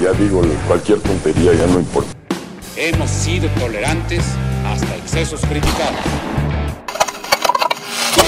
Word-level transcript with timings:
Ya 0.00 0.12
digo, 0.12 0.42
cualquier 0.66 1.00
tontería 1.00 1.54
ya 1.54 1.66
no 1.68 1.78
importa. 1.78 2.10
Hemos 2.76 3.08
sido 3.08 3.48
tolerantes 3.58 4.26
hasta 4.66 4.94
excesos 4.94 5.40
criticados. 5.40 6.00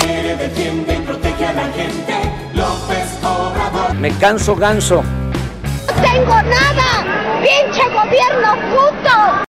Quiere, 0.00 0.36
defiende 0.36 0.94
y 0.94 1.00
protege 1.02 1.44
a 1.44 1.52
la 1.52 1.68
gente. 1.72 2.14
López 2.54 3.18
Obrador. 3.22 3.94
Me 3.96 4.10
canso 4.16 4.56
ganso. 4.56 5.02
¡No 5.02 6.02
tengo 6.02 6.42
nada! 6.42 7.42
¡Pinche 7.42 7.82
gobierno 7.90 8.54
puto! 8.70 9.44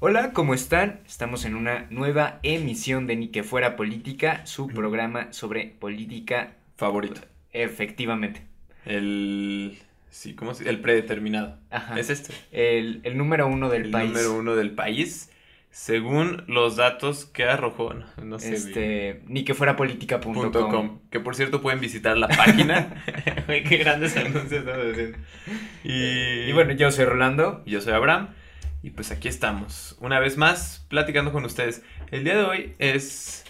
Hola, 0.00 0.32
¿cómo 0.32 0.52
están? 0.52 1.00
Estamos 1.06 1.44
en 1.44 1.54
una 1.54 1.86
nueva 1.90 2.40
emisión 2.42 3.06
de 3.06 3.14
Ni 3.14 3.28
que 3.28 3.44
fuera 3.44 3.76
política, 3.76 4.44
su 4.46 4.66
programa 4.66 5.28
sobre 5.32 5.68
política 5.78 6.54
favorito. 6.76 7.20
Efectivamente. 7.52 8.51
El. 8.86 9.78
Sí, 10.10 10.34
¿cómo 10.34 10.54
se 10.54 10.68
El 10.68 10.80
predeterminado. 10.80 11.58
Ajá. 11.70 11.98
Es 11.98 12.10
este. 12.10 12.34
El, 12.52 13.00
el 13.04 13.16
número 13.16 13.46
uno 13.46 13.68
del 13.70 13.86
el 13.86 13.90
país. 13.90 14.08
número 14.10 14.34
uno 14.34 14.54
del 14.56 14.72
país. 14.72 15.30
Según 15.70 16.44
los 16.48 16.76
datos 16.76 17.24
que 17.24 17.44
arrojó, 17.44 17.94
no, 17.94 18.04
no 18.22 18.38
sé. 18.38 18.52
Este, 18.52 19.22
ni 19.26 19.42
que 19.42 19.54
fuera 19.54 19.74
política.com. 19.74 21.00
Que 21.10 21.18
por 21.18 21.34
cierto 21.34 21.62
pueden 21.62 21.80
visitar 21.80 22.18
la 22.18 22.28
página. 22.28 23.02
Qué 23.46 23.78
grandes 23.78 24.14
anuncios 24.18 24.52
estamos 24.52 24.84
haciendo. 24.92 25.18
Y, 25.82 26.50
Y 26.50 26.52
bueno, 26.52 26.72
yo 26.74 26.90
soy 26.90 27.06
Rolando. 27.06 27.62
yo 27.64 27.80
soy 27.80 27.94
Abraham. 27.94 28.28
Y 28.82 28.90
pues 28.90 29.12
aquí 29.12 29.28
estamos, 29.28 29.96
una 30.00 30.18
vez 30.18 30.36
más, 30.36 30.84
platicando 30.88 31.32
con 31.32 31.44
ustedes. 31.46 31.82
El 32.10 32.24
día 32.24 32.36
de 32.36 32.42
hoy 32.44 32.74
es. 32.78 33.44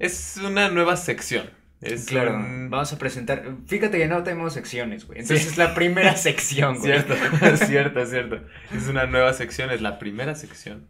Es 0.00 0.40
una 0.42 0.70
nueva 0.70 0.96
sección. 0.96 1.50
Es 1.80 2.06
Claro, 2.06 2.34
un- 2.36 2.68
vamos 2.70 2.92
a 2.92 2.98
presentar. 2.98 3.42
Fíjate 3.66 3.96
que 3.98 4.06
no 4.06 4.22
tenemos 4.22 4.52
secciones, 4.52 5.06
güey. 5.06 5.20
Entonces 5.20 5.44
Sí. 5.46 5.52
es 5.52 5.58
la 5.58 5.74
primera 5.74 6.14
sección, 6.16 6.78
güey. 6.78 6.92
Cierto, 6.92 7.14
cierto, 7.66 8.06
cierto. 8.06 8.40
Es 8.74 8.86
una 8.88 9.06
nueva 9.06 9.32
sección, 9.32 9.70
es 9.70 9.80
la 9.80 9.98
primera 9.98 10.34
sección. 10.34 10.86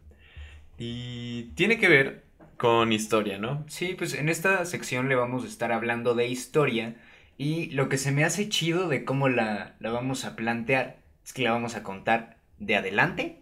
Y 0.77 1.43
tiene 1.55 1.77
que 1.77 1.87
ver 1.87 2.23
con 2.57 2.91
historia, 2.91 3.37
¿no? 3.37 3.63
Sí, 3.67 3.95
pues 3.97 4.13
en 4.13 4.29
esta 4.29 4.65
sección 4.65 5.09
le 5.09 5.15
vamos 5.15 5.43
a 5.43 5.47
estar 5.47 5.71
hablando 5.71 6.13
de 6.15 6.27
historia 6.27 6.95
y 7.37 7.67
lo 7.71 7.89
que 7.89 7.97
se 7.97 8.11
me 8.11 8.23
hace 8.23 8.49
chido 8.49 8.87
de 8.87 9.03
cómo 9.03 9.29
la, 9.29 9.73
la 9.79 9.91
vamos 9.91 10.25
a 10.25 10.35
plantear 10.35 10.97
es 11.25 11.33
que 11.33 11.41
la 11.43 11.51
vamos 11.51 11.75
a 11.75 11.83
contar 11.83 12.37
de 12.59 12.75
adelante 12.75 13.37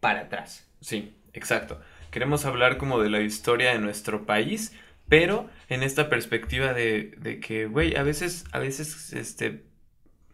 para 0.00 0.20
atrás. 0.20 0.66
Sí, 0.80 1.14
exacto. 1.32 1.80
Queremos 2.10 2.44
hablar 2.46 2.78
como 2.78 3.00
de 3.00 3.10
la 3.10 3.20
historia 3.20 3.72
de 3.72 3.78
nuestro 3.78 4.24
país, 4.26 4.72
pero 5.08 5.48
en 5.68 5.82
esta 5.82 6.08
perspectiva 6.08 6.72
de, 6.72 7.14
de 7.18 7.40
que, 7.40 7.66
güey, 7.66 7.96
a 7.96 8.02
veces, 8.02 8.44
a 8.52 8.58
veces, 8.58 9.12
este, 9.12 9.64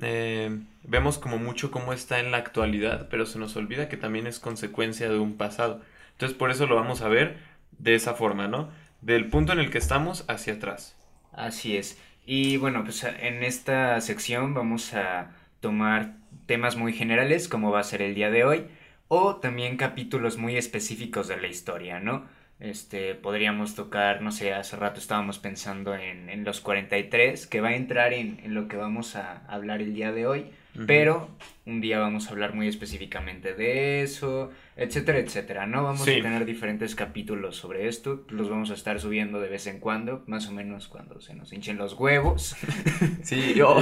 eh, 0.00 0.60
vemos 0.82 1.18
como 1.18 1.38
mucho 1.38 1.70
cómo 1.70 1.92
está 1.92 2.18
en 2.20 2.30
la 2.30 2.38
actualidad, 2.38 3.08
pero 3.08 3.26
se 3.26 3.38
nos 3.38 3.56
olvida 3.56 3.88
que 3.88 3.96
también 3.96 4.26
es 4.26 4.40
consecuencia 4.40 5.08
de 5.08 5.18
un 5.18 5.36
pasado. 5.36 5.82
Entonces, 6.12 6.36
por 6.36 6.50
eso 6.50 6.66
lo 6.66 6.76
vamos 6.76 7.02
a 7.02 7.08
ver 7.08 7.38
de 7.78 7.94
esa 7.94 8.14
forma, 8.14 8.48
¿no? 8.48 8.70
Del 9.00 9.28
punto 9.28 9.52
en 9.52 9.60
el 9.60 9.70
que 9.70 9.78
estamos 9.78 10.24
hacia 10.28 10.54
atrás. 10.54 10.96
Así 11.32 11.76
es. 11.76 11.98
Y 12.26 12.56
bueno, 12.56 12.84
pues 12.84 13.04
en 13.04 13.42
esta 13.44 14.00
sección 14.00 14.54
vamos 14.54 14.94
a 14.94 15.32
tomar 15.60 16.16
temas 16.46 16.76
muy 16.76 16.92
generales 16.92 17.48
como 17.48 17.70
va 17.70 17.80
a 17.80 17.84
ser 17.84 18.02
el 18.02 18.14
día 18.14 18.30
de 18.30 18.44
hoy 18.44 18.66
o 19.08 19.36
también 19.36 19.76
capítulos 19.76 20.38
muy 20.38 20.56
específicos 20.56 21.28
de 21.28 21.36
la 21.36 21.46
historia, 21.48 22.00
¿no? 22.00 22.24
Este, 22.60 23.14
podríamos 23.14 23.74
tocar, 23.74 24.22
no 24.22 24.30
sé, 24.32 24.54
hace 24.54 24.76
rato 24.76 25.00
estábamos 25.00 25.38
pensando 25.38 25.94
en, 25.94 26.30
en 26.30 26.44
los 26.44 26.60
43, 26.60 27.46
que 27.46 27.60
va 27.60 27.68
a 27.70 27.76
entrar 27.76 28.12
en, 28.12 28.40
en 28.44 28.54
lo 28.54 28.68
que 28.68 28.76
vamos 28.76 29.16
a 29.16 29.44
hablar 29.48 29.82
el 29.82 29.92
día 29.94 30.12
de 30.12 30.26
hoy, 30.26 30.46
pero 30.86 31.28
un 31.66 31.80
día 31.80 31.98
vamos 32.00 32.26
a 32.26 32.30
hablar 32.30 32.54
muy 32.54 32.66
específicamente 32.66 33.54
de 33.54 34.02
eso, 34.02 34.50
etcétera, 34.76 35.18
etcétera, 35.18 35.66
¿no? 35.66 35.84
Vamos 35.84 36.04
Sí. 36.04 36.18
a 36.18 36.22
tener 36.22 36.44
diferentes 36.46 36.94
capítulos 36.96 37.56
sobre 37.56 37.86
esto, 37.86 38.24
los 38.30 38.48
vamos 38.50 38.70
a 38.70 38.74
estar 38.74 38.98
subiendo 39.00 39.40
de 39.40 39.48
vez 39.48 39.66
en 39.68 39.78
cuando, 39.78 40.24
más 40.26 40.48
o 40.48 40.52
menos 40.52 40.88
cuando 40.88 41.20
se 41.20 41.34
nos 41.34 41.52
hinchen 41.52 41.76
los 41.76 41.94
huevos. 41.94 42.56
Sí, 43.22 43.60
o, 43.62 43.80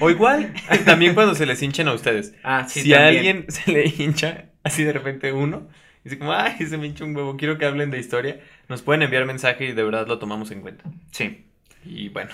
o 0.00 0.10
igual, 0.10 0.52
también 0.84 1.14
cuando 1.14 1.34
se 1.34 1.46
les 1.46 1.62
hinchen 1.62 1.88
a 1.88 1.92
ustedes. 1.94 2.34
Ah, 2.42 2.66
sí, 2.68 2.80
si 2.82 2.94
a 2.94 3.06
alguien 3.08 3.46
se 3.48 3.70
le 3.72 3.86
hincha, 3.86 4.50
así 4.64 4.84
de 4.84 4.92
repente 4.92 5.32
uno, 5.32 5.68
y 6.04 6.08
dice 6.08 6.18
como, 6.18 6.32
ay, 6.32 6.56
se 6.66 6.76
me 6.78 6.86
hincha 6.86 7.04
un 7.04 7.14
huevo, 7.16 7.36
quiero 7.36 7.58
que 7.58 7.64
hablen 7.66 7.90
de 7.90 7.98
historia, 7.98 8.40
nos 8.68 8.82
pueden 8.82 9.02
enviar 9.02 9.24
mensaje 9.24 9.66
y 9.66 9.72
de 9.72 9.82
verdad 9.84 10.06
lo 10.06 10.18
tomamos 10.18 10.50
en 10.50 10.60
cuenta. 10.62 10.84
Sí. 11.10 11.46
Y 11.84 12.10
bueno, 12.10 12.30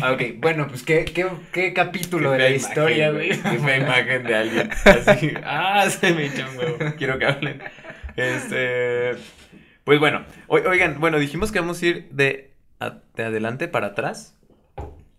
Ah, 0.00 0.12
Ok, 0.12 0.22
bueno, 0.38 0.68
pues 0.68 0.82
qué, 0.82 1.04
qué, 1.04 1.26
qué 1.52 1.74
capítulo 1.74 2.30
de 2.30 2.38
la 2.38 2.50
historia, 2.50 3.10
güey. 3.10 3.28
Qué 3.28 3.58
fea 3.58 3.76
imagen 3.76 4.22
de 4.24 4.34
alguien. 4.34 4.70
Así, 4.84 5.32
ah, 5.44 5.86
se 5.90 6.14
me 6.14 6.26
hincha 6.26 6.48
un 6.48 6.56
huevo, 6.56 6.78
quiero 6.96 7.18
que 7.18 7.26
hablen. 7.26 7.62
Este, 8.16 9.10
pues 9.84 10.00
bueno, 10.00 10.24
o- 10.46 10.56
oigan, 10.56 10.98
bueno, 11.00 11.18
dijimos 11.18 11.52
que 11.52 11.60
vamos 11.60 11.82
a 11.82 11.86
ir 11.86 12.08
de, 12.10 12.50
a- 12.80 12.98
de 13.14 13.24
adelante 13.24 13.68
para 13.68 13.88
atrás, 13.88 14.34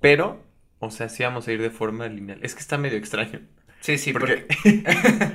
pero, 0.02 0.44
o 0.80 0.90
sea, 0.91 1.07
sí 1.09 1.24
vamos 1.24 1.47
a 1.47 1.52
ir 1.53 1.62
de 1.62 1.69
forma 1.69 2.07
lineal. 2.07 2.40
Es 2.41 2.53
que 2.56 2.62
está 2.62 2.78
medio 2.78 2.97
extraño. 2.97 3.41
Sí, 3.88 3.98
sí, 3.98 4.12
porque, 4.12 4.46
porque... 4.64 4.84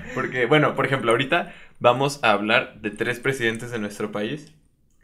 porque, 0.15 0.45
bueno, 0.45 0.75
por 0.75 0.85
ejemplo, 0.85 1.11
ahorita 1.11 1.55
vamos 1.81 2.21
a 2.23 2.33
hablar 2.33 2.83
de 2.83 2.91
tres 2.91 3.19
presidentes 3.19 3.71
de 3.71 3.79
nuestro 3.79 4.13
país 4.13 4.53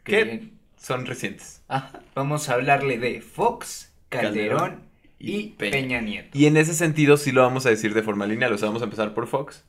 que 0.03 0.23
bien. 0.23 0.59
son 0.77 1.07
recientes. 1.07 1.63
Ajá, 1.67 1.99
vamos 2.13 2.47
a 2.47 2.53
hablarle 2.53 2.99
de 2.99 3.21
Fox, 3.21 3.91
Calderón, 4.09 4.59
Calderón 4.59 4.83
y 5.17 5.47
Peña. 5.53 5.71
Peña. 5.71 6.01
Nieto. 6.01 6.37
Y 6.37 6.45
en 6.45 6.57
ese 6.57 6.75
sentido 6.75 7.17
sí 7.17 7.31
lo 7.31 7.41
vamos 7.41 7.65
a 7.65 7.71
decir 7.71 7.95
de 7.95 8.03
forma 8.03 8.27
lineal, 8.27 8.53
o 8.53 8.57
sea, 8.59 8.67
vamos 8.67 8.83
a 8.83 8.85
empezar 8.85 9.15
por 9.15 9.25
Fox, 9.25 9.65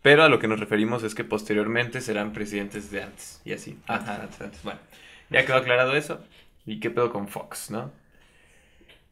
pero 0.00 0.22
a 0.22 0.28
lo 0.28 0.38
que 0.38 0.46
nos 0.46 0.60
referimos 0.60 1.02
es 1.02 1.16
que 1.16 1.24
posteriormente 1.24 2.00
serán 2.02 2.32
presidentes 2.32 2.92
de 2.92 3.02
antes, 3.02 3.40
y 3.44 3.52
así. 3.52 3.76
Ajá. 3.88 4.22
antes, 4.22 4.40
antes. 4.40 4.62
Bueno, 4.62 4.78
ya 5.30 5.44
quedó 5.44 5.56
aclarado 5.56 5.96
eso. 5.96 6.22
¿Y 6.66 6.78
qué 6.78 6.88
pedo 6.88 7.10
con 7.10 7.26
Fox, 7.26 7.72
no? 7.72 7.90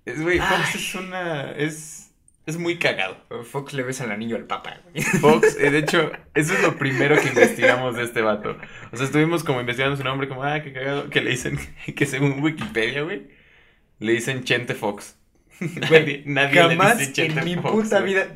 Es, 0.04 0.22
güey, 0.22 0.39
Fox 0.39 0.53
Ay. 0.53 0.72
es 0.77 0.94
una... 0.94 1.50
es... 1.50 2.11
es 2.47 2.58
muy 2.58 2.78
cagado. 2.78 3.16
Fox 3.44 3.72
le 3.72 3.82
besa 3.82 4.04
el 4.04 4.10
anillo 4.10 4.36
al 4.36 4.44
papa, 4.44 4.80
güey. 4.84 5.04
Fox, 5.04 5.56
eh, 5.60 5.70
de 5.70 5.78
hecho, 5.78 6.10
eso 6.34 6.54
es 6.54 6.62
lo 6.62 6.76
primero 6.76 7.20
que 7.20 7.28
investigamos 7.28 7.97
de 7.97 8.04
este 8.04 8.22
vato. 8.22 8.56
O 8.92 8.97
sea, 8.97 9.06
estuvimos 9.06 9.44
como 9.44 9.60
investigando 9.60 9.97
su 9.97 10.04
nombre, 10.04 10.28
como, 10.28 10.42
ah, 10.42 10.62
qué 10.62 10.72
cagado, 10.72 11.08
que 11.10 11.20
le 11.20 11.30
dicen, 11.30 11.58
que 11.97 12.06
según 12.06 12.42
Wikipedia, 12.42 13.03
güey, 13.03 13.28
le 13.98 14.12
dicen 14.12 14.44
Chente 14.44 14.75
Fox. 14.75 15.16
Nadie, 15.60 16.25
nadie 16.26 16.60
Jamás 16.60 16.97
le 16.97 17.00
dice 17.00 17.12
Chente 17.12 17.38
en 17.41 17.44
mi 17.44 17.54
Fox, 17.54 17.84
puta 17.84 18.00
güey. 18.00 18.14
vida 18.14 18.28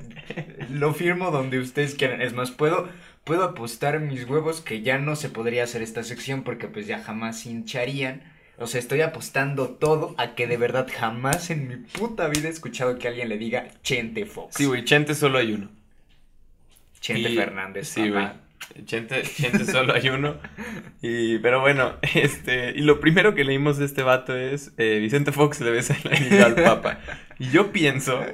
lo 0.70 0.94
firmo 0.94 1.30
donde 1.30 1.58
ustedes 1.58 1.94
quieran. 1.94 2.20
Es 2.22 2.32
más, 2.32 2.50
puedo, 2.50 2.88
puedo 3.24 3.44
apostar 3.44 4.00
mis 4.00 4.24
huevos 4.24 4.60
que 4.60 4.82
ya 4.82 4.98
no 4.98 5.16
se 5.16 5.28
podría 5.28 5.64
hacer 5.64 5.82
esta 5.82 6.02
sección 6.02 6.42
porque 6.42 6.68
pues 6.68 6.86
ya 6.86 7.00
jamás 7.00 7.46
hincharían. 7.46 8.22
O 8.58 8.66
sea, 8.66 8.80
estoy 8.80 9.02
apostando 9.02 9.68
todo 9.68 10.14
a 10.16 10.34
que 10.34 10.46
de 10.46 10.56
verdad 10.56 10.88
jamás 10.90 11.50
en 11.50 11.68
mi 11.68 11.76
puta 11.76 12.26
vida 12.28 12.48
he 12.48 12.50
escuchado 12.50 12.98
que 12.98 13.08
alguien 13.08 13.28
le 13.28 13.36
diga 13.36 13.68
Chente 13.82 14.24
Fox. 14.24 14.54
Sí, 14.56 14.64
güey, 14.64 14.84
Chente 14.84 15.14
solo 15.14 15.38
hay 15.38 15.52
uno. 15.52 15.68
Chente 17.00 17.30
Y- 17.30 17.36
Fernández. 17.36 17.88
Sí, 17.88 18.08
güey. 18.08 18.28
Chente, 18.84 19.22
Chente 19.22 19.64
solo 19.64 19.94
hay 19.94 20.08
uno. 20.08 20.36
Y, 21.02 21.38
pero 21.38 21.60
bueno, 21.60 21.94
este, 22.14 22.70
y 22.76 22.80
lo 22.82 23.00
primero 23.00 23.34
que 23.34 23.44
leímos 23.44 23.78
de 23.78 23.84
este 23.86 24.02
vato 24.02 24.36
es 24.36 24.72
eh, 24.76 24.98
Vicente 25.00 25.32
Fox 25.32 25.60
le 25.60 25.70
besa 25.70 25.96
el 26.04 26.12
anillo 26.12 26.46
al 26.46 26.54
Papa. 26.54 26.98
Y 27.38 27.50
yo 27.50 27.70
pienso 27.72 28.24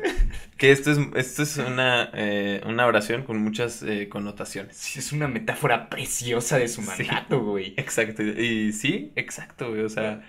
que 0.56 0.70
esto 0.72 0.90
es, 0.92 0.98
esto 1.16 1.42
es 1.42 1.56
una, 1.58 2.10
eh, 2.14 2.60
una 2.66 2.86
oración 2.86 3.22
con 3.24 3.38
muchas 3.38 3.82
eh, 3.82 4.08
connotaciones. 4.08 4.76
Sí, 4.76 4.98
es 5.00 5.12
una 5.12 5.28
metáfora 5.28 5.88
preciosa 5.88 6.58
de 6.58 6.68
su 6.68 6.82
mandato, 6.82 7.40
güey. 7.40 7.74
Exacto. 7.76 8.22
Y 8.22 8.72
sí, 8.72 9.12
exacto, 9.16 9.70
güey. 9.70 9.82
O 9.82 9.88
sea, 9.88 10.22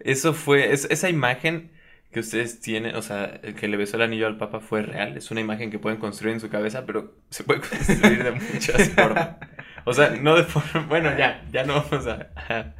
eso 0.00 0.32
fue, 0.34 0.72
es- 0.72 0.86
esa 0.90 1.08
imagen 1.08 1.70
que 2.16 2.20
ustedes 2.20 2.60
tienen, 2.62 2.96
o 2.96 3.02
sea, 3.02 3.38
el 3.42 3.54
que 3.54 3.68
le 3.68 3.76
besó 3.76 3.96
el 3.98 4.02
anillo 4.02 4.26
al 4.26 4.38
Papa 4.38 4.60
fue 4.60 4.80
real. 4.80 5.18
Es 5.18 5.30
una 5.30 5.42
imagen 5.42 5.70
que 5.70 5.78
pueden 5.78 5.98
construir 5.98 6.32
en 6.32 6.40
su 6.40 6.48
cabeza, 6.48 6.86
pero 6.86 7.14
se 7.28 7.44
puede 7.44 7.60
construir 7.68 8.24
de 8.24 8.30
muchas 8.30 8.88
formas. 8.96 9.36
O 9.84 9.92
sea, 9.92 10.08
no 10.10 10.34
de 10.34 10.44
forma, 10.44 10.86
bueno, 10.88 11.10
ya, 11.18 11.44
ya 11.52 11.64
no 11.64 11.74
vamos 11.84 12.06
a, 12.06 12.28
a, 12.48 12.72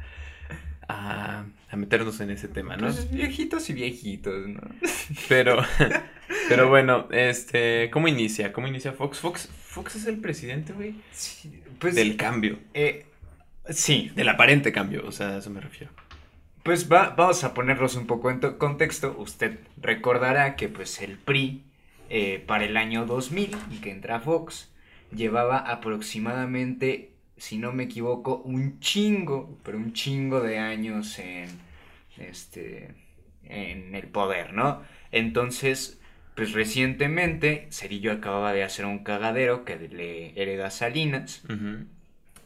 a- 0.89 1.45
a 1.69 1.75
meternos 1.75 2.19
en 2.21 2.31
ese 2.31 2.47
tema, 2.47 2.77
¿no? 2.77 2.87
Pues 2.87 3.11
viejitos 3.11 3.69
y 3.69 3.73
viejitos, 3.73 4.47
¿no? 4.47 4.61
Pero, 5.29 5.57
pero 6.49 6.69
bueno, 6.69 7.07
este, 7.11 7.89
¿cómo 7.91 8.07
inicia? 8.07 8.51
¿Cómo 8.53 8.67
inicia 8.67 8.93
Fox? 8.93 9.19
Fox, 9.19 9.49
Fox 9.67 9.97
es 9.97 10.07
el 10.07 10.17
presidente, 10.17 10.73
güey, 10.73 10.95
Sí, 11.11 11.61
pues, 11.77 11.93
del 11.93 12.15
cambio, 12.17 12.57
eh, 12.73 13.05
sí, 13.69 14.11
del 14.15 14.29
aparente 14.29 14.71
cambio, 14.71 15.03
o 15.05 15.11
sea, 15.11 15.35
a 15.35 15.37
eso 15.39 15.49
me 15.51 15.59
refiero. 15.61 15.91
Pues 16.67 16.91
va- 16.91 17.11
vamos 17.15 17.45
a 17.45 17.53
ponerlos 17.53 17.95
un 17.95 18.07
poco 18.07 18.29
en 18.29 18.41
to- 18.41 18.57
contexto. 18.57 19.15
Usted 19.17 19.59
recordará 19.81 20.57
que 20.57 20.67
pues 20.67 21.01
el 21.01 21.17
PRI 21.17 21.63
eh, 22.09 22.43
para 22.45 22.65
el 22.65 22.75
año 22.75 23.05
2000 23.05 23.55
y 23.71 23.77
que 23.77 23.89
entra 23.91 24.19
Fox 24.19 24.69
llevaba 25.15 25.59
aproximadamente, 25.59 27.11
si 27.37 27.57
no 27.57 27.71
me 27.71 27.83
equivoco, 27.83 28.41
un 28.43 28.81
chingo, 28.81 29.57
pero 29.63 29.77
un 29.77 29.93
chingo 29.93 30.41
de 30.41 30.59
años 30.59 31.17
en 31.19 31.47
este 32.17 32.93
en 33.45 33.95
el 33.95 34.07
poder, 34.07 34.51
¿no? 34.53 34.81
Entonces 35.13 36.01
pues 36.35 36.51
recientemente 36.51 37.67
Cerillo 37.71 38.11
acababa 38.11 38.51
de 38.51 38.63
hacer 38.63 38.85
un 38.85 38.99
cagadero 39.05 39.63
que 39.63 39.77
le 39.87 40.39
hereda 40.39 40.69
Salinas. 40.69 41.43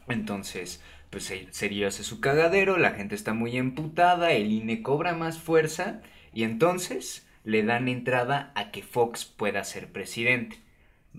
Entonces, 0.08 0.80
pues 1.12 1.32
Cerillo 1.52 1.86
hace 1.86 2.02
su 2.02 2.18
cagadero, 2.20 2.76
la 2.78 2.90
gente 2.92 3.14
está 3.14 3.34
muy 3.34 3.56
emputada, 3.56 4.32
el 4.32 4.50
INE 4.50 4.82
cobra 4.82 5.14
más 5.14 5.38
fuerza 5.38 6.00
y 6.34 6.42
entonces 6.42 7.28
le 7.44 7.62
dan 7.62 7.86
entrada 7.86 8.50
a 8.56 8.70
que 8.72 8.82
Fox 8.82 9.24
pueda 9.26 9.62
ser 9.62 9.92
presidente. 9.92 10.58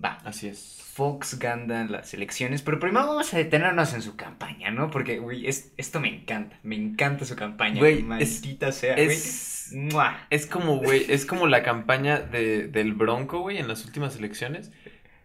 Va, 0.02 0.18
Así 0.24 0.48
es. 0.48 0.80
Fox 0.94 1.38
gana 1.38 1.84
las 1.86 2.12
elecciones, 2.14 2.62
pero 2.62 2.80
primero 2.80 3.06
vamos 3.06 3.32
a 3.32 3.38
detenernos 3.38 3.94
en 3.94 4.02
su 4.02 4.16
campaña, 4.16 4.70
¿no? 4.72 4.90
Porque, 4.90 5.18
güey, 5.18 5.46
es- 5.46 5.72
esto 5.76 6.00
me 6.00 6.08
encanta, 6.08 6.58
me 6.64 6.74
encanta 6.74 7.24
su 7.24 7.36
campaña. 7.36 7.78
Güey, 7.78 7.98
es- 7.98 8.04
maldita 8.04 8.72
sea, 8.72 8.94
Es, 8.96 9.68
güey. 9.70 9.84
¡Mua! 9.92 10.26
es 10.30 10.46
como, 10.46 10.78
güey, 10.78 11.04
es 11.08 11.24
como 11.26 11.46
la 11.46 11.62
campaña 11.62 12.18
de, 12.18 12.66
del 12.66 12.92
Bronco, 12.94 13.40
güey, 13.40 13.58
en 13.58 13.68
las 13.68 13.84
últimas 13.84 14.16
elecciones, 14.16 14.72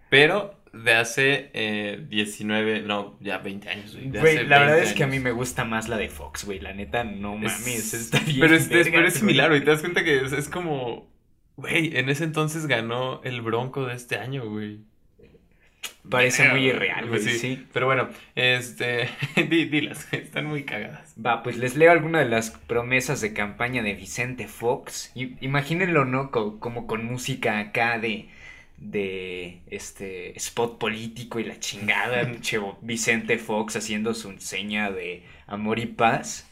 pero 0.09 0.58
de 0.73 0.93
hace 0.93 1.49
eh, 1.53 2.05
19, 2.09 2.81
no, 2.81 3.17
ya 3.21 3.39
20 3.39 3.69
años, 3.69 3.95
güey. 3.95 4.09
la 4.45 4.59
verdad 4.59 4.75
20 4.75 4.81
es 4.89 4.93
que 4.93 5.03
a 5.03 5.07
mí 5.07 5.19
me 5.19 5.31
gusta 5.31 5.65
más 5.65 5.87
la 5.89 5.97
de 5.97 6.09
Fox, 6.09 6.45
güey. 6.45 6.59
La 6.59 6.73
neta, 6.73 7.03
no 7.03 7.35
Es- 7.35 7.41
mames, 7.59 7.93
está 7.93 8.19
bien. 8.19 8.39
Pero 8.39 8.55
es, 8.55 8.63
es- 8.63 8.69
verga, 8.69 8.91
pero 8.95 9.07
es 9.07 9.13
similar, 9.15 9.49
güey. 9.49 9.61
Te 9.63 9.71
das 9.71 9.81
cuenta 9.81 10.03
que 10.03 10.23
es, 10.23 10.31
es 10.31 10.49
como. 10.49 11.09
Güey, 11.55 11.97
en 11.97 12.07
ese 12.09 12.23
entonces 12.23 12.67
ganó 12.67 13.21
el 13.23 13.41
Bronco 13.41 13.85
de 13.85 13.95
este 13.95 14.17
año, 14.17 14.49
güey. 14.49 14.79
Parece 16.09 16.49
muy 16.49 16.65
irreal, 16.67 17.07
güey, 17.07 17.21
Pues 17.21 17.39
sí. 17.39 17.67
Pero 17.73 17.85
bueno, 17.85 18.09
este. 18.35 19.09
di- 19.49 19.65
dilas, 19.65 20.07
están 20.13 20.45
muy 20.45 20.63
cagadas. 20.63 21.13
Va, 21.23 21.43
pues 21.43 21.57
les 21.57 21.75
leo 21.75 21.91
algunas 21.91 22.23
de 22.23 22.29
las 22.29 22.51
promesas 22.51 23.21
de 23.21 23.33
campaña 23.33 23.83
de 23.83 23.93
Vicente 23.93 24.47
Fox. 24.47 25.11
I- 25.15 25.35
imagínenlo, 25.41 26.05
¿no? 26.05 26.31
Co- 26.31 26.59
como 26.59 26.87
con 26.87 27.05
música 27.05 27.59
acá 27.59 27.99
de, 27.99 28.29
de 28.81 29.61
este 29.67 30.35
spot 30.37 30.77
político 30.79 31.39
y 31.39 31.43
la 31.45 31.59
chingada. 31.59 32.31
Vicente 32.81 33.37
Fox 33.37 33.75
haciendo 33.75 34.13
su 34.13 34.37
seña 34.39 34.91
de 34.91 35.23
amor 35.47 35.79
y 35.79 35.85
paz. 35.87 36.47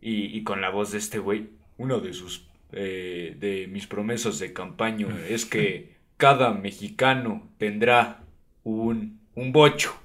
Y, 0.00 0.36
y 0.36 0.42
con 0.44 0.60
la 0.60 0.70
voz 0.70 0.92
de 0.92 0.98
este 0.98 1.18
güey. 1.18 1.48
Una 1.76 1.98
de 1.98 2.12
sus. 2.12 2.48
eh, 2.72 3.34
de 3.38 3.66
mis 3.68 3.86
promesas 3.86 4.38
de 4.38 4.52
campaña 4.52 5.08
es 5.28 5.44
que 5.46 5.96
cada 6.16 6.52
mexicano 6.52 7.48
tendrá 7.58 8.24
un, 8.64 9.20
un 9.34 9.52
bocho 9.52 9.98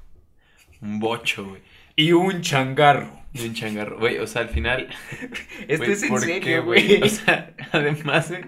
Un 0.82 1.00
bocho, 1.00 1.46
güey. 1.50 1.62
y 1.96 2.12
un 2.14 2.42
changarro. 2.42 3.22
Y 3.34 3.48
un 3.48 3.54
changarro. 3.54 3.98
Güey, 4.00 4.20
o 4.20 4.28
sea, 4.28 4.44
al 4.44 4.50
final. 4.50 4.90
Esto 5.68 5.78
güey, 5.78 5.92
es 5.92 6.04
en 6.04 6.10
¿por 6.10 6.26
qué, 6.40 6.42
serio, 6.42 6.64
güey. 6.66 7.02
O 7.02 7.08
sea, 7.10 7.56
además, 7.72 8.30
güey. 8.30 8.44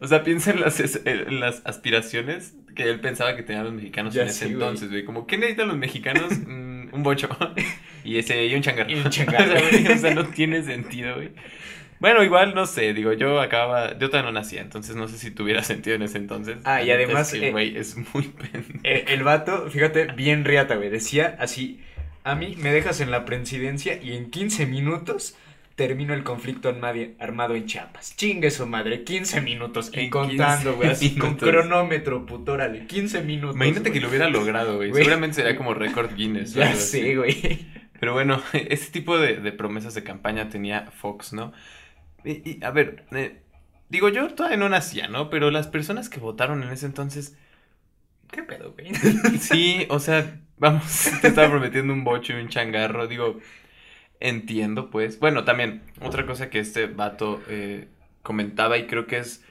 O 0.00 0.06
sea, 0.08 0.24
piensa 0.24 0.50
en 0.50 0.60
las, 0.60 0.80
es- 0.80 1.02
en 1.04 1.40
las 1.40 1.62
aspiraciones 1.64 2.54
que 2.74 2.84
él 2.84 3.00
pensaba 3.00 3.36
que 3.36 3.42
tenían 3.42 3.64
los 3.64 3.74
mexicanos 3.74 4.14
Ya 4.14 4.22
en 4.22 4.28
ese 4.28 4.46
güey. 4.46 4.54
entonces, 4.54 4.90
güey. 4.90 5.04
Como, 5.04 5.26
¿qué 5.26 5.36
necesitan 5.38 5.68
los 5.68 5.76
mexicanos? 5.76 6.30
Mm, 6.46 6.94
un 6.94 7.02
bocho. 7.02 7.28
Y 8.04 8.18
ese, 8.18 8.44
y 8.46 8.54
un 8.56 8.62
changarro. 8.62 8.90
Y 8.90 8.94
un 8.94 9.08
changarro. 9.10 9.54
o, 9.54 9.58
sea, 9.58 9.70
güey, 9.70 9.86
o 9.92 9.96
sea, 9.98 10.14
no 10.14 10.26
tiene 10.26 10.62
sentido, 10.64 11.14
güey. 11.14 11.30
Bueno, 12.00 12.24
igual, 12.24 12.52
no 12.52 12.66
sé, 12.66 12.92
digo, 12.94 13.12
yo 13.12 13.40
acababa, 13.40 13.96
yo 13.96 14.10
todavía 14.10 14.32
no 14.32 14.32
nacía, 14.32 14.60
entonces 14.60 14.96
no 14.96 15.06
sé 15.06 15.18
si 15.18 15.30
tuviera 15.30 15.62
sentido 15.62 15.94
en 15.94 16.02
ese 16.02 16.18
entonces. 16.18 16.56
Ah, 16.64 16.82
y 16.82 16.90
además, 16.90 17.32
eh, 17.32 17.52
güey, 17.52 17.76
es 17.76 17.96
muy 18.12 18.24
pendejo. 18.24 18.80
Eh, 18.82 19.04
el 19.06 19.22
vato, 19.22 19.70
fíjate, 19.70 20.06
bien 20.06 20.44
riata, 20.44 20.74
güey. 20.74 20.90
Decía 20.90 21.36
así: 21.38 21.80
A 22.24 22.34
mí 22.34 22.56
me 22.58 22.72
dejas 22.72 23.00
en 23.00 23.12
la 23.12 23.24
presidencia 23.24 24.02
y 24.02 24.16
en 24.16 24.30
15 24.32 24.66
minutos 24.66 25.36
termino 25.74 26.14
el 26.14 26.22
conflicto 26.24 26.68
armado 26.68 27.54
en 27.54 27.66
Chiapas. 27.66 28.16
Chingue 28.16 28.50
su 28.50 28.66
madre, 28.66 29.04
15 29.04 29.40
minutos. 29.40 29.90
Y 29.92 30.00
En 30.00 30.10
contando, 30.10 30.70
15 30.70 30.76
güey. 30.76 30.88
Así 30.90 31.16
con 31.16 31.36
cronómetro, 31.36 32.26
puto, 32.26 32.52
órale. 32.52 32.86
15 32.86 33.22
minutos. 33.22 33.56
Imagínate 33.56 33.92
que 33.92 34.00
lo 34.00 34.08
hubiera 34.08 34.28
logrado, 34.28 34.76
güey. 34.76 34.92
Seguramente 34.92 35.36
sería 35.36 35.56
como 35.56 35.74
récord 35.74 36.14
Guinness. 36.14 36.54
Ya 36.54 36.74
sé, 36.74 37.16
güey. 37.16 37.66
Pero 37.98 38.12
bueno, 38.12 38.42
ese 38.52 38.90
tipo 38.90 39.18
de, 39.18 39.36
de 39.36 39.52
promesas 39.52 39.94
de 39.94 40.02
campaña 40.02 40.48
tenía 40.48 40.90
Fox, 40.90 41.32
¿no? 41.32 41.52
Y, 42.24 42.48
y, 42.48 42.64
a 42.64 42.70
ver, 42.70 43.04
eh, 43.12 43.42
digo, 43.88 44.08
yo 44.08 44.28
todavía 44.34 44.58
no 44.58 44.68
nacía, 44.68 45.08
¿no? 45.08 45.30
Pero 45.30 45.50
las 45.50 45.66
personas 45.68 46.08
que 46.08 46.20
votaron 46.20 46.62
en 46.62 46.70
ese 46.70 46.86
entonces, 46.86 47.36
¿Qué 48.32 48.42
pedo, 48.42 48.72
güey? 48.72 48.92
sí, 49.38 49.86
o 49.90 50.00
sea, 50.00 50.40
vamos, 50.56 51.10
te 51.20 51.28
estaba 51.28 51.50
prometiendo 51.50 51.92
un 51.92 52.02
bocho 52.02 52.32
y 52.32 52.40
un 52.40 52.48
changarro, 52.48 53.06
digo, 53.06 53.38
entiendo, 54.22 54.90
pues. 54.90 55.18
Bueno, 55.20 55.44
también, 55.44 55.82
otra 56.02 56.26
cosa 56.26 56.50
que 56.50 56.60
este 56.60 56.86
vato 56.86 57.42
eh, 57.48 57.88
comentaba 58.22 58.78
y 58.78 58.86
creo 58.86 59.06
que 59.06 59.18
es, 59.18 59.44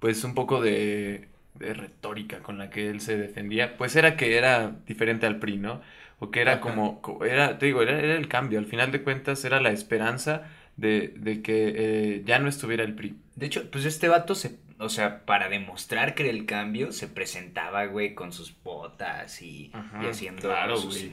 pues, 0.00 0.24
un 0.24 0.34
poco 0.34 0.60
de, 0.62 1.28
de 1.54 1.74
retórica 1.74 2.40
con 2.42 2.58
la 2.58 2.70
que 2.70 2.88
él 2.90 3.00
se 3.00 3.16
defendía, 3.18 3.76
pues 3.76 3.96
era 3.96 4.16
que 4.16 4.36
era 4.38 4.76
diferente 4.86 5.26
al 5.26 5.38
PRI, 5.38 5.58
¿no? 5.58 5.82
O 6.20 6.30
que 6.30 6.40
era 6.42 6.54
Ajá. 6.54 6.60
como, 6.60 7.02
co- 7.02 7.24
era, 7.24 7.58
te 7.58 7.66
digo, 7.66 7.82
era, 7.82 7.98
era 8.00 8.14
el 8.16 8.28
cambio, 8.28 8.58
al 8.58 8.66
final 8.66 8.92
de 8.92 9.02
cuentas 9.02 9.44
era 9.44 9.60
la 9.60 9.70
esperanza 9.72 10.44
de, 10.76 11.14
de 11.18 11.42
que 11.42 11.74
eh, 11.76 12.22
ya 12.26 12.38
no 12.40 12.48
estuviera 12.48 12.84
el 12.84 12.94
PRI. 12.94 13.16
De 13.36 13.46
hecho, 13.46 13.70
pues 13.70 13.84
este 13.84 14.08
vato 14.08 14.34
se. 14.34 14.58
O 14.78 14.88
sea, 14.88 15.24
para 15.24 15.48
demostrar 15.48 16.14
que 16.14 16.24
era 16.24 16.32
el 16.32 16.46
cambio, 16.46 16.90
se 16.92 17.06
presentaba, 17.06 17.84
güey, 17.86 18.14
con 18.14 18.32
sus 18.32 18.54
botas 18.64 19.40
y, 19.40 19.70
Ajá, 19.72 20.02
y 20.02 20.06
haciendo 20.06 20.42
claro, 20.42 20.76
sus 20.76 20.98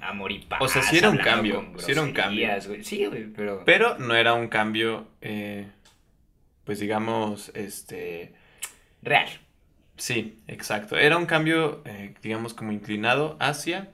amor 0.00 0.32
y 0.32 0.38
paz. 0.38 0.60
O 0.62 0.68
sea, 0.68 0.82
sí 0.82 0.96
era 0.98 1.10
un 1.10 1.18
cambio, 1.18 1.72
sí 1.76 1.92
era 1.92 2.02
un 2.02 2.12
cambio. 2.12 2.48
güey. 2.66 2.82
Sí, 2.84 3.04
güey, 3.06 3.26
pero. 3.26 3.62
Pero 3.66 3.98
no 3.98 4.14
era 4.14 4.32
un 4.32 4.48
cambio, 4.48 5.06
eh, 5.20 5.66
pues 6.64 6.80
digamos, 6.80 7.50
este... 7.54 8.32
Real. 9.02 9.28
Sí, 9.96 10.38
exacto. 10.48 10.96
Era 10.96 11.16
un 11.18 11.26
cambio, 11.26 11.82
eh, 11.84 12.14
digamos, 12.22 12.54
como 12.54 12.72
inclinado 12.72 13.36
hacia... 13.40 13.90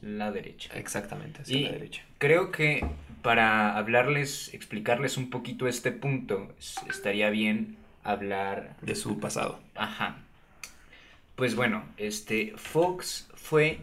La 0.00 0.30
derecha. 0.30 0.70
Exactamente, 0.76 1.40
hacia 1.42 1.56
Y 1.56 1.64
la 1.64 1.70
derecha. 1.72 2.02
creo 2.18 2.50
que 2.50 2.84
para 3.22 3.74
hablarles, 3.78 4.52
explicarles 4.52 5.16
un 5.16 5.30
poquito 5.30 5.66
este 5.66 5.92
punto, 5.92 6.52
es- 6.58 6.76
estaría 6.90 7.30
bien 7.30 7.78
hablar. 8.04 8.76
De 8.82 8.94
su 8.94 9.18
pasado. 9.18 9.60
Ajá. 9.74 10.18
Pues 11.34 11.56
bueno, 11.56 11.84
este 11.96 12.52
Fox 12.56 13.28
fue 13.34 13.80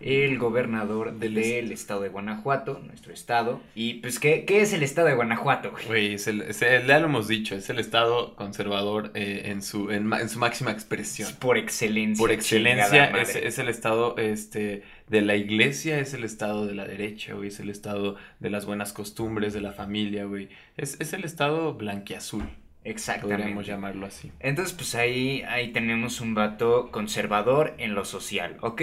el 0.00 0.38
gobernador 0.38 1.14
Del 1.18 1.34
del 1.34 1.72
estado 1.72 2.02
de 2.02 2.08
Guanajuato, 2.10 2.80
nuestro 2.86 3.12
estado. 3.14 3.60
Y 3.74 3.94
pues, 3.94 4.18
¿qué, 4.18 4.44
qué 4.44 4.60
es 4.60 4.72
el 4.74 4.82
estado 4.82 5.08
de 5.08 5.14
Guanajuato, 5.14 5.70
güey? 5.72 5.86
Güey, 5.86 6.14
es 6.14 6.26
el, 6.26 6.42
es 6.42 6.60
el- 6.62 6.86
ya 6.86 6.98
lo 7.00 7.06
hemos 7.06 7.28
dicho, 7.28 7.54
es 7.54 7.70
el 7.70 7.78
estado 7.78 8.34
conservador 8.36 9.10
eh, 9.14 9.42
en, 9.46 9.62
su, 9.62 9.90
en, 9.90 10.10
su 10.28 10.38
máxima 10.38 10.70
expresión. 10.70 11.30
Por 11.40 11.56
excelencia. 11.56 12.22
Por 12.22 12.30
excelencia 12.30 13.06
es 13.06 13.58
el 13.58 13.68
estado 13.68 14.16
este, 14.18 14.82
de 15.08 15.20
la 15.22 15.36
iglesia, 15.36 15.98
es 15.98 16.12
el 16.14 16.24
estado 16.24 16.66
de 16.66 16.74
la 16.74 16.86
derecha, 16.86 17.32
güey, 17.34 17.48
es 17.48 17.60
el 17.60 17.70
estado 17.70 18.16
de 18.40 18.50
las 18.50 18.66
buenas 18.66 18.92
costumbres, 18.92 19.54
de 19.54 19.60
la 19.62 19.72
familia, 19.72 20.24
güey. 20.24 20.48
Es, 20.76 20.98
es 21.00 21.14
el 21.14 21.24
estado 21.24 21.72
blanquiazul, 21.74 22.48
Exactamente. 22.88 23.36
podríamos 23.42 23.66
llamarlo 23.66 24.06
así. 24.06 24.32
Entonces, 24.40 24.74
pues 24.74 24.94
ahí, 24.94 25.42
ahí 25.48 25.72
tenemos 25.72 26.20
un 26.20 26.34
vato 26.34 26.90
conservador 26.90 27.74
en 27.78 27.94
lo 27.94 28.04
social, 28.04 28.56
¿ok? 28.60 28.82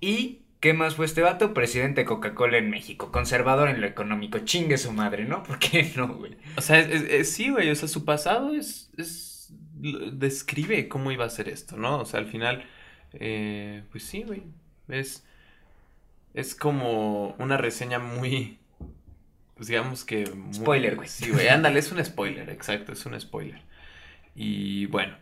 ¿Y 0.00 0.40
qué 0.60 0.72
más 0.74 0.94
fue 0.96 1.06
este 1.06 1.22
vato? 1.22 1.54
Presidente 1.54 2.02
de 2.02 2.06
Coca-Cola 2.06 2.58
en 2.58 2.70
México, 2.70 3.10
conservador 3.12 3.68
en 3.68 3.80
lo 3.80 3.86
económico, 3.86 4.38
chingue 4.40 4.78
su 4.78 4.92
madre, 4.92 5.24
¿no? 5.24 5.42
¿Por 5.44 5.58
qué 5.58 5.90
no, 5.96 6.08
güey? 6.08 6.36
O 6.56 6.60
sea, 6.60 6.78
es- 6.80 7.02
es- 7.02 7.32
sí, 7.32 7.50
güey, 7.50 7.70
o 7.70 7.74
sea, 7.74 7.88
su 7.88 8.04
pasado 8.04 8.54
es, 8.54 8.90
es, 8.96 9.52
describe 10.12 10.88
cómo 10.88 11.10
iba 11.12 11.24
a 11.24 11.30
ser 11.30 11.48
esto, 11.48 11.76
¿no? 11.76 12.00
O 12.00 12.04
sea, 12.04 12.20
al 12.20 12.26
final, 12.26 12.64
eh, 13.14 13.82
pues 13.90 14.04
sí, 14.04 14.22
güey, 14.22 14.42
es, 14.88 15.24
es 16.34 16.54
como 16.54 17.34
una 17.38 17.56
reseña 17.56 17.98
muy, 17.98 18.58
digamos 19.66 20.04
que... 20.04 20.26
muy- 20.30 20.54
Spoiler, 20.54 20.94
güey. 20.94 21.08
Sí, 21.08 21.30
güey, 21.30 21.48
ándale, 21.48 21.80
es 21.80 21.90
un 21.90 22.04
spoiler, 22.04 22.48
exacto, 22.50 22.92
es 22.92 23.04
un 23.06 23.20
spoiler. 23.20 23.60
Y 24.36 24.86
bueno, 24.86 25.16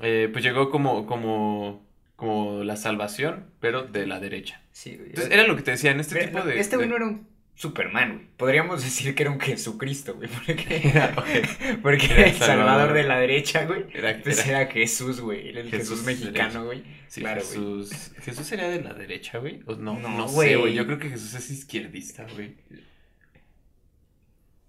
eh, 0.00 0.28
pues 0.30 0.44
llegó 0.44 0.68
como, 0.70 1.06
como, 1.06 1.86
como 2.16 2.62
la 2.64 2.76
salvación, 2.76 3.46
pero 3.60 3.84
de 3.84 4.06
la 4.06 4.20
derecha. 4.20 4.60
Sí, 4.72 4.96
güey. 4.96 5.08
Entonces, 5.08 5.32
era 5.32 5.46
lo 5.46 5.56
que 5.56 5.62
te 5.62 5.70
decía, 5.70 5.90
en 5.92 6.00
este 6.00 6.16
Pero, 6.16 6.26
tipo 6.26 6.42
de... 6.42 6.60
Este 6.60 6.76
güey 6.76 6.86
de- 6.86 6.90
no 6.90 6.96
era 6.96 7.06
un 7.06 7.30
Superman, 7.54 8.12
güey. 8.14 8.26
Podríamos 8.36 8.82
decir 8.82 9.14
que 9.14 9.22
era 9.22 9.30
un 9.32 9.40
Jesucristo, 9.40 10.14
güey. 10.14 10.28
Porque, 10.28 10.80
Era- 10.88 11.14
porque 11.82 12.06
el 12.06 12.34
Salvador 12.34 12.38
Salvador. 12.38 12.92
de 12.94 13.02
la 13.04 13.18
derecha, 13.18 13.64
güey. 13.64 13.84
Era- 13.92 14.18
Pues 14.22 14.46
era- 14.46 14.62
era 14.62 14.70
Jesús, 14.72 15.20
güey. 15.20 15.48
Era 15.48 15.60
el 15.60 15.70
Jesús, 15.70 16.00
Jesús 16.00 16.04
mexicano, 16.06 16.64
güey. 16.64 16.82
Sí, 17.08 17.20
claro, 17.20 17.40
güey. 17.42 17.48
Jesús. 17.48 18.12
Jesús 18.22 18.46
sería 18.46 18.68
de 18.68 18.82
la 18.82 18.94
derecha, 18.94 19.38
güey. 19.38 19.60
O 19.66 19.74
no, 19.74 19.98
No, 19.98 20.08
no, 20.10 20.28
sé, 20.28 20.34
güey. 20.34 20.54
güey. 20.56 20.74
Yo 20.74 20.86
creo 20.86 20.98
que 20.98 21.08
Jesús 21.10 21.34
es 21.34 21.50
izquierdista, 21.50 22.26
güey. 22.34 22.54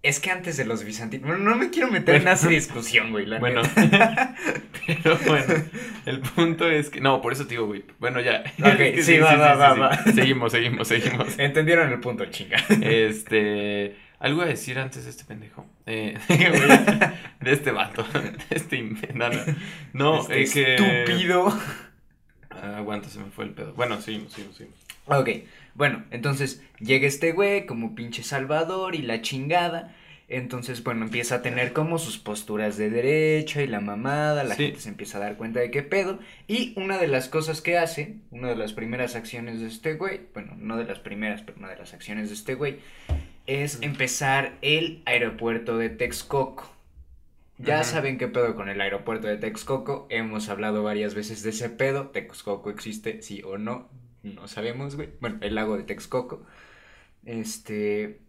Es 0.02 0.18
que 0.18 0.32
antes 0.32 0.56
de 0.56 0.64
los 0.64 0.82
bizantinos. 0.82 1.28
Bueno, 1.28 1.44
no 1.44 1.54
me 1.54 1.70
quiero 1.70 1.88
meter 1.88 2.16
en 2.16 2.26
esa 2.26 2.48
discusión, 2.48 3.12
güey. 3.12 3.24
la 3.24 3.38
Bueno, 3.38 3.62
pero 4.86 5.16
bueno, 5.26 5.54
el 6.06 6.20
punto 6.20 6.68
es 6.68 6.90
que. 6.90 7.00
No, 7.00 7.20
por 7.22 7.32
eso 7.32 7.44
te 7.44 7.50
digo, 7.50 7.66
güey. 7.66 7.84
Bueno, 8.00 8.20
ya. 8.20 8.42
Ok, 8.58 8.66
Es 8.80 8.94
que 8.94 9.02
sí, 9.04 9.18
va, 9.18 9.36
va, 9.36 9.54
va, 9.54 9.74
va. 9.74 10.02
Seguimos, 10.12 10.50
seguimos, 10.50 10.88
seguimos. 10.88 11.38
Entendieron 11.38 11.92
el 11.92 12.00
punto, 12.00 12.26
chinga. 12.26 12.56
Este. 12.80 13.96
Algo 14.18 14.42
a 14.42 14.46
decir 14.46 14.78
antes 14.80 15.04
de 15.04 15.10
este 15.10 15.24
pendejo. 15.24 15.66
Eh, 15.86 16.18
güey, 16.28 16.78
de 17.40 17.52
este 17.52 17.70
vato. 17.70 18.04
De 18.12 18.36
este. 18.50 18.82
No, 19.14 19.30
no. 19.92 20.20
Este 20.22 20.42
es 20.42 20.52
que... 20.52 20.74
estúpido. 20.74 21.56
Ah, 22.50 22.78
aguanta, 22.78 23.08
se 23.08 23.20
me 23.20 23.26
fue 23.26 23.44
el 23.44 23.50
pedo. 23.50 23.72
Bueno, 23.74 24.00
sí, 24.00 24.26
sí, 24.28 24.48
sí. 24.56 24.66
Ok, 25.06 25.28
bueno, 25.74 26.04
entonces 26.10 26.62
llega 26.80 27.06
este 27.06 27.32
güey 27.32 27.66
como 27.66 27.94
pinche 27.94 28.22
salvador 28.22 28.94
y 28.94 29.02
la 29.02 29.22
chingada. 29.22 29.94
Entonces, 30.28 30.82
bueno, 30.82 31.04
empieza 31.04 31.36
a 31.36 31.42
tener 31.42 31.74
como 31.74 31.98
sus 31.98 32.16
posturas 32.16 32.78
de 32.78 32.88
derecha 32.88 33.60
y 33.62 33.66
la 33.66 33.80
mamada, 33.80 34.44
la 34.44 34.54
Sí. 34.54 34.66
gente 34.66 34.80
se 34.80 34.88
empieza 34.88 35.18
a 35.18 35.20
dar 35.20 35.36
cuenta 35.36 35.60
de 35.60 35.70
qué 35.70 35.82
pedo. 35.82 36.20
Y 36.48 36.72
una 36.76 36.96
de 36.96 37.06
las 37.06 37.28
cosas 37.28 37.60
que 37.60 37.76
hace, 37.76 38.16
una 38.30 38.48
de 38.48 38.56
las 38.56 38.72
primeras 38.72 39.14
acciones 39.14 39.60
de 39.60 39.66
este 39.66 39.94
güey, 39.94 40.22
bueno, 40.32 40.54
no 40.56 40.78
de 40.78 40.84
las 40.84 41.00
primeras, 41.00 41.42
pero 41.42 41.58
una 41.58 41.68
de 41.68 41.76
las 41.76 41.92
acciones 41.92 42.28
de 42.28 42.34
este 42.34 42.54
güey, 42.54 42.78
es 43.46 43.82
empezar 43.82 44.54
el 44.62 45.02
aeropuerto 45.04 45.76
de 45.76 45.90
Texcoco. 45.90 46.70
Ya 47.58 47.84
saben 47.84 48.16
qué 48.16 48.26
pedo 48.26 48.56
con 48.56 48.68
el 48.70 48.80
aeropuerto 48.80 49.26
de 49.26 49.36
Texcoco, 49.36 50.06
hemos 50.10 50.48
hablado 50.48 50.82
varias 50.82 51.14
veces 51.14 51.42
de 51.42 51.50
ese 51.50 51.68
pedo, 51.68 52.08
Texcoco 52.08 52.70
existe, 52.70 53.20
sí 53.22 53.42
o 53.44 53.58
no, 53.58 53.88
no 54.22 54.48
sabemos, 54.48 54.96
güey. 54.96 55.10
Bueno, 55.20 55.38
el 55.42 55.54
lago 55.54 55.76
de 55.76 55.84
Texcoco. 55.84 56.44
Este. 57.26 58.20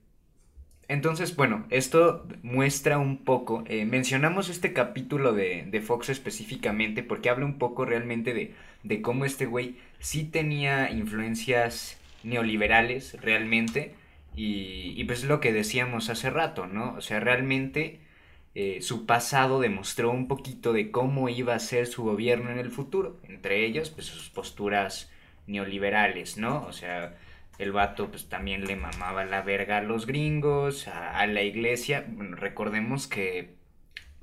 Entonces, 0.87 1.35
bueno, 1.35 1.65
esto 1.69 2.27
muestra 2.43 2.99
un 2.99 3.23
poco. 3.23 3.63
eh, 3.67 3.85
mencionamos 3.85 4.49
este 4.49 4.73
capítulo 4.73 5.33
de, 5.33 5.65
de 5.69 5.81
Fox 5.81 6.09
específicamente 6.09 7.03
porque 7.03 7.29
habla 7.29 7.45
un 7.45 7.57
poco 7.57 7.85
realmente 7.85 8.33
de, 8.33 8.53
de 8.83 9.01
cómo 9.01 9.25
este 9.25 9.45
güey 9.45 9.77
sí 9.99 10.25
tenía 10.25 10.91
influencias 10.91 11.97
neoliberales 12.23 13.19
realmente. 13.21 13.95
Y, 14.35 14.93
y 14.97 15.03
pues 15.05 15.23
lo 15.25 15.39
que 15.39 15.53
decíamos 15.53 16.09
hace 16.09 16.29
rato, 16.29 16.67
¿no? 16.67 16.95
O 16.95 17.01
sea, 17.01 17.19
realmente 17.19 17.99
eh, 18.55 18.79
su 18.81 19.05
pasado 19.05 19.59
demostró 19.61 20.11
un 20.11 20.27
poquito 20.27 20.73
de 20.73 20.91
cómo 20.91 21.29
iba 21.29 21.55
a 21.55 21.59
ser 21.59 21.87
su 21.87 22.03
gobierno 22.03 22.51
en 22.51 22.59
el 22.59 22.71
futuro. 22.71 23.19
Entre 23.23 23.65
ellos, 23.65 23.89
pues 23.91 24.07
sus 24.07 24.29
posturas 24.29 25.11
neoliberales, 25.47 26.37
¿no? 26.37 26.63
O 26.65 26.73
sea, 26.73 27.15
el 27.59 27.71
vato 27.71 28.09
pues 28.09 28.29
también 28.29 28.65
le 28.65 28.75
mamaba 28.75 29.25
la 29.25 29.41
verga 29.41 29.77
a 29.77 29.83
los 29.83 30.05
gringos, 30.05 30.87
a, 30.87 31.19
a 31.19 31.27
la 31.27 31.43
iglesia. 31.43 32.05
Bueno, 32.07 32.35
recordemos 32.35 33.07
que 33.07 33.55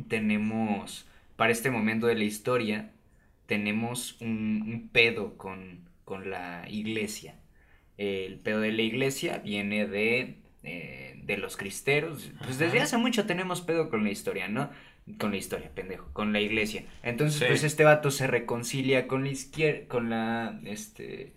tenemos, 0.09 1.07
para 1.37 1.53
este 1.53 1.71
momento 1.71 2.07
de 2.07 2.17
la 2.17 2.25
historia, 2.25 2.93
tenemos 3.47 4.21
un, 4.21 4.63
un 4.67 4.89
pedo 4.89 5.37
con, 5.37 5.89
con 6.05 6.31
la 6.31 6.65
iglesia. 6.69 7.35
El 7.99 8.39
pedo 8.39 8.61
de 8.61 8.73
la 8.73 8.83
iglesia 8.83 9.39
viene 9.39 9.87
de, 9.87 10.39
eh, 10.63 11.21
de 11.23 11.37
los 11.37 11.57
cristeros. 11.57 12.31
Pues 12.45 12.59
desde 12.59 12.81
hace 12.81 12.97
mucho 12.97 13.27
tenemos 13.27 13.61
pedo 13.61 13.91
con 13.91 14.05
la 14.05 14.11
historia, 14.11 14.49
¿no? 14.49 14.71
Con 15.19 15.31
la 15.31 15.37
historia, 15.37 15.71
pendejo, 15.75 16.09
con 16.13 16.33
la 16.33 16.41
iglesia. 16.41 16.85
Entonces, 17.03 17.39
Sí. 17.41 17.45
pues 17.49 17.65
este 17.65 17.85
vato 17.85 18.11
se 18.11 18.27
reconcilia 18.27 19.07
con 19.07 19.25
la 19.25 19.31
izquierda, 19.31 19.87
con 19.89 20.11
la, 20.11 20.61
este, 20.65 21.35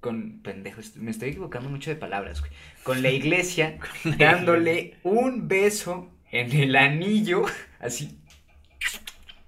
con, 0.00 0.40
pendejo, 0.42 0.80
me 0.96 1.10
estoy 1.10 1.30
equivocando 1.30 1.68
mucho 1.70 1.90
de 1.90 1.96
palabras, 1.96 2.40
güey. 2.40 2.52
Con 2.82 3.02
la 3.02 3.10
iglesia, 3.10 3.78
dándole 4.18 4.96
un 5.02 5.48
beso 5.48 6.10
en 6.30 6.52
el 6.52 6.76
anillo, 6.76 7.44
así, 7.80 8.18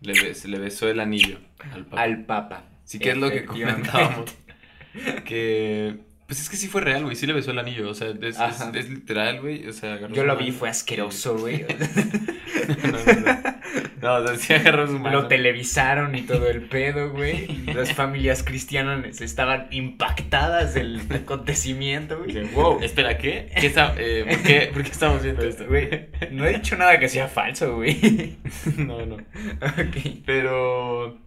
Le, 0.01 0.13
bes- 0.13 0.45
le 0.45 0.59
besó 0.59 0.89
el 0.89 1.01
anillo 1.01 1.39
al 1.73 1.85
papá. 1.87 2.03
al 2.03 2.25
papa. 2.27 2.65
Sí, 2.85 2.99
que 2.99 3.11
es 3.11 3.17
lo 3.17 3.31
que 3.31 3.45
comentábamos. 3.45 4.35
Que. 5.25 5.99
Pues 6.27 6.41
es 6.41 6.49
que 6.49 6.57
sí 6.57 6.67
fue 6.69 6.81
real, 6.81 7.05
güey. 7.05 7.15
Sí 7.17 7.27
le 7.27 7.33
besó 7.35 7.51
el 7.51 7.59
anillo. 7.59 7.89
O 7.91 7.95
sea, 7.95 8.09
es, 8.09 8.17
es- 8.23 8.39
Ajá. 8.41 8.73
es 8.75 8.89
literal, 8.91 9.41
güey. 9.43 9.67
O 9.69 9.73
sea, 9.73 10.01
Yo 10.09 10.25
lo 10.25 10.35
mano 10.35 10.47
vi, 10.47 10.53
fue 10.53 10.69
asqueroso, 10.69 11.37
güey. 11.39 11.65
No, 12.67 12.91
no, 12.91 13.21
no. 13.21 13.56
No, 14.07 14.15
o 14.15 14.25
sea, 14.25 14.37
sí 14.37 14.53
agarró 14.53 14.87
su 14.87 15.01
mano. 15.01 15.23
Lo 15.23 15.27
televisaron 15.27 16.15
y 16.15 16.23
todo 16.23 16.49
el 16.49 16.63
pedo, 16.63 17.11
güey. 17.11 17.49
Las 17.75 17.93
familias 17.93 18.45
cristianas 18.45 19.21
estaban 19.21 19.67
impactadas 19.73 20.75
del 20.75 21.01
acontecimiento, 21.11 22.19
güey. 22.19 22.45
wow, 22.55 22.81
espera, 22.83 23.19
¿qué? 23.19 23.51
¿Qué 23.59 23.67
está, 23.67 23.95
eh, 23.99 24.25
¿por, 24.29 24.43
qué, 24.45 24.71
¿Por 24.73 24.85
qué 24.85 24.91
estamos 24.93 25.25
viendo 25.25 25.43
esto? 25.43 25.67
Güey, 25.67 26.07
no 26.31 26.47
he 26.47 26.53
dicho 26.53 26.77
nada 26.77 27.01
que 27.01 27.09
sea 27.09 27.27
falso, 27.27 27.75
güey. 27.75 28.37
No, 28.77 29.05
no. 29.05 29.17
Ok. 29.17 30.23
Pero 30.25 31.19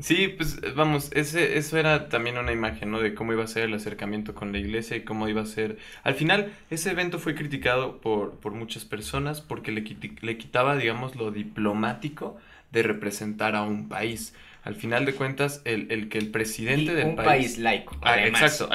sí, 0.00 0.28
pues 0.28 0.60
vamos, 0.74 1.10
ese, 1.12 1.58
eso 1.58 1.76
era 1.78 2.08
también 2.08 2.38
una 2.38 2.52
imagen, 2.52 2.90
¿no? 2.90 3.00
De 3.00 3.14
cómo 3.14 3.32
iba 3.32 3.44
a 3.44 3.46
ser 3.46 3.64
el 3.64 3.74
acercamiento 3.74 4.34
con 4.34 4.52
la 4.52 4.58
iglesia 4.58 4.96
y 4.96 5.02
cómo 5.04 5.28
iba 5.28 5.42
a 5.42 5.46
ser... 5.46 5.78
Al 6.04 6.14
final, 6.14 6.52
ese 6.70 6.90
evento 6.90 7.18
fue 7.18 7.34
criticado 7.34 8.00
por, 8.00 8.38
por 8.40 8.52
muchas 8.52 8.84
personas 8.84 9.40
porque 9.40 9.72
le, 9.72 9.84
le 10.20 10.38
quitaba, 10.38 10.76
digamos, 10.76 11.16
lo 11.16 11.30
diplomático 11.30 12.36
de 12.72 12.82
representar 12.82 13.56
a 13.56 13.62
un 13.62 13.88
país. 13.88 14.34
Al 14.62 14.74
final 14.74 15.04
de 15.06 15.14
cuentas, 15.14 15.62
el, 15.64 15.90
el 15.90 16.08
que 16.08 16.18
el 16.18 16.30
presidente 16.30 16.92
Y 16.92 16.94
del 16.94 17.06
un 17.08 17.16
país, 17.16 17.58
laico. 17.58 17.96
Ah, 18.02 18.24
exacto, 18.26 18.68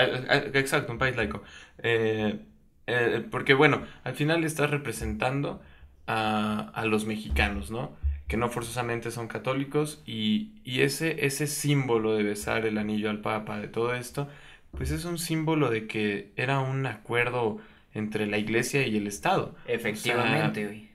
exacto, 0.54 0.92
un 0.92 0.98
país 0.98 1.16
laico. 1.16 1.44
Eh, 1.80 2.40
eh, 2.88 3.24
porque 3.30 3.54
bueno, 3.54 3.84
al 4.04 4.16
final 4.16 4.44
estás 4.44 4.70
representando 4.72 5.62
a, 6.08 6.72
a 6.74 6.86
los 6.86 7.06
mexicanos, 7.06 7.72
¿no? 7.72 7.96
Que 8.28 8.38
no 8.38 8.50
forzosamente 8.50 9.12
son 9.12 9.28
católicos 9.28 10.02
y, 10.06 10.54
y 10.64 10.82
ese, 10.82 11.26
ese 11.26 11.48
símbolo 11.48 12.16
de 12.16 12.24
besar 12.24 12.66
el 12.66 12.78
anillo 12.78 13.10
al 13.10 13.22
Papa, 13.22 13.60
de 13.60 13.68
todo 13.68 13.94
esto, 13.94 14.28
pues 14.72 14.92
es 14.92 15.06
un 15.06 15.20
símbolo 15.20 15.70
de 15.70 15.88
que 15.88 16.32
era 16.36 16.60
un 16.60 16.86
acuerdo 16.86 17.60
entre 17.94 18.26
la 18.26 18.38
iglesia 18.38 18.88
y 18.88 18.98
el 18.98 19.08
Estado. 19.08 19.56
Efectivamente, 19.68 20.66
güey. 20.66 20.90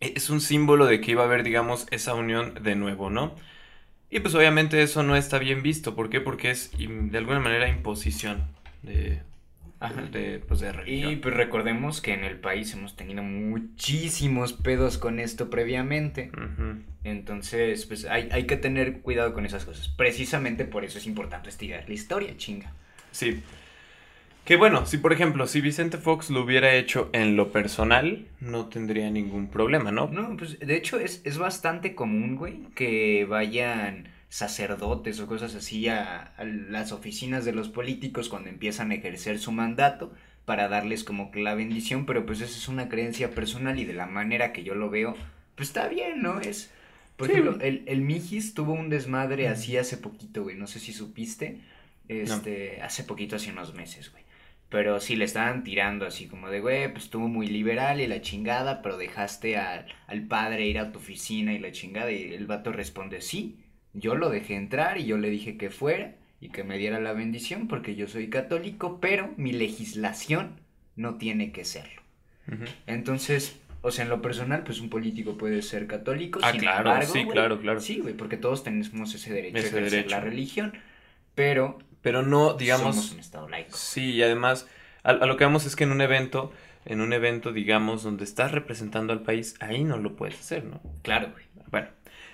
Es 0.00 0.30
un 0.30 0.40
símbolo 0.40 0.86
de 0.86 1.00
que 1.00 1.12
iba 1.12 1.22
a 1.22 1.26
haber, 1.26 1.44
digamos, 1.44 1.86
esa 1.90 2.14
unión 2.14 2.54
de 2.62 2.74
nuevo, 2.74 3.10
¿no? 3.10 3.34
Y 4.10 4.20
pues 4.20 4.34
obviamente 4.34 4.82
eso 4.82 5.02
no 5.02 5.16
está 5.16 5.38
bien 5.38 5.62
visto. 5.62 5.94
¿Por 5.94 6.10
qué? 6.10 6.20
Porque 6.20 6.50
es 6.50 6.72
de 6.76 7.18
alguna 7.18 7.38
manera 7.38 7.68
imposición 7.68 8.42
de, 8.82 9.22
Ajá. 9.82 10.02
de, 10.02 10.38
pues, 10.46 10.60
de 10.60 10.72
Y 10.86 11.16
pues 11.16 11.34
recordemos 11.34 12.00
que 12.00 12.14
en 12.14 12.24
el 12.24 12.38
país 12.38 12.72
hemos 12.72 12.94
tenido 12.94 13.22
muchísimos 13.22 14.52
pedos 14.52 14.96
con 14.96 15.18
esto 15.18 15.50
previamente. 15.50 16.30
Entonces, 17.04 17.84
pues 17.86 18.04
hay, 18.04 18.28
hay 18.30 18.46
que 18.46 18.56
tener 18.56 19.00
cuidado 19.00 19.34
con 19.34 19.44
esas 19.44 19.64
cosas. 19.64 19.88
Precisamente 19.88 20.64
por 20.64 20.84
eso 20.84 20.98
es 20.98 21.06
importante 21.06 21.48
estudiar 21.48 21.84
la 21.88 21.94
historia, 21.94 22.36
chinga. 22.36 22.72
Sí. 23.10 23.42
Que 24.44 24.56
bueno, 24.56 24.86
si 24.86 24.98
por 24.98 25.12
ejemplo, 25.12 25.46
si 25.46 25.60
Vicente 25.60 25.98
Fox 25.98 26.30
lo 26.30 26.42
hubiera 26.42 26.74
hecho 26.74 27.10
en 27.12 27.36
lo 27.36 27.52
personal, 27.52 28.26
no 28.40 28.66
tendría 28.66 29.10
ningún 29.10 29.48
problema, 29.48 29.92
¿no? 29.92 30.08
No, 30.08 30.36
pues 30.36 30.58
de 30.58 30.76
hecho 30.76 30.98
es, 30.98 31.22
es 31.24 31.38
bastante 31.38 31.94
común, 31.94 32.36
güey, 32.36 32.66
que 32.74 33.24
vayan 33.28 34.08
sacerdotes 34.32 35.20
o 35.20 35.26
cosas 35.26 35.54
así 35.54 35.88
a, 35.88 36.22
a 36.38 36.44
las 36.44 36.90
oficinas 36.92 37.44
de 37.44 37.52
los 37.52 37.68
políticos 37.68 38.30
cuando 38.30 38.48
empiezan 38.48 38.90
a 38.90 38.94
ejercer 38.94 39.38
su 39.38 39.52
mandato 39.52 40.12
para 40.46 40.68
darles 40.68 41.04
como 41.04 41.30
que 41.30 41.40
la 41.42 41.54
bendición, 41.54 42.06
pero 42.06 42.24
pues 42.24 42.40
esa 42.40 42.56
es 42.56 42.66
una 42.68 42.88
creencia 42.88 43.34
personal 43.34 43.78
y 43.78 43.84
de 43.84 43.92
la 43.92 44.06
manera 44.06 44.52
que 44.54 44.64
yo 44.64 44.74
lo 44.74 44.88
veo, 44.88 45.14
pues 45.54 45.68
está 45.68 45.86
bien, 45.88 46.22
¿no? 46.22 46.40
Es, 46.40 46.72
por 47.16 47.28
Sí. 47.28 47.32
ejemplo, 47.32 47.58
el, 47.60 47.84
el 47.86 48.00
Mijis 48.00 48.54
tuvo 48.54 48.72
un 48.72 48.88
desmadre 48.88 49.48
así 49.48 49.76
hace 49.76 49.98
poquito, 49.98 50.42
güey, 50.44 50.56
no 50.56 50.66
sé 50.66 50.80
si 50.80 50.92
supiste, 50.94 51.60
este, 52.08 52.80
hace 52.82 53.04
poquito, 53.04 53.36
hace 53.36 53.50
unos 53.50 53.74
meses, 53.74 54.10
güey. 54.10 54.24
Pero 54.70 55.00
sí 55.00 55.16
le 55.16 55.26
estaban 55.26 55.64
tirando 55.64 56.06
así 56.06 56.26
como 56.26 56.48
de, 56.48 56.60
güey, 56.60 56.90
pues 56.90 57.04
estuvo 57.04 57.28
muy 57.28 57.46
liberal 57.46 58.00
y 58.00 58.06
la 58.06 58.22
chingada, 58.22 58.80
pero 58.80 58.96
dejaste 58.96 59.58
al, 59.58 59.86
al 60.06 60.22
padre 60.26 60.66
ir 60.66 60.78
a 60.78 60.90
tu 60.92 60.98
oficina 60.98 61.52
y 61.52 61.58
la 61.58 61.72
chingada. 61.72 62.10
Y 62.10 62.32
el 62.32 62.46
vato 62.46 62.72
responde, 62.72 63.20
sí, 63.20 63.58
yo 63.94 64.14
lo 64.14 64.30
dejé 64.30 64.54
entrar 64.56 64.98
y 64.98 65.06
yo 65.06 65.18
le 65.18 65.30
dije 65.30 65.56
que 65.56 65.70
fuera 65.70 66.16
y 66.40 66.50
que 66.50 66.64
me 66.64 66.78
diera 66.78 67.00
la 67.00 67.12
bendición 67.12 67.68
porque 67.68 67.94
yo 67.94 68.08
soy 68.08 68.28
católico, 68.30 69.00
pero 69.00 69.32
mi 69.36 69.52
legislación 69.52 70.60
no 70.96 71.16
tiene 71.16 71.52
que 71.52 71.64
serlo. 71.64 72.02
Entonces, 72.86 73.60
o 73.82 73.90
sea, 73.90 74.04
en 74.04 74.10
lo 74.10 74.22
personal, 74.22 74.64
pues 74.64 74.80
un 74.80 74.90
político 74.90 75.36
puede 75.38 75.62
ser 75.62 75.86
católico. 75.86 76.40
Ah, 76.42 76.52
sin 76.52 76.60
claro, 76.60 76.90
embargo, 76.90 77.12
sí, 77.12 77.26
claro, 77.28 77.60
claro. 77.60 77.80
Sí, 77.80 78.00
güey, 78.00 78.14
porque 78.14 78.36
todos 78.36 78.62
tenemos 78.64 79.14
ese 79.14 79.32
derecho 79.32 79.64
Ese 79.64 79.68
ejercer 79.68 80.06
derecho. 80.06 80.10
la 80.10 80.20
religión, 80.20 80.72
pero 81.34 81.78
Pero 82.00 82.22
no, 82.22 82.54
digamos... 82.54 82.96
somos 82.96 83.12
un 83.12 83.20
estado 83.20 83.48
laico. 83.48 83.76
Sí, 83.76 84.12
y 84.12 84.22
además, 84.22 84.68
a, 85.02 85.10
a 85.10 85.26
lo 85.26 85.36
que 85.36 85.44
vamos 85.44 85.66
es 85.66 85.76
que 85.76 85.84
en 85.84 85.92
un 85.92 86.00
evento, 86.00 86.52
en 86.84 87.00
un 87.00 87.12
evento, 87.12 87.52
digamos, 87.52 88.02
donde 88.02 88.24
estás 88.24 88.52
representando 88.52 89.12
al 89.12 89.22
país, 89.22 89.54
ahí 89.60 89.84
no 89.84 89.98
lo 89.98 90.16
puedes 90.16 90.38
hacer, 90.40 90.64
¿no? 90.64 90.80
Claro, 91.02 91.30
güey. 91.32 91.44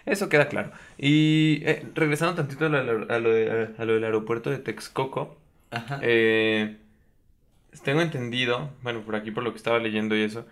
Eso 0.09 0.29
queda 0.29 0.49
claro. 0.49 0.73
Y 0.99 1.61
eh, 1.65 1.85
regresando 1.95 2.35
tantito 2.35 2.67
a 2.67 2.69
lo, 2.69 2.79
a 3.13 3.19
lo 3.19 3.31
de- 3.33 3.69
a 3.79 3.85
lo 3.85 3.95
del 3.95 4.05
aeropuerto 4.05 4.51
de 4.51 4.59
Texcoco, 4.59 5.39
Ajá. 5.71 6.01
eh, 6.03 6.77
tengo 7.85 8.01
entendido, 8.01 8.71
bueno, 8.83 9.01
por 9.03 9.15
aquí 9.17 9.31
por 9.31 9.45
lo 9.45 9.53
que 9.53 9.59
estaba 9.59 9.79
leyendo 9.79 10.17
y 10.17 10.23
eso, 10.23 10.47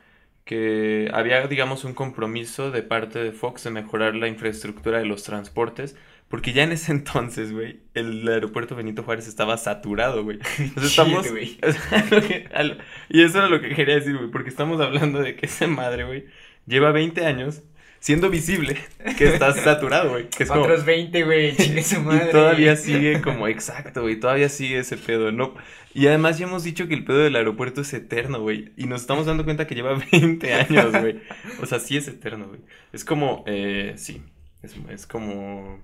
que 0.45 1.11
había, 1.13 1.47
digamos, 1.49 1.85
un 1.85 1.93
compromiso 1.95 2.71
de 2.71 2.83
parte 2.83 3.19
de 3.19 3.33
Fox 3.33 3.65
de 3.65 3.71
mejorar 3.71 4.15
la 4.15 4.29
infraestructura 4.29 4.99
de 4.99 5.07
los 5.07 5.25
transportes, 5.25 5.97
porque 6.29 6.53
ya 6.53 6.63
en 6.63 6.73
ese 6.73 6.93
entonces, 6.93 7.53
güey, 7.53 7.81
el 7.95 8.27
aeropuerto 8.29 8.77
Benito 8.77 9.03
Juárez 9.03 9.27
estaba 9.27 9.57
saturado, 9.59 10.23
güey. 10.23 10.39
Estamos... 10.77 11.29
güey. 11.31 11.59
o 11.67 11.73
sea, 11.73 12.05
lo 12.11 12.21
que- 12.23 12.49
a 12.55 12.63
lo- 12.63 12.77
y 13.09 13.23
eso 13.23 13.39
era 13.39 13.49
lo 13.49 13.61
que 13.61 13.75
quería 13.75 13.97
decir, 13.97 14.17
güey, 14.17 14.31
porque 14.31 14.51
estamos 14.51 14.81
hablando 14.81 15.21
de 15.21 15.35
que 15.35 15.47
esa 15.47 15.67
madre, 15.67 16.05
güey, 16.05 16.27
lleva 16.67 16.93
20 16.93 17.25
años 17.27 17.63
siendo 18.01 18.31
visible 18.31 18.77
que 19.19 19.29
estás 19.29 19.57
saturado, 19.65 20.11
güey. 20.11 20.29
Que 20.29 20.45
es 20.45 20.49
como- 20.49 20.63
Otros 20.63 20.85
20, 20.85 21.25
güey, 21.25 21.57
chingue 21.57 21.83
su 21.83 22.01
madre. 22.01 22.29
y 22.29 22.31
todavía 22.33 22.77
sigue 22.77 23.21
como 23.21 23.49
exacto, 23.49 24.03
güey. 24.03 24.19
Todavía 24.21 24.49
sigue 24.49 24.79
ese 24.79 24.97
pedo, 24.97 25.33
¿no? 25.33 25.55
Y 25.95 26.09
además 26.09 26.39
ya 26.39 26.47
hemos 26.47 26.63
dicho 26.63 26.89
que 26.89 26.95
el 26.95 27.05
pedo 27.05 27.19
del 27.19 27.37
aeropuerto 27.37 27.81
es 27.81 27.93
eterno, 27.95 28.41
güey. 28.41 28.71
Y 28.77 28.85
nos 28.85 29.01
estamos 29.01 29.25
dando 29.27 29.45
cuenta 29.45 29.67
que 29.67 29.75
lleva 29.75 29.95
20 30.13 30.53
años, 30.55 30.93
güey. 30.93 31.21
O 31.63 31.67
sea, 31.67 31.79
sí 31.81 31.97
es 31.97 32.07
eterno, 32.07 32.49
güey. 32.49 32.61
Es 32.93 33.05
como, 33.05 33.45
eh, 33.47 33.95
sí. 33.97 34.23
Es, 34.63 34.75
es 34.91 35.07
como 35.07 35.81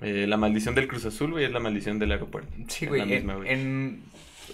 eh, 0.00 0.26
la 0.28 0.36
maldición 0.36 0.74
del 0.76 0.86
Cruz 0.86 1.04
Azul, 1.06 1.32
güey. 1.32 1.44
Es 1.44 1.50
la 1.52 1.58
maldición 1.60 1.98
del 1.98 2.12
aeropuerto. 2.12 2.52
Sí, 2.68 2.86
güey, 2.86 3.12
en, 3.12 4.02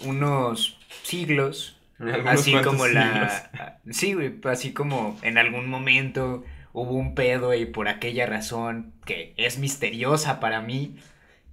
unos 0.05 0.79
siglos, 1.03 1.77
así 2.25 2.53
como 2.63 2.87
la... 2.87 3.79
Sí, 3.91 4.13
güey, 4.13 4.33
así 4.45 4.71
como 4.73 5.19
en 5.21 5.37
algún 5.37 5.67
momento 5.67 6.43
hubo 6.73 6.93
un 6.93 7.15
pedo 7.15 7.53
y 7.53 7.65
por 7.65 7.87
aquella 7.87 8.25
razón 8.25 8.93
que 9.05 9.33
es 9.37 9.59
misteriosa 9.59 10.39
para 10.39 10.61
mí, 10.61 10.97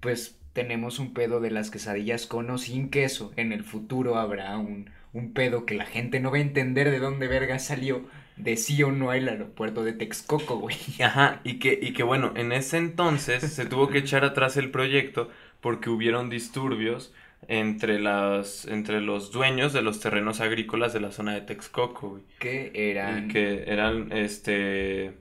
pues 0.01 0.39
tenemos 0.53 0.99
un 0.99 1.13
pedo 1.15 1.41
de 1.41 1.51
las 1.51 1.71
quesadillas 1.71 2.27
con 2.27 2.51
o 2.51 2.59
sin 2.59 2.91
queso. 2.91 3.33
En 3.37 3.53
el 3.53 3.65
futuro 3.65 4.17
habrá 4.17 4.57
un, 4.59 4.91
un 5.13 5.33
pedo 5.33 5.67
que 5.67 5.75
la 5.75 5.87
gente 5.87 6.21
no 6.21 6.31
va 6.31 6.39
a 6.39 6.41
entender 6.41 6.91
de 6.91 6.99
dónde 6.99 7.29
verga 7.29 7.59
salió 7.59 8.07
de 8.37 8.57
sí 8.57 8.83
o 8.83 8.93
no 8.93 9.13
el 9.13 9.29
aeropuerto 9.29 9.83
de 9.85 9.93
Texcoco, 9.93 10.59
güey. 10.59 10.77
Ajá, 11.03 11.41
y 11.45 11.59
que, 11.59 11.79
y 11.81 11.93
que 11.93 12.03
bueno, 12.03 12.33
en 12.37 12.53
ese 12.53 12.79
entonces 12.79 13.43
se 13.53 13.67
tuvo 13.67 13.89
que 13.89 13.99
echar 13.99 14.25
atrás 14.25 14.57
el 14.57 14.71
proyecto 14.71 15.31
porque 15.61 15.91
hubieron 15.91 16.31
disturbios 16.31 17.13
entre, 17.49 17.99
las, 18.01 18.65
entre 18.67 19.01
los 19.01 19.31
dueños 19.33 19.73
de 19.73 19.83
los 19.83 20.01
terrenos 20.01 20.41
agrícolas 20.41 20.93
de 20.93 21.01
la 21.01 21.13
zona 21.13 21.35
de 21.35 21.43
Texcoco, 21.43 22.11
güey. 22.11 22.23
Que 22.39 22.73
eran... 22.75 23.27
Y 23.31 23.33
que 23.33 23.65
eran, 23.67 24.11
este, 24.13 25.13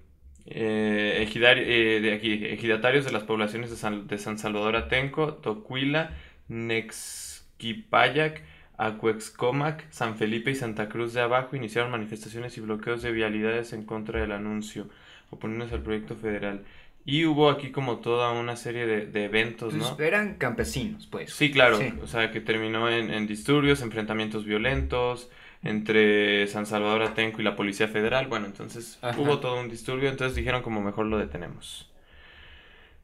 eh, 0.45 1.27
ejidari- 1.27 1.65
eh, 1.65 1.99
de 2.01 2.13
aquí, 2.13 2.33
ejidatarios 2.45 3.05
de 3.05 3.11
las 3.11 3.23
poblaciones 3.23 3.69
de 3.69 3.75
San, 3.77 4.07
de 4.07 4.17
San 4.17 4.37
Salvador 4.37 4.75
Atenco, 4.75 5.35
Tocuila, 5.35 6.11
Nexquipayac, 6.47 8.43
Acuexcomac, 8.77 9.89
San 9.89 10.17
Felipe 10.17 10.51
y 10.51 10.55
Santa 10.55 10.89
Cruz 10.89 11.13
de 11.13 11.21
Abajo 11.21 11.55
iniciaron 11.55 11.91
manifestaciones 11.91 12.57
y 12.57 12.61
bloqueos 12.61 13.01
de 13.01 13.11
vialidades 13.11 13.71
en 13.71 13.85
contra 13.85 14.19
del 14.19 14.31
anuncio, 14.33 14.89
oponiéndose 15.29 15.75
al 15.75 15.81
proyecto 15.81 16.15
federal. 16.15 16.65
Y 17.05 17.25
hubo 17.25 17.49
aquí 17.51 17.71
como 17.71 17.97
toda 17.99 18.31
una 18.31 18.55
serie 18.55 18.87
de, 18.87 19.05
de 19.05 19.25
eventos, 19.25 19.73
pues, 19.75 19.97
¿no? 19.97 20.03
eran 20.03 20.35
campesinos, 20.35 21.07
pues. 21.07 21.31
Sí, 21.33 21.51
claro, 21.51 21.77
Sí. 21.77 21.93
o 22.01 22.07
sea, 22.07 22.31
que 22.31 22.41
terminó 22.41 22.89
en, 22.89 23.11
en 23.13 23.27
disturbios, 23.27 23.81
enfrentamientos 23.81 24.43
violentos 24.45 25.29
entre 25.61 26.47
San 26.47 26.65
Salvador 26.65 27.03
Atenco 27.03 27.41
y 27.41 27.43
la 27.43 27.55
Policía 27.55 27.87
Federal. 27.87 28.27
Bueno, 28.27 28.47
entonces 28.47 28.97
Ajá. 29.01 29.19
hubo 29.19 29.39
todo 29.39 29.59
un 29.59 29.69
disturbio, 29.69 30.09
entonces 30.09 30.35
dijeron 30.35 30.61
como 30.63 30.81
mejor 30.81 31.05
lo 31.05 31.17
detenemos. 31.19 31.91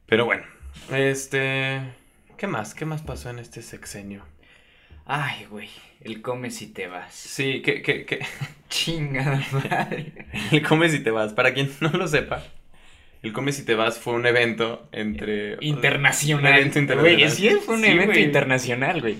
Pero 0.06 0.24
bueno, 0.24 0.44
este... 0.92 1.80
¿Qué 2.36 2.46
más? 2.48 2.74
¿Qué 2.74 2.84
más 2.84 3.02
pasó 3.02 3.30
en 3.30 3.38
este 3.38 3.62
sexenio? 3.62 4.24
Ay, 5.06 5.46
güey, 5.50 5.68
el 6.00 6.22
come 6.22 6.50
si 6.50 6.68
te 6.68 6.86
vas. 6.88 7.12
Sí, 7.14 7.62
que, 7.62 7.82
que, 7.82 8.04
que... 8.04 8.20
Chingada 8.68 9.42
madre. 9.52 10.12
El 10.52 10.62
Come 10.66 10.88
si 10.88 11.00
te 11.00 11.10
vas, 11.10 11.32
para 11.34 11.52
quien 11.54 11.70
no 11.80 11.90
lo 11.90 12.08
sepa, 12.08 12.42
el 13.22 13.32
Come 13.32 13.52
si 13.52 13.64
te 13.64 13.74
vas 13.74 13.98
fue 13.98 14.14
un 14.14 14.26
evento 14.26 14.88
entre... 14.92 15.56
Internacional. 15.60 16.52
Un 16.52 16.58
evento 16.58 16.78
internacional. 16.78 17.16
Güey, 17.18 17.30
sí, 17.30 17.50
fue 17.64 17.74
un 17.76 17.84
Sí, 17.84 17.90
evento 17.90 18.12
güey. 18.12 18.24
internacional, 18.24 19.00
güey. 19.00 19.16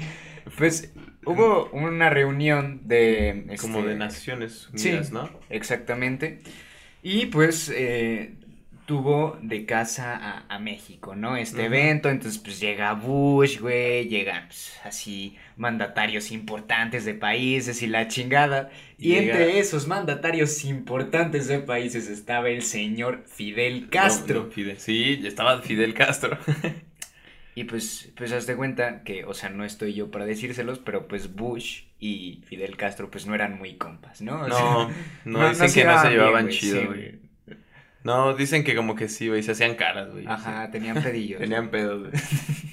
Pues 0.59 0.93
hubo 1.25 1.71
una 1.73 2.11
reunión 2.11 2.81
de... 2.85 3.47
Como 3.61 3.79
este, 3.79 3.91
de 3.91 3.97
Naciones 3.97 4.69
sí. 4.75 4.89
Unidas, 4.89 5.13
¿no? 5.13 5.31
Exactamente. 5.51 6.41
Y 7.03 7.27
pues 7.27 7.73
eh, 7.75 8.35
tuvo 8.85 9.39
de 9.43 9.65
casa 9.67 10.17
a, 10.17 10.47
a 10.55 10.59
México, 10.59 11.15
¿no? 11.17 11.37
Este 11.37 11.65
evento, 11.67 12.11
entonces 12.11 12.39
pues 12.41 12.61
llega 12.61 12.93
Bush, 12.95 13.59
güey, 13.61 14.09
llegan 14.09 14.47
pues, 14.49 14.79
así 14.85 15.37
mandatarios 15.57 16.31
importantes 16.33 17.05
de 17.05 17.15
países 17.15 17.83
y 17.83 17.87
la 17.87 18.09
chingada. 18.09 18.71
Y, 18.99 19.15
entre 19.17 19.59
esos 19.59 19.87
mandatarios 19.89 20.65
importantes 20.65 21.49
de 21.49 21.59
países 21.61 22.09
estaba 22.09 22.49
el 22.51 22.63
señor 22.63 23.25
Fidel 23.27 23.89
Castro. 23.91 24.41
No, 24.43 24.45
no, 24.47 24.51
Fidel. 24.51 24.79
Sí, 24.79 25.21
estaba 25.25 25.61
Fidel 25.63 25.95
Castro. 25.95 26.39
Y 27.55 27.65
pues, 27.65 28.13
pues 28.17 28.33
haz 28.33 28.47
de 28.47 28.57
cuenta 28.57 29.05
que, 29.05 29.25
o 29.27 29.35
sea, 29.35 29.51
no 29.51 29.65
estoy 29.65 29.93
yo 29.95 30.11
para 30.11 30.25
decírselos, 30.25 30.79
pero 30.79 31.07
pues 31.07 31.35
Bush 31.35 31.85
y 31.99 32.43
Fidel 32.47 32.77
Castro 32.79 33.11
pues 33.11 33.27
no 33.27 33.35
eran 33.35 33.59
muy 33.59 33.77
compas, 33.77 34.23
¿no? 34.23 34.45
O 34.45 34.49
No, 34.49 34.55
sea, 34.55 34.89
no, 35.25 35.45
dicen 35.49 35.75
que 35.75 35.85
no 35.85 35.99
se 35.99 36.09
llevaban 36.11 36.49
chido, 36.49 36.87
güey. 36.87 37.22
No, 38.05 38.35
dicen 38.35 38.65
que 38.65 38.75
como 38.75 38.95
que 38.95 39.09
sí, 39.09 39.29
güey, 39.29 39.43
se 39.43 39.53
hacían 39.53 39.77
caras, 39.77 40.11
güey. 40.11 40.27
Ajá, 40.27 40.71
tenían 40.71 41.03
pedillos. 41.03 41.39
Tenían 41.41 41.69
pedos, 41.69 42.01
güey. 42.01 42.23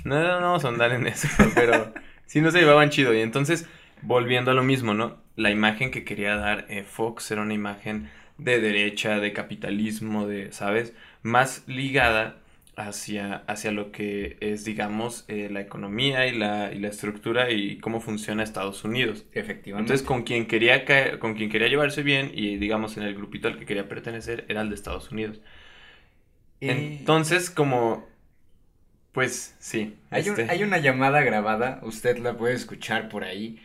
No, 0.04 0.22
no, 0.22 0.40
no 0.40 0.48
vamos 0.48 0.66
a 0.66 0.70
andar 0.70 0.92
en 0.92 1.08
eso, 1.08 1.28
pero 1.56 1.94
sí 2.26 2.42
no 2.42 2.52
se 2.52 2.60
llevaban 2.60 2.90
chido. 2.90 3.14
Y 3.14 3.22
entonces, 3.22 3.68
volviendo 4.02 4.52
a 4.52 4.54
lo 4.54 4.64
mismo, 4.64 4.94
¿no? 4.94 5.18
La 5.36 5.52
imagen 5.52 5.92
que 5.92 6.04
quería 6.04 6.36
dar 6.36 6.66
eh, 6.70 6.84
Fox 6.84 7.30
era 7.32 7.42
una 7.42 7.54
imagen 7.54 8.10
de 8.38 8.60
derecha, 8.60 9.20
de 9.20 9.34
capitalismo, 9.34 10.28
de, 10.28 10.52
¿sabes? 10.52 10.94
Más 11.22 11.64
ligada 11.68 12.38
hacia, 12.80 13.38
hacia 13.48 13.72
lo 13.72 13.92
que 13.92 14.38
es, 14.42 14.66
digamos, 14.66 15.26
eh, 15.28 15.50
la 15.52 15.62
economía 15.62 16.28
y 16.28 16.38
la, 16.38 16.72
y 16.74 16.80
la 16.80 16.88
estructura 16.90 17.52
y 17.52 17.78
cómo 17.80 18.02
funciona 18.02 18.44
Estados 18.44 18.84
Unidos. 18.84 19.26
Efectivamente. 19.34 19.94
Entonces, 19.94 20.06
con 20.08 20.24
quien 20.24 20.48
quería 20.48 20.86
caer- 20.86 21.20
con 21.20 21.36
quien 21.36 21.50
quería 21.50 21.68
llevarse 21.68 22.04
bien 22.04 22.32
y 22.34 22.58
digamos 22.58 22.98
en 22.98 23.04
el 23.04 23.16
grupito 23.16 23.48
al 23.48 23.58
que 23.60 23.66
quería 23.66 23.88
pertenecer 23.90 24.46
era 24.50 24.62
el 24.62 24.70
de 24.70 24.76
Estados 24.76 25.12
Unidos. 25.12 25.42
Entonces, 26.62 27.50
como 27.50 28.08
pues 29.12 29.56
sí, 29.60 29.98
hay, 30.12 30.30
un- 30.30 30.30
este, 30.32 30.52
hay 30.52 30.64
una 30.64 30.78
llamada 30.78 31.22
grabada, 31.22 31.80
usted 31.84 32.18
la 32.20 32.38
puede 32.38 32.54
escuchar 32.56 33.10
por 33.10 33.24
ahí. 33.24 33.60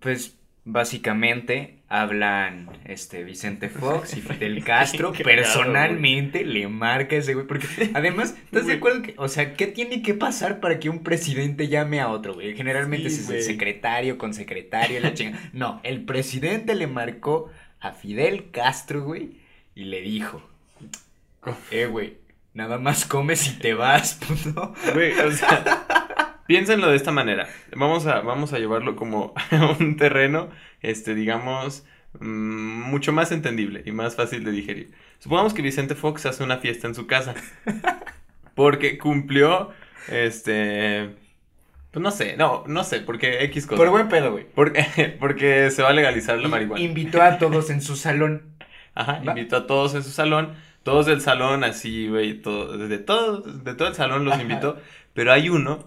Pues 0.00 0.36
básicamente 0.64 1.78
hablan 1.88 2.68
este 2.84 3.22
Vicente 3.22 3.68
Fox 3.68 4.16
y 4.16 4.20
Fidel 4.20 4.64
Castro. 4.64 5.12
Personalmente 5.12 6.44
le 6.44 6.66
marca 6.68 7.16
ese 7.16 7.34
güey. 7.34 7.46
Porque 7.46 7.66
además, 7.94 8.34
¿estás 8.44 8.66
de 8.66 8.74
acuerdo 8.74 9.02
que, 9.02 9.14
o 9.18 9.28
sea, 9.28 9.54
qué 9.54 9.66
tiene 9.66 10.02
que 10.02 10.14
pasar 10.14 10.60
para 10.60 10.78
que 10.80 10.88
un 10.88 11.02
presidente 11.02 11.68
llame 11.68 12.00
a 12.00 12.08
otro, 12.08 12.34
güey? 12.34 12.56
Generalmente 12.56 13.10
Sí, 13.10 13.20
es 13.20 13.30
el 13.30 13.42
secretario 13.42 14.18
con 14.18 14.34
secretario, 14.34 15.00
la 15.00 15.14
chinga. 15.14 15.38
No, 15.52 15.80
el 15.84 16.04
presidente 16.04 16.74
le 16.74 16.86
marcó 16.86 17.50
a 17.80 17.92
Fidel 17.92 18.50
Castro, 18.50 19.02
güey, 19.04 19.36
y 19.74 19.84
le 19.84 20.00
dijo, 20.00 20.42
eh, 21.70 21.86
güey, 21.86 22.16
nada 22.54 22.78
más 22.78 23.04
comes 23.04 23.46
y 23.46 23.58
te 23.58 23.74
vas, 23.74 24.14
puto. 24.14 24.72
güey, 24.94 25.12
o 25.18 25.30
sea, 25.32 26.08
piénsenlo 26.46 26.88
de 26.88 26.96
esta 26.96 27.12
manera. 27.12 27.48
Vamos 27.74 28.06
a 28.06 28.20
vamos 28.20 28.52
a 28.52 28.58
llevarlo 28.58 28.96
como 28.96 29.34
a 29.50 29.76
un 29.78 29.96
terreno 29.96 30.48
este 30.82 31.14
digamos 31.14 31.84
mm, 32.20 32.90
mucho 32.90 33.12
más 33.12 33.32
entendible 33.32 33.82
y 33.84 33.92
más 33.92 34.16
fácil 34.16 34.44
de 34.44 34.52
digerir. 34.52 34.92
Supongamos 35.18 35.54
que 35.54 35.62
Vicente 35.62 35.94
Fox 35.94 36.26
hace 36.26 36.44
una 36.44 36.58
fiesta 36.58 36.86
en 36.86 36.94
su 36.94 37.06
casa. 37.06 37.34
Porque 38.54 38.98
cumplió 38.98 39.70
este 40.08 41.10
pues 41.94 42.02
no 42.02 42.10
sé, 42.10 42.36
no, 42.36 42.64
no 42.66 42.82
sé, 42.82 42.98
porque 42.98 43.44
X 43.44 43.68
cosa. 43.68 43.76
Por 43.76 43.88
buen 43.90 44.08
pedo, 44.08 44.32
güey. 44.32 44.44
Porque, 44.52 45.16
porque 45.20 45.70
se 45.70 45.80
va 45.80 45.90
a 45.90 45.92
legalizar 45.92 46.36
la 46.40 46.48
marihuana. 46.48 46.82
Invitó 46.82 47.22
a 47.22 47.38
todos 47.38 47.70
en 47.70 47.80
su 47.80 47.94
salón. 47.94 48.42
Ajá, 48.96 49.22
Va. 49.24 49.30
invitó 49.30 49.58
a 49.58 49.66
todos 49.68 49.94
en 49.94 50.02
su 50.02 50.10
salón, 50.10 50.54
todos 50.82 51.06
del 51.06 51.20
salón 51.20 51.62
así, 51.62 52.08
güey, 52.08 52.34
todo, 52.42 52.76
de 52.76 52.98
todo, 52.98 53.42
de 53.42 53.74
todo 53.74 53.86
el 53.86 53.94
salón 53.94 54.24
los 54.24 54.34
Ajá. 54.34 54.42
invitó, 54.42 54.76
pero 55.12 55.30
hay 55.30 55.48
uno 55.48 55.84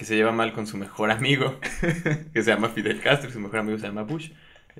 que 0.00 0.06
se 0.06 0.16
lleva 0.16 0.32
mal 0.32 0.54
con 0.54 0.66
su 0.66 0.78
mejor 0.78 1.10
amigo, 1.10 1.60
que 2.32 2.42
se 2.42 2.50
llama 2.50 2.70
Fidel 2.70 3.02
Castro, 3.02 3.28
y 3.28 3.32
su 3.34 3.38
mejor 3.38 3.58
amigo 3.58 3.76
se 3.76 3.86
llama 3.86 4.02
Bush. 4.02 4.30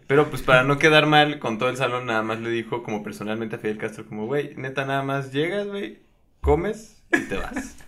Pero 0.07 0.31
pues 0.31 0.41
para 0.41 0.63
no 0.63 0.79
quedar 0.79 1.05
mal 1.05 1.39
con 1.39 1.59
todo 1.59 1.69
el 1.69 1.77
salón, 1.77 2.07
nada 2.07 2.23
más 2.23 2.41
le 2.41 2.49
dijo 2.49 2.83
como 2.83 3.03
personalmente 3.03 3.57
a 3.57 3.59
Fidel 3.59 3.77
Castro, 3.77 4.07
como, 4.07 4.25
güey, 4.25 4.55
neta, 4.57 4.87
nada 4.87 5.03
más 5.03 5.31
llegas, 5.31 5.67
güey, 5.67 5.99
comes 6.41 7.05
y 7.13 7.21
te 7.29 7.37
vas. 7.37 7.77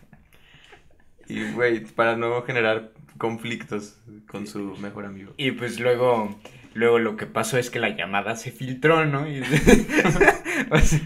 Y, 1.27 1.53
güey, 1.53 1.87
para 1.87 2.17
no 2.17 2.43
generar 2.43 2.93
conflictos 3.17 3.99
con 4.27 4.47
su 4.47 4.77
mejor 4.77 5.07
amigo. 5.07 5.33
Y 5.39 5.53
pues 5.53 5.81
luego, 5.81 6.39
luego 6.75 6.99
lo 6.99 7.17
que 7.17 7.27
pasó 7.27 7.59
es 7.59 7.71
que 7.71 7.79
la 7.79 7.91
llamada 7.91 8.37
se 8.37 8.51
filtró, 8.53 9.05
¿no? 9.07 9.29
Y- 9.29 9.43
O 10.71 10.79
sea, 10.79 11.01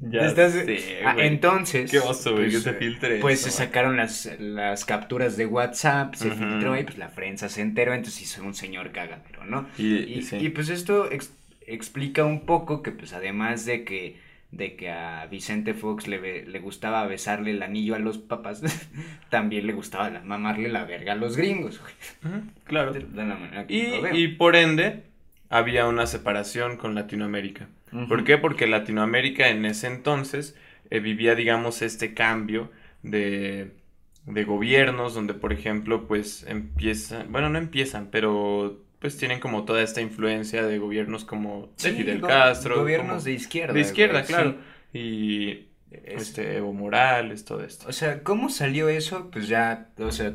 Ya 0.00 0.26
estás- 0.26 0.52
sé, 0.52 1.00
Ah, 1.04 1.14
entonces. 1.18 1.90
Qué 1.90 1.98
oso, 1.98 2.32
güey, 2.32 2.50
pues, 2.50 2.56
que 2.64 2.70
se 2.70 2.76
filtre 2.76 3.18
Pues 3.20 3.40
eso, 3.40 3.50
se 3.50 3.56
sacaron 3.64 3.96
las, 3.96 4.28
las 4.38 4.84
capturas 4.84 5.36
de 5.36 5.46
WhatsApp, 5.46 6.14
se 6.14 6.30
filtró 6.30 6.78
y 6.78 6.84
pues 6.84 6.98
la 6.98 7.10
prensa 7.10 7.48
se 7.48 7.62
enteró, 7.62 7.94
entonces 7.94 8.22
hizo 8.22 8.42
un 8.42 8.54
señor 8.54 8.92
cagadero, 8.92 9.44
¿no? 9.44 9.66
Y, 9.78 9.96
Y, 9.96 10.18
y 10.18 10.22
sí. 10.22 10.36
y, 10.36 10.48
pues 10.50 10.68
esto 10.68 11.10
ex- 11.10 11.32
explica 11.66 12.24
un 12.24 12.46
poco 12.46 12.82
que 12.82 12.90
pues 12.92 13.12
además 13.12 13.64
de 13.66 13.84
que 13.84 14.16
de 14.52 14.76
que 14.76 14.90
a 14.90 15.24
Vicente 15.30 15.72
Fox 15.72 16.06
le, 16.08 16.44
le 16.44 16.58
gustaba 16.58 17.06
besarle 17.06 17.52
el 17.52 17.62
anillo 17.62 17.94
a 17.94 17.98
los 17.98 18.18
papás, 18.18 18.60
también 19.30 19.66
le 19.66 19.72
gustaba 19.72 20.10
la- 20.10 20.20
mamarle 20.20 20.68
la 20.68 20.84
verga 20.84 21.12
a 21.12 21.16
los 21.16 21.36
gringos, 21.38 21.80
güey. 21.80 22.34
Claro. 22.64 22.92
De, 22.92 23.00
de 23.00 23.24
la 23.24 23.34
manera 23.34 23.66
que 23.66 23.74
Y, 23.74 23.86
lo 23.96 24.02
veo. 24.02 24.14
y 24.14 24.28
por 24.28 24.54
ende, 24.56 25.04
había 25.52 25.86
una 25.86 26.06
separación 26.06 26.76
con 26.76 26.94
Latinoamérica. 26.94 27.68
¿Por 28.08 28.24
qué? 28.24 28.38
Porque 28.38 28.66
Latinoamérica 28.66 29.48
en 29.50 29.64
ese 29.66 29.86
entonces 29.86 30.56
eh, 30.90 31.00
vivía, 31.00 31.34
digamos, 31.34 31.82
este 31.82 32.14
cambio 32.14 32.70
de, 33.02 33.72
de 34.26 34.44
gobiernos 34.44 35.14
donde, 35.14 35.34
por 35.34 35.52
ejemplo, 35.52 36.06
pues 36.08 36.44
empiezan, 36.48 37.30
bueno, 37.30 37.48
no 37.50 37.58
empiezan, 37.58 38.08
pero 38.10 38.82
pues 38.98 39.16
tienen 39.18 39.40
como 39.40 39.64
toda 39.64 39.82
esta 39.82 40.00
influencia 40.00 40.62
de 40.64 40.78
gobiernos 40.78 41.24
como 41.24 41.66
de 41.82 41.90
Sí, 41.90 41.90
Fidel 41.90 42.20
Castro. 42.22 42.76
Gobiernos 42.76 43.08
como- 43.10 43.22
de 43.24 43.32
izquierda. 43.32 43.74
de 43.74 43.80
izquierda, 43.80 44.20
güey, 44.20 44.26
claro. 44.26 44.56
sí. 44.92 44.98
Y 44.98 45.68
Es- 45.90 46.22
este, 46.28 46.56
Evo 46.56 46.72
Morales, 46.72 47.44
todo 47.44 47.62
esto. 47.62 47.86
O 47.88 47.92
sea, 47.92 48.22
¿cómo 48.22 48.48
salió 48.48 48.88
eso? 48.88 49.30
Pues 49.30 49.48
ya, 49.48 49.88
o 49.98 50.10
sea, 50.12 50.32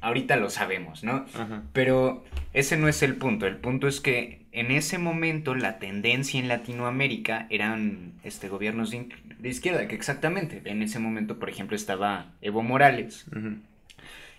ahorita 0.00 0.36
lo 0.36 0.50
sabemos, 0.50 1.04
¿no? 1.04 1.26
Ajá. 1.34 1.62
Pero 1.72 2.24
ese 2.52 2.76
no 2.76 2.88
es 2.88 3.02
el 3.02 3.16
punto. 3.16 3.46
El 3.46 3.56
punto 3.56 3.86
es 3.88 4.00
que 4.00 4.40
en 4.52 4.70
ese 4.70 4.98
momento 4.98 5.54
la 5.54 5.78
tendencia 5.78 6.40
en 6.40 6.48
Latinoamérica 6.48 7.46
eran 7.50 8.14
este, 8.24 8.48
gobiernos 8.48 8.90
de, 8.90 9.08
izquierda, 9.48 9.86
que 9.86 9.94
exactamente. 9.94 10.62
En 10.64 10.82
ese 10.82 10.98
momento, 10.98 11.38
por 11.38 11.48
ejemplo, 11.48 11.76
estaba 11.76 12.32
Evo 12.42 12.62
Morales. 12.62 13.26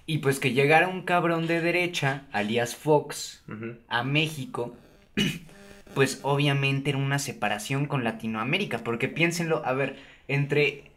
Y 0.06 0.17
pues 0.17 0.39
que 0.39 0.52
llegara 0.52 0.88
un 0.89 1.04
cabrón 1.04 1.47
de 1.47 1.62
derecha, 1.62 2.24
alias 2.32 2.76
Fox, 2.76 3.43
a 3.88 4.04
México, 4.04 4.76
pues 5.95 6.19
obviamente 6.24 6.89
era 6.89 7.00
una 7.00 7.19
separación 7.19 7.86
con 7.86 8.04
Latinoamérica, 8.04 8.80
porque 8.80 9.08
piénsenlo, 9.08 9.65
a 9.65 9.74
ver, 9.74 9.95
entre, 10.28 10.90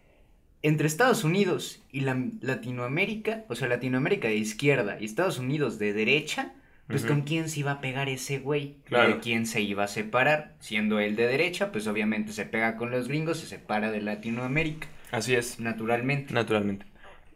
entre 0.64 0.86
Estados 0.86 1.24
Unidos 1.24 1.82
y 1.92 2.00
la, 2.00 2.20
Latinoamérica, 2.40 3.44
o 3.48 3.54
sea, 3.54 3.68
Latinoamérica 3.68 4.28
de 4.28 4.36
izquierda 4.36 4.96
y 5.00 5.04
Estados 5.04 5.38
Unidos 5.38 5.78
de 5.78 5.92
derecha, 5.92 6.54
pues 6.88 7.04
con 7.06 7.22
quién 7.22 7.48
se 7.48 7.60
iba 7.60 7.72
a 7.72 7.80
pegar 7.80 8.08
ese 8.08 8.38
güey, 8.40 8.76
Claro. 8.84 9.14
de 9.14 9.20
quién 9.20 9.46
se 9.46 9.60
iba 9.62 9.84
a 9.84 9.88
separar, 9.88 10.54
siendo 10.60 10.98
él 10.98 11.16
de 11.16 11.26
derecha, 11.26 11.70
pues 11.72 11.86
obviamente 11.86 12.32
se 12.32 12.44
pega 12.44 12.76
con 12.76 12.90
los 12.90 13.08
gringos, 13.08 13.38
se 13.38 13.46
separa 13.46 13.90
de 13.90 14.02
Latinoamérica, 14.02 14.88
Así 15.10 15.34
es. 15.34 15.60
naturalmente. 15.60 16.34
Naturalmente. 16.34 16.86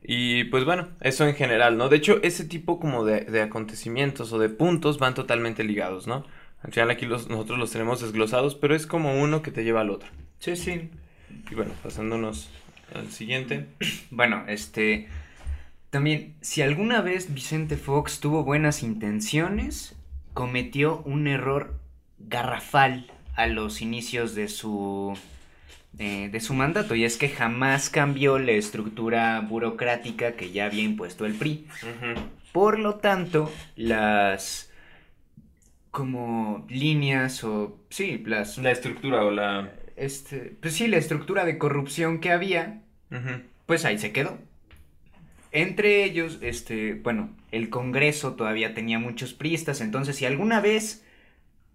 Y 0.03 0.45
pues 0.45 0.65
bueno, 0.65 0.89
eso 1.01 1.27
en 1.27 1.35
general, 1.35 1.77
¿no? 1.77 1.89
De 1.89 1.97
hecho, 1.97 2.21
ese 2.23 2.45
tipo 2.45 2.79
como 2.81 3.05
de, 3.05 3.23
de 3.23 3.43
acontecimientos 3.43 4.33
o 4.33 4.39
de 4.39 4.49
puntos 4.49 4.99
van 4.99 5.15
totalmente 5.15 5.65
ligados, 5.65 6.07
¿no? 6.07 6.25
Al 6.63 6.73
final 6.73 6.91
aquí 6.91 7.07
los, 7.07 7.29
nosotros 7.29 7.59
los 7.59 7.71
tenemos 7.73 8.01
desglosados, 8.01 8.55
pero 8.55 8.75
es 8.75 8.87
como 8.87 9.21
uno 9.21 9.43
que 9.43 9.51
te 9.51 9.65
lleva 9.65 9.81
al 9.83 9.91
otro. 9.91 10.09
Sí, 10.41 10.57
sí. 10.57 10.91
Y 11.51 11.55
bueno, 11.55 11.73
pasándonos 11.83 12.51
al 12.95 13.11
siguiente. 13.11 13.67
Bueno, 14.11 14.45
este. 14.49 15.09
También, 15.91 16.35
si 16.43 16.63
alguna 16.63 17.01
vez 17.01 17.33
Vicente 17.33 17.77
Fox 17.77 18.21
tuvo 18.21 18.45
buenas 18.45 18.83
intenciones, 18.83 19.97
cometió 20.35 20.99
un 21.07 21.27
error 21.29 21.79
garrafal 22.19 23.11
a 23.35 23.47
los 23.47 23.81
inicios 23.83 24.35
de 24.35 24.49
su. 24.49 25.17
eh, 25.99 26.29
de 26.31 26.41
su 26.41 26.55
mandato. 26.55 26.95
Y 26.95 27.05
es 27.05 27.17
que 27.17 27.29
jamás 27.31 27.91
cambió 27.91 28.39
la 28.39 28.53
estructura 28.53 29.41
burocrática 29.41 30.37
que 30.37 30.51
ya 30.53 30.67
había 30.67 30.83
impuesto 30.85 31.27
el 31.27 31.35
PRI. 31.35 31.67
Por 32.53 32.79
lo 32.79 32.97
tanto, 32.97 33.53
las. 33.77 34.71
como 35.91 36.67
líneas 36.69 37.45
o. 37.45 37.79
sí, 37.91 38.23
las. 38.27 38.59
La 38.59 38.71
estructura 38.73 39.25
o 39.25 39.31
la... 39.31 39.73
Este. 39.99 40.57
Pues 40.61 40.75
sí, 40.75 40.89
la 40.89 40.97
estructura 40.97 41.45
de 41.45 41.59
corrupción 41.59 42.21
que 42.21 42.31
había 42.31 42.83
pues 43.67 43.85
ahí 43.85 43.99
se 43.99 44.13
quedó. 44.13 44.39
Entre 45.53 46.05
ellos, 46.05 46.39
este, 46.43 46.95
bueno, 46.95 47.31
el 47.53 47.71
Congreso 47.71 48.35
todavía 48.35 48.75
tenía 48.75 48.99
muchos 48.99 49.33
priistas, 49.35 49.81
entonces 49.81 50.17
si 50.17 50.27
alguna 50.27 50.61
vez 50.61 51.05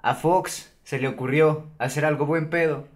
a 0.02 0.16
Fox 0.16 0.74
se 0.84 1.00
le 1.00 1.08
ocurrió 1.08 1.68
hacer 1.80 2.06
algo 2.06 2.26
buen 2.26 2.50
pedo, 2.50 2.88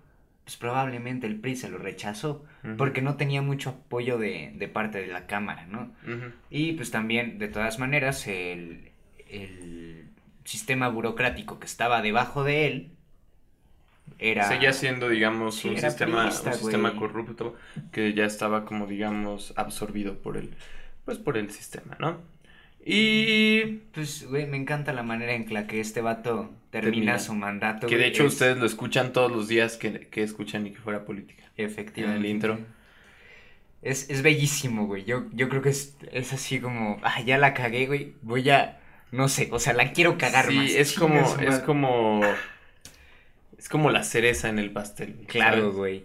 pues 0.43 0.57
probablemente 0.57 1.27
el 1.27 1.39
PRI 1.39 1.55
se 1.55 1.69
lo 1.69 1.77
rechazó, 1.77 2.45
porque 2.77 3.01
no 3.01 3.15
tenía 3.15 3.41
mucho 3.41 3.69
apoyo 3.69 4.17
de, 4.17 4.51
de 4.55 4.67
parte 4.67 4.99
de 4.99 5.07
la 5.07 5.25
Cámara, 5.25 5.67
¿no? 5.67 5.91
Y 6.49 6.73
pues 6.73 6.91
también, 6.91 7.37
de 7.37 7.47
todas 7.47 7.79
maneras, 7.79 8.27
el, 8.27 8.91
el 9.29 10.05
sistema 10.43 10.89
burocrático 10.89 11.59
que 11.59 11.65
estaba 11.65 12.01
debajo 12.01 12.43
de 12.43 12.67
él 12.67 12.91
era... 14.19 14.47
Seguía 14.47 14.73
siendo, 14.73 15.09
digamos, 15.09 15.55
Sí, 15.55 15.69
un 15.69 15.77
sistema, 15.77 16.25
un 16.25 16.53
sistema 16.53 16.95
corrupto 16.95 17.55
que 17.91 18.13
ya 18.13 18.25
estaba 18.25 18.65
como, 18.65 18.87
digamos, 18.87 19.53
absorbido 19.57 20.19
por 20.21 20.37
el, 20.37 20.55
pues 21.05 21.17
por 21.17 21.37
el 21.37 21.51
sistema, 21.51 21.95
¿no? 21.99 22.21
Y 22.85 23.81
Pues, 23.93 24.25
güey, 24.29 24.45
me 24.47 24.57
encanta 24.57 24.93
la 24.93 25.03
manera 25.03 25.33
en 25.33 25.51
la 25.53 25.67
que 25.67 25.79
este 25.81 26.01
vato 26.01 26.51
termina, 26.69 27.17
Termina. 27.17 27.19
su 27.19 27.33
mandato. 27.33 27.87
que 27.87 27.97
de 27.97 28.07
hecho 28.07 28.25
es- 28.25 28.33
ustedes 28.33 28.57
lo 28.57 28.65
escuchan 28.65 29.13
todos 29.13 29.31
los 29.31 29.47
días 29.47 29.77
que, 29.77 30.07
que 30.07 30.23
escuchan 30.23 30.67
y 30.67 30.71
que 30.71 30.77
fuera 30.79 31.05
política. 31.05 31.43
Efectivamente. 31.57 32.19
en 32.19 32.25
el 32.25 32.31
intro. 32.31 32.59
Es, 33.81 34.09
es 34.09 34.21
bellísimo, 34.21 34.85
güey. 34.87 35.05
Yo, 35.05 35.25
yo 35.33 35.49
creo 35.49 35.61
que 35.61 35.69
es, 35.69 35.95
es 36.11 36.33
así 36.33 36.59
como, 36.59 36.99
ah, 37.03 37.21
ya 37.21 37.37
la 37.37 37.53
cagué, 37.53 37.85
güey. 37.87 38.13
Voy 38.21 38.49
a, 38.49 38.79
no 39.11 39.29
sé, 39.29 39.49
o 39.51 39.59
sea, 39.59 39.73
la 39.73 39.93
quiero 39.93 40.17
cagar 40.17 40.47
sí, 40.47 40.55
más. 40.55 40.71
es 40.71 40.93
como, 40.93 41.19
es 41.41 41.59
como, 41.59 42.21
es 43.67 43.69
como 43.69 43.91
la 43.91 44.03
cereza 44.03 44.47
en 44.47 44.59
el 44.59 44.71
pastel. 44.71 45.25
Claro, 45.27 45.57
¿sabes? 45.57 45.75
güey. 45.75 46.03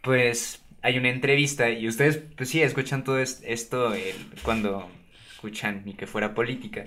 Pues 0.00 0.62
hay 0.80 0.96
una 0.96 1.10
entrevista 1.10 1.68
y 1.68 1.86
ustedes, 1.88 2.16
pues 2.38 2.48
sí, 2.48 2.62
escuchan 2.62 3.04
todo 3.04 3.18
es- 3.18 3.42
esto 3.44 3.92
el- 3.92 4.14
cuando 4.42 4.90
escuchan 5.30 5.82
ni 5.84 5.92
que 5.92 6.06
fuera 6.06 6.32
política. 6.32 6.86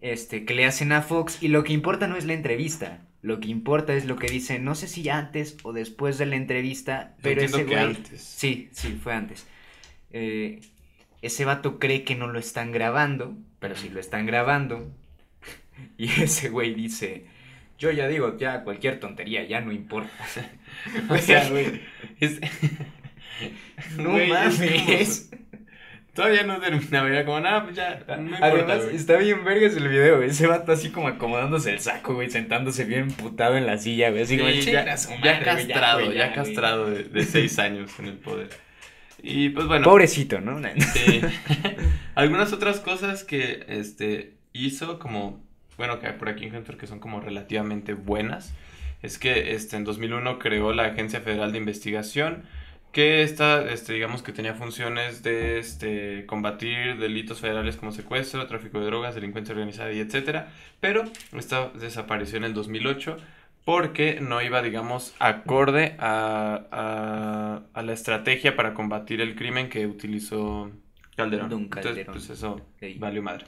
Este, 0.00 0.44
que 0.44 0.54
le 0.54 0.64
hacen 0.64 0.92
a 0.92 1.02
Fox 1.02 1.42
y 1.42 1.48
lo 1.48 1.64
que 1.64 1.72
importa 1.72 2.06
no 2.06 2.16
es 2.16 2.24
la 2.24 2.34
entrevista. 2.34 3.02
Lo 3.20 3.40
que 3.40 3.48
importa 3.48 3.94
es 3.94 4.04
lo 4.04 4.14
que 4.14 4.28
dice, 4.28 4.60
no 4.60 4.76
sé 4.76 4.86
si 4.86 5.08
antes 5.08 5.56
o 5.64 5.72
después 5.72 6.18
de 6.18 6.26
la 6.26 6.36
entrevista, 6.36 7.16
pero 7.20 7.40
ese 7.42 7.56
que 7.66 7.72
güey... 7.74 7.78
antes. 7.78 8.22
Sí, 8.22 8.68
sí, 8.70 8.96
fue 9.02 9.12
antes. 9.12 9.44
Eh, 10.12 10.60
ese 11.20 11.44
vato 11.44 11.80
cree 11.80 12.04
que 12.04 12.14
no 12.14 12.28
lo 12.28 12.38
están 12.38 12.70
grabando, 12.70 13.36
pero 13.58 13.74
sí 13.74 13.88
lo 13.88 13.98
están 13.98 14.24
grabando. 14.24 14.88
Y 15.98 16.06
ese 16.22 16.48
güey 16.48 16.74
dice, 16.74 17.26
yo 17.78 17.90
ya 17.90 18.08
digo, 18.08 18.36
ya 18.36 18.62
cualquier 18.64 19.00
tontería, 19.00 19.44
ya 19.44 19.60
no 19.60 19.72
importa. 19.72 20.10
O 21.08 21.16
sea, 21.18 21.48
güey. 21.48 21.80
es- 22.20 22.40
No 23.96 24.18
es 24.18 24.28
mames. 24.28 25.28
como- 25.30 25.38
Todavía 26.14 26.42
no 26.42 26.58
terminaba, 26.58 27.08
era 27.08 27.24
como, 27.24 27.38
nada, 27.38 27.62
pues 27.62 27.76
ya, 27.76 28.02
no 28.08 28.22
importa, 28.24 28.46
Además, 28.46 28.84
güey". 28.86 28.96
está 28.96 29.16
bien 29.18 29.44
vergas 29.44 29.76
el 29.76 29.86
video, 29.86 30.16
güey. 30.16 30.30
Ese 30.30 30.48
vato 30.48 30.72
así 30.72 30.90
como 30.90 31.06
acomodándose 31.06 31.70
el 31.70 31.78
saco, 31.78 32.14
güey, 32.14 32.28
sentándose 32.28 32.84
bien 32.84 33.12
putado 33.12 33.56
en 33.56 33.66
la 33.66 33.78
silla, 33.78 34.10
güey. 34.10 34.22
Así 34.24 34.36
como, 34.36 34.50
Sí, 34.50 34.60
"Chinga 34.62 34.84
ya, 34.84 34.96
ya 34.96 35.08
madre, 35.16 35.32
güey, 35.32 35.44
castrado, 35.44 36.12
ya, 36.12 36.24
güey". 36.24 36.34
castrado 36.34 36.90
de, 36.90 37.04
de 37.04 37.24
seis 37.24 37.56
años 37.60 37.92
en 38.00 38.06
el 38.06 38.14
poder. 38.18 38.48
Y 39.22 39.50
pues 39.50 39.68
bueno, 39.68 39.84
Pobrecito, 39.84 40.40
¿no? 40.40 40.60
sí. 40.92 41.20
algunas 42.16 42.52
otras 42.52 42.80
cosas 42.80 43.22
que 43.22 43.64
este 43.68 44.32
hizo 44.52 44.98
como, 44.98 45.40
bueno, 45.78 46.00
que 46.00 46.08
por 46.10 46.28
aquí 46.28 46.44
encuentro 46.44 46.76
que 46.76 46.86
son 46.86 47.00
como 47.00 47.20
relativamente 47.20 47.94
buenas, 47.94 48.54
es 49.02 49.18
que 49.18 49.52
este, 49.54 49.76
en 49.76 49.84
2001 49.84 50.38
creó 50.38 50.72
la 50.74 50.84
Agencia 50.86 51.20
Federal 51.20 51.52
de 51.52 51.58
Investigación, 51.58 52.44
que 52.92 53.22
esta, 53.22 53.70
este, 53.70 53.92
digamos 53.92 54.22
que 54.22 54.32
tenía 54.32 54.54
funciones 54.54 55.22
de 55.22 55.58
este, 55.58 56.26
combatir 56.26 56.98
delitos 56.98 57.40
federales 57.40 57.76
como 57.76 57.92
secuestro, 57.92 58.46
tráfico 58.46 58.80
de 58.80 58.86
drogas, 58.86 59.14
delincuencia 59.14 59.52
organizada 59.54 59.92
y 59.92 60.00
etcétera, 60.00 60.52
pero 60.80 61.04
esta 61.36 61.68
desapareció 61.70 62.38
en 62.38 62.44
el 62.44 62.54
2008 62.54 63.16
porque 63.64 64.20
no 64.20 64.40
iba, 64.42 64.62
digamos, 64.62 65.14
acorde 65.18 65.94
a, 65.98 66.66
a, 66.72 67.62
a 67.78 67.82
la 67.82 67.92
estrategia 67.92 68.56
para 68.56 68.72
combatir 68.74 69.20
el 69.20 69.34
crimen 69.36 69.68
que 69.68 69.86
utilizó 69.86 70.70
Calderón. 71.16 71.50
Don 71.50 71.62
Entonces, 71.64 72.06
Calderón. 72.06 72.14
pues 72.14 72.30
eso 72.30 72.66
valió 72.98 73.22
madre. 73.22 73.44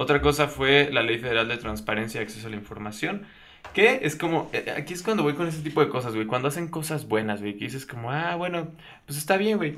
Otra 0.00 0.20
cosa 0.20 0.46
fue 0.46 0.90
la 0.92 1.02
Ley 1.02 1.18
Federal 1.18 1.48
de 1.48 1.56
Transparencia 1.56 2.20
y 2.20 2.22
Acceso 2.22 2.46
a 2.46 2.50
la 2.50 2.56
Información, 2.56 3.26
que 3.74 3.98
es 4.02 4.14
como, 4.14 4.48
eh, 4.52 4.72
aquí 4.76 4.94
es 4.94 5.02
cuando 5.02 5.24
voy 5.24 5.34
con 5.34 5.48
ese 5.48 5.60
tipo 5.60 5.80
de 5.80 5.88
cosas, 5.88 6.14
güey, 6.14 6.24
cuando 6.24 6.46
hacen 6.46 6.68
cosas 6.68 7.08
buenas, 7.08 7.40
güey, 7.40 7.54
que 7.54 7.64
dices 7.64 7.84
como, 7.84 8.12
ah, 8.12 8.36
bueno, 8.36 8.70
pues 9.06 9.18
está 9.18 9.36
bien, 9.36 9.56
güey. 9.56 9.76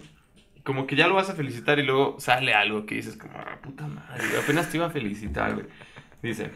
Como 0.62 0.86
que 0.86 0.94
ya 0.94 1.08
lo 1.08 1.14
vas 1.14 1.30
a 1.30 1.34
felicitar 1.34 1.78
y 1.78 1.84
luego 1.84 2.16
sale 2.20 2.52
algo 2.52 2.84
que 2.84 2.96
dices 2.96 3.16
como, 3.16 3.32
ah, 3.38 3.60
puta 3.62 3.86
madre, 3.86 4.28
güey, 4.28 4.42
apenas 4.42 4.70
te 4.70 4.76
iba 4.76 4.88
a 4.88 4.90
felicitar, 4.90 5.54
güey. 5.54 5.66
Dice, 6.22 6.50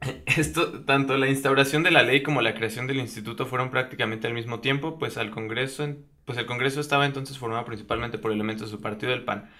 esto, 0.26 0.84
tanto 0.84 1.16
la 1.16 1.26
instauración 1.26 1.82
de 1.82 1.90
la 1.90 2.04
ley 2.04 2.22
como 2.22 2.42
la 2.42 2.54
creación 2.54 2.86
del 2.86 2.98
instituto 2.98 3.44
fueron 3.44 3.72
prácticamente 3.72 4.28
al 4.28 4.34
mismo 4.34 4.60
tiempo, 4.60 5.00
pues 5.00 5.18
al 5.18 5.32
Congreso, 5.32 5.96
pues 6.24 6.38
el 6.38 6.46
Congreso 6.46 6.80
estaba 6.80 7.06
entonces 7.06 7.38
formado 7.38 7.64
principalmente 7.64 8.18
por 8.18 8.30
elementos 8.30 8.70
de 8.70 8.76
su 8.76 8.80
partido, 8.80 9.12
el 9.12 9.24
PAN. 9.24 9.50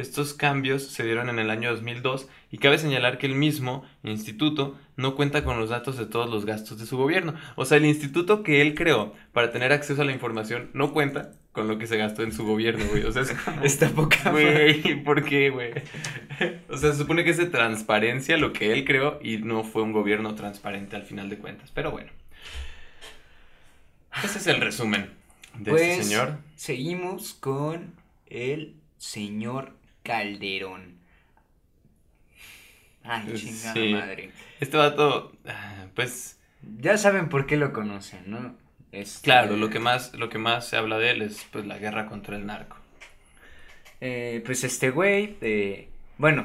Estos 0.00 0.34
cambios 0.34 0.82
se 0.88 1.04
dieron 1.04 1.28
en 1.28 1.38
el 1.38 1.50
año 1.50 1.70
2002 1.70 2.28
y 2.50 2.58
cabe 2.58 2.78
señalar 2.78 3.18
que 3.18 3.26
el 3.26 3.34
mismo 3.34 3.84
instituto 4.02 4.78
no 4.96 5.14
cuenta 5.16 5.44
con 5.44 5.58
los 5.58 5.70
datos 5.70 5.96
de 5.96 6.06
todos 6.06 6.28
los 6.30 6.44
gastos 6.44 6.78
de 6.78 6.86
su 6.86 6.96
gobierno. 6.96 7.34
O 7.56 7.64
sea, 7.64 7.78
el 7.78 7.86
instituto 7.86 8.42
que 8.42 8.60
él 8.60 8.74
creó 8.74 9.14
para 9.32 9.50
tener 9.50 9.72
acceso 9.72 10.02
a 10.02 10.04
la 10.04 10.12
información 10.12 10.70
no 10.72 10.92
cuenta 10.92 11.32
con 11.52 11.68
lo 11.68 11.78
que 11.78 11.86
se 11.86 11.96
gastó 11.96 12.22
en 12.22 12.32
su 12.32 12.44
gobierno, 12.44 12.84
güey. 12.90 13.04
O 13.04 13.12
sea, 13.12 13.22
es. 13.22 13.34
Está 13.62 13.88
poca. 13.90 14.30
Güey, 14.32 15.02
¿por 15.04 15.24
qué, 15.24 15.50
güey? 15.50 15.72
O 16.68 16.76
sea, 16.76 16.92
se 16.92 16.98
supone 16.98 17.22
que 17.24 17.30
es 17.30 17.38
de 17.38 17.46
transparencia 17.46 18.36
lo 18.36 18.52
que 18.52 18.72
él 18.72 18.84
creó 18.84 19.20
y 19.22 19.38
no 19.38 19.62
fue 19.62 19.82
un 19.82 19.92
gobierno 19.92 20.34
transparente 20.34 20.96
al 20.96 21.04
final 21.04 21.30
de 21.30 21.38
cuentas. 21.38 21.70
Pero 21.72 21.92
bueno. 21.92 22.10
Ese 24.22 24.38
es 24.38 24.46
el 24.46 24.60
resumen 24.60 25.10
de 25.58 25.70
Pues 25.70 25.82
este 25.82 26.04
señor. 26.04 26.38
seguimos 26.56 27.34
con 27.34 27.94
el 28.26 28.74
señor 28.98 29.72
Calderón. 30.04 30.98
Ay, 33.02 33.28
Eh, 33.28 33.34
chingada 33.34 33.74
sí. 33.74 33.92
madre. 33.92 34.30
Este 34.60 34.76
vato, 34.76 35.32
ah, 35.46 35.86
pues, 35.94 36.38
Ya 36.80 36.96
saben 36.96 37.28
por 37.28 37.46
qué 37.46 37.56
lo 37.56 37.72
conocen, 37.72 38.30
¿no? 38.30 38.54
Este, 38.92 39.24
claro, 39.24 39.56
lo 39.56 39.70
que 39.70 39.80
más, 39.80 40.14
lo 40.14 40.28
que 40.28 40.38
más 40.38 40.68
se 40.68 40.76
habla 40.76 40.98
de 40.98 41.10
él 41.10 41.22
es 41.22 41.44
pues 41.50 41.66
la 41.66 41.78
guerra 41.78 42.06
contra 42.06 42.36
el 42.36 42.46
narco. 42.46 42.76
Eh, 44.00 44.42
pues 44.46 44.64
este 44.64 44.90
güey, 44.90 45.36
eh, 45.40 45.88
bueno, 46.18 46.44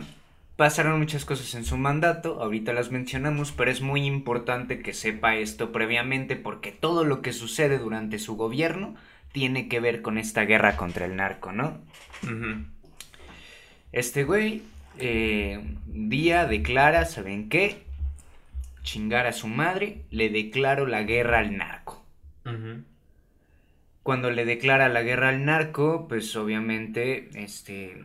pasaron 0.55 0.99
muchas 0.99 1.25
cosas 1.25 1.53
en 1.55 1.63
su 1.65 1.77
mandato, 1.77 2.41
ahorita 2.41 2.73
las 2.73 2.91
mencionamos, 2.91 3.51
pero 3.51 3.69
es 3.71 3.81
muy 3.81 4.05
importante 4.05 4.81
que 4.81 4.93
sepa 4.93 5.35
esto 5.35 5.71
previamente 5.71 6.35
porque 6.35 6.71
todo 6.71 7.03
lo 7.05 7.21
que 7.21 7.33
sucede 7.33 7.77
durante 7.77 8.19
su 8.19 8.35
gobierno 8.35 8.95
tiene 9.31 9.67
que 9.67 9.79
ver 9.79 10.01
con 10.01 10.17
esta 10.17 10.43
guerra 10.45 10.75
contra 10.75 11.05
el 11.05 11.15
narco, 11.15 11.51
¿no? 11.51 11.79
Ujú. 12.23 12.65
Este 13.91 14.23
güey, 14.23 14.61
eh, 14.99 15.59
día 15.87 16.45
declara, 16.45 17.05
¿saben 17.05 17.49
qué? 17.49 17.83
Chingar 18.83 19.25
a 19.25 19.33
su 19.33 19.47
madre, 19.47 20.03
le 20.11 20.29
declaro 20.29 20.85
la 20.85 21.03
guerra 21.03 21.39
al 21.39 21.57
narco. 21.57 22.05
Cuando 24.03 24.31
le 24.31 24.45
declara 24.45 24.89
la 24.89 25.03
guerra 25.03 25.29
al 25.29 25.45
narco, 25.45 26.07
pues 26.07 26.35
obviamente 26.35 27.29
este, 27.35 28.03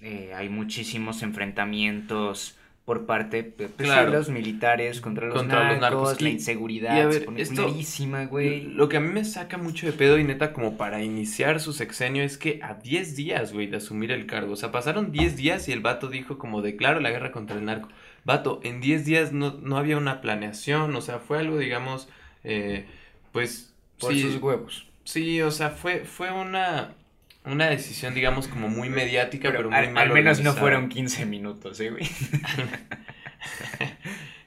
eh, 0.00 0.32
hay 0.34 0.48
muchísimos 0.48 1.22
enfrentamientos 1.22 2.56
por 2.86 3.04
parte 3.04 3.42
pues, 3.42 3.70
Claro. 3.76 4.12
de 4.12 4.16
los 4.16 4.28
militares 4.30 5.00
contra 5.00 5.26
los 5.26 5.36
Contra 5.36 5.72
los 5.72 5.80
narcos, 5.80 6.22
la 6.22 6.28
inseguridad 6.30 6.96
y 6.96 7.00
a 7.00 7.06
ver, 7.06 7.26
esto- 7.36 7.68
güey. 8.30 8.62
Lo 8.62 8.88
que 8.88 8.96
a 8.96 9.00
mí 9.00 9.08
me 9.12 9.24
saca 9.24 9.58
mucho 9.58 9.86
de 9.86 9.92
pedo 9.92 10.18
y 10.18 10.24
neta 10.24 10.52
como 10.52 10.76
para 10.78 11.02
iniciar 11.02 11.60
su 11.60 11.72
sexenio 11.72 12.22
es 12.22 12.38
que 12.38 12.60
a 12.62 12.74
10 12.74 13.16
días, 13.16 13.52
güey, 13.52 13.66
de 13.66 13.78
asumir 13.78 14.12
el 14.12 14.26
cargo. 14.26 14.52
O 14.52 14.56
sea, 14.56 14.70
pasaron 14.70 15.10
10 15.10 15.36
días 15.36 15.68
y 15.68 15.72
el 15.72 15.80
vato 15.80 16.08
dijo 16.08 16.38
como 16.38 16.62
declaro 16.62 17.00
la 17.00 17.10
guerra 17.10 17.32
contra 17.32 17.56
el 17.58 17.64
narco. 17.64 17.88
Vato, 18.24 18.60
en 18.62 18.80
10 18.80 19.04
días 19.04 19.32
no, 19.32 19.58
no 19.60 19.78
había 19.78 19.96
una 19.98 20.20
planeación, 20.20 20.94
o 20.94 21.00
sea, 21.00 21.18
fue 21.18 21.38
algo, 21.40 21.58
digamos, 21.58 22.08
eh, 22.44 22.86
pues... 23.32 23.74
Por 23.98 24.12
sí, 24.12 24.22
sus 24.22 24.36
huevos. 24.40 24.86
Sí, 25.04 25.42
o 25.42 25.50
sea, 25.50 25.70
fue, 25.70 26.04
fue 26.04 26.30
una, 26.32 26.94
una 27.46 27.68
decisión, 27.70 28.14
digamos, 28.14 28.48
como 28.48 28.68
muy 28.68 28.88
mediática, 28.90 29.48
pero, 29.50 29.58
Pero, 29.58 29.70
muy 29.70 29.78
al, 29.78 29.92
mal 29.92 30.08
al 30.08 30.12
menos 30.14 30.40
no 30.40 30.52
fueron 30.52 30.88
15 30.88 31.26
minutos, 31.26 31.80
¿eh, 31.80 31.90
güey? 31.90 32.04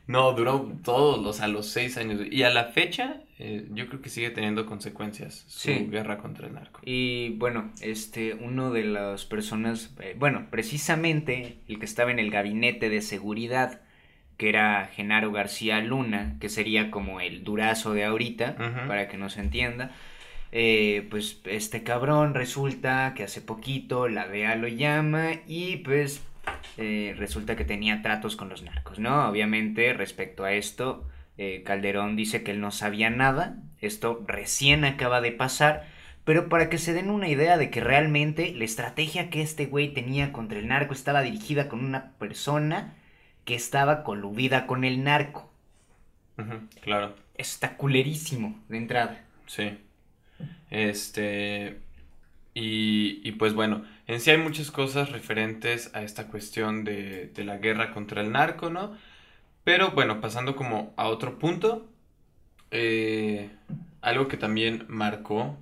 No, 0.08 0.32
duró 0.34 0.74
todos 0.84 1.22
los, 1.24 1.40
a 1.40 1.48
los 1.48 1.68
seis 1.68 1.96
años. 1.98 2.20
Y 2.32 2.42
a 2.42 2.50
la 2.50 2.66
fecha, 2.66 3.22
eh, 3.38 3.68
yo 3.70 3.88
creo 3.88 4.02
que 4.02 4.10
sigue 4.10 4.32
teniendo 4.32 4.66
consecuencias 4.66 5.46
su 5.48 5.60
Sí. 5.70 5.88
guerra 5.92 6.18
contra 6.18 6.48
el 6.48 6.56
narco. 6.56 6.82
Y 6.84 7.36
bueno, 7.38 7.72
este, 7.80 8.34
uno 8.34 8.72
de 8.72 8.86
las 8.86 9.26
personas, 9.26 9.94
eh, 10.02 10.16
bueno, 10.18 10.48
precisamente 10.50 11.58
el 11.68 11.78
que 11.78 11.86
estaba 11.86 12.10
en 12.10 12.18
el 12.18 12.32
gabinete 12.32 12.90
de 12.90 13.02
seguridad, 13.04 13.82
que 14.38 14.50
era 14.50 14.90
Genaro 14.96 15.32
García 15.32 15.80
Luna, 15.82 16.38
que 16.40 16.50
sería 16.50 16.90
como 16.90 17.22
el 17.22 17.44
durazo 17.44 17.94
de 17.94 18.06
ahorita, 18.06 18.56
para 18.88 19.10
que 19.10 19.18
no 19.18 19.30
se 19.30 19.42
entienda, 19.42 19.92
eh, 20.52 21.08
pues 21.10 21.42
este 21.46 21.84
cabrón 21.84 22.34
resulta 22.34 23.14
que 23.16 23.24
hace 23.24 23.42
poquito 23.42 24.08
la 24.08 24.28
DEA 24.28 24.56
lo 24.56 24.68
llama 24.68 25.32
y 25.48 25.78
pues 25.78 26.22
eh, 26.78 27.14
resulta 27.18 27.56
que 27.56 27.66
tenía 27.66 28.02
tratos 28.02 28.36
con 28.36 28.50
los 28.50 28.64
narcos, 28.64 29.00
¿no? 29.00 29.30
Obviamente 29.30 29.94
respecto 29.94 30.44
a 30.46 30.54
esto, 30.54 31.08
eh, 31.38 31.64
Calderón 31.66 32.16
dice 32.16 32.44
que 32.44 32.52
él 32.52 32.62
no 32.62 32.72
sabía 32.72 33.10
nada, 33.10 33.58
esto 33.80 34.24
recién 34.28 34.86
acaba 34.86 35.22
de 35.22 35.32
pasar, 35.32 35.88
pero 36.26 36.50
para 36.50 36.70
que 36.70 36.78
se 36.78 36.94
den 36.94 37.10
una 37.10 37.28
idea 37.30 37.58
de 37.58 37.70
que 37.70 37.82
realmente 37.82 38.54
la 38.56 38.66
estrategia 38.66 39.30
que 39.30 39.42
este 39.42 39.66
güey 39.68 39.94
tenía 39.94 40.32
contra 40.32 40.60
el 40.60 40.68
narco 40.68 40.94
estaba 40.94 41.22
dirigida 41.22 41.68
con 41.70 41.84
una 41.86 42.12
persona 42.14 42.96
que 43.46 43.56
estaba 43.56 44.04
coludida 44.04 44.66
con 44.68 44.84
el 44.84 45.04
narco. 45.04 45.52
Claro, 46.82 47.16
Eso 47.36 47.54
está 47.54 47.76
culerísimo 47.78 48.60
de 48.70 48.78
entrada. 48.78 49.26
sí. 49.46 49.78
Este. 50.70 51.80
Y, 52.54 53.22
y 53.24 53.34
pues 53.34 53.54
bueno, 53.54 53.84
en 54.08 54.20
sí 54.20 54.32
hay 54.32 54.38
muchas 54.38 54.72
cosas 54.72 55.12
referentes 55.12 55.92
a 55.94 56.02
esta 56.04 56.28
cuestión 56.28 56.84
de, 56.84 57.28
de 57.28 57.44
la 57.46 57.58
guerra 57.58 57.92
contra 57.94 58.22
el 58.22 58.32
narco, 58.32 58.70
¿no? 58.70 58.98
Pero 59.64 59.92
bueno, 59.92 60.20
pasando 60.20 60.56
como 60.56 60.94
a 60.98 61.08
otro 61.08 61.38
punto, 61.40 61.88
eh, 62.72 63.50
algo 64.02 64.28
que 64.28 64.38
también 64.38 64.86
marcó 64.90 65.58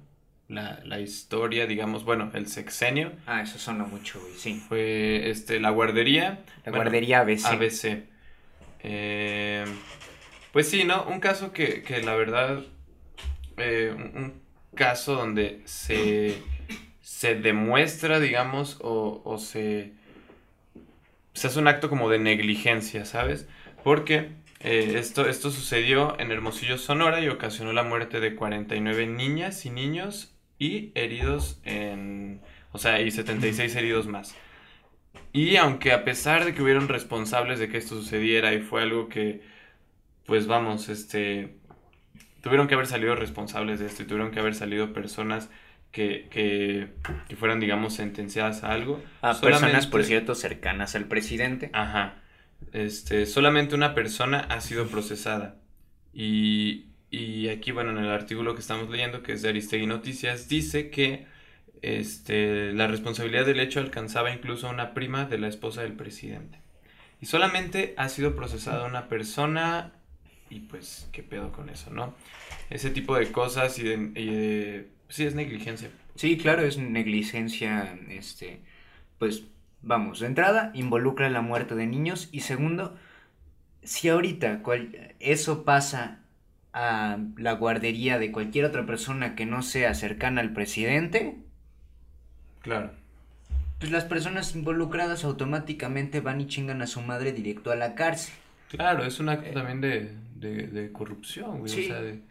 la, 0.47 0.79
la 0.85 0.99
historia, 1.01 1.67
digamos, 1.67 2.03
bueno, 2.05 2.31
el 2.33 2.47
sexenio, 2.47 3.11
Ah, 3.25 3.41
eso 3.41 3.59
sonó 3.59 3.85
mucho, 3.85 4.19
güey, 4.21 4.33
sí. 4.35 4.63
fue 4.67 5.29
este, 5.29 5.59
la 5.59 5.69
guardería. 5.71 6.39
La 6.65 6.71
bueno, 6.71 6.85
guardería 6.85 7.19
ABC. 7.19 7.45
ABC. 7.45 8.03
Eh, 8.79 9.65
pues 10.53 10.69
sí, 10.69 10.83
¿no? 10.85 11.03
Un 11.05 11.19
caso 11.19 11.51
que, 11.51 11.83
que 11.83 12.01
la 12.01 12.15
verdad, 12.15 12.63
eh, 13.57 13.93
un, 13.95 14.23
un 14.23 14.41
caso 14.77 15.15
donde 15.15 15.61
se, 15.65 16.41
se 17.01 17.35
demuestra, 17.35 18.21
digamos, 18.21 18.77
o, 18.81 19.21
o 19.25 19.37
se, 19.37 19.91
se 21.33 21.47
hace 21.47 21.59
un 21.59 21.67
acto 21.67 21.89
como 21.89 22.09
de 22.09 22.19
negligencia, 22.19 23.03
¿sabes? 23.03 23.49
Porque 23.83 24.31
eh, 24.59 24.93
esto, 24.97 25.27
esto 25.27 25.51
sucedió 25.51 26.19
en 26.19 26.31
Hermosillo, 26.31 26.77
Sonora 26.77 27.21
y 27.21 27.27
ocasionó 27.27 27.73
la 27.73 27.83
muerte 27.83 28.19
de 28.19 28.35
49 28.35 29.05
niñas 29.07 29.65
y 29.65 29.69
niños 29.69 30.33
y 30.57 30.91
heridos 30.95 31.59
en... 31.65 32.41
O 32.71 32.79
sea, 32.79 33.01
y 33.01 33.11
76 33.11 33.75
heridos 33.75 34.07
más. 34.07 34.35
Y 35.33 35.57
aunque 35.57 35.91
a 35.91 36.03
pesar 36.03 36.45
de 36.45 36.53
que 36.53 36.61
hubieron 36.63 36.87
responsables 36.87 37.59
de 37.59 37.69
que 37.69 37.77
esto 37.77 37.95
sucediera 37.95 38.53
y 38.53 38.61
fue 38.61 38.81
algo 38.81 39.09
que, 39.09 39.41
pues 40.25 40.47
vamos, 40.47 40.89
este, 40.89 41.55
tuvieron 42.47 42.67
que 42.67 42.73
haber 42.75 42.87
salido 42.87 43.15
responsables 43.15 43.79
de 43.79 43.85
esto 43.85 44.03
y 44.03 44.05
tuvieron 44.05 44.31
que 44.31 44.39
haber 44.39 44.55
salido 44.55 44.93
personas 44.93 45.49
que, 45.91 46.27
que, 46.29 46.89
que 47.27 47.35
fueran, 47.35 47.59
digamos, 47.59 47.93
sentenciadas 47.95 48.63
a 48.63 48.71
algo. 48.71 49.01
A 49.21 49.29
personas, 49.39 49.59
solamente- 49.59 49.87
por 49.89 50.03
cierto, 50.03 50.35
cercanas 50.35 50.95
al 50.95 51.05
presidente. 51.05 51.69
Ajá. 51.73 52.15
Este, 52.73 53.25
solamente 53.25 53.75
una 53.75 53.93
persona 53.93 54.39
ha 54.49 54.61
sido 54.61 54.87
procesada. 54.87 55.55
Y, 56.13 56.87
y 57.11 57.49
aquí, 57.49 57.71
bueno, 57.71 57.91
en 57.91 57.99
el 57.99 58.09
artículo 58.09 58.53
que 58.55 58.61
estamos 58.61 58.89
leyendo, 58.89 59.23
que 59.23 59.33
es 59.33 59.41
de 59.41 59.49
Aristegui 59.49 59.85
Noticias, 59.85 60.49
dice 60.49 60.89
que 60.89 61.25
este, 61.81 62.73
la 62.73 62.87
responsabilidad 62.87 63.45
del 63.45 63.59
hecho 63.59 63.79
alcanzaba 63.79 64.31
incluso 64.33 64.67
a 64.67 64.71
una 64.71 64.93
prima 64.93 65.25
de 65.25 65.37
la 65.37 65.47
esposa 65.47 65.83
del 65.83 65.93
presidente. 65.93 66.59
Y 67.21 67.27
solamente 67.27 67.93
ha 67.97 68.09
sido 68.09 68.35
procesada 68.35 68.85
una 68.85 69.07
persona 69.07 69.93
y 70.49 70.59
pues, 70.61 71.07
¿qué 71.11 71.23
pedo 71.23 71.51
con 71.51 71.69
eso, 71.69 71.89
no? 71.91 72.13
Ese 72.69 72.89
tipo 72.89 73.15
de 73.15 73.31
cosas 73.31 73.77
y 73.79 73.83
de... 73.83 73.93
y 74.19 74.25
de- 74.27 74.87
sí, 75.09 75.25
es 75.25 75.35
negligencia. 75.35 75.89
Sí, 76.15 76.37
claro, 76.37 76.63
es 76.63 76.77
negligencia, 76.77 77.97
este, 78.09 78.61
pues, 79.19 79.43
vamos, 79.81 80.19
de 80.19 80.27
entrada, 80.27 80.71
involucra 80.73 81.29
la 81.29 81.41
muerte 81.41 81.75
de 81.75 81.85
niños 81.87 82.29
y 82.31 82.41
segundo, 82.41 82.97
si 83.83 84.09
ahorita 84.09 84.63
cual- 84.63 85.15
eso 85.19 85.63
pasa 85.63 86.19
a 86.73 87.17
la 87.37 87.53
guardería 87.53 88.19
de 88.19 88.31
cualquier 88.31 88.65
otra 88.65 88.85
persona 88.85 89.35
que 89.35 89.45
no 89.45 89.61
sea 89.63 89.93
cercana 89.93 90.41
al 90.41 90.53
presidente, 90.53 91.37
Claro. 92.61 92.91
pues 93.79 93.91
las 93.91 94.03
personas 94.05 94.55
involucradas 94.55 95.23
automáticamente 95.23 96.19
van 96.19 96.41
y 96.41 96.47
chingan 96.47 96.81
a 96.81 96.87
su 96.87 97.01
madre 97.01 97.31
directo 97.31 97.71
a 97.71 97.75
la 97.75 97.95
cárcel. 97.95 98.33
Claro, 98.69 99.05
es 99.05 99.19
un 99.19 99.29
acto 99.29 99.49
también 99.51 99.79
de, 99.81 100.11
de, 100.39 100.67
de 100.67 100.91
corrupción, 100.91 101.59
güey. 101.59 101.73
Sí. 101.73 101.79
O 101.79 101.83
sea, 101.83 102.01
de- 102.01 102.21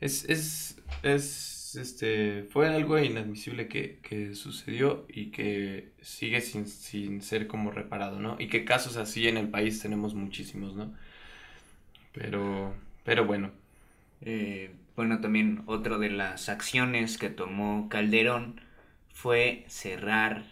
es, 0.00 0.24
es, 0.28 0.78
es, 1.02 1.76
este, 1.80 2.44
fue 2.50 2.68
algo 2.68 2.98
inadmisible 2.98 3.68
que, 3.68 4.00
que 4.02 4.34
sucedió 4.34 5.06
y 5.08 5.30
que 5.32 5.92
sigue 6.02 6.40
sin, 6.40 6.66
sin 6.68 7.22
ser 7.22 7.46
como 7.48 7.70
reparado, 7.72 8.20
¿no? 8.20 8.36
Y 8.40 8.48
que 8.48 8.64
casos 8.64 8.96
así 8.96 9.28
en 9.28 9.36
el 9.38 9.48
país 9.50 9.80
tenemos 9.80 10.14
muchísimos, 10.14 10.74
¿no? 10.76 10.94
Pero, 12.12 12.74
pero 13.04 13.24
bueno, 13.26 13.52
Eh, 14.22 14.72
bueno, 14.96 15.20
también 15.20 15.62
otra 15.66 15.98
de 15.98 16.10
las 16.10 16.48
acciones 16.50 17.18
que 17.18 17.30
tomó 17.30 17.88
Calderón 17.90 18.60
fue 19.14 19.64
cerrar. 19.68 20.44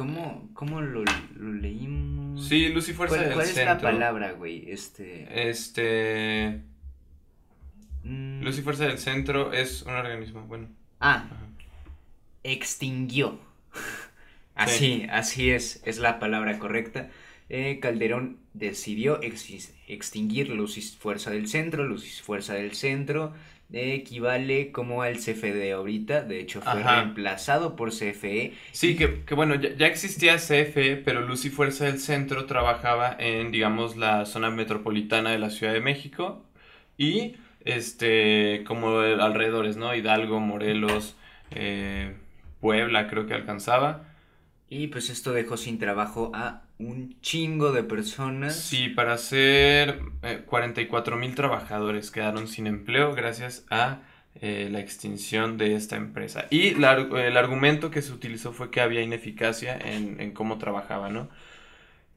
¿Cómo, 0.00 0.48
cómo 0.54 0.80
lo, 0.80 1.04
lo 1.36 1.52
leímos? 1.52 2.48
sí, 2.48 2.70
Luz 2.70 2.88
y 2.88 2.94
Fuerza 2.94 3.16
¿Cuál, 3.16 3.28
del 3.28 3.34
cuál 3.34 3.48
es 3.50 3.56
la 3.56 3.78
palabra, 3.78 4.32
güey? 4.32 4.70
Este. 4.70 5.50
Este, 5.50 6.62
mm, 8.04 8.42
Luz 8.42 8.58
y 8.58 8.62
Fuerza 8.62 8.86
del 8.86 8.98
Centro 8.98 9.52
es 9.52 9.82
un 9.82 9.92
organismo, 9.92 10.40
bueno. 10.46 10.68
Ah, 11.00 11.26
ajá. 11.26 11.36
extinguió. 12.44 13.38
Así, 14.54 15.06
así 15.10 15.50
es, 15.50 15.82
es 15.84 15.98
la 15.98 16.18
palabra 16.18 16.58
correcta. 16.58 17.08
Eh, 17.50 17.78
Calderón 17.80 18.38
decidió 18.54 19.20
extinguir 19.22 20.48
Luz 20.48 20.78
y 20.78 20.82
Fuerza 20.82 21.30
del 21.30 21.46
Centro, 21.48 21.84
Luz 21.84 22.06
y 22.06 22.22
Fuerza 22.22 22.54
del 22.54 22.72
Centro, 22.74 23.34
equivale 23.72 24.72
como 24.72 25.02
al 25.02 25.16
CFE 25.18 25.72
ahorita, 25.72 26.22
de 26.22 26.40
hecho 26.40 26.62
fue 26.62 26.82
Ajá. 26.82 26.96
reemplazado 26.96 27.76
por. 27.76 27.90
CFE. 27.90 28.54
Sí, 28.72 28.96
que, 28.96 29.24
que 29.24 29.34
bueno, 29.34 29.54
ya, 29.54 29.74
ya 29.76 29.86
existía 29.86 30.36
CFE, 30.36 30.96
pero 31.04 31.20
Luz 31.22 31.44
y 31.44 31.50
Fuerza 31.50 31.84
del 31.86 31.98
Centro 32.00 32.46
trabajaba 32.46 33.16
en, 33.18 33.50
digamos, 33.52 33.96
la 33.96 34.26
zona 34.26 34.50
metropolitana 34.50 35.30
de 35.30 35.38
la 35.38 35.50
Ciudad 35.50 35.72
de 35.72 35.80
México 35.80 36.44
y, 36.96 37.36
este, 37.64 38.64
como 38.66 39.00
de 39.00 39.14
alrededores, 39.22 39.76
¿no? 39.76 39.94
Hidalgo, 39.94 40.40
Morelos, 40.40 41.16
eh, 41.50 42.16
Puebla 42.60 43.08
creo 43.08 43.26
que 43.26 43.34
alcanzaba. 43.34 44.06
Y 44.68 44.88
pues 44.88 45.10
esto 45.10 45.32
dejó 45.32 45.56
sin 45.56 45.78
trabajo 45.78 46.30
a 46.34 46.62
un 46.80 47.20
chingo 47.20 47.72
de 47.72 47.82
personas. 47.84 48.56
Sí, 48.56 48.88
para 48.88 49.14
hacer 49.14 50.00
44 50.46 51.16
mil 51.16 51.34
trabajadores 51.34 52.10
quedaron 52.10 52.48
sin 52.48 52.66
empleo 52.66 53.14
gracias 53.14 53.66
a 53.70 54.00
eh, 54.40 54.68
la 54.70 54.80
extinción 54.80 55.58
de 55.58 55.74
esta 55.74 55.96
empresa. 55.96 56.46
Y 56.50 56.74
la 56.74 56.92
el 56.94 57.36
argumento 57.36 57.90
que 57.90 58.02
se 58.02 58.12
utilizó 58.12 58.52
fue 58.52 58.70
que 58.70 58.80
había 58.80 59.02
ineficacia 59.02 59.76
en, 59.76 60.20
en 60.20 60.32
cómo 60.32 60.58
trabajaba, 60.58 61.10
¿no? 61.10 61.28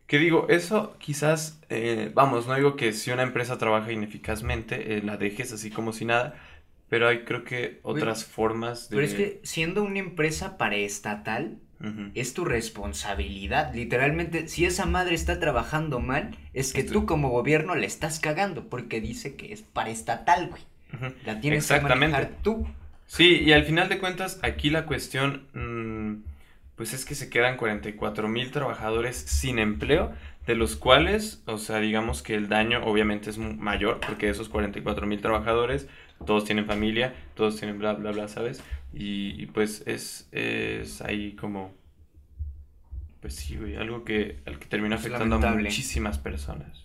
Que 0.08 0.19
digo, 0.19 0.47
eso 0.49 0.95
quizás, 0.99 1.60
eh, 1.69 2.12
vamos, 2.13 2.47
no 2.47 2.56
digo 2.56 2.76
que 2.76 2.93
si 2.93 3.12
una 3.12 3.23
empresa 3.23 3.58
trabaja 3.58 3.91
ineficazmente, 3.91 4.97
eh, 4.97 5.02
la 5.02 5.17
dejes 5.17 5.52
así 5.54 5.71
como 5.71 5.91
si 5.93 6.06
nada, 6.06 6.36
pero 6.88 7.08
hay 7.08 7.23
creo 7.23 7.43
que 7.43 7.80
otras 7.84 8.26
formas 8.26 8.89
de... 8.89 8.97
Pero 8.97 9.08
es 9.08 9.15
que 9.15 9.39
siendo 9.43 9.82
una 9.84 9.99
empresa 9.99 10.58
paraestatal, 10.58 11.58
Es 12.13 12.33
tu 12.33 12.45
responsabilidad. 12.45 13.73
Literalmente, 13.73 14.47
si 14.47 14.63
esa 14.65 14.86
madre 14.86 15.15
está 15.15 15.39
trabajando 15.39 15.99
mal, 15.99 16.36
es 16.53 16.71
que 16.71 16.83
tú 16.83 17.05
como 17.05 17.29
gobierno 17.29 17.75
le 17.75 17.86
estás 17.86 18.19
cagando 18.19 18.69
porque 18.69 19.01
dice 19.01 19.36
que 19.36 19.51
es 19.51 19.62
paraestatal, 19.62 20.49
güey. 20.49 20.62
Ujú. 20.93 21.13
La 21.25 21.41
tienes 21.41 21.67
que 21.67 21.73
Exactamente. 21.75 22.13
manejar 22.15 22.31
tú. 22.41 22.67
Sí, 23.05 23.41
y 23.43 23.51
al 23.51 23.65
final 23.65 23.89
de 23.89 23.99
cuentas, 23.99 24.39
aquí 24.43 24.69
la 24.69 24.86
cuestión, 24.86 25.43
mm, 25.53 26.23
pues 26.75 26.93
es 26.93 27.03
que 27.05 27.15
se 27.15 27.29
quedan 27.29 27.57
44 27.57 28.27
mil 28.29 28.51
trabajadores 28.51 29.17
sin 29.17 29.59
empleo, 29.59 30.13
de 30.47 30.55
los 30.55 30.75
cuales, 30.75 31.41
o 31.45 31.57
sea, 31.57 31.79
digamos 31.79 32.21
que 32.21 32.36
el 32.36 32.49
daño 32.49 32.83
obviamente 32.86 33.29
es 33.29 33.38
mayor, 33.38 33.99
porque 34.05 34.29
esos 34.29 34.49
44 34.49 35.05
mil 35.05 35.21
trabajadores, 35.21 35.88
todos 36.25 36.45
tienen 36.45 36.65
familia, 36.65 37.13
todos 37.36 37.57
tienen 37.57 37.79
bla, 37.79 37.93
bla, 37.93 38.12
bla, 38.12 38.27
¿sabes? 38.27 38.63
Y, 38.93 39.41
y, 39.41 39.45
pues 39.47 39.83
es, 39.88 40.27
es 40.31 41.01
ahí 41.01 41.33
como, 41.33 41.73
pues 43.21 43.36
sí, 43.36 43.57
güey, 43.57 43.75
algo 43.75 44.03
que, 44.03 44.39
al 44.45 44.59
que 44.59 44.65
termina 44.67 44.95
afectando 44.95 45.36
a 45.36 45.51
muchísimas 45.55 46.17
personas. 46.17 46.83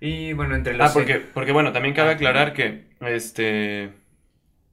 Y 0.00 0.32
bueno, 0.32 0.54
entre 0.54 0.76
los... 0.76 0.90
Ah, 0.90 0.92
porque, 0.92 1.16
porque 1.16 1.52
bueno, 1.52 1.72
también 1.72 1.94
cabe 1.94 2.10
Ah, 2.10 2.14
aclarar 2.14 2.52
que, 2.52 2.84
este, 3.00 3.92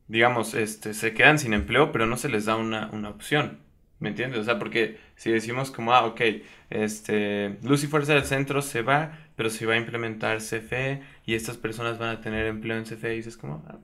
digamos, 0.07 0.53
este, 0.53 0.93
se 0.93 1.13
quedan 1.13 1.39
sin 1.39 1.53
empleo, 1.53 1.91
pero 1.91 2.05
no 2.05 2.17
se 2.17 2.29
les 2.29 2.45
da 2.45 2.55
una, 2.57 2.89
una 2.91 3.09
opción, 3.09 3.59
¿me 3.99 4.09
entiendes? 4.09 4.39
O 4.39 4.43
sea, 4.43 4.59
porque 4.59 4.97
si 5.15 5.31
decimos 5.31 5.71
como, 5.71 5.93
ah, 5.93 6.05
ok, 6.05 6.21
este, 6.69 7.57
Luz 7.63 7.83
y 7.83 7.87
Fuerza 7.87 8.13
del 8.13 8.25
Centro 8.25 8.61
se 8.61 8.81
va, 8.81 9.17
pero 9.35 9.49
se 9.49 9.65
va 9.65 9.73
a 9.73 9.77
implementar 9.77 10.37
CFE 10.37 11.01
y 11.25 11.35
estas 11.35 11.57
personas 11.57 11.97
van 11.97 12.09
a 12.09 12.21
tener 12.21 12.45
empleo 12.45 12.77
en 12.77 12.83
CFE 12.83 13.13
y 13.13 13.17
dices 13.17 13.37
como, 13.37 13.63
ah, 13.67 13.77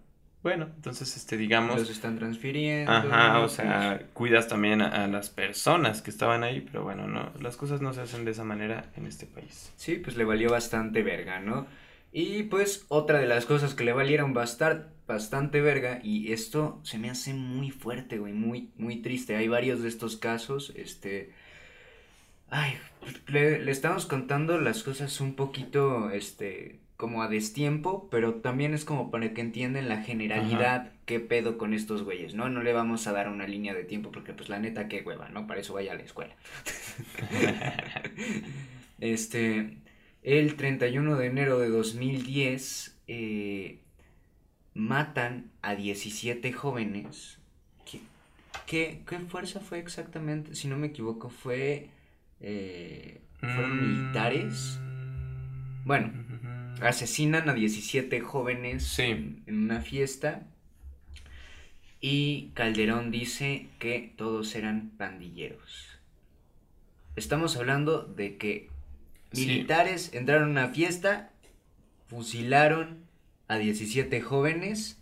bueno, 0.43 0.69
entonces, 0.75 1.15
este, 1.15 1.37
digamos, 1.37 1.77
los 1.79 1.89
están 1.91 2.17
transfiriendo. 2.17 2.91
ajá, 2.91 3.39
o 3.41 3.47
sea, 3.47 4.01
cuidas 4.13 4.47
también 4.47 4.81
a, 4.81 5.03
a 5.03 5.07
las 5.07 5.29
personas 5.29 6.01
que 6.01 6.09
estaban 6.09 6.43
ahí, 6.43 6.61
pero 6.61 6.83
bueno, 6.83 7.07
no, 7.07 7.31
las 7.39 7.57
cosas 7.57 7.81
no 7.81 7.93
se 7.93 8.01
hacen 8.01 8.25
de 8.25 8.31
esa 8.31 8.43
manera 8.43 8.85
en 8.97 9.05
este 9.05 9.27
país. 9.27 9.71
Sí, 9.75 9.97
pues 9.97 10.17
le 10.17 10.23
valió 10.23 10.49
bastante 10.49 11.03
verga, 11.03 11.39
¿no? 11.39 11.67
Y 12.11 12.43
pues 12.43 12.85
otra 12.89 13.19
de 13.19 13.27
las 13.27 13.45
cosas 13.45 13.73
que 13.73 13.83
le 13.85 13.93
valieron 13.93 14.33
bastar, 14.33 14.89
bastante 15.07 15.61
verga, 15.61 15.99
y 16.03 16.33
esto 16.33 16.79
se 16.83 16.97
me 16.97 17.09
hace 17.09 17.33
muy 17.33 17.71
fuerte, 17.71 18.17
güey, 18.17 18.33
muy, 18.33 18.71
muy 18.77 18.97
triste. 18.97 19.35
Hay 19.35 19.47
varios 19.47 19.81
de 19.81 19.89
estos 19.89 20.17
casos, 20.17 20.73
este... 20.75 21.31
Ay, 22.49 22.77
le, 23.27 23.59
le 23.59 23.71
estamos 23.71 24.05
contando 24.05 24.59
las 24.59 24.83
cosas 24.83 25.21
un 25.21 25.35
poquito, 25.35 26.09
este, 26.09 26.81
como 27.01 27.23
a 27.23 27.27
destiempo, 27.27 28.07
pero 28.11 28.35
también 28.35 28.75
es 28.75 28.85
como 28.85 29.09
para 29.09 29.33
que 29.33 29.41
entiendan 29.41 29.89
la 29.89 30.03
generalidad, 30.03 30.91
qué 31.05 31.19
pedo 31.19 31.57
con 31.57 31.73
estos 31.73 32.03
güeyes, 32.03 32.35
¿no? 32.35 32.47
No 32.49 32.61
le 32.61 32.73
vamos 32.73 33.07
a 33.07 33.11
dar 33.11 33.27
una 33.27 33.47
línea 33.47 33.73
de 33.73 33.85
tiempo 33.85 34.11
porque 34.11 34.33
pues 34.33 34.49
la 34.49 34.59
neta 34.59 34.87
qué 34.87 35.01
hueva, 35.01 35.29
¿no? 35.29 35.47
Para 35.47 35.61
eso 35.61 35.73
vaya 35.73 35.93
a 35.93 35.95
la 35.95 36.03
escuela. 36.03 36.35
este, 38.99 39.77
el 40.23 40.55
31 40.55 41.15
de 41.17 41.25
enero 41.27 41.59
de 41.59 41.69
2010 41.69 42.97
eh, 43.07 43.79
matan 44.73 45.51
a 45.61 45.75
17 45.75 46.51
jóvenes. 46.53 47.37
¿Qué, 47.89 47.99
qué, 48.67 49.01
qué 49.07 49.19
fuerza 49.19 49.59
fue 49.59 49.79
exactamente? 49.79 50.55
Si 50.55 50.67
no 50.67 50.77
me 50.77 50.87
equivoco, 50.87 51.29
fue... 51.29 51.89
eh, 52.39 53.19
¿Fueron 53.39 53.79
militares? 53.81 54.79
Bueno, 55.85 56.11
Mm. 56.13 56.83
asesinan 56.83 57.49
a 57.49 57.53
17 57.53 58.21
jóvenes 58.21 58.83
Sí. 58.83 59.01
en, 59.03 59.43
en 59.47 59.63
una 59.63 59.81
fiesta 59.81 60.43
y 61.99 62.49
Calderón 62.53 63.11
dice 63.11 63.67
que 63.79 64.13
todos 64.15 64.55
eran 64.55 64.91
pandilleros. 64.97 65.87
Estamos 67.15 67.57
hablando 67.57 68.03
de 68.03 68.37
que 68.37 68.69
Sí. 69.33 69.45
militares 69.47 70.11
entraron 70.13 70.49
a 70.49 70.51
una 70.63 70.67
fiesta, 70.69 71.31
fusilaron 72.07 73.05
a 73.47 73.57
17 73.57 74.21
jóvenes 74.21 74.97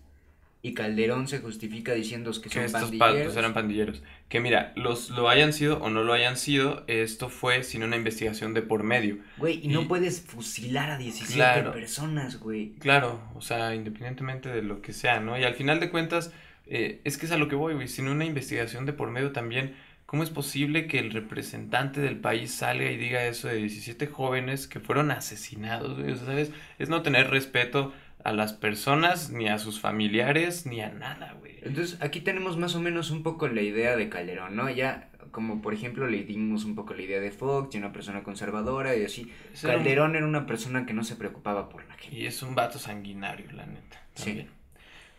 y 0.62 0.74
Calderón 0.74 1.28
se 1.30 1.40
justifica 1.40 1.94
diciendo 1.94 2.32
que 2.34 2.42
que 2.42 2.50
son 2.50 2.64
estos 2.66 2.82
pandilleros. 2.92 3.20
patos 3.22 3.38
eran 3.38 3.54
pandilleros. 3.54 4.04
Que 4.28 4.40
mira, 4.42 4.74
los 4.76 5.10
lo 5.12 5.30
hayan 5.30 5.54
sido 5.54 5.82
o 5.82 5.90
no 5.90 6.04
lo 6.04 6.12
hayan 6.14 6.36
sido, 6.36 6.84
esto 6.88 7.30
fue 7.30 7.64
sin 7.64 7.82
una 7.84 7.96
investigación 7.96 8.54
de 8.54 8.62
por 8.62 8.84
medio. 8.84 9.20
Güey, 9.38 9.62
y 9.64 9.70
no 9.70 9.88
puedes 9.88 10.22
fusilar 10.22 10.92
a 10.92 10.98
17 10.98 11.34
Claro. 11.36 11.72
personas, 11.72 12.40
güey. 12.40 12.74
Claro, 12.80 13.22
o 13.36 13.42
sea, 13.42 13.74
independientemente 13.74 14.50
de 14.50 14.62
lo 14.62 14.82
que 14.82 14.92
sea, 14.92 15.22
¿no? 15.22 15.40
Y 15.40 15.46
al 15.46 15.56
final 15.56 15.80
de 15.80 15.90
cuentas, 15.90 16.34
eh, 16.68 17.00
es 17.06 17.18
que 17.18 17.26
es 17.26 17.32
a 17.32 17.38
lo 17.38 17.48
que 17.48 17.56
voy, 17.56 17.74
güey, 17.76 17.88
sin 17.88 18.10
una 18.10 18.26
investigación 18.26 18.86
de 18.86 18.92
por 18.94 19.10
medio 19.12 19.32
también, 19.32 19.76
¿cómo 20.10 20.24
es 20.24 20.32
posible 20.32 20.88
que 20.88 20.98
el 20.98 21.12
representante 21.12 22.02
del 22.02 22.18
país 22.18 22.52
salga 22.52 22.90
y 22.90 22.98
diga 22.98 23.26
eso 23.26 23.48
de 23.48 23.58
17 23.58 24.08
jóvenes 24.08 24.68
que 24.68 24.80
fueron 24.80 25.12
asesinados, 25.12 26.00
güey? 26.00 26.14
O 26.14 26.16
sea, 26.16 26.26
¿sabes? 26.26 26.52
Es 26.80 26.90
no 26.90 27.04
tener 27.04 27.30
respeto 27.30 27.94
a 28.24 28.32
las 28.34 28.54
personas, 28.54 29.30
ni 29.30 29.48
a 29.50 29.60
sus 29.60 29.80
familiares, 29.80 30.66
ni 30.66 30.82
a 30.82 30.90
nada, 30.90 31.36
güey. 31.40 31.60
Entonces, 31.62 32.02
aquí 32.02 32.22
tenemos 32.22 32.58
más 32.58 32.74
o 32.74 32.82
menos 32.82 33.12
un 33.12 33.22
poco 33.22 33.48
la 33.50 33.62
idea 33.62 33.96
de 33.96 34.10
Calderón, 34.10 34.56
¿no? 34.56 34.68
Ya, 34.72 35.10
como 35.30 35.62
por 35.62 35.76
ejemplo, 35.76 36.08
le 36.08 36.24
dimos 36.24 36.66
un 36.66 36.74
poco 36.74 36.96
la 36.96 37.04
idea 37.04 37.20
de 37.20 37.30
Fox, 37.30 37.74
de 37.74 37.78
una 37.78 37.92
persona 37.94 38.24
conservadora 38.24 38.96
y 38.96 39.06
así. 39.06 39.32
Ese 39.54 39.68
era 39.68 39.78
un- 39.78 39.84
Calderón 39.84 40.16
era 40.16 40.26
una 40.26 40.48
persona 40.48 40.88
que 40.88 40.94
no 40.96 41.04
se 41.04 41.18
preocupaba 41.18 41.70
por 41.70 41.86
la 41.88 41.94
gente. 41.94 42.18
Y 42.18 42.26
es 42.26 42.42
un 42.42 42.56
vato 42.56 42.80
sanguinario, 42.80 43.52
la 43.52 43.68
neta. 43.68 44.02
Sí. 44.16 44.26
También. 44.26 44.48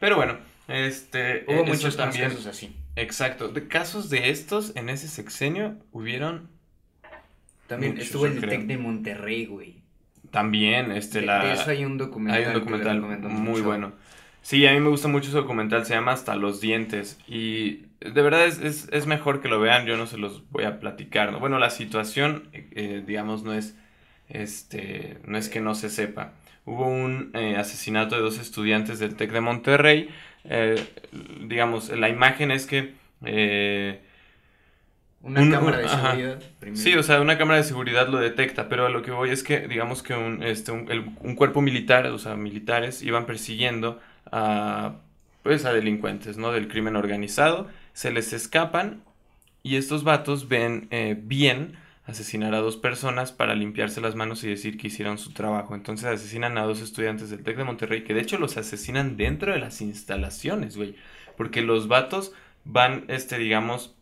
Pero 0.00 0.16
bueno, 0.16 0.36
este. 0.66 1.44
Hubo 1.46 1.60
eh, 1.60 1.64
muchos 1.68 1.96
también. 1.96 2.24
casos 2.30 2.46
así. 2.46 2.74
Exacto. 3.00 3.48
De 3.48 3.66
casos 3.68 4.10
de 4.10 4.30
estos 4.30 4.74
en 4.76 4.88
ese 4.88 5.08
sexenio 5.08 5.76
hubieron 5.92 6.50
También 7.66 7.92
Muchos, 7.92 8.06
estuvo 8.06 8.26
el 8.26 8.40
Tec 8.40 8.66
de 8.66 8.78
Monterrey, 8.78 9.46
güey. 9.46 9.82
también, 10.30 10.92
este, 10.92 11.20
De, 11.20 11.26
la. 11.26 11.44
de 11.44 11.52
eso 11.52 11.70
hay 11.70 11.84
un 11.84 11.98
documental. 11.98 12.44
Hay 12.44 12.56
un 12.56 13.32
muy 13.34 13.52
mucho. 13.52 13.64
bueno. 13.64 13.92
Sí, 14.42 14.66
a 14.66 14.72
mí 14.72 14.80
me 14.80 14.88
gusta 14.88 15.08
mucho 15.08 15.28
ese 15.28 15.36
documental, 15.36 15.84
se 15.84 15.94
llama 15.94 16.12
Hasta 16.12 16.34
los 16.34 16.60
dientes. 16.60 17.18
Y 17.28 17.86
de 18.00 18.22
verdad 18.22 18.46
es, 18.46 18.58
es, 18.60 18.88
es 18.90 19.06
mejor 19.06 19.42
que 19.42 19.48
lo 19.48 19.60
vean, 19.60 19.86
yo 19.86 19.96
no 19.96 20.06
se 20.06 20.16
los 20.16 20.48
voy 20.50 20.64
a 20.64 20.80
platicar. 20.80 21.30
¿no? 21.32 21.40
Bueno, 21.40 21.58
la 21.58 21.70
situación, 21.70 22.48
eh, 22.52 23.02
digamos, 23.06 23.42
no 23.42 23.52
es, 23.52 23.76
este, 24.28 25.18
no 25.26 25.36
es 25.36 25.48
que 25.48 25.60
no 25.60 25.74
se 25.74 25.90
sepa. 25.90 26.32
Hubo 26.64 26.86
un 26.86 27.30
eh, 27.34 27.56
asesinato 27.56 28.16
de 28.16 28.22
dos 28.22 28.38
estudiantes 28.38 28.98
del 28.98 29.14
TEC 29.16 29.32
de 29.32 29.40
Monterrey. 29.40 30.08
Eh, 30.44 30.76
digamos, 31.42 31.90
la 31.90 32.08
imagen 32.08 32.50
es 32.50 32.66
que... 32.66 32.94
eh, 33.24 34.00
Una 35.22 35.42
Un- 35.42 35.50
cámara 35.50 35.78
de 35.78 35.88
seguridad. 35.88 36.42
primero. 36.58 36.82
Sí, 36.82 36.94
o 36.94 37.02
sea, 37.02 37.20
una 37.20 37.36
cámara 37.36 37.58
de 37.58 37.64
seguridad 37.64 38.08
lo 38.08 38.18
detecta, 38.18 38.68
pero 38.70 38.86
a 38.86 38.88
lo 38.88 39.02
que 39.02 39.10
voy 39.10 39.30
es 39.30 39.42
que, 39.42 39.68
digamos 39.68 40.02
que 40.02 40.14
un, 40.14 40.42
este, 40.42 40.72
un, 40.72 40.90
el- 40.90 41.10
un 41.20 41.34
cuerpo 41.36 41.60
militar, 41.60 42.06
o 42.06 42.18
sea, 42.18 42.36
militares, 42.36 43.02
iban 43.02 43.26
persiguiendo 43.26 44.00
a, 44.32 44.94
pues, 45.42 45.66
a 45.66 45.74
delincuentes, 45.74 46.38
¿no? 46.38 46.52
Del 46.52 46.68
crimen 46.68 46.96
organizado, 46.96 47.68
se 47.92 48.10
les 48.12 48.32
escapan 48.32 49.02
y 49.62 49.76
estos 49.76 50.04
vatos 50.04 50.48
ven 50.48 50.88
eh, 50.90 51.16
bien 51.20 51.76
asesinar 52.10 52.54
a 52.54 52.58
dos 52.60 52.76
personas 52.76 53.32
para 53.32 53.54
limpiarse 53.54 54.00
las 54.00 54.14
manos 54.14 54.44
y 54.44 54.48
decir 54.48 54.76
que 54.78 54.88
hicieron 54.88 55.18
su 55.18 55.32
trabajo. 55.32 55.74
Entonces 55.74 56.06
asesinan 56.06 56.58
a 56.58 56.62
dos 56.64 56.80
estudiantes 56.80 57.30
del 57.30 57.42
TEC 57.42 57.56
de 57.56 57.64
Monterrey, 57.64 58.04
que 58.04 58.14
de 58.14 58.20
hecho 58.20 58.38
los 58.38 58.56
asesinan 58.56 59.16
dentro 59.16 59.52
de 59.52 59.58
las 59.60 59.80
instalaciones, 59.80 60.76
güey. 60.76 60.94
Porque 61.36 61.62
los 61.62 61.88
vatos 61.88 62.32
van, 62.64 63.04
este, 63.08 63.38
digamos, 63.38 63.94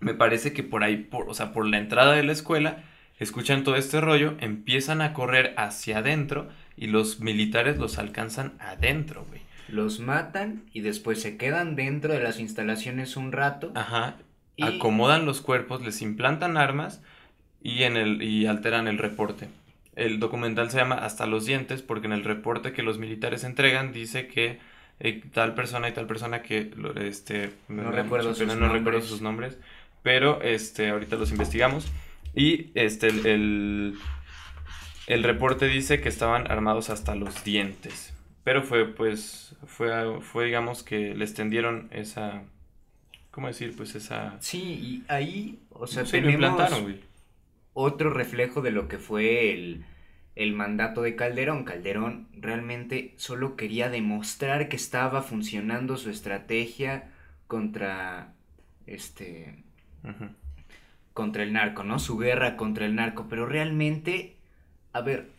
me 0.00 0.14
parece 0.14 0.52
que 0.52 0.62
por 0.62 0.82
ahí, 0.84 0.96
por, 0.96 1.28
o 1.30 1.34
sea, 1.34 1.52
por 1.52 1.66
la 1.66 1.78
entrada 1.78 2.14
de 2.14 2.24
la 2.24 2.32
escuela, 2.32 2.82
escuchan 3.18 3.62
todo 3.64 3.76
este 3.76 4.00
rollo, 4.00 4.34
empiezan 4.40 5.00
a 5.00 5.12
correr 5.12 5.54
hacia 5.56 5.98
adentro 5.98 6.48
y 6.76 6.88
los 6.88 7.20
militares 7.20 7.78
los 7.78 7.98
alcanzan 7.98 8.54
adentro, 8.58 9.24
güey. 9.28 9.40
los 9.68 10.00
matan 10.00 10.64
y 10.72 10.80
después 10.80 11.22
se 11.22 11.36
quedan 11.36 11.76
dentro 11.76 12.12
de 12.12 12.20
las 12.20 12.38
instalaciones 12.40 13.16
un 13.16 13.30
rato. 13.32 13.70
Ajá. 13.76 14.16
Y- 14.56 14.62
Acomodan 14.64 15.24
los 15.26 15.40
cuerpos, 15.40 15.82
les 15.82 16.02
implantan 16.02 16.56
armas 16.56 17.02
y, 17.64 17.82
en 17.84 17.96
el, 17.96 18.22
y 18.22 18.46
alteran 18.46 18.88
el 18.88 18.98
reporte. 18.98 19.48
El 19.96 20.20
documental 20.20 20.70
se 20.70 20.78
llama 20.78 20.96
Hasta 20.96 21.26
los 21.26 21.46
dientes 21.46 21.82
porque 21.82 22.06
en 22.06 22.12
el 22.12 22.24
reporte 22.24 22.72
que 22.72 22.82
los 22.84 22.98
militares 22.98 23.44
entregan 23.44 23.92
dice 23.92 24.28
que 24.28 24.60
eh, 25.00 25.22
tal 25.32 25.54
persona 25.54 25.88
y 25.88 25.92
tal 25.92 26.06
persona 26.06 26.42
que 26.42 26.70
este 26.96 27.52
No 27.68 27.90
recuerdo 27.92 28.34
sus 28.34 28.56
no 28.56 28.68
recuerdo 28.68 29.00
nombres. 29.00 29.04
sus 29.04 29.22
nombres, 29.22 29.58
pero 30.02 30.42
este 30.42 30.90
ahorita 30.90 31.16
los 31.16 31.32
investigamos 31.32 31.92
y 32.34 32.70
este 32.74 33.08
el, 33.08 33.26
el, 33.26 33.98
el 35.06 35.22
reporte 35.22 35.66
dice 35.66 36.00
que 36.00 36.08
estaban 36.08 36.50
armados 36.50 36.90
hasta 36.90 37.14
los 37.14 37.44
dientes. 37.44 38.14
Pero 38.44 38.62
fue 38.62 38.86
pues 38.86 39.56
fue 39.66 40.20
fue 40.20 40.46
digamos 40.46 40.82
que 40.82 41.14
les 41.14 41.34
tendieron 41.34 41.88
esa 41.92 42.42
¿cómo 43.30 43.48
decir? 43.48 43.74
Pues 43.76 43.94
esa 43.96 44.40
Sí, 44.40 44.58
y 44.62 45.04
ahí, 45.08 45.58
o 45.70 45.86
sea, 45.86 46.04
se 46.04 46.20
lo 46.20 46.28
implantaron, 46.30 46.82
güey. 46.82 47.00
Otro 47.74 48.10
reflejo 48.10 48.62
de 48.62 48.70
lo 48.70 48.88
que 48.88 48.98
fue 48.98 49.52
el, 49.52 49.84
el 50.36 50.52
mandato 50.52 51.02
de 51.02 51.16
Calderón. 51.16 51.64
Calderón 51.64 52.28
realmente 52.34 53.14
solo 53.16 53.56
quería 53.56 53.90
demostrar 53.90 54.68
que 54.68 54.76
estaba 54.76 55.22
funcionando 55.22 55.96
su 55.96 56.10
estrategia 56.10 57.10
contra 57.46 58.32
este 58.86 59.62
contra 61.12 61.44
el 61.44 61.52
narco, 61.52 61.84
¿no? 61.84 61.98
Su 61.98 62.18
guerra 62.18 62.56
contra 62.56 62.86
el 62.86 62.96
narco, 62.96 63.26
pero 63.28 63.46
realmente, 63.46 64.36
a 64.92 65.00
ver, 65.00 65.30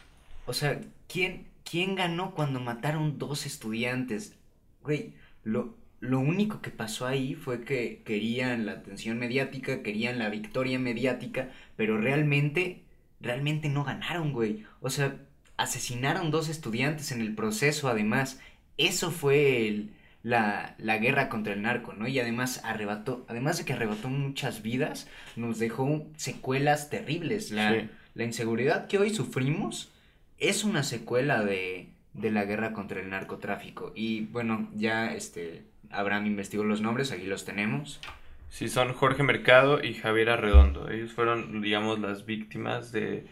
o 0.46 0.54
sea, 0.54 0.80
¿quién, 1.08 1.48
quién 1.70 1.96
ganó 1.96 2.34
cuando 2.34 2.62
mataron 2.62 3.20
dos 3.20 3.46
estudiantes? 3.46 4.38
Güey, 4.82 5.14
lo, 5.44 5.76
lo 6.00 6.20
único 6.20 6.62
que 6.62 6.70
pasó 6.72 7.08
ahí 7.08 7.36
fue 7.36 7.64
que 7.64 8.02
querían 8.06 8.66
la 8.66 8.74
atención 8.74 9.18
mediática, 9.18 9.82
querían 9.82 10.20
la 10.20 10.30
victoria 10.30 10.78
mediática, 10.80 11.50
pero 11.76 11.98
realmente, 11.98 12.84
realmente 13.22 13.70
no 13.70 13.84
ganaron, 13.84 14.34
güey. 14.34 14.66
O 14.82 14.90
sea, 14.90 15.16
asesinaron 15.58 16.32
dos 16.32 16.50
estudiantes 16.50 17.12
en 17.12 17.22
el 17.22 17.34
proceso, 17.34 17.88
además. 17.88 18.40
Eso 18.78 19.10
fue 19.12 19.68
el, 19.68 19.94
la, 20.22 20.76
la 20.78 20.98
guerra 20.98 21.30
contra 21.30 21.54
el 21.54 21.62
narco, 21.62 21.94
¿no? 21.94 22.08
Y 22.08 22.20
además 22.20 22.62
arrebató, 22.64 23.26
además 23.30 23.58
de 23.58 23.66
que 23.66 23.74
arrebató 23.74 24.10
muchas 24.10 24.62
vidas, 24.62 25.08
nos 25.36 25.60
dejó 25.60 26.06
secuelas 26.18 26.90
terribles. 26.90 27.52
La, 27.52 27.72
Sí. 27.72 27.90
la 28.16 28.24
inseguridad 28.26 28.88
que 28.88 28.98
hoy 28.98 29.10
sufrimos 29.12 29.92
es 30.38 30.64
una 30.66 30.84
secuela 30.84 31.44
de, 31.44 31.90
de 32.14 32.32
la 32.32 32.44
guerra 32.44 32.74
contra 32.74 33.00
el 33.00 33.10
narcotráfico. 33.10 33.94
Y 33.96 34.22
bueno, 34.26 34.70
ya 34.76 35.14
este 35.14 35.64
Abraham 36.00 36.28
investigó 36.28 36.64
los 36.64 36.82
nombres, 36.82 37.12
aquí 37.12 37.26
los 37.26 37.46
tenemos. 37.46 38.02
Sí, 38.50 38.70
son 38.70 38.94
Jorge 38.94 39.24
Mercado 39.24 39.84
y 39.84 39.94
Javier 39.96 40.30
Arredondo. 40.30 40.90
Ellos 40.90 41.14
fueron, 41.14 41.62
digamos, 41.62 42.00
las 42.00 42.26
víctimas 42.26 42.92
de, 42.92 43.28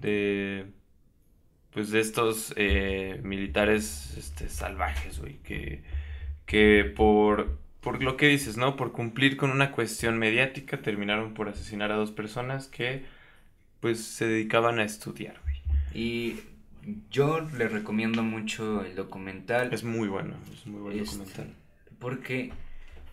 de 0.00 0.66
pues 1.70 1.90
de 1.90 2.00
estos 2.00 2.52
eh, 2.56 3.20
militares 3.24 4.14
este, 4.16 4.48
salvajes, 4.48 5.20
güey, 5.20 5.38
que, 5.42 5.82
que 6.46 6.84
por, 6.96 7.58
por 7.80 8.02
lo 8.02 8.16
que 8.16 8.28
dices, 8.28 8.56
¿no? 8.56 8.76
Por 8.76 8.92
cumplir 8.92 9.36
con 9.36 9.50
una 9.50 9.72
cuestión 9.72 10.18
mediática 10.18 10.82
terminaron 10.82 11.34
por 11.34 11.48
asesinar 11.48 11.92
a 11.92 11.96
dos 11.96 12.12
personas 12.12 12.68
que 12.68 13.04
pues 13.80 14.04
se 14.04 14.26
dedicaban 14.26 14.78
a 14.78 14.84
estudiar, 14.84 15.40
güey. 15.42 15.56
Y 15.94 16.40
yo 17.10 17.40
les 17.40 17.72
recomiendo 17.72 18.22
mucho 18.22 18.84
el 18.84 18.94
documental. 18.96 19.72
Es 19.72 19.84
muy 19.84 20.08
bueno, 20.08 20.36
es 20.52 20.66
muy 20.66 20.80
buen 20.80 20.98
Este, 20.98 21.18
documental. 21.18 21.54
Porque 21.98 22.52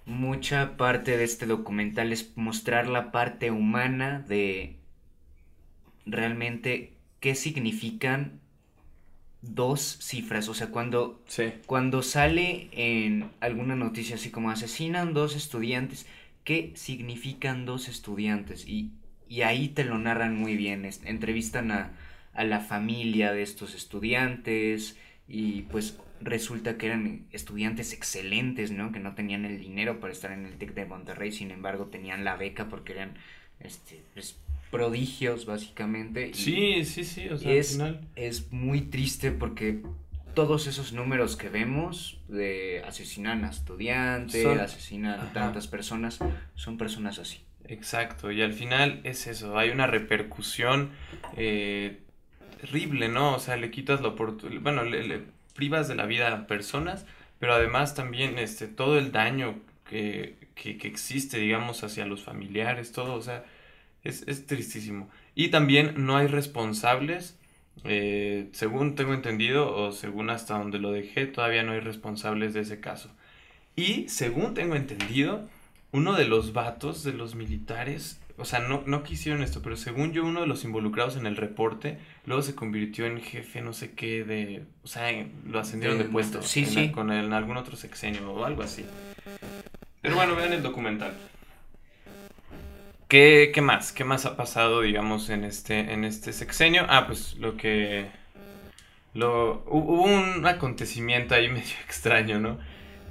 mucha 0.05 0.77
parte 0.77 1.17
de 1.17 1.23
este 1.23 1.45
documental 1.47 2.13
es 2.13 2.37
mostrar 2.37 2.87
la 2.87 3.11
parte 3.11 3.51
humana 3.51 4.19
de 4.27 4.77
realmente 6.05 6.93
qué 7.19 7.35
significan 7.35 8.39
dos 9.41 9.97
cifras. 10.01 10.49
O 10.49 10.53
sea, 10.53 10.67
cuando, 10.69 11.21
Sí, 11.27 11.43
cuando 11.65 12.01
sale 12.03 12.69
en 12.71 13.31
alguna 13.39 13.75
noticia 13.75 14.15
así 14.15 14.31
como 14.31 14.49
asesinan 14.51 15.13
dos 15.13 15.35
estudiantes, 15.35 16.07
¿qué 16.43 16.71
significan 16.75 17.65
dos 17.65 17.87
estudiantes? 17.87 18.67
Y, 18.67 18.91
y 19.29 19.41
ahí 19.41 19.69
te 19.69 19.83
lo 19.83 19.97
narran 19.97 20.37
muy 20.37 20.55
bien. 20.57 20.87
entrevistan 21.05 21.71
a, 21.71 21.93
a 22.33 22.43
la 22.43 22.59
familia 22.59 23.31
de 23.33 23.43
estos 23.43 23.75
estudiantes 23.75 24.97
y 25.27 25.63
pues 25.63 25.97
resulta 26.21 26.77
que 26.77 26.87
eran 26.87 27.25
estudiantes 27.31 27.93
excelentes, 27.93 28.71
¿no? 28.71 28.91
Que 28.91 28.99
no 28.99 29.15
tenían 29.15 29.45
el 29.45 29.59
dinero 29.59 29.99
para 29.99 30.13
estar 30.13 30.31
en 30.31 30.45
el 30.45 30.57
TEC 30.57 30.73
de 30.73 30.85
Monterrey, 30.85 31.31
sin 31.31 31.51
embargo 31.51 31.87
tenían 31.87 32.23
la 32.23 32.35
beca 32.35 32.67
porque 32.69 32.93
eran 32.93 33.15
este, 33.59 34.01
pues, 34.13 34.37
prodigios 34.71 35.45
básicamente. 35.45 36.29
y- 36.29 36.33
sí, 36.33 36.85
sí, 36.85 37.03
sí, 37.03 37.29
o 37.29 37.37
sea, 37.37 37.51
es, 37.51 37.79
al 37.79 37.87
final... 37.89 38.07
es 38.15 38.51
muy 38.51 38.81
triste 38.81 39.31
porque 39.31 39.81
todos 40.33 40.67
esos 40.67 40.91
números 40.93 41.37
que 41.37 41.49
vemos 41.49 42.19
de 42.27 42.81
asesinan 42.85 43.45
a 43.45 43.49
estudiantes, 43.51 44.41
Son- 44.43 44.59
asesinan 44.59 45.19
a 45.19 45.31
tantas 45.33 45.67
personas, 45.67 46.19
son 46.55 46.77
personas 46.77 47.19
así. 47.19 47.41
Exacto, 47.67 48.31
y 48.31 48.41
al 48.41 48.53
final 48.53 49.01
es 49.05 49.27
eso, 49.27 49.57
hay 49.57 49.69
una 49.69 49.87
repercusión 49.87 50.91
eh, 51.35 51.99
terrible, 52.61 53.07
¿no? 53.09 53.35
O 53.35 53.39
sea, 53.39 53.57
le 53.57 53.71
quitas 53.71 54.01
la 54.01 54.09
oportunidad, 54.09 54.61
bueno, 54.61 54.83
le, 54.83 55.07
le 55.07 55.21
privas 55.55 55.87
de 55.87 55.95
la 55.95 56.05
vida 56.05 56.31
a 56.31 56.45
personas, 56.45 57.07
pero 57.39 57.53
además 57.53 57.95
también 57.95 58.37
este, 58.37 58.67
todo 58.67 58.99
el 58.99 59.11
daño 59.11 59.55
que, 59.89 60.35
que, 60.53 60.77
que 60.77 60.87
existe, 60.87 61.39
digamos, 61.39 61.83
hacia 61.83 62.05
los 62.05 62.21
familiares, 62.21 62.91
todo, 62.91 63.15
o 63.15 63.21
sea, 63.21 63.43
es, 64.03 64.23
es 64.27 64.45
tristísimo. 64.45 65.09
Y 65.33 65.49
también 65.49 66.05
no 66.05 66.17
hay 66.17 66.27
responsables, 66.27 67.37
eh, 67.83 68.49
según 68.53 68.95
tengo 68.95 69.13
entendido, 69.13 69.75
o 69.75 69.91
según 69.91 70.29
hasta 70.29 70.57
donde 70.57 70.79
lo 70.79 70.91
dejé, 70.91 71.25
todavía 71.25 71.63
no 71.63 71.71
hay 71.71 71.79
responsables 71.79 72.53
de 72.53 72.61
ese 72.61 72.79
caso. 72.79 73.09
Y 73.75 74.07
según 74.07 74.53
tengo 74.53 74.75
entendido, 74.75 75.47
uno 75.91 76.13
de 76.13 76.25
los 76.25 76.53
vatos 76.53 77.03
de 77.03 77.13
los 77.13 77.35
militares, 77.35 78.21
o 78.37 78.45
sea, 78.45 78.59
no, 78.59 78.83
no 78.85 79.03
quisieron 79.03 79.41
esto, 79.43 79.61
pero 79.61 79.77
según 79.77 80.11
yo, 80.13 80.25
uno 80.25 80.41
de 80.41 80.47
los 80.47 80.63
involucrados 80.63 81.15
en 81.17 81.25
el 81.25 81.37
reporte, 81.37 81.97
luego 82.25 82.41
se 82.41 82.55
convirtió 82.55 83.05
en 83.05 83.21
jefe, 83.21 83.61
no 83.61 83.73
sé 83.73 83.93
qué, 83.93 84.23
de, 84.23 84.63
o 84.83 84.87
sea, 84.87 85.09
lo 85.47 85.59
ascendieron 85.59 85.97
de 85.97 86.03
De- 86.05 86.09
puesto, 86.09 86.41
sí, 86.41 86.61
en, 86.61 86.65
sí. 86.69 86.91
con 86.91 87.11
el- 87.11 87.25
en 87.25 87.33
algún 87.33 87.57
otro 87.57 87.75
sexenio 87.77 88.31
o 88.31 88.45
algo 88.45 88.63
así. 88.63 88.85
Pero 90.01 90.15
bueno, 90.15 90.35
vean 90.35 90.53
el 90.53 90.61
documental. 90.63 91.13
¿Qué, 93.07 93.51
qué 93.53 93.61
más? 93.61 93.91
¿Qué 93.91 94.03
más 94.03 94.25
ha 94.25 94.35
pasado, 94.35 94.81
digamos, 94.81 95.29
en 95.29 95.43
este, 95.43 95.93
en 95.93 96.03
este 96.03 96.33
sexenio? 96.33 96.85
Ah, 96.89 97.05
pues 97.07 97.35
lo 97.35 97.55
que... 97.55 98.07
Lo, 99.13 99.63
hu- 99.65 99.83
hubo 99.85 100.03
un 100.03 100.45
acontecimiento 100.45 101.35
ahí 101.35 101.47
medio 101.49 101.75
extraño, 101.85 102.39
¿no? 102.39 102.57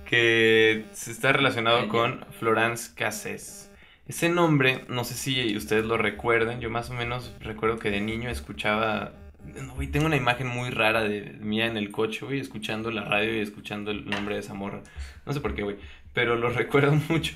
Que 0.05 0.85
se 0.93 1.12
está 1.12 1.33
relacionado 1.33 1.89
con 1.89 2.25
Florence 2.39 2.93
Cassés. 2.95 3.64
Ese 4.07 4.28
nombre, 4.28 4.84
no 4.88 5.05
sé 5.05 5.14
si 5.14 5.57
ustedes 5.57 5.86
lo 5.86 5.96
recuerdan, 5.96 6.61
yo 6.61 6.68
más 6.68 6.90
o 6.90 6.94
menos 6.94 7.32
recuerdo 7.40 7.78
que 7.78 7.90
de 7.90 8.00
niño 8.00 8.28
escuchaba... 8.28 9.12
No, 9.44 9.74
güey, 9.74 9.88
tengo 9.88 10.07
una 10.07 10.16
imagen 10.16 10.46
muy 10.46 10.70
rara 10.70 11.02
de 11.02 11.36
mía 11.40 11.66
en 11.66 11.76
el 11.76 11.90
coche, 11.90 12.24
güey, 12.24 12.40
escuchando 12.40 12.90
la 12.90 13.05
radio 13.05 13.34
y 13.34 13.40
escuchando 13.40 13.90
el 13.90 14.05
nombre 14.09 14.34
de 14.34 14.40
esa 14.40 14.55
morra. 14.55 14.82
No 15.24 15.32
sé 15.32 15.40
por 15.40 15.55
qué, 15.55 15.62
güey, 15.62 15.76
pero 16.12 16.36
lo 16.36 16.50
recuerdo 16.50 16.92
mucho. 17.09 17.34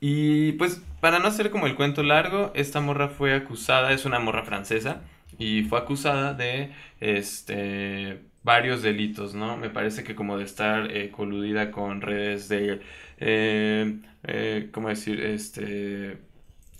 Y 0.00 0.52
pues, 0.52 0.82
para 1.00 1.18
no 1.18 1.28
hacer 1.28 1.50
como 1.50 1.66
el 1.66 1.74
cuento 1.74 2.02
largo, 2.02 2.52
esta 2.54 2.80
morra 2.80 3.08
fue 3.08 3.34
acusada, 3.34 3.92
es 3.92 4.04
una 4.04 4.20
morra 4.20 4.44
francesa, 4.44 5.02
y 5.38 5.62
fue 5.64 5.78
acusada 5.78 6.34
de 6.34 6.72
este 7.00 8.20
varios 8.48 8.82
delitos, 8.82 9.34
¿no? 9.34 9.56
Me 9.56 9.70
parece 9.70 10.04
que 10.04 10.14
como 10.16 10.38
de 10.38 10.44
estar 10.44 10.90
eh, 10.90 11.10
coludida 11.10 11.70
con 11.70 12.00
redes 12.02 12.48
de 12.48 12.80
eh, 13.18 14.00
eh, 14.24 14.70
¿cómo 14.72 14.88
decir? 14.88 15.20
Este 15.20 16.18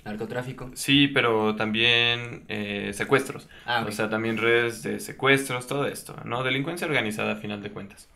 Narcotráfico. 0.05 0.71
sí, 0.75 1.09
pero 1.09 1.57
también 1.57 2.47
secuestros. 2.95 3.49
Ah, 3.64 3.83
O 3.83 3.91
ok. 3.91 3.93
sea, 3.93 4.09
también 4.11 4.39
redes 4.39 4.83
de 4.83 5.01
secuestros, 5.01 5.66
todo 5.66 5.87
esto, 5.87 6.16
¿no? 6.25 6.45
Delincuencia 6.45 6.87
organizada 6.87 7.33
a 7.33 7.37
final 7.37 7.62
de 7.62 7.73
cuentas. 7.73 8.09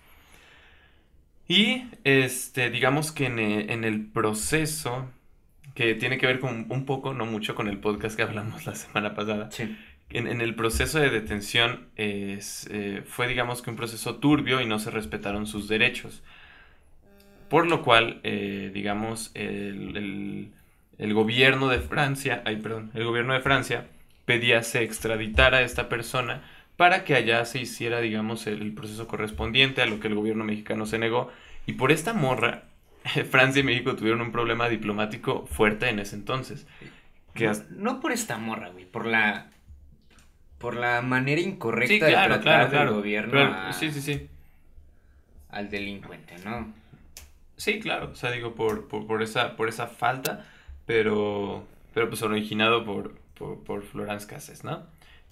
Y, 1.49 1.85
este, 2.05 2.71
digamos 2.71 3.13
que 3.13 3.27
en, 3.27 3.39
en 3.39 3.85
el 3.85 4.07
proceso, 4.11 5.11
que 5.75 5.95
tiene 5.95 6.19
que 6.19 6.27
ver 6.27 6.41
con 6.41 6.67
un 6.71 6.87
poco, 6.87 7.15
no 7.15 7.27
mucho, 7.27 7.55
con 7.55 7.69
el 7.69 7.81
podcast 7.81 8.17
que 8.17 8.23
hablamos 8.23 8.67
la 8.69 8.75
semana 8.77 9.15
pasada, 9.15 9.51
Sí. 9.51 9.77
En, 10.15 10.27
en 10.29 10.41
el 10.41 10.55
proceso 10.55 10.99
de 11.01 11.11
detención 11.11 11.89
es, 11.97 12.69
eh, 12.71 13.03
fue, 13.07 13.29
digamos 13.29 13.63
que 13.63 13.71
un 13.71 13.77
proceso 13.77 14.17
turbio 14.17 14.61
y 14.61 14.67
no 14.67 14.79
se 14.79 14.91
respetaron 14.91 15.47
sus 15.47 15.69
derechos. 15.69 16.23
Por 17.49 17.67
lo 17.67 17.83
cual, 17.83 18.21
eh, 18.23 18.71
digamos, 18.73 19.31
el, 19.35 19.97
el- 19.97 20.53
el 20.99 21.15
gobierno 21.15 21.69
de 21.69 21.81
Francia, 21.81 22.43
ay, 22.47 22.57
perdón, 22.57 22.91
el 22.95 23.05
gobierno 23.05 23.35
de 23.35 23.41
Francia 23.41 23.87
pedía 24.25 24.63
se 24.63 24.83
extraditara 24.83 25.59
a 25.59 25.63
esta 25.63 25.89
persona 25.89 26.43
para 26.77 27.05
que 27.05 27.15
allá 27.15 27.45
se 27.45 27.61
hiciera, 27.61 28.01
digamos, 28.01 28.47
el, 28.47 28.63
el 28.63 28.73
proceso 28.73 29.09
correspondiente 29.09 29.83
a 29.83 29.87
lo 29.87 30.01
que 30.01 30.09
el 30.09 30.15
gobierno 30.15 30.45
mexicano 30.45 30.87
se 30.87 30.99
negó. 30.99 31.31
Y 31.67 31.73
por 31.75 31.93
esta 31.93 32.13
morra, 32.15 32.65
Francia 33.31 33.61
y 33.61 33.65
México 33.65 33.97
tuvieron 33.97 34.21
un 34.23 34.33
problema 34.33 34.69
diplomático 34.69 35.47
fuerte 35.47 35.89
en 35.89 35.99
ese 35.99 36.17
entonces. 36.17 36.67
Que 37.35 37.47
no, 37.47 37.51
hasta- 37.51 37.67
no 37.71 38.01
por 38.01 38.13
esta 38.13 38.39
morra, 38.39 38.71
güey, 38.71 38.85
por 38.87 39.07
la 39.07 39.51
por 40.63 40.77
la 40.77 41.03
manera 41.03 41.41
incorrecta 41.43 41.93
Sí, 41.95 42.01
de 42.01 42.07
claro, 42.13 42.35
tratar 42.41 42.43
claro, 42.43 42.63
del 42.63 42.71
claro. 42.71 42.95
gobierno 42.95 43.41
a- 43.43 43.73
sí, 43.75 43.91
sí, 43.91 44.01
sí. 44.01 44.29
al 45.51 45.69
delincuente, 45.69 46.37
¿no? 46.45 46.73
Sí, 47.57 47.79
claro, 47.81 48.11
o 48.13 48.15
sea, 48.15 48.31
digo, 48.31 48.55
por, 48.55 48.89
por, 48.89 49.07
por 49.07 49.23
esa, 49.23 49.57
por 49.57 49.69
esa 49.69 49.87
falta, 49.87 50.47
pero, 50.87 51.67
pero 51.93 52.09
pues 52.09 52.23
originado 52.23 52.85
por, 52.85 53.15
por, 53.39 53.63
por 53.63 53.83
Florence 53.83 54.27
Cassés, 54.27 54.65
¿no? 54.65 54.87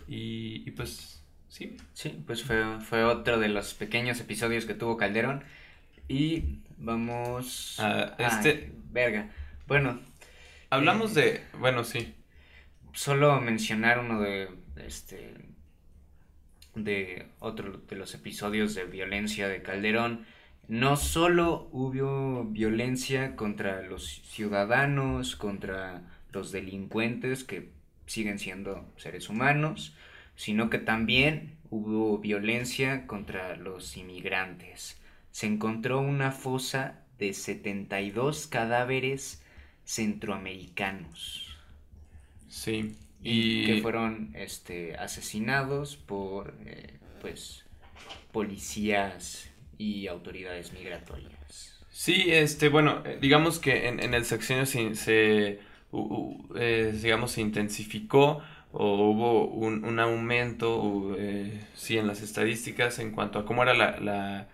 Y, 0.07 0.63
y 0.67 0.71
pues, 0.73 1.23
sí. 1.49 1.77
Sí, 1.95 2.23
pues 2.27 2.43
fue, 2.45 2.81
fue 2.81 3.05
otro 3.05 3.39
de 3.39 3.49
los 3.49 3.73
pequeños 3.75 4.21
episodios 4.21 4.67
que 4.67 4.75
tuvo 4.75 4.97
Calderón. 4.97 5.43
Y 6.09 6.59
vamos... 6.77 7.79
Ay, 7.81 8.11
este- 8.19 8.73
verga. 8.91 9.31
Bueno, 9.67 10.01
Hablamos 10.73 11.17
Eh. 11.17 11.21
de, 11.53 11.59
bueno, 11.59 11.83
sí, 11.83 12.15
solo 12.93 13.41
mencionar 13.41 13.99
uno 13.99 14.21
de 14.21 14.49
este 14.87 15.35
de 16.75 17.27
otro 17.41 17.79
de 17.89 17.97
los 17.97 18.15
episodios 18.15 18.75
de 18.75 18.85
violencia 18.85 19.49
de 19.49 19.63
Calderón. 19.63 20.27
No 20.69 20.97
solo 20.97 21.69
hubo 21.73 22.45
violencia 22.45 23.35
contra 23.35 23.83
los 23.83 24.23
ciudadanos 24.25 25.37
contra 25.37 26.03
los 26.33 26.53
delincuentes 26.53 27.45
que 27.45 27.71
siguen 28.07 28.39
siendo 28.39 28.93
seres 28.97 29.29
humanos 29.29 29.95
sino 30.41 30.71
que 30.71 30.79
también 30.79 31.59
hubo 31.69 32.17
violencia 32.17 33.07
contra 33.07 33.57
los 33.57 33.99
inmigrantes. 33.99 34.99
Se 35.33 35.47
encontró 35.47 36.01
una 36.01 36.33
fosa 36.33 37.05
de 37.19 37.35
72 37.35 38.47
cadáveres 38.47 39.43
centroamericanos. 39.85 41.59
Sí. 42.49 42.97
Y 43.23 43.67
que 43.67 43.77
fueron 43.77 44.31
este, 44.35 44.97
asesinados 44.97 45.97
por 45.97 46.55
eh, 46.67 46.99
pues 47.21 47.65
policías 48.33 49.51
y 49.79 50.07
autoridades 50.09 50.73
migratorias. 50.73 51.75
Sí, 51.91 52.25
este, 52.29 52.69
bueno, 52.69 53.03
eh, 53.05 53.19
digamos 53.21 53.59
que 53.59 53.89
en, 53.89 54.01
en 54.01 54.15
el 54.15 54.25
sexenio 54.25 54.65
se, 54.67 54.95
se, 54.95 55.61
eh, 56.57 56.99
digamos, 57.03 57.33
se 57.33 57.41
intensificó 57.41 58.43
o 58.73 59.11
hubo 59.11 59.49
un, 59.49 59.85
un 59.85 59.99
aumento, 59.99 61.17
eh, 61.19 61.61
sí, 61.75 61.99
en 61.99 62.07
las 62.07 62.23
estadísticas 62.23 62.99
en 63.01 63.11
cuanto 63.13 63.39
a 63.41 63.45
cómo 63.47 63.63
eran 63.63 63.79
la, 63.79 63.99
la- 64.01 64.49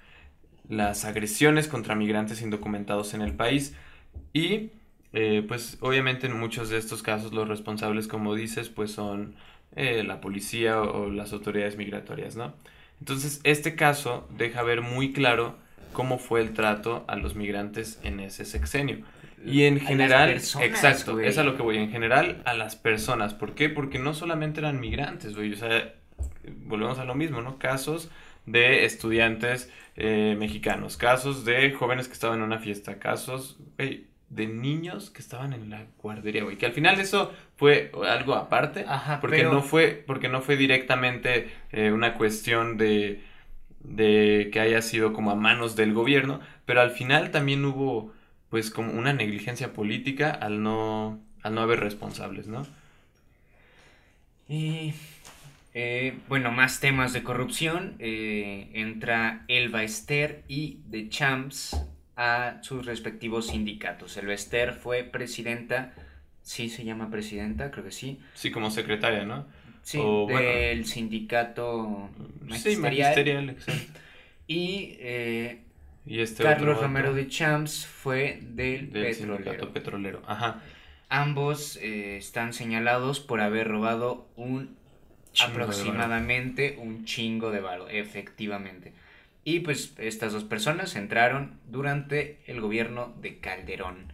las 0.69 1.05
agresiones 1.05 1.69
contra 1.69 1.95
migrantes 1.97 2.43
indocumentados 2.43 3.15
en 3.15 3.23
el 3.23 3.35
país 3.37 3.75
y, 4.33 4.71
eh, 5.17 5.43
pues, 5.47 5.79
obviamente 5.81 6.27
en 6.27 6.39
muchos 6.39 6.69
de 6.71 6.79
estos 6.79 7.03
casos 7.03 7.33
los 7.33 7.49
responsables, 7.49 8.09
como 8.09 8.35
dices, 8.35 8.69
pues 8.69 8.93
son 8.93 9.37
eh, 9.75 10.05
la 10.05 10.21
policía 10.21 10.81
o, 10.83 11.05
o 11.05 11.11
las 11.11 11.33
autoridades 11.33 11.77
migratorias, 11.77 12.37
¿no? 12.37 12.55
Entonces, 13.01 13.41
este 13.45 13.77
caso 13.77 14.29
deja 14.37 14.63
ver 14.63 14.83
muy 14.83 15.13
claro 15.13 15.59
cómo 15.93 16.19
fue 16.19 16.41
el 16.41 16.53
trato 16.53 17.05
a 17.09 17.17
los 17.17 17.35
migrantes 17.35 17.99
en 18.03 18.21
ese 18.21 18.45
sexenio. 18.45 19.05
Y 19.45 19.63
en 19.65 19.81
A 19.87 19.95
las 19.95 20.15
general, 20.15 20.29
personas, 20.33 20.67
exacto, 20.69 21.15
güey. 21.15 21.27
es 21.29 21.39
a 21.39 21.45
lo 21.45 21.57
que 21.57 21.63
voy, 21.63 21.79
en 21.79 21.91
general 21.91 22.43
a 22.45 22.55
las 22.55 22.77
personas. 22.77 23.35
¿Por 23.35 23.55
qué? 23.55 23.69
Porque 23.69 23.99
no 23.99 24.15
solamente 24.15 24.61
eran 24.61 24.81
migrantes, 24.81 25.35
güey, 25.37 25.53
o 25.53 25.57
sea, 25.57 25.95
volvemos 26.65 26.99
a 26.99 27.05
lo 27.05 27.15
mismo, 27.15 27.43
¿no? 27.43 27.59
Casos 27.59 28.11
de 28.47 28.85
estudiantes 28.85 29.71
eh, 29.97 30.37
mexicanos, 30.39 30.97
casos 30.97 31.45
de 31.45 31.73
jóvenes 31.73 32.09
que 32.09 32.15
estaban 32.15 32.39
en 32.39 32.45
una 32.45 32.59
fiesta, 32.59 32.99
casos, 32.99 33.59
güey, 33.79 34.07
de 34.29 34.47
niños 34.47 35.11
que 35.11 35.21
estaban 35.23 35.53
en 35.53 35.71
la 35.71 35.87
guardería, 36.03 36.43
güey, 36.45 36.57
que 36.59 36.67
al 36.67 36.73
final 36.73 36.99
eso 37.01 37.33
fue 37.57 37.93
algo 38.09 38.35
aparte, 38.35 38.85
Ajá, 38.89 39.21
porque 39.21 39.37
pero- 39.39 39.53
no 39.53 39.63
fue, 39.63 40.03
porque 40.07 40.29
no 40.29 40.41
fue 40.43 40.57
directamente 40.57 41.49
eh, 41.73 41.93
una 41.93 42.15
cuestión 42.15 42.77
de, 42.77 43.23
de 43.81 44.51
que 44.53 44.61
haya 44.61 44.83
sido 44.83 45.13
como 45.13 45.31
a 45.31 45.37
manos 45.37 45.77
del 45.77 45.93
gobierno, 45.95 46.41
pero 46.65 46.81
al 46.81 46.91
final 46.91 47.31
también 47.31 47.65
hubo 47.65 48.13
pues 48.51 48.71
como 48.71 48.93
una 48.93 49.13
negligencia 49.13 49.73
política 49.73 50.31
al 50.31 50.63
no, 50.63 51.21
al 51.43 51.55
no 51.55 51.61
haber 51.63 51.81
responsables, 51.81 52.47
¿no? 52.49 52.67
Y 54.49 54.95
eh, 55.75 56.19
bueno, 56.29 56.53
más 56.53 56.81
temas 56.81 57.13
de 57.13 57.23
corrupción. 57.23 57.95
eh, 57.99 58.71
entra 58.75 59.45
Elba 59.49 59.83
Ester 59.83 60.45
y 60.49 60.79
The 60.91 61.09
Champs 61.09 61.77
a 62.17 62.59
sus 62.63 62.87
respectivos 62.87 63.49
sindicatos. 63.49 64.17
Elba 64.17 64.33
Ester 64.35 64.73
fue 64.73 65.05
presidenta, 65.05 65.93
sí 66.43 66.69
se 66.69 66.85
llama 66.85 67.11
presidenta, 67.11 67.71
creo 67.71 67.85
que 67.85 67.91
sí. 67.93 68.19
Sí, 68.35 68.51
como 68.51 68.71
secretaria, 68.71 69.25
¿no? 69.25 69.47
Sí, 69.83 69.99
O, 70.01 70.27
bueno. 70.27 70.41
del 70.49 70.87
sindicato 70.87 72.11
Sí, 72.57 72.77
magisterial. 72.77 72.81
magisterial, 72.83 73.51
exacto. 73.51 74.01
Y 74.49 74.97
eh, 75.01 75.61
Y 76.07 76.21
este 76.21 76.43
Carlos 76.43 76.81
Romero 76.81 77.13
de 77.15 77.29
Champs 77.29 77.87
fue 77.87 78.39
del, 78.43 78.93
del 78.93 79.05
petrolero. 79.07 79.37
sindicato 79.37 79.73
petrolero. 79.73 80.23
Ajá. 80.27 80.63
Ambos 81.09 81.77
eh, 81.83 82.17
están 82.17 82.53
señalados 82.53 83.21
por 83.21 83.41
haber 83.41 83.69
robado 83.69 84.27
un 84.37 84.77
Chingo 85.33 85.51
aproximadamente 85.53 86.79
un 86.81 87.05
chingo 87.05 87.51
de 87.51 87.61
varo, 87.61 87.89
efectivamente. 87.89 88.93
Y 89.47 89.61
pues 89.61 89.95
estas 89.99 90.35
dos 90.35 90.45
personas 90.45 90.95
entraron 90.95 91.59
durante 91.67 92.43
el 92.47 92.61
gobierno 92.61 93.15
de 93.23 93.41
Calderón. 93.41 94.13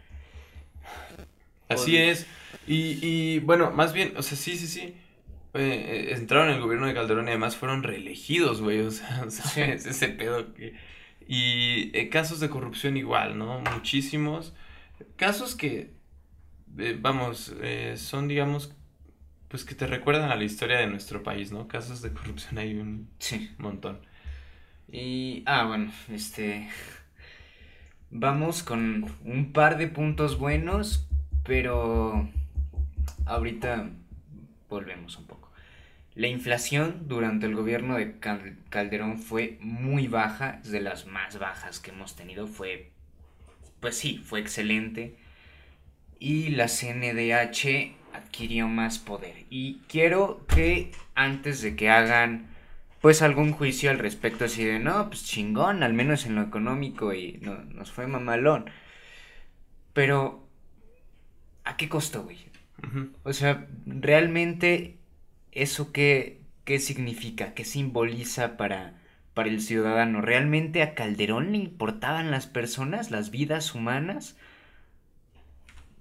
Así 1.69 1.97
es. 1.97 2.27
Y, 2.67 2.99
y 3.03 3.39
bueno, 3.41 3.71
más 3.71 3.93
bien, 3.93 4.15
o 4.17 4.23
sea, 4.23 4.37
sí, 4.37 4.57
sí, 4.57 4.67
sí. 4.67 4.95
Eh, 5.55 6.11
entraron 6.17 6.49
en 6.51 6.57
el 6.57 6.61
gobierno 6.63 6.87
de 6.87 6.95
Calderón 6.95 7.27
y 7.27 7.31
además 7.31 7.57
fueron 7.57 7.83
reelegidos, 7.83 8.61
güey. 8.63 8.81
O 8.81 8.91
sea, 8.91 9.27
¿sabes? 9.31 9.87
ese 9.87 10.09
pedo 10.09 10.53
que. 10.55 10.75
Y 11.27 11.97
eh, 11.97 12.09
casos 12.11 12.41
de 12.41 12.51
corrupción 12.51 12.97
igual, 12.97 13.39
¿no? 13.39 13.61
Muchísimos. 13.61 14.55
Casos 15.17 15.57
que, 15.57 15.95
eh, 16.79 16.99
vamos, 17.01 17.55
eh, 17.63 17.97
son, 17.97 18.29
digamos, 18.29 18.75
pues 19.49 19.65
que 19.65 19.75
te 19.75 19.87
recuerdan 19.87 20.31
a 20.33 20.37
la 20.37 20.45
historia 20.45 20.79
de 20.79 20.87
nuestro 20.89 21.23
país, 21.23 21.53
¿no? 21.53 21.69
Casos 21.69 22.03
de 22.03 22.13
corrupción 22.13 22.59
hay 22.59 22.77
un 22.77 23.11
Sí. 23.19 23.51
montón. 23.59 24.01
Y, 24.93 25.43
ah, 25.47 25.65
bueno, 25.65 25.91
este... 26.13 26.69
Vamos 28.11 28.63
con 28.63 29.07
un 29.25 29.53
par 29.55 29.79
de 29.79 29.89
puntos 29.89 30.39
buenos, 30.39 31.09
pero 31.45 32.29
ahorita 33.25 33.89
volvemos 34.69 35.17
un 35.17 35.25
poco. 35.25 35.51
La 36.15 36.27
inflación 36.27 37.09
durante 37.09 37.47
el 37.47 37.55
gobierno 37.55 37.97
de 37.97 38.19
Cal- 38.19 38.59
Calderón 38.69 39.19
fue 39.19 39.57
muy 39.63 40.09
baja, 40.09 40.61
es 40.63 40.71
de 40.71 40.83
las 40.83 41.07
más 41.07 41.39
bajas 41.39 41.81
que 41.81 41.91
hemos 41.91 42.15
tenido, 42.15 42.47
fue, 42.47 42.91
pues 43.81 43.97
sí, 43.97 44.19
fue 44.19 44.41
excelente. 44.41 45.17
Y 46.19 46.51
la 46.51 46.69
CNDH 46.69 47.95
adquirió 48.13 48.69
más 48.69 48.99
poder. 48.99 49.47
Y 49.49 49.81
quiero 49.89 50.45
que 50.55 50.93
antes 51.15 51.63
de 51.63 51.77
que 51.77 51.89
hagan 51.89 52.52
pues 53.03 53.21
algún 53.21 53.53
juicio 53.53 53.91
al 53.91 53.99
respecto 53.99 54.45
así 54.45 54.65
de, 54.65 54.79
no, 54.79 55.09
pues 55.09 55.25
chingón, 55.25 55.83
al 55.83 55.93
menos 55.93 56.25
en 56.25 56.37
lo 56.37 56.43
económico 56.43 57.13
y 57.13 57.39
no, 57.43 57.57
nos 57.65 57.91
fue 57.91 58.07
mamalón. 58.07 58.71
Pero, 59.93 60.49
¿a 61.65 61.77
qué 61.77 61.89
costo, 61.89 62.23
güey? 62.23 62.39
O 63.25 63.33
sea, 63.33 63.67
realmente 63.87 64.99
eso 65.51 65.93
qué, 65.93 66.43
qué 66.65 66.79
significa, 66.79 67.55
qué 67.55 67.65
simboliza 67.65 68.57
para, 68.57 69.01
para 69.35 69.49
el 69.49 69.61
ciudadano. 69.61 70.21
¿Realmente 70.21 70.83
a 70.83 70.95
Calderón 70.95 71.51
le 71.51 71.59
importaban 71.59 72.31
las 72.31 72.47
personas, 72.47 73.11
las 73.11 73.33
vidas 73.33 73.75
humanas? 73.75 74.37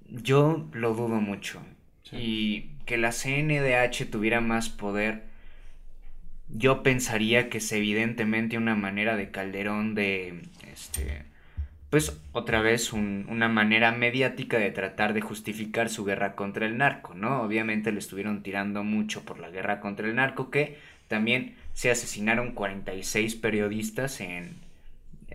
Yo 0.07 0.69
lo 0.71 0.93
dudo 0.93 1.19
mucho. 1.19 1.63
Sí. 2.03 2.15
Y 2.15 2.71
que 2.85 2.97
la 2.97 3.11
CNDH 3.11 4.09
tuviera 4.11 4.39
más 4.39 4.69
poder, 4.69 5.30
yo 6.55 6.83
pensaría 6.83 7.49
que 7.49 7.59
es 7.59 7.71
evidentemente 7.71 8.57
una 8.57 8.75
manera 8.75 9.15
de 9.15 9.31
Calderón 9.31 9.95
de, 9.95 10.41
este, 10.71 11.23
pues 11.89 12.17
otra 12.33 12.61
vez 12.61 12.93
un- 12.93 13.25
una 13.29 13.49
manera 13.49 13.91
mediática 13.93 14.57
de 14.59 14.71
tratar 14.71 15.13
de 15.13 15.21
justificar 15.21 15.89
su 15.89 16.05
guerra 16.05 16.35
contra 16.35 16.65
el 16.67 16.77
narco, 16.77 17.13
¿no? 17.15 17.43
Obviamente 17.43 17.91
le 17.91 17.99
estuvieron 17.99 18.43
tirando 18.43 18.83
mucho 18.83 19.23
por 19.25 19.39
la 19.39 19.49
guerra 19.51 19.79
contra 19.81 20.07
el 20.07 20.15
narco, 20.15 20.51
que 20.51 20.77
también 21.09 21.55
se 21.73 21.91
asesinaron 21.91 22.53
46 22.53 23.35
periodistas 23.35 24.21
en, 24.21 24.55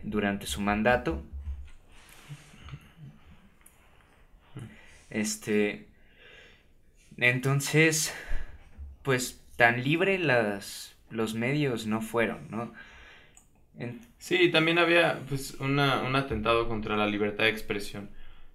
durante 0.05 0.47
su 0.47 0.61
mandato. 0.63 1.23
Este, 5.11 5.87
entonces, 7.17 8.13
pues 9.05 9.41
tan 9.57 9.85
libre 9.85 10.19
las 10.19 10.96
los 11.11 11.35
medios 11.35 11.87
no 11.87 12.01
fueron, 12.03 12.51
¿no? 12.51 12.73
En- 13.79 14.01
Sí, 14.19 14.51
también 14.51 14.79
había 14.79 15.21
pues 15.29 15.55
una, 15.61 16.03
un 16.03 16.17
atentado 16.17 16.69
contra 16.69 16.97
la 16.97 17.07
libertad 17.07 17.45
de 17.45 17.51
expresión. 17.51 18.11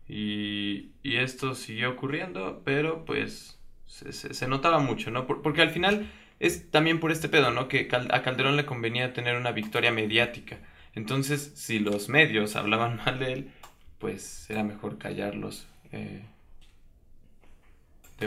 Y, 0.07 0.91
y 1.03 1.17
esto 1.17 1.55
siguió 1.55 1.91
ocurriendo, 1.91 2.61
pero 2.65 3.05
pues 3.05 3.59
se, 3.85 4.11
se- 4.13 4.33
se 4.33 4.47
notaba 4.47 4.79
mucho, 4.79 5.11
¿no? 5.11 5.27
Por- 5.27 5.41
porque 5.41 5.61
al 5.61 5.69
final 5.69 6.09
es 6.39 6.69
también 6.71 6.99
por 6.99 7.11
este 7.11 7.29
pedo, 7.29 7.51
¿no? 7.51 7.67
Que 7.67 7.87
a 8.09 8.21
Calderón 8.23 8.57
le 8.57 8.65
convenía 8.65 9.13
tener 9.13 9.37
una 9.37 9.51
victoria 9.51 9.91
mediática. 9.91 10.57
Entonces, 10.95 11.53
si 11.55 11.79
los 11.79 12.09
medios 12.09 12.55
hablaban 12.55 12.97
mal 13.05 13.19
de 13.19 13.33
él, 13.33 13.51
pues 13.99 14.49
era 14.49 14.63
mejor 14.63 14.97
callarlos. 14.97 15.67
eh, 15.91 16.23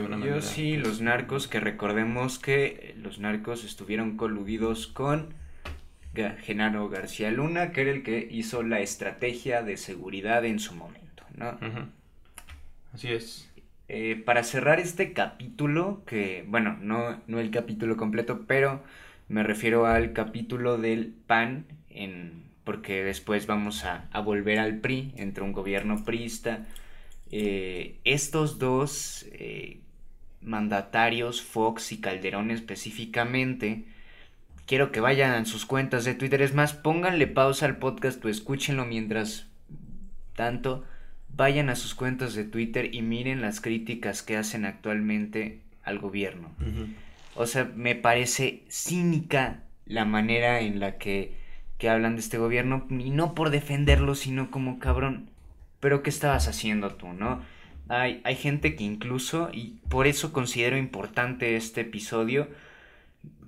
de 0.00 0.06
una 0.06 0.16
manera. 0.16 0.36
Yo 0.36 0.42
sí, 0.42 0.76
los 0.76 1.00
narcos, 1.00 1.48
que 1.48 1.60
recordemos 1.60 2.38
que 2.38 2.94
los 2.98 3.18
narcos 3.18 3.64
estuvieron 3.64 4.16
coludidos 4.16 4.86
con 4.86 5.34
Genaro 6.14 6.88
García 6.88 7.30
Luna, 7.30 7.72
que 7.72 7.82
era 7.82 7.90
el 7.90 8.02
que 8.02 8.28
hizo 8.30 8.62
la 8.62 8.80
estrategia 8.80 9.62
de 9.62 9.76
seguridad 9.76 10.44
en 10.44 10.58
su 10.58 10.74
momento, 10.74 11.24
¿no? 11.36 11.58
Así 12.92 13.12
es. 13.12 13.50
Eh, 13.88 14.22
para 14.24 14.44
cerrar 14.44 14.80
este 14.80 15.12
capítulo, 15.12 16.02
que 16.06 16.44
bueno, 16.48 16.78
no, 16.80 17.20
no 17.26 17.40
el 17.40 17.50
capítulo 17.50 17.96
completo, 17.96 18.44
pero 18.46 18.82
me 19.28 19.42
refiero 19.42 19.86
al 19.86 20.12
capítulo 20.12 20.78
del 20.78 21.12
PAN, 21.26 21.66
en, 21.90 22.44
porque 22.64 23.04
después 23.04 23.46
vamos 23.46 23.84
a, 23.84 24.08
a 24.12 24.20
volver 24.20 24.58
al 24.58 24.78
PRI, 24.78 25.12
entre 25.16 25.44
un 25.44 25.52
gobierno 25.52 26.04
priista. 26.04 26.66
Eh, 27.30 27.98
estos 28.04 28.58
dos 28.58 29.26
eh, 29.32 29.80
mandatarios, 30.44 31.42
Fox 31.42 31.92
y 31.92 32.00
Calderón 32.00 32.50
específicamente, 32.50 33.84
quiero 34.66 34.92
que 34.92 35.00
vayan 35.00 35.32
a 35.32 35.44
sus 35.44 35.66
cuentas 35.66 36.04
de 36.04 36.14
Twitter. 36.14 36.42
Es 36.42 36.54
más, 36.54 36.72
pónganle 36.72 37.26
pausa 37.26 37.66
al 37.66 37.78
podcast 37.78 38.24
o 38.24 38.28
escúchenlo 38.28 38.84
mientras 38.84 39.46
tanto 40.34 40.84
vayan 41.36 41.68
a 41.68 41.76
sus 41.76 41.94
cuentas 41.94 42.34
de 42.34 42.44
Twitter 42.44 42.94
y 42.94 43.02
miren 43.02 43.40
las 43.40 43.60
críticas 43.60 44.22
que 44.22 44.36
hacen 44.36 44.64
actualmente 44.64 45.60
al 45.82 45.98
gobierno. 45.98 46.50
O 47.34 47.46
sea, 47.46 47.70
me 47.74 47.94
parece 47.94 48.62
cínica 48.68 49.62
la 49.86 50.04
manera 50.04 50.60
en 50.60 50.80
la 50.80 50.96
que, 50.98 51.34
que 51.78 51.88
hablan 51.88 52.14
de 52.14 52.20
este 52.20 52.38
gobierno, 52.38 52.86
y 52.90 53.10
no 53.10 53.34
por 53.34 53.50
defenderlo, 53.50 54.14
sino 54.14 54.50
como 54.50 54.78
cabrón. 54.78 55.30
Pero 55.80 56.02
¿qué 56.02 56.10
estabas 56.10 56.48
haciendo 56.48 56.94
tú, 56.94 57.12
no? 57.12 57.42
Hay, 57.88 58.20
hay 58.24 58.36
gente 58.36 58.76
que 58.76 58.84
incluso, 58.84 59.50
y 59.52 59.78
por 59.88 60.06
eso 60.06 60.32
considero 60.32 60.76
importante 60.78 61.56
este 61.56 61.82
episodio, 61.82 62.48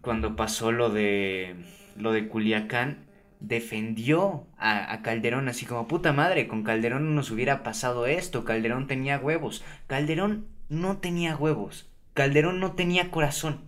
cuando 0.03 0.37
pasó 0.37 0.73
lo 0.73 0.91
de 0.91 1.57
lo 1.97 2.13
de 2.13 2.29
Culiacán, 2.29 3.07
defendió 3.41 4.47
a, 4.59 4.93
a 4.93 5.03
Calderón 5.03 5.49
así 5.49 5.67
como 5.67 5.89
puta 5.89 6.13
madre, 6.13 6.49
con 6.49 6.63
Calderón 6.63 7.07
no 7.07 7.15
nos 7.15 7.31
hubiera 7.31 7.63
pasado 7.63 8.07
esto, 8.07 8.45
Calderón 8.45 8.87
tenía 8.87 9.19
huevos, 9.19 9.65
Calderón 9.87 10.47
no 10.69 10.99
tenía 10.99 11.37
huevos, 11.37 11.89
Calderón 12.15 12.61
no 12.61 12.73
tenía 12.73 13.11
corazón. 13.11 13.61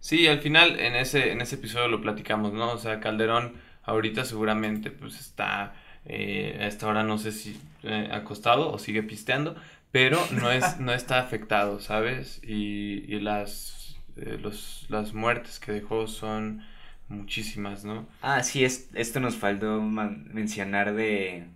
Sí, 0.00 0.26
al 0.26 0.40
final 0.40 0.80
en 0.80 0.94
ese, 0.94 1.32
en 1.32 1.40
ese 1.40 1.56
episodio 1.56 1.88
lo 1.88 2.00
platicamos, 2.00 2.52
¿no? 2.52 2.72
O 2.72 2.78
sea, 2.78 3.00
Calderón 3.00 3.54
ahorita 3.82 4.24
seguramente 4.24 4.90
pues 4.90 5.18
está 5.20 5.74
eh, 6.04 6.58
a 6.60 6.66
esta 6.66 6.86
hora 6.88 7.02
no 7.04 7.18
sé 7.18 7.32
si 7.32 7.60
eh, 7.82 8.08
acostado 8.12 8.72
o 8.72 8.78
sigue 8.78 9.02
pisteando, 9.02 9.56
pero 9.92 10.18
no 10.32 10.50
es, 10.50 10.78
no 10.80 10.92
está 10.92 11.20
afectado, 11.20 11.80
¿sabes? 11.80 12.40
Y, 12.42 13.04
y 13.14 13.20
las, 13.20 13.96
eh, 14.16 14.38
los, 14.40 14.86
las 14.88 15.14
muertes 15.14 15.58
que 15.60 15.72
dejó 15.72 16.06
son 16.06 16.62
muchísimas, 17.08 17.84
¿no? 17.84 18.06
Ah, 18.22 18.42
sí, 18.42 18.64
es, 18.64 18.90
esto 18.94 19.20
nos 19.20 19.36
faltó 19.36 19.80
mencionar 19.82 20.94
de 20.94 21.46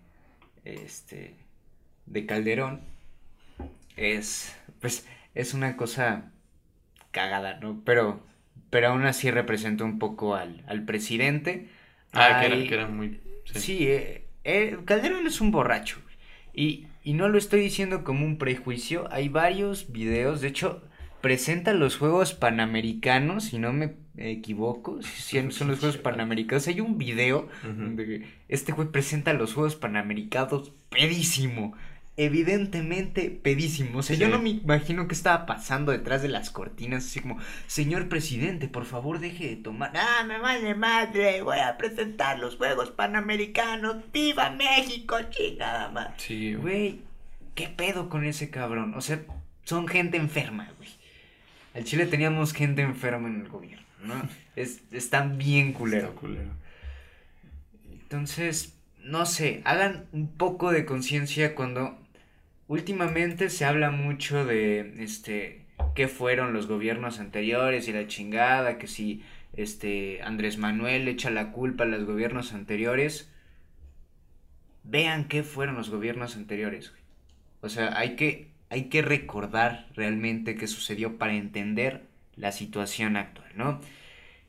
este 0.64 1.36
de 2.06 2.26
Calderón. 2.26 2.82
Es 3.96 4.56
pues 4.80 5.06
es 5.34 5.54
una 5.54 5.76
cosa 5.76 6.32
cagada, 7.12 7.58
¿no? 7.60 7.82
Pero 7.84 8.22
pero 8.70 8.88
aún 8.88 9.06
así 9.06 9.30
representa 9.30 9.84
un 9.84 9.98
poco 9.98 10.34
al, 10.34 10.64
al 10.66 10.84
presidente. 10.84 11.68
Ah, 12.12 12.38
que 12.40 12.46
era, 12.46 12.56
que 12.68 12.74
era 12.74 12.86
muy... 12.88 13.20
sí. 13.44 13.60
Sí, 13.60 13.86
eh, 13.88 14.23
eh, 14.44 14.78
Calderón 14.84 15.26
es 15.26 15.40
un 15.40 15.50
borracho. 15.50 15.98
Y, 16.52 16.86
y 17.02 17.14
no 17.14 17.28
lo 17.28 17.38
estoy 17.38 17.60
diciendo 17.60 18.04
como 18.04 18.24
un 18.24 18.38
prejuicio. 18.38 19.08
Hay 19.10 19.28
varios 19.28 19.90
videos. 19.90 20.40
De 20.40 20.48
hecho, 20.48 20.82
presenta 21.20 21.72
los 21.72 21.96
Juegos 21.96 22.34
Panamericanos, 22.34 23.44
si 23.44 23.58
no 23.58 23.72
me 23.72 23.94
equivoco. 24.16 25.02
Si 25.02 25.38
son 25.50 25.68
los 25.68 25.80
Juegos 25.80 25.96
Panamericanos. 25.96 26.68
Hay 26.68 26.80
un 26.80 26.98
video 26.98 27.48
donde 27.62 28.26
este 28.48 28.72
güey 28.72 28.88
presenta 28.88 29.32
los 29.32 29.54
Juegos 29.54 29.74
Panamericanos 29.74 30.72
pedísimo. 30.90 31.74
Evidentemente 32.16 33.30
pedísimo. 33.30 33.98
O 33.98 34.02
sea, 34.02 34.16
yo 34.16 34.28
no 34.28 34.38
me 34.38 34.50
imagino 34.50 35.08
qué 35.08 35.14
estaba 35.14 35.46
pasando 35.46 35.90
detrás 35.90 36.22
de 36.22 36.28
las 36.28 36.50
cortinas. 36.50 37.04
Así 37.06 37.20
como, 37.20 37.38
señor 37.66 38.08
presidente, 38.08 38.68
por 38.68 38.84
favor 38.84 39.18
deje 39.18 39.48
de 39.48 39.56
tomar. 39.56 39.92
Ah, 39.96 40.24
me 40.24 40.38
vale 40.38 40.74
madre. 40.74 41.42
Voy 41.42 41.58
a 41.58 41.76
presentar 41.76 42.38
los 42.38 42.56
Juegos 42.56 42.92
Panamericanos. 42.92 43.96
¡Viva 44.12 44.50
México! 44.50 45.16
Chingada 45.30 45.90
más. 45.90 46.10
Sí, 46.18 46.54
güey. 46.54 47.00
¿qué 47.54 47.68
pedo 47.68 48.08
con 48.08 48.24
ese 48.24 48.50
cabrón? 48.50 48.94
O 48.94 49.00
sea, 49.00 49.22
son 49.64 49.88
gente 49.88 50.16
enferma, 50.16 50.72
güey. 50.76 50.90
Al 51.74 51.84
Chile 51.84 52.06
teníamos 52.06 52.52
gente 52.52 52.82
enferma 52.82 53.28
en 53.28 53.40
el 53.40 53.48
gobierno, 53.48 53.86
¿no? 54.02 54.14
Es, 54.56 54.82
están 54.92 55.36
bien 55.36 55.72
culeros. 55.72 56.10
Está 56.10 56.20
culero. 56.20 56.50
Entonces, 57.90 58.76
no 59.02 59.26
sé, 59.26 59.62
hagan 59.64 60.06
un 60.12 60.28
poco 60.28 60.70
de 60.70 60.84
conciencia 60.84 61.56
cuando 61.56 61.98
últimamente 62.74 63.50
se 63.50 63.64
habla 63.64 63.92
mucho 63.92 64.44
de 64.44 64.94
este 64.98 65.64
qué 65.94 66.08
fueron 66.08 66.52
los 66.52 66.66
gobiernos 66.66 67.20
anteriores 67.20 67.86
y 67.86 67.92
la 67.92 68.08
chingada, 68.08 68.78
que 68.78 68.88
si 68.88 69.22
este 69.52 70.20
Andrés 70.22 70.58
Manuel 70.58 71.06
echa 71.06 71.30
la 71.30 71.52
culpa 71.52 71.84
a 71.84 71.86
los 71.86 72.04
gobiernos 72.04 72.52
anteriores. 72.52 73.30
Vean 74.82 75.28
qué 75.28 75.44
fueron 75.44 75.76
los 75.76 75.88
gobiernos 75.88 76.36
anteriores. 76.36 76.92
O 77.60 77.68
sea, 77.68 77.96
hay 77.96 78.16
que 78.16 78.48
hay 78.70 78.84
que 78.86 79.02
recordar 79.02 79.86
realmente 79.94 80.56
qué 80.56 80.66
sucedió 80.66 81.16
para 81.16 81.34
entender 81.34 82.02
la 82.34 82.50
situación 82.50 83.16
actual, 83.16 83.52
¿no? 83.54 83.80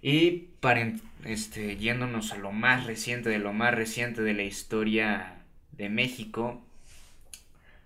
Y 0.02 0.48
para 0.62 0.94
este, 1.26 1.78
yéndonos 1.78 2.32
a 2.32 2.38
lo 2.38 2.52
más 2.52 2.88
reciente 2.88 3.30
de 3.30 3.38
lo 3.38 3.54
más 3.54 3.76
reciente 3.76 4.24
de 4.24 4.34
la 4.34 4.44
historia 4.44 5.44
de 5.74 5.90
México, 5.90 6.65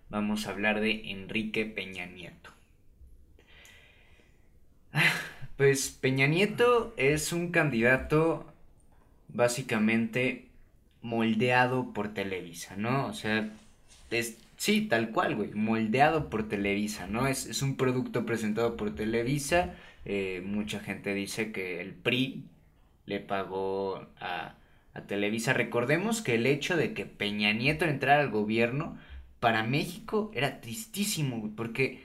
vamos 0.09 0.47
a 0.47 0.51
hablar 0.51 0.81
de 0.81 1.11
Enrique 1.11 1.65
Peña 1.65 2.05
Nieto. 2.05 2.51
Ah, 4.93 5.13
Pues 5.57 5.89
Peña 5.89 6.27
Nieto 6.27 6.93
es 6.97 7.33
un 7.33 7.51
candidato 7.51 8.45
básicamente 9.29 10.47
moldeado 11.01 11.93
por 11.93 12.13
Televisa, 12.13 12.75
¿no? 12.77 13.07
O 13.07 13.13
sea, 13.13 13.51
es, 14.11 14.37
sí, 14.57 14.87
tal 14.87 15.11
cual, 15.11 15.35
güey, 15.35 15.51
moldeado 15.53 16.29
por 16.29 16.47
Televisa, 16.49 17.07
¿no? 17.07 17.27
Es, 17.27 17.45
es 17.47 17.61
un 17.61 17.77
producto 17.77 18.25
presentado 18.25 18.77
por 18.77 18.95
Televisa. 18.95 19.75
eh, 20.05 20.41
mucha 20.45 20.79
gente 20.81 21.13
dice 21.13 21.51
que 21.51 21.81
el 21.81 21.93
PRI 21.93 22.45
le 23.05 23.19
pagó 23.19 24.07
a, 24.19 24.55
a 24.93 25.01
Televisa. 25.07 25.53
Recordemos 25.53 26.21
que 26.21 26.35
el 26.35 26.45
hecho 26.47 26.77
de 26.77 26.93
que 26.93 27.05
Peña 27.05 27.53
Nieto 27.53 27.85
entrara 27.85 28.21
al 28.21 28.29
gobierno 28.31 28.97
para 29.39 29.63
México 29.63 30.31
era 30.33 30.61
tristísimo, 30.61 31.39
güey, 31.39 31.53
porque 31.53 32.03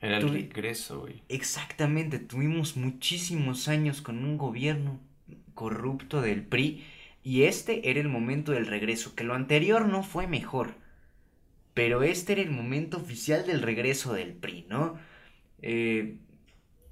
Era 0.00 0.18
el 0.18 0.28
regreso, 0.30 1.00
güey. 1.00 1.22
Exactamente, 1.28 2.18
tuvimos 2.18 2.76
muchísimos 2.76 3.68
años 3.68 4.00
con 4.02 4.24
un 4.24 4.38
gobierno 4.38 5.00
corrupto 5.54 6.20
del 6.20 6.44
PRI 6.44 6.84
y 7.22 7.44
este 7.44 7.90
era 7.90 8.00
el 8.00 8.08
momento 8.08 8.52
del 8.52 8.66
regreso, 8.66 9.14
que 9.14 9.24
lo 9.24 9.34
anterior 9.34 9.88
no 9.88 10.02
fue 10.04 10.26
mejor, 10.28 10.76
pero 11.74 12.02
este 12.02 12.32
era 12.34 12.42
el 12.42 12.50
momento 12.50 12.96
oficial 12.98 13.46
del 13.46 13.62
regreso 13.62 14.14
del 14.14 14.34
PRI, 14.34 14.66
¿no? 14.68 14.98
Eh, 15.62 16.18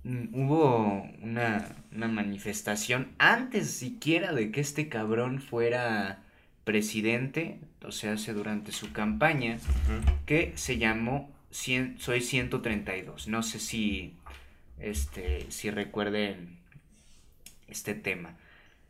mm, 0.04 0.34
hubo 0.34 1.04
una, 1.22 1.76
una 1.92 2.08
manifestación 2.08 3.14
antes 3.18 3.70
siquiera 3.72 4.32
de 4.34 4.52
que 4.52 4.60
este 4.62 4.88
cabrón 4.90 5.40
fuera 5.40 6.23
presidente, 6.64 7.58
o 7.84 7.92
sea, 7.92 8.14
hace 8.14 8.32
durante 8.32 8.72
su 8.72 8.92
campaña, 8.92 9.58
que 10.26 10.52
se 10.56 10.78
llamó 10.78 11.30
cien- 11.52 11.98
Soy 11.98 12.20
132. 12.20 13.28
No 13.28 13.42
sé 13.42 13.60
si, 13.60 14.14
este, 14.80 15.46
si 15.50 15.70
recuerden 15.70 16.56
este 17.68 17.94
tema. 17.94 18.36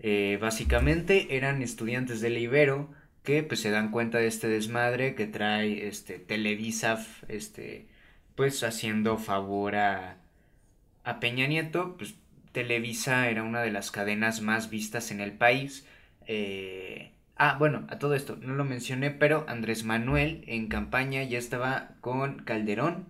Eh, 0.01 0.39
básicamente 0.41 1.37
eran 1.37 1.63
estudiantes 1.63 2.21
del 2.21 2.39
Ibero 2.39 2.91
que 3.23 3.43
pues 3.43 3.61
se 3.61 3.71
dan 3.71 3.91
cuenta 3.91 4.19
de 4.19 4.27
este 4.27 4.49
desmadre 4.49 5.15
que 5.15 5.27
trae 5.27 5.87
este 5.89 6.19
Televisa 6.19 7.05
este 7.29 7.87
pues 8.35 8.63
haciendo 8.65 9.17
favor 9.17 9.77
a, 9.77 10.19
a 11.05 11.21
Peña 11.21 11.47
Nieto 11.47 11.97
pues 11.97 12.17
Televisa 12.53 13.31
era 13.31 13.45
una 13.45 13.63
de 13.63 13.71
las 13.71 13.91
cadenas 13.91 14.41
más 14.43 14.69
vistas 14.69 15.11
en 15.11 15.21
el 15.21 15.33
país. 15.33 15.87
Eh, 16.27 17.13
ah, 17.37 17.57
bueno, 17.59 17.87
a 17.91 17.99
todo 17.99 18.15
esto, 18.15 18.37
no 18.41 18.55
lo 18.55 18.65
mencioné, 18.65 19.11
pero 19.11 19.45
Andrés 19.49 19.85
Manuel 19.85 20.45
en 20.47 20.69
campaña 20.69 21.23
ya 21.25 21.39
estaba 21.39 21.91
con 22.01 22.41
Calderón 22.41 23.07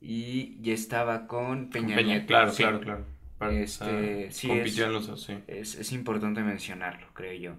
y 0.00 0.60
ya 0.60 0.74
estaba 0.74 1.26
con 1.26 1.70
Peña, 1.70 1.96
Peña, 1.96 2.08
Nieto. 2.14 2.26
claro, 2.26 2.50
Sí. 2.52 2.62
claro, 2.62 2.80
claro. 2.80 3.04
Para- 3.38 3.52
Este, 3.52 4.26
ah, 4.28 4.32
sí, 4.32 4.50
es- 4.50 4.78
los 4.78 5.22
sí. 5.24 5.34
Es, 5.48 5.74
es 5.74 5.92
importante 5.92 6.42
mencionarlo, 6.42 7.06
creo 7.14 7.32
yo. 7.34 7.54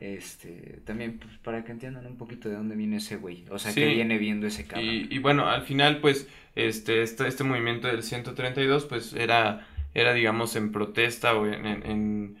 Este, 0.00 0.80
también 0.84 1.18
pues, 1.18 1.38
para 1.38 1.64
que 1.64 1.72
entiendan 1.72 2.06
un 2.06 2.18
poquito 2.18 2.50
de 2.50 2.56
dónde 2.56 2.76
viene 2.76 2.96
ese 2.96 3.16
güey. 3.16 3.44
O 3.50 3.58
sea, 3.58 3.72
Sí. 3.72 3.80
que 3.80 3.86
viene 3.86 4.18
viendo 4.18 4.46
ese 4.46 4.66
cabrón. 4.66 4.84
Y, 4.86 5.08
y 5.10 5.18
bueno, 5.18 5.48
al 5.48 5.62
final, 5.62 6.00
pues, 6.02 6.28
este, 6.54 7.02
este, 7.02 7.26
este 7.26 7.42
movimiento 7.42 7.88
del 7.88 8.02
132, 8.02 8.84
pues, 8.84 9.14
era, 9.14 9.66
era, 9.94 10.12
digamos, 10.12 10.56
en 10.56 10.72
protesta 10.72 11.34
o 11.34 11.46
en, 11.46 11.64
en- 11.66 11.86
en- 11.86 12.36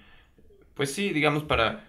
pues 0.74 0.92
sí, 0.92 1.10
digamos, 1.14 1.42
para... 1.44 1.84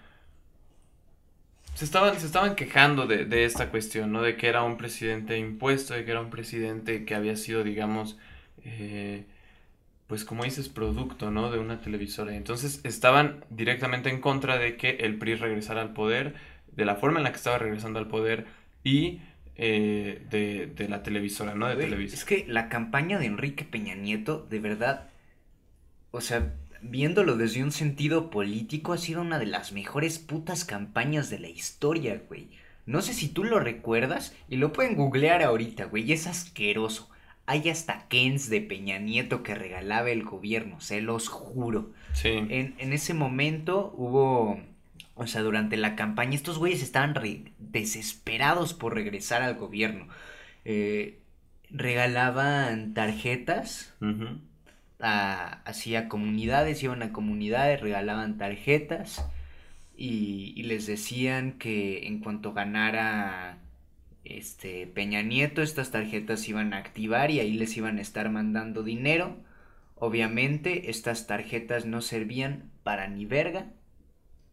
Se 1.77 1.85
estaban, 1.85 2.19
se 2.19 2.25
estaban 2.25 2.55
quejando 2.55 3.05
de, 3.05 3.25
de 3.25 3.45
esta 3.45 3.69
cuestión, 3.69 4.11
¿no? 4.11 4.23
De 4.23 4.35
que 4.35 4.47
era 4.47 4.63
un 4.63 4.77
presidente 4.77 5.37
impuesto, 5.37 5.93
de 5.93 6.05
que 6.05 6.09
era 6.09 6.21
un 6.21 6.31
presidente 6.31 7.05
que 7.05 7.13
había 7.13 7.35
sido, 7.35 7.63
digamos, 7.63 8.17
eh, 8.65 9.25
pues 10.07 10.25
como 10.25 10.43
dices, 10.43 10.69
producto, 10.69 11.29
¿no? 11.29 11.51
De 11.51 11.59
una 11.59 11.79
televisora. 11.79 12.35
Entonces 12.35 12.81
estaban 12.83 13.45
directamente 13.51 14.09
en 14.09 14.21
contra 14.21 14.57
de 14.57 14.75
que 14.75 14.89
el 15.01 15.19
PRI 15.19 15.35
regresara 15.35 15.81
al 15.83 15.93
poder, 15.93 16.33
de 16.71 16.83
la 16.83 16.95
forma 16.95 17.19
en 17.19 17.25
la 17.25 17.29
que 17.29 17.37
estaba 17.37 17.59
regresando 17.59 17.99
al 17.99 18.07
poder 18.07 18.47
y 18.83 19.21
eh, 19.55 20.25
de, 20.31 20.65
de 20.65 20.89
la 20.89 21.03
televisora, 21.03 21.53
¿no? 21.53 21.67
De 21.67 21.75
Televisa. 21.75 22.15
Es 22.15 22.25
que 22.25 22.43
la 22.47 22.69
campaña 22.69 23.19
de 23.19 23.27
Enrique 23.27 23.65
Peña 23.65 23.93
Nieto, 23.93 24.47
de 24.49 24.59
verdad, 24.59 25.09
o 26.09 26.21
sea, 26.21 26.55
viéndolo 26.81 27.37
desde 27.37 27.63
un 27.63 27.71
sentido 27.71 28.29
político, 28.29 28.93
ha 28.93 28.97
sido 28.97 29.21
una 29.21 29.39
de 29.39 29.45
las 29.45 29.71
mejores 29.71 30.19
putas 30.19 30.65
campañas 30.65 31.29
de 31.29 31.39
la 31.39 31.49
historia, 31.49 32.21
güey. 32.27 32.49
No 32.85 33.01
sé 33.01 33.13
si 33.13 33.27
tú 33.27 33.43
lo 33.43 33.59
recuerdas 33.59 34.33
y 34.47 34.55
lo 34.55 34.71
pueden 34.71 34.95
googlear 34.95 35.43
ahorita, 35.43 35.85
güey. 35.85 36.11
Es 36.11 36.25
asqueroso. 36.27 37.09
Hay 37.45 37.69
hasta 37.69 38.07
Kens 38.07 38.49
de 38.49 38.61
Peña 38.61 38.97
Nieto 38.99 39.43
que 39.43 39.55
regalaba 39.55 40.09
el 40.09 40.23
gobierno, 40.23 40.79
se 40.81 41.01
los 41.01 41.27
juro. 41.29 41.91
Sí. 42.13 42.29
En, 42.29 42.75
en 42.77 42.93
ese 42.93 43.13
momento 43.13 43.93
hubo, 43.95 44.59
o 45.15 45.27
sea, 45.27 45.41
durante 45.41 45.77
la 45.77 45.95
campaña, 45.95 46.35
estos 46.35 46.57
güeyes 46.57 46.81
estaban 46.81 47.13
desesperados 47.59 48.73
por 48.73 48.95
regresar 48.95 49.41
al 49.41 49.55
gobierno. 49.55 50.07
Eh, 50.65 51.19
regalaban 51.69 52.93
tarjetas 52.93 53.93
Ujú. 54.01 54.39
A, 54.99 55.63
comunidades, 56.09 56.83
iban 56.83 57.03
a 57.03 57.13
comunidades, 57.13 57.81
regalaban 57.81 58.37
tarjetas 58.37 59.25
y, 59.95 60.53
y 60.55 60.63
les 60.63 60.87
decían 60.87 61.53
que 61.53 62.07
en 62.07 62.19
cuanto 62.19 62.53
ganara 62.53 63.59
este 64.23 64.87
Peña 64.87 65.21
Nieto, 65.21 65.61
estas 65.61 65.91
tarjetas 65.91 66.47
iban 66.49 66.73
a 66.73 66.77
activar 66.77 67.31
y 67.31 67.39
ahí 67.39 67.53
les 67.53 67.75
iban 67.77 67.97
a 67.97 68.01
estar 68.01 68.29
mandando 68.29 68.83
dinero. 68.83 69.37
Obviamente, 69.95 70.89
estas 70.89 71.27
tarjetas 71.27 71.85
no 71.85 72.01
servían 72.01 72.71
para 72.83 73.07
ni 73.07 73.25
verga. 73.25 73.67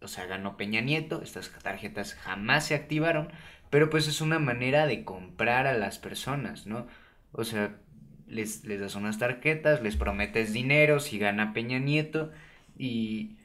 O 0.00 0.08
sea, 0.08 0.26
ganó 0.26 0.56
Peña 0.56 0.80
Nieto, 0.80 1.22
estas 1.22 1.50
tarjetas 1.62 2.14
jamás 2.14 2.66
se 2.66 2.74
activaron, 2.74 3.30
pero 3.70 3.90
pues 3.90 4.06
es 4.06 4.20
una 4.20 4.38
manera 4.38 4.86
de 4.86 5.04
comprar 5.04 5.66
a 5.66 5.76
las 5.76 5.98
personas, 5.98 6.66
¿no? 6.66 6.86
O 7.32 7.44
sea, 7.44 7.76
les, 8.34 8.64
les 8.64 8.80
das 8.80 8.94
unas 8.96 9.18
tarjetas, 9.18 9.82
les 9.82 9.96
prometes 9.96 10.52
dinero 10.52 11.00
si 11.00 11.18
gana 11.18 11.52
Peña 11.54 11.78
Nieto 11.78 12.32
y 12.78 13.36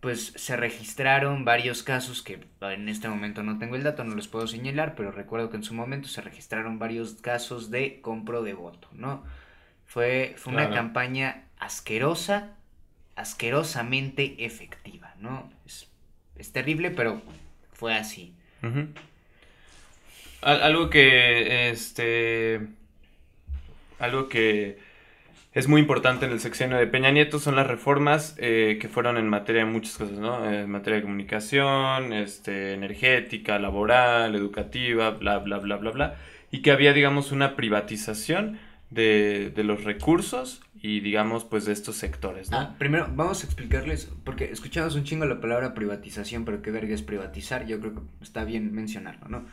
pues 0.00 0.32
se 0.36 0.56
registraron 0.56 1.44
varios 1.44 1.82
casos 1.82 2.22
que 2.22 2.40
en 2.62 2.88
este 2.88 3.08
momento 3.08 3.42
no 3.42 3.58
tengo 3.58 3.76
el 3.76 3.82
dato, 3.82 4.04
no 4.04 4.14
los 4.14 4.28
puedo 4.28 4.46
señalar, 4.46 4.94
pero 4.96 5.12
recuerdo 5.12 5.50
que 5.50 5.56
en 5.58 5.64
su 5.64 5.74
momento 5.74 6.08
se 6.08 6.22
registraron 6.22 6.78
varios 6.78 7.14
casos 7.16 7.70
de 7.70 8.00
compro 8.00 8.42
de 8.42 8.54
voto, 8.54 8.88
¿no? 8.92 9.24
Fue, 9.86 10.34
fue 10.38 10.52
una 10.52 10.70
campaña 10.70 11.44
asquerosa, 11.58 12.56
asquerosamente 13.16 14.44
efectiva, 14.46 15.14
¿no? 15.20 15.50
Es, 15.66 15.88
es 16.36 16.52
terrible, 16.52 16.90
pero 16.90 17.22
fue 17.72 17.94
así. 17.94 18.34
Al- 20.42 20.62
algo 20.62 20.88
que, 20.90 21.70
este, 21.70 22.68
algo 24.00 24.28
que 24.28 24.78
es 25.52 25.66
muy 25.66 25.80
importante 25.80 26.26
en 26.26 26.32
el 26.32 26.40
sexenio 26.40 26.76
de 26.76 26.86
Peña 26.86 27.10
Nieto 27.10 27.38
son 27.40 27.56
las 27.56 27.66
reformas 27.66 28.36
eh, 28.38 28.78
que 28.80 28.88
fueron 28.88 29.16
en 29.16 29.28
materia 29.28 29.64
de 29.64 29.70
muchas 29.70 29.96
cosas, 29.96 30.18
¿no? 30.18 30.48
En 30.48 30.70
materia 30.70 30.98
de 30.98 31.02
comunicación, 31.02 32.12
este, 32.12 32.74
energética, 32.74 33.58
laboral, 33.58 34.34
educativa, 34.36 35.10
bla, 35.10 35.38
bla, 35.38 35.58
bla, 35.58 35.76
bla, 35.76 35.90
bla. 35.90 36.14
Y 36.52 36.62
que 36.62 36.70
había, 36.70 36.92
digamos, 36.92 37.32
una 37.32 37.56
privatización 37.56 38.58
de, 38.90 39.52
de 39.54 39.64
los 39.64 39.82
recursos 39.82 40.62
y, 40.82 41.00
digamos, 41.00 41.44
pues 41.44 41.64
de 41.64 41.72
estos 41.72 41.96
sectores, 41.96 42.50
¿no? 42.50 42.58
Ah, 42.58 42.76
primero 42.78 43.08
vamos 43.12 43.42
a 43.42 43.46
explicarles, 43.46 44.10
porque 44.24 44.44
escuchamos 44.52 44.94
un 44.94 45.02
chingo 45.04 45.24
la 45.26 45.40
palabra 45.40 45.74
privatización, 45.74 46.44
pero 46.44 46.62
qué 46.62 46.70
verga 46.70 46.94
es 46.94 47.02
privatizar, 47.02 47.66
yo 47.66 47.80
creo 47.80 47.94
que 47.94 48.00
está 48.22 48.44
bien 48.44 48.72
mencionarlo, 48.72 49.28
¿no? 49.28 49.46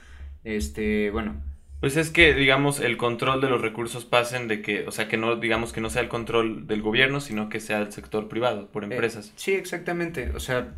Este, 0.43 1.09
bueno, 1.09 1.41
Pues 1.79 1.95
es 1.95 2.09
que, 2.09 2.33
digamos, 2.33 2.79
el 2.79 2.97
control 2.97 3.39
de 3.39 3.49
los 3.49 3.61
recursos 3.61 4.03
pasen 4.05 4.47
de 4.47 4.61
que, 4.63 4.87
o 4.87 4.91
sea, 4.91 5.07
que 5.07 5.17
no, 5.17 5.35
digamos, 5.35 5.73
que 5.73 5.81
no 5.81 5.89
sea 5.91 6.01
el 6.01 6.09
control 6.09 6.65
del 6.65 6.81
gobierno, 6.81 7.19
sino 7.19 7.49
que 7.49 7.59
sea 7.59 7.79
el 7.79 7.91
sector 7.91 8.27
privado, 8.29 8.71
por 8.71 8.83
eh, 8.83 8.87
empresas. 8.87 9.31
sí, 9.35 9.51
exactamente, 9.53 10.31
o 10.31 10.39
sea, 10.39 10.73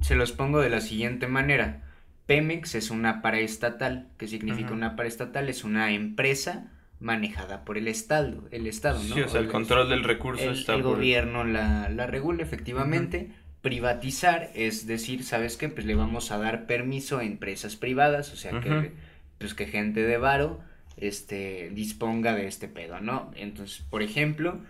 se 0.00 0.14
los 0.14 0.32
pongo 0.32 0.60
de 0.60 0.70
la 0.70 0.80
siguiente 0.80 1.26
manera. 1.26 1.82
Pemex 2.26 2.74
es 2.74 2.90
una 2.90 3.22
paraestatal, 3.22 4.08
¿qué 4.16 4.28
significa 4.28 4.68
Ujú. 4.68 4.76
una 4.76 4.96
paraestatal? 4.96 5.48
Es 5.48 5.64
una 5.64 5.92
empresa 5.92 6.72
manejada 7.00 7.64
por 7.64 7.76
el 7.76 7.88
Estado, 7.88 8.48
el 8.50 8.66
Estado, 8.66 9.02
¿no? 9.02 9.14
Sí, 9.14 9.20
o 9.22 9.28
sea, 9.28 9.40
el 9.40 9.48
control 9.48 9.88
del 9.88 10.04
recurso 10.04 10.44
el, 10.44 10.52
está 10.52 10.74
el 10.74 10.82
por... 10.82 10.96
gobierno 10.96 11.44
la, 11.44 11.88
la 11.88 12.06
regula 12.06 12.42
efectivamente. 12.42 13.32
Privatizar 13.62 14.50
es 14.54 14.86
decir, 14.86 15.22
¿sabes 15.22 15.58
qué? 15.58 15.68
Pues 15.68 15.84
le 15.84 15.94
vamos 15.94 16.30
a 16.30 16.38
dar 16.38 16.66
permiso 16.66 17.18
a 17.18 17.24
empresas 17.24 17.76
privadas, 17.76 18.32
o 18.32 18.36
sea 18.36 18.58
que 18.60 18.92
pues 19.40 19.54
que 19.54 19.66
gente 19.68 20.02
de 20.04 20.18
varo 20.18 20.60
este 20.98 21.70
disponga 21.72 22.34
de 22.36 22.48
este 22.48 22.68
pedo, 22.68 23.00
¿no? 23.00 23.32
Entonces, 23.36 23.82
por 23.90 24.02
ejemplo, 24.04 24.60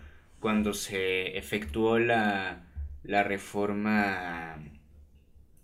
cuando 0.41 0.75
se 0.75 1.39
efectuó 1.39 1.99
la, 2.01 2.65
la 3.05 3.25
reforma 3.25 4.59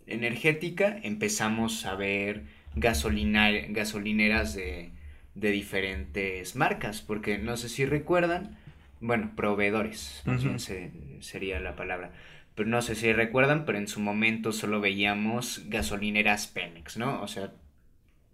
energética, 0.07 0.99
empezamos 1.03 1.85
a 1.87 1.95
ver 1.97 2.45
gasolina, 2.75 3.51
gasolineras 3.69 4.55
de, 4.55 4.93
de 5.35 5.51
diferentes 5.51 6.55
marcas, 6.57 7.03
porque 7.03 7.39
no 7.39 7.57
sé 7.57 7.69
si 7.69 7.85
recuerdan, 7.87 8.57
bueno, 9.01 9.33
proveedores, 9.37 10.25
se- 10.57 10.93
sería 11.21 11.61
la 11.61 11.77
palabra. 11.77 12.13
Pero 12.55 12.69
no 12.69 12.81
sé 12.83 12.95
si 12.95 13.13
recuerdan, 13.13 13.65
pero 13.67 13.79
en 13.79 13.89
su 13.89 14.01
momento 14.01 14.53
solo 14.53 14.81
veíamos 14.81 15.63
gasolineras 15.69 16.47
Pemex, 16.47 16.97
¿no? 16.97 17.21
O 17.23 17.29
sea, 17.29 17.53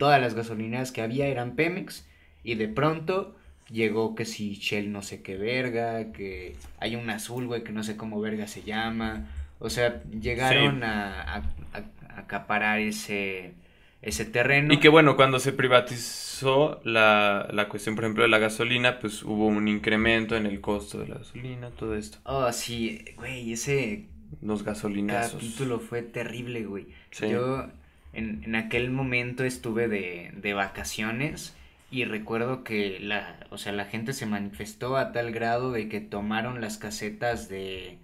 todas 0.02 0.20
las 0.20 0.34
gasolineras 0.34 0.90
que 0.90 1.00
había 1.00 1.28
eran 1.28 1.54
Pemex 1.54 2.04
y 2.42 2.56
de 2.56 2.66
pronto 2.66 3.36
llegó 3.70 4.16
que 4.16 4.24
si 4.24 4.54
Shell 4.54 4.90
no 4.90 5.00
sé 5.00 5.22
qué 5.22 5.36
verga, 5.36 6.10
que 6.10 6.56
hay 6.80 6.96
un 6.96 7.08
azul, 7.08 7.46
güey, 7.46 7.62
que 7.62 7.70
no 7.70 7.84
sé 7.84 7.96
cómo 7.96 8.20
verga 8.20 8.48
se 8.48 8.62
llama. 8.64 9.28
O 9.60 9.70
sea, 9.70 10.02
llegaron 10.10 10.78
Sí. 10.78 10.82
a, 10.82 11.22
a- 11.22 11.36
a- 11.36 11.84
a 12.14 12.18
acaparar 12.18 12.80
ese, 12.80 13.54
ese 14.02 14.24
terreno. 14.24 14.74
Y 14.74 14.78
que 14.80 14.88
bueno, 14.88 15.14
cuando 15.14 15.38
se 15.38 15.52
privatizó 15.52 16.80
la, 16.82 17.48
la 17.52 17.68
cuestión, 17.68 17.94
por 17.94 18.02
ejemplo, 18.04 18.24
de 18.24 18.28
la 18.28 18.38
gasolina, 18.40 18.98
pues 18.98 19.22
hubo 19.22 19.46
un 19.46 19.68
incremento 19.68 20.36
en 20.36 20.46
el 20.46 20.60
costo 20.60 20.98
de 20.98 21.06
la 21.06 21.14
gasolina, 21.18 21.70
todo 21.70 21.94
esto. 21.94 22.18
Oh, 22.24 22.50
sí, 22.50 23.04
güey, 23.16 23.52
ese 23.52 24.06
Los 24.42 24.64
gasolinazos. 24.64 25.34
capítulo 25.34 25.78
fue 25.78 26.02
terrible, 26.02 26.64
güey. 26.64 26.86
Sí. 27.12 27.28
Yo 27.30 27.68
en, 28.12 28.44
en 28.44 28.54
aquel 28.56 28.90
momento 28.90 29.44
estuve 29.44 29.88
de, 29.88 30.32
de 30.34 30.54
vacaciones 30.54 31.56
y 31.90 32.04
recuerdo 32.04 32.64
que 32.64 32.98
la, 33.00 33.46
o 33.50 33.58
sea, 33.58 33.72
la 33.72 33.84
gente 33.86 34.12
se 34.12 34.26
manifestó 34.26 34.96
a 34.96 35.12
tal 35.12 35.32
grado 35.32 35.72
de 35.72 35.88
que 35.88 36.00
tomaron 36.00 36.60
las 36.60 36.78
casetas 36.78 37.48
de, 37.48 37.98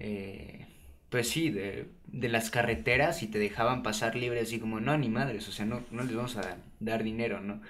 eh, 0.00 0.66
pues 1.10 1.28
sí, 1.30 1.50
de, 1.50 1.88
de 2.06 2.28
las 2.28 2.50
carreteras 2.50 3.22
y 3.22 3.28
te 3.28 3.38
dejaban 3.38 3.82
pasar 3.82 4.16
libre 4.16 4.40
así 4.40 4.58
como, 4.60 4.80
no, 4.80 4.96
ni 4.98 5.08
madres, 5.08 5.48
o 5.48 5.52
sea, 5.52 5.66
no, 5.66 5.82
no 5.90 6.04
les 6.04 6.14
vamos 6.14 6.36
a 6.36 6.58
dar 6.80 7.02
dinero, 7.04 7.40
¿no? 7.40 7.60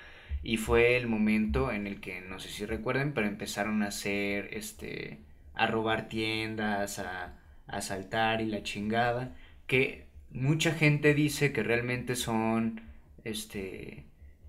Y 0.43 0.57
fue 0.59 0.97
el 0.97 1.09
momento 1.09 1.73
en 1.73 1.87
el 1.87 2.01
que, 2.01 2.21
no 2.21 2.39
sé 2.41 2.49
si 2.51 2.65
recuerden, 2.67 3.13
pero 3.15 3.27
empezaron 3.27 3.83
a 3.83 3.89
hacer, 3.89 4.51
este, 4.53 5.19
a 5.55 5.67
robar 5.67 6.09
tiendas, 6.09 6.99
a, 7.01 7.25
a 7.67 7.77
asaltar 7.79 8.41
y 8.41 8.47
la 8.47 8.63
chingada, 8.63 9.37
que 9.67 10.08
mucha 10.31 10.73
gente 10.73 11.15
dice 11.15 11.53
que 11.53 11.63
realmente 11.63 12.17
son, 12.17 12.81
este, 13.25 14.05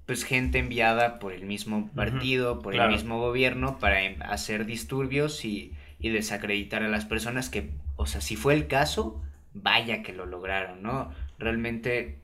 pues 0.05 0.23
gente 0.23 0.59
enviada 0.59 1.19
por 1.19 1.33
el 1.33 1.43
mismo 1.43 1.89
partido, 1.95 2.61
por 2.61 2.73
claro. 2.73 2.89
el 2.89 2.95
mismo 2.95 3.19
gobierno 3.19 3.79
para 3.79 4.03
em- 4.03 4.21
hacer 4.21 4.65
disturbios 4.65 5.45
y, 5.45 5.73
y 5.99 6.09
desacreditar 6.09 6.83
a 6.83 6.87
las 6.87 7.05
personas 7.05 7.49
que, 7.49 7.69
o 7.95 8.05
sea, 8.05 8.21
si 8.21 8.35
fue 8.35 8.53
el 8.53 8.67
caso, 8.67 9.21
vaya 9.53 10.03
que 10.03 10.13
lo 10.13 10.25
lograron, 10.25 10.81
¿no? 10.81 11.11
Realmente 11.37 12.17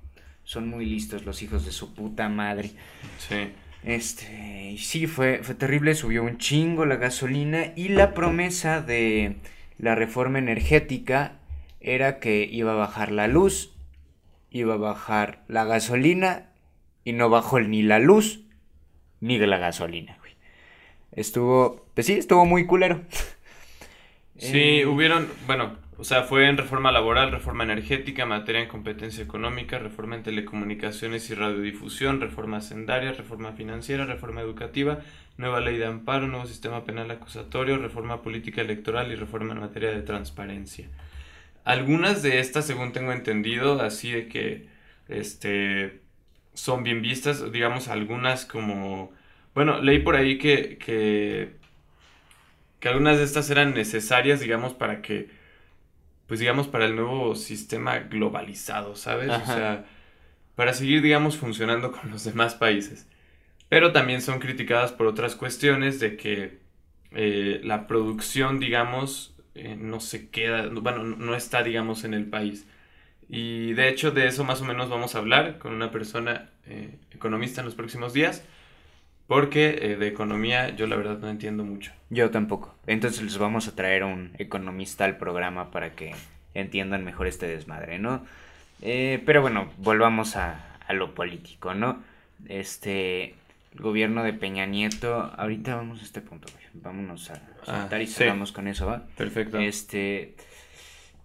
son 0.44 0.70
muy 0.70 0.86
listos 0.86 1.26
los 1.26 1.42
hijos 1.42 1.66
de 1.66 1.72
su 1.72 1.94
puta 1.94 2.30
madre. 2.30 2.72
Sí. 3.18 3.50
Este, 3.84 4.72
y 4.72 4.78
sí, 4.80 5.06
fue, 5.06 5.42
fue 5.44 5.54
terrible, 5.54 5.94
subió 5.94 6.24
un 6.24 6.38
chingo 6.40 6.86
la 6.86 6.96
gasolina 6.96 7.74
y 7.76 7.90
la 7.90 8.14
promesa 8.16 8.82
de 8.82 9.36
la 9.78 9.94
reforma 9.94 10.40
energética 10.40 11.34
era 11.86 12.20
que 12.20 12.50
iba 12.52 12.74
a 12.74 12.76
bajar 12.76 13.12
la 13.12 13.28
luz, 13.28 13.78
iba 14.50 14.74
a 14.74 14.78
bajar 14.78 15.44
la 15.48 15.66
gasolina 15.66 16.52
y 17.04 17.14
no 17.14 17.30
bajó 17.30 17.60
ni 17.60 17.84
la 17.84 18.00
luz 18.00 18.42
ni 19.22 19.38
la 19.38 19.58
gasolina, 19.60 20.18
güey. 20.20 20.34
Estuvo, 21.12 21.88
pues 21.94 22.08
sí, 22.08 22.14
estuvo 22.14 22.46
muy 22.46 22.66
culero. 22.66 23.04
Sí, 24.38 24.84
Eh, 24.84 24.86
hubieron, 24.86 25.30
bueno, 25.48 25.78
o 25.98 26.04
sea, 26.04 26.24
fue 26.24 26.50
en 26.50 26.58
reforma 26.58 26.92
laboral, 26.92 27.32
reforma 27.32 27.64
energética, 27.64 28.26
materia 28.26 28.62
en 28.62 28.68
competencia 28.68 29.24
económica, 29.24 29.80
reforma 29.80 30.16
en 30.18 30.24
telecomunicaciones 30.24 31.30
y 31.30 31.36
radiodifusión, 31.36 32.20
reforma 32.20 32.58
hacendaria, 32.58 33.14
reforma 33.14 33.54
financiera, 33.54 34.06
reforma 34.06 34.42
educativa, 34.42 35.00
nueva 35.38 35.62
ley 35.62 35.78
de 35.78 35.86
amparo, 35.86 36.28
nuevo 36.28 36.46
sistema 36.48 36.84
penal 36.84 37.12
acusatorio, 37.12 37.78
reforma 37.78 38.22
política 38.22 38.62
electoral 38.62 39.12
y 39.12 39.16
reforma 39.16 39.54
en 39.54 39.62
materia 39.62 39.92
de 39.92 40.02
transparencia. 40.02 40.90
Algunas 41.66 42.24
de 42.24 42.40
estas, 42.40 42.66
según 42.68 42.94
tengo 42.94 43.12
entendido, 43.12 43.82
así 43.82 44.12
de 44.12 44.28
que, 44.30 44.70
este, 45.10 46.02
son 46.54 46.84
bien 46.84 47.02
vistas, 47.02 47.52
digamos, 47.52 47.90
algunas 47.90 48.46
como, 48.46 49.12
bueno, 49.54 49.82
leí 49.82 50.00
por 50.00 50.16
ahí 50.16 50.38
que, 50.38 50.78
que 50.78 51.56
que 52.86 52.90
algunas 52.90 53.18
de 53.18 53.24
estas 53.24 53.50
eran 53.50 53.74
necesarias, 53.74 54.40
digamos, 54.40 54.76
para 54.76 55.02
que, 55.02 55.30
pues 56.28 56.40
digamos, 56.40 56.68
para 56.68 56.86
el 56.86 56.96
nuevo 56.96 57.36
sistema 57.36 57.98
globalizado, 57.98 58.96
¿sabes? 58.96 59.30
Ajá. 59.30 59.42
O 59.42 59.56
sea, 59.56 59.86
para 60.56 60.74
seguir, 60.74 61.02
digamos, 61.02 61.38
funcionando 61.38 61.92
con 62.00 62.12
los 62.12 62.24
demás 62.24 62.56
países. 62.56 63.08
Pero 63.70 63.92
también 63.92 64.22
son 64.22 64.40
criticadas 64.40 64.92
por 64.92 65.08
otras 65.08 65.36
cuestiones 65.36 66.00
de 66.00 66.18
que 66.18 66.60
eh, 67.12 67.60
la 67.64 67.88
producción, 67.88 68.60
digamos, 68.60 69.35
eh, 69.56 69.76
no 69.80 70.00
se 70.00 70.30
queda, 70.30 70.68
bueno, 70.70 71.04
no 71.04 71.36
está, 71.36 71.64
digamos, 71.64 72.04
en 72.04 72.14
el 72.14 72.26
país. 72.26 72.66
Y 73.28 73.74
de 73.74 73.90
hecho 73.90 74.12
de 74.12 74.28
eso 74.28 74.44
más 74.44 74.62
o 74.62 74.66
menos 74.66 74.90
vamos 74.90 75.16
a 75.16 75.20
hablar 75.20 75.58
con 75.58 75.74
una 75.74 75.92
persona 75.92 76.50
eh, 76.68 76.96
economista 77.12 77.62
en 77.62 77.66
los 77.66 77.76
próximos 77.76 78.14
días, 78.14 78.44
porque 79.28 79.80
eh, 79.82 79.96
de 79.96 80.08
economía 80.08 80.76
yo 80.76 80.86
la 80.88 80.96
verdad 80.96 81.18
no 81.18 81.30
entiendo 81.30 81.64
mucho. 81.64 81.92
Yo 82.10 82.30
tampoco. 82.30 82.76
Entonces 82.86 83.24
les 83.24 83.38
vamos 83.38 83.68
a 83.68 83.76
traer 83.76 84.04
un 84.04 84.34
economista 84.38 85.06
al 85.06 85.18
programa 85.18 85.72
para 85.72 85.94
que 85.94 86.14
entiendan 86.54 87.04
mejor 87.04 87.28
este 87.28 87.48
desmadre, 87.48 87.98
¿no? 87.98 88.26
Eh, 88.82 89.22
pero 89.26 89.42
bueno, 89.42 89.72
volvamos 89.78 90.36
a, 90.36 90.78
a 90.88 90.94
lo 90.94 91.16
político, 91.16 91.74
¿no? 91.74 92.04
Este 92.48 93.36
gobierno 93.78 94.24
de 94.24 94.34
Peña 94.34 94.66
Nieto, 94.66 95.32
ahorita 95.38 95.76
vamos 95.76 96.02
a 96.02 96.04
este 96.06 96.22
punto, 96.22 96.48
güey. 96.54 96.66
Vámonos 96.74 97.30
a 97.32 97.42
Ah, 97.68 97.80
soltar 97.82 98.02
y 98.02 98.08
sí. 98.08 98.14
cerramos 98.14 98.52
con 98.52 98.68
eso, 98.68 98.86
¿va? 98.86 99.08
Perfecto. 99.18 99.60
Este, 99.60 100.36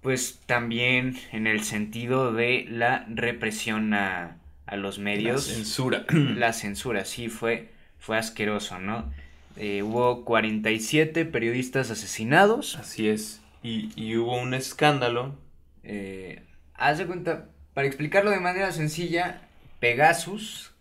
pues 0.00 0.40
también 0.46 1.16
en 1.32 1.46
el 1.46 1.62
sentido 1.64 2.32
de 2.32 2.66
la 2.68 3.04
represión 3.08 3.92
a, 3.94 4.38
a 4.66 4.76
los 4.76 4.98
medios. 4.98 5.46
La 5.48 5.54
censura. 5.54 6.04
La 6.10 6.52
censura, 6.52 7.04
sí, 7.04 7.28
fue, 7.28 7.70
fue 7.98 8.16
asqueroso, 8.16 8.78
¿no? 8.78 9.12
Eh, 9.56 9.82
hubo 9.82 10.24
47 10.24 11.24
periodistas 11.26 11.90
asesinados. 11.90 12.76
Así 12.76 13.08
es. 13.08 13.42
Y, 13.62 13.90
y 13.96 14.16
hubo 14.16 14.40
un 14.40 14.54
escándalo. 14.54 15.34
Eh, 15.82 16.42
haz 16.74 16.98
de 16.98 17.06
cuenta, 17.06 17.48
para 17.74 17.86
explicarlo 17.86 18.30
de 18.30 18.40
manera 18.40 18.72
sencilla, 18.72 19.42
Pegasus 19.80 20.72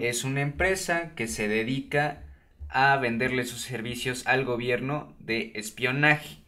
Es 0.00 0.24
una 0.24 0.40
empresa 0.40 1.10
que 1.14 1.28
se 1.28 1.46
dedica 1.48 2.22
a 2.68 2.96
venderle 2.96 3.44
sus 3.44 3.60
servicios 3.62 4.26
al 4.26 4.44
gobierno 4.44 5.14
de 5.20 5.52
espionaje. 5.54 6.38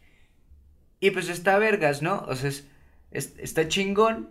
Y 0.99 1.11
pues 1.11 1.29
está 1.29 1.57
vergas, 1.57 2.01
¿no? 2.01 2.19
O 2.27 2.35
sea, 2.35 2.49
es- 2.49 2.67
es- 3.11 3.33
está 3.39 3.67
chingón. 3.67 4.29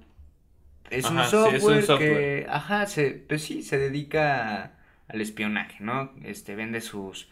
Es 0.90 1.04
un, 1.10 1.18
Ajá, 1.18 1.30
sí, 1.30 1.36
es 1.36 1.44
un 1.44 1.50
software 1.60 1.80
que, 1.80 1.86
software. 1.86 2.46
ajá, 2.50 2.86
se, 2.86 3.10
pues 3.12 3.42
sí, 3.42 3.62
se 3.62 3.78
dedica 3.78 4.54
a- 4.64 4.70
al 5.08 5.20
espionaje, 5.20 5.76
¿no? 5.80 6.12
Este, 6.24 6.54
vende 6.54 6.80
sus, 6.80 7.28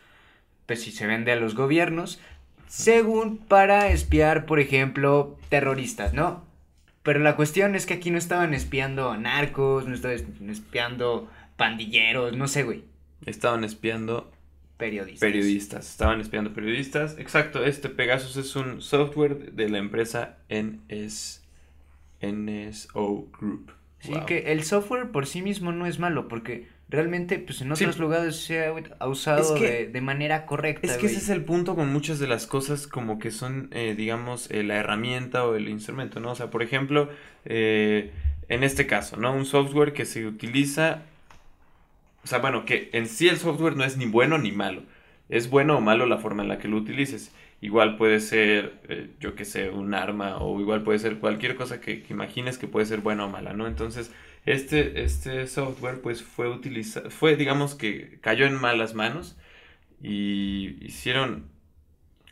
pues 0.67 0.83
sí, 0.83 0.91
se 0.91 1.07
vende 1.07 1.33
a 1.33 1.37
los 1.37 1.55
gobiernos, 1.55 2.21
según 2.67 3.39
para 3.39 3.89
espiar, 3.89 4.47
por 4.47 4.59
ejemplo, 4.61 5.39
terroristas, 5.49 6.13
¿no? 6.15 6.45
Pero 7.03 7.21
la 7.21 7.37
cuestión 7.37 7.75
es 7.75 7.87
que 7.87 7.95
aquí 7.95 8.11
no 8.11 8.19
estaban 8.19 8.53
espiando 8.55 9.17
narcos, 9.17 9.87
no 9.87 9.95
estaban 9.95 10.19
espiando 10.51 11.31
pandilleros, 11.59 12.35
no 12.35 12.49
sé, 12.49 12.63
güey, 12.63 12.85
Estaban 13.27 13.65
espiando 13.65 14.33
periodistas. 14.79 15.21
periodistas. 15.21 15.91
Estaban 15.91 16.21
espiando 16.23 16.55
periodistas. 16.55 17.17
Exacto, 17.19 17.65
este 17.65 17.91
Pegasus 17.91 18.37
es 18.39 18.57
un 18.57 18.81
software 18.81 19.53
de 19.53 19.69
la 19.69 19.77
empresa 19.79 20.39
NS, 20.49 21.43
NSO 22.23 23.27
Group. 23.39 23.73
Sí, 24.01 24.13
Wow. 24.13 24.27
que 24.27 24.53
el 24.53 24.63
software 24.63 25.11
por 25.11 25.27
sí 25.27 25.43
mismo 25.43 25.73
no 25.73 25.85
es 25.87 25.99
malo, 25.99 26.29
porque 26.29 26.69
realmente, 26.89 27.39
pues 27.41 27.61
en 27.61 27.75
Sí. 27.77 27.85
otros 27.85 27.99
lugares 27.99 28.37
se 28.37 28.65
ha, 28.65 28.73
ha 29.01 29.09
usado 29.09 29.57
Es 29.57 29.61
que- 29.61 29.69
de, 29.71 29.87
de 29.89 30.01
manera 30.01 30.47
correcta. 30.47 30.87
Es 30.87 30.93
que 30.95 31.03
güey. 31.03 31.13
ese 31.13 31.19
es 31.25 31.29
el 31.29 31.45
punto 31.45 31.75
con 31.75 31.93
muchas 31.93 32.19
de 32.21 32.29
las 32.29 32.47
cosas 32.47 32.87
como 32.87 33.19
que 33.19 33.31
son, 33.33 33.69
eh, 33.73 33.95
digamos, 33.97 34.51
eh, 34.51 34.63
la 34.63 34.77
herramienta 34.77 35.45
o 35.45 35.57
el 35.57 35.69
instrumento, 35.69 36.21
¿no? 36.21 36.31
O 36.31 36.35
sea, 36.37 36.49
por 36.51 36.63
ejemplo, 36.63 37.11
eh, 37.45 38.13
en 38.49 38.63
este 38.63 38.87
caso, 38.87 39.17
¿no? 39.17 39.35
Un 39.35 39.45
software 39.45 39.93
que 39.93 40.07
se 40.07 40.25
utiliza, 40.27 41.03
o 42.29 42.31
sea, 42.31 42.41
bueno, 42.41 42.67
que 42.67 42.91
en 42.93 43.07
sí 43.07 43.27
el 43.27 43.39
software 43.39 43.75
no 43.75 43.85
es 43.85 43.97
ni 43.97 44.05
bueno 44.05 44.37
ni 44.37 44.53
malo. 44.53 44.83
Es 45.31 45.49
bueno 45.49 45.79
o 45.79 45.81
malo 45.81 46.05
la 46.05 46.19
forma 46.19 46.43
en 46.43 46.51
la 46.51 46.59
que 46.59 46.69
lo 46.69 46.77
utilices. 46.77 47.35
Igual 47.63 47.97
puede 47.97 48.21
ser, 48.21 48.83
eh, 48.91 49.09
yo 49.19 49.35
que 49.35 49.47
sé, 49.47 49.71
un 49.71 49.95
arma 49.95 50.37
o 50.37 50.61
igual 50.61 50.83
puede 50.83 50.99
ser 50.99 51.21
cualquier 51.21 51.57
cosa 51.57 51.81
que, 51.81 52.05
imagines 52.11 52.59
que 52.59 52.67
puede 52.67 52.85
ser 52.85 53.01
buena 53.01 53.25
o 53.25 53.31
mala, 53.31 53.55
¿no? 53.55 53.67
Entonces, 53.67 54.13
este, 54.45 55.05
este 55.05 55.47
software 55.47 56.03
pues 56.03 56.23
fue 56.23 56.51
utilizado, 56.51 57.09
fue 57.09 57.35
digamos 57.37 57.75
que 57.75 58.19
cayó 58.21 58.45
en 58.45 58.61
malas 58.61 58.93
manos 58.93 59.39
y 60.03 60.77
hicieron 60.85 61.47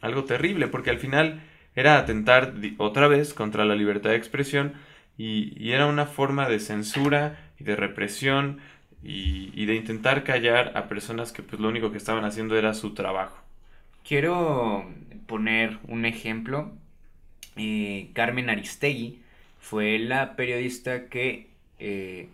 algo 0.03 0.25
terrible, 0.25 0.67
porque 0.69 0.91
al 0.91 0.99
final 0.99 1.43
era 1.75 1.97
atentar 1.97 2.53
otra 2.77 3.09
vez 3.09 3.33
contra 3.33 3.65
la 3.65 3.77
libertad 3.77 4.11
de 4.11 4.17
expresión 4.17 4.75
y 5.17 5.73
era 5.73 5.87
una 5.87 6.05
forma 6.05 6.51
de 6.51 6.61
censura 6.61 7.39
y 7.59 7.65
de 7.65 7.77
represión 7.77 8.61
y, 9.03 9.51
y 9.55 9.67
de 9.67 9.75
intentar 9.75 10.25
callar 10.25 10.73
a 10.77 10.89
personas 10.89 11.33
que 11.33 11.43
pues 11.43 11.61
lo 11.61 11.69
único 11.69 11.91
que 11.93 11.99
estaban 11.99 12.25
haciendo 12.25 12.57
era 12.57 12.75
su 12.75 12.95
trabajo. 12.95 13.37
Quiero 14.07 14.89
poner 15.27 15.79
un 15.89 16.05
ejemplo. 16.05 16.73
Eh, 17.57 18.11
Carmen 18.13 18.51
Aristegui 18.51 19.21
fue 19.61 19.99
la 19.99 20.37
periodista 20.37 21.07
que 21.07 21.49
eh, 21.79 22.29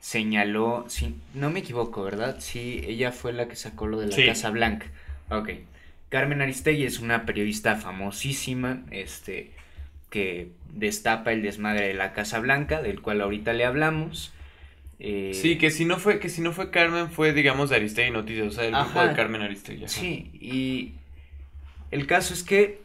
señaló, 0.00 0.84
si 0.88 1.14
no 1.32 1.50
me 1.50 1.60
equivoco, 1.60 2.02
¿verdad? 2.02 2.36
Sí, 2.40 2.82
ella 2.86 3.12
fue 3.12 3.32
la 3.32 3.48
que 3.48 3.56
sacó 3.56 3.86
lo 3.86 4.00
de 4.00 4.08
la 4.08 4.12
Sí. 4.12 4.26
Casa 4.26 4.50
Blanca. 4.50 4.86
Ok. 5.30 5.50
Carmen 6.10 6.42
Aristegui 6.42 6.84
es 6.84 7.00
una 7.00 7.24
periodista 7.24 7.76
famosísima, 7.76 8.82
este, 8.90 9.50
que 10.10 10.50
destapa 10.72 11.32
el 11.32 11.42
desmadre 11.42 11.88
de 11.88 11.94
la 11.94 12.12
Casa 12.12 12.38
Blanca, 12.40 12.82
del 12.82 13.00
cual 13.00 13.20
ahorita 13.20 13.52
le 13.52 13.64
hablamos. 13.64 14.32
Eh, 14.98 15.32
Sí, 15.34 15.58
que 15.58 15.70
si 15.70 15.84
no 15.84 15.98
fue, 15.98 16.18
que 16.20 16.28
si 16.28 16.40
no 16.40 16.52
fue 16.52 16.70
Carmen, 16.70 17.10
fue 17.10 17.32
digamos 17.32 17.70
de 17.70 17.76
Aristegui 17.76 18.10
Noticias, 18.10 18.46
o 18.48 18.50
sea, 18.50 18.64
el 18.64 18.74
grupo 18.74 19.00
de 19.06 19.14
Carmen 19.14 19.42
Aristegui. 19.42 19.84
ajá. 19.84 19.88
Sí, 19.92 20.30
y 20.40 20.92
el 21.90 22.06
caso 22.06 22.34
es 22.34 22.42
que 22.42 22.82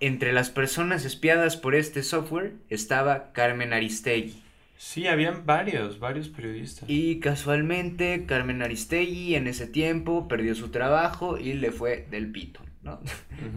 entre 0.00 0.32
las 0.32 0.50
personas 0.50 1.04
espiadas 1.04 1.56
por 1.56 1.74
este 1.74 2.02
software 2.02 2.52
estaba 2.68 3.32
Carmen 3.32 3.72
Aristegui. 3.72 4.42
Sí, 4.78 5.06
habían 5.06 5.46
varios, 5.46 5.98
varios 6.00 6.28
periodistas. 6.28 6.88
Y 6.88 7.18
casualmente 7.20 8.24
Carmen 8.26 8.60
Aristegui 8.62 9.34
en 9.34 9.46
ese 9.46 9.66
tiempo 9.66 10.28
perdió 10.28 10.54
su 10.54 10.68
trabajo 10.68 11.38
y 11.38 11.54
le 11.54 11.72
fue 11.72 12.06
del 12.10 12.30
pito, 12.30 12.60
¿no? 12.82 13.00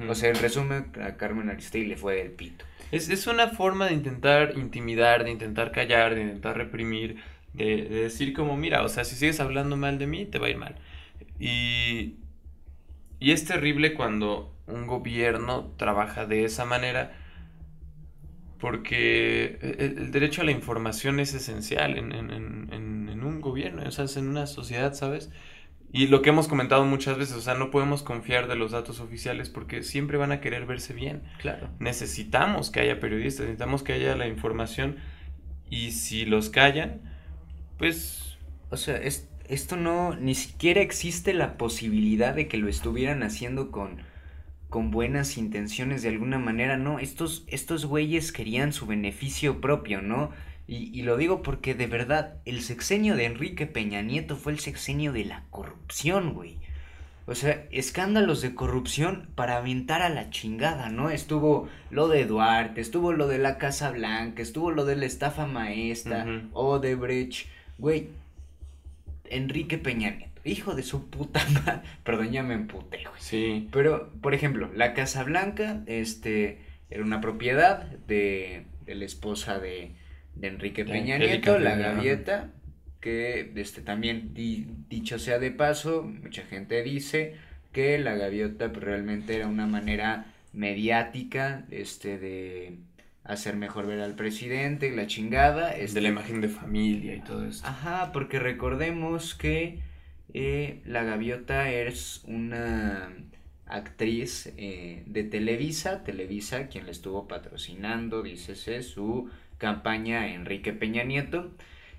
O 0.07 0.15
sea, 0.15 0.29
en 0.29 0.37
resumen, 0.37 0.85
a 1.03 1.17
Carmen 1.17 1.49
Aristegui 1.49 1.87
le 1.87 1.97
fue 1.97 2.15
del 2.15 2.31
pito. 2.31 2.63
Es, 2.91 3.09
es 3.09 3.27
una 3.27 3.49
forma 3.49 3.87
de 3.87 3.93
intentar 3.95 4.53
intimidar, 4.57 5.25
de 5.25 5.31
intentar 5.31 5.71
callar, 5.73 6.15
de 6.15 6.21
intentar 6.21 6.55
reprimir, 6.57 7.17
de, 7.59 7.83
de 7.83 8.01
decir 8.03 8.33
como, 8.33 8.57
mira, 8.57 8.83
o 8.83 8.89
sea, 8.89 9.05
si 9.05 9.15
sigues 9.15 9.39
hablando 9.39 9.77
mal 9.77 9.99
de 9.99 10.07
mí, 10.07 10.25
te 10.25 10.39
va 10.39 10.47
a 10.47 10.49
ir 10.51 10.57
mal. 10.57 10.75
Y, 11.39 12.15
y 13.19 13.31
es 13.31 13.45
terrible 13.45 13.93
cuando 13.93 14.53
un 14.67 14.87
gobierno 14.87 15.73
trabaja 15.77 16.25
de 16.25 16.45
esa 16.45 16.65
manera, 16.65 17.13
porque 18.59 19.57
el, 19.61 19.97
el 19.99 20.11
derecho 20.11 20.41
a 20.41 20.45
la 20.45 20.51
información 20.51 21.19
es 21.19 21.33
esencial 21.33 21.97
en, 21.97 22.11
en- 22.11 22.31
en- 22.31 22.69
en- 22.73 23.09
en 23.09 23.23
un 23.23 23.39
gobierno, 23.41 23.83
o 23.87 23.91
sea, 23.91 24.05
es 24.05 24.17
en 24.17 24.27
una 24.27 24.47
sociedad, 24.47 24.93
¿sabes? 24.93 25.31
Y 25.93 26.07
lo 26.07 26.23
que 26.23 26.29
hemos 26.31 26.47
comentado 26.47 26.85
muchas 26.85 27.17
veces, 27.17 27.35
o 27.37 27.41
sea, 27.41 27.55
no 27.55 27.71
podemos 27.71 28.03
confiar 28.03 28.47
de 28.47 28.55
los 28.55 28.71
datos 28.71 28.99
oficiales 29.01 29.49
porque 29.49 29.83
siempre 29.83 30.17
van 30.17 30.31
a 30.31 30.41
querer 30.41 30.65
verse 30.65 30.93
bien. 30.93 31.23
Claro. 31.37 31.69
Necesitamos 31.79 32.71
que 32.71 32.81
haya 32.81 32.99
periodistas, 32.99 33.45
necesitamos 33.45 33.83
que 33.83 33.93
haya 33.93 34.15
la 34.15 34.27
información 34.27 34.97
y 35.69 35.91
si 35.91 36.25
los 36.25 36.49
callan, 36.49 37.01
pues 37.79 38.37
O 38.71 38.77
sea, 38.77 38.97
es- 38.97 39.27
esto 39.47 39.77
no, 39.77 40.15
ni 40.15 40.35
siquiera 40.35 40.81
existe 40.81 41.33
la 41.33 41.57
posibilidad 41.57 42.35
de 42.35 42.47
que 42.47 42.57
lo 42.57 42.69
estuvieran 42.69 43.23
haciendo 43.23 43.71
con, 43.71 44.03
con 44.69 44.91
buenas 44.91 45.37
intenciones 45.37 46.03
de 46.03 46.09
alguna 46.09 46.39
manera, 46.39 46.77
¿no? 46.77 46.99
Estos, 46.99 47.45
estos 47.47 47.85
güeyes 47.85 48.31
querían 48.33 48.73
su 48.73 48.87
beneficio 48.87 49.61
propio, 49.61 50.01
¿no? 50.03 50.31
Y, 50.67 50.91
y 50.99 51.03
lo 51.03 51.17
digo 51.17 51.43
porque 51.43 51.75
de 51.75 51.87
verdad, 51.87 52.37
el 52.45 52.61
sexenio 52.61 53.15
de 53.15 53.25
Enrique 53.25 53.67
Peña 53.67 54.01
Nieto 54.03 54.37
fue 54.37 54.53
el 54.53 54.59
sexenio 54.59 55.13
de 55.13 55.25
la 55.25 55.45
corrupción, 55.51 56.33
güey. 56.33 56.57
O 57.25 57.35
sea, 57.35 57.67
escándalos 57.71 58.41
de 58.41 58.55
corrupción 58.55 59.29
para 59.35 59.57
aventar 59.57 60.01
a 60.01 60.09
la 60.09 60.31
chingada, 60.31 60.89
¿no? 60.89 61.11
Estuvo 61.11 61.69
lo 61.91 62.07
de 62.07 62.25
Duarte, 62.25 62.81
estuvo 62.81 63.13
lo 63.13 63.27
de 63.27 63.37
la 63.37 63.57
Casa 63.59 63.91
Blanca, 63.91 64.41
estuvo 64.41 64.71
lo 64.71 64.83
de 64.85 64.95
la 64.95 65.05
estafa 65.05 65.45
maestra, 65.45 66.23
Ujú. 66.23 66.49
Odebrecht, 66.53 67.47
güey. 67.79 68.09
Enrique 69.29 69.77
Peña 69.77 70.11
Nieto, 70.11 70.41
hijo 70.43 70.75
de 70.75 70.83
su 70.83 71.09
puta 71.09 71.45
madre. 71.65 71.81
Perdón, 72.03 72.31
ya 72.31 72.43
me 72.43 72.55
emputé, 72.55 72.99
güey. 73.03 73.15
sí, 73.19 73.67
Pero, 73.71 74.11
por 74.21 74.33
ejemplo, 74.33 74.69
la 74.75 74.93
Casa 74.93 75.23
Blanca, 75.23 75.83
este, 75.85 76.59
era 76.89 77.03
una 77.03 77.21
propiedad 77.21 77.83
de, 78.07 78.65
de 78.85 78.95
la 78.95 79.05
esposa 79.05 79.59
de, 79.59 79.91
de 80.35 80.47
Enrique 80.47 80.83
De 80.83 80.91
Peña 80.91 81.17
Nieto, 81.17 81.59
la 81.59 81.75
Peña. 81.75 81.93
Gavieta, 81.93 82.49
que, 83.01 83.51
este, 83.55 83.81
también, 83.81 84.33
di- 84.33 84.67
dicho 84.89 85.19
sea 85.19 85.37
de 85.39 85.51
paso, 85.51 86.03
mucha 86.03 86.43
gente 86.43 86.81
dice 86.83 87.35
que 87.71 87.99
la 87.99 88.15
Gaviota 88.15 88.71
pues, 88.71 88.83
realmente 88.83 89.35
era 89.35 89.47
una 89.47 89.67
manera 89.67 90.25
mediática, 90.53 91.65
este, 91.69 92.17
de 92.17 92.77
hacer 93.29 93.55
mejor 93.55 93.85
ver 93.85 94.01
al 94.01 94.15
presidente, 94.15 94.91
la 94.91 95.05
chingada, 95.05 95.69
de 95.69 95.83
este, 95.83 96.01
la 96.01 96.09
imagen 96.09 96.41
de 96.41 96.49
familia 96.49 97.15
y 97.15 97.21
todo 97.21 97.45
esto. 97.45 97.67
Ajá, 97.67 98.11
porque 98.11 98.39
recordemos 98.39 99.35
que 99.35 99.79
eh, 100.33 100.81
la 100.83 101.03
Gaviota 101.03 101.71
es 101.71 102.23
una 102.25 103.09
actriz 103.67 104.51
eh, 104.57 105.03
de 105.05 105.23
Televisa, 105.23 106.03
Televisa 106.03 106.69
quien 106.69 106.85
le 106.85 106.91
estuvo 106.91 107.27
patrocinando, 107.27 108.23
dícese, 108.23 108.81
su 108.81 109.29
campaña 109.59 110.21
a 110.21 110.27
Enrique 110.29 110.73
Peña 110.73 111.03
Nieto. 111.03 111.51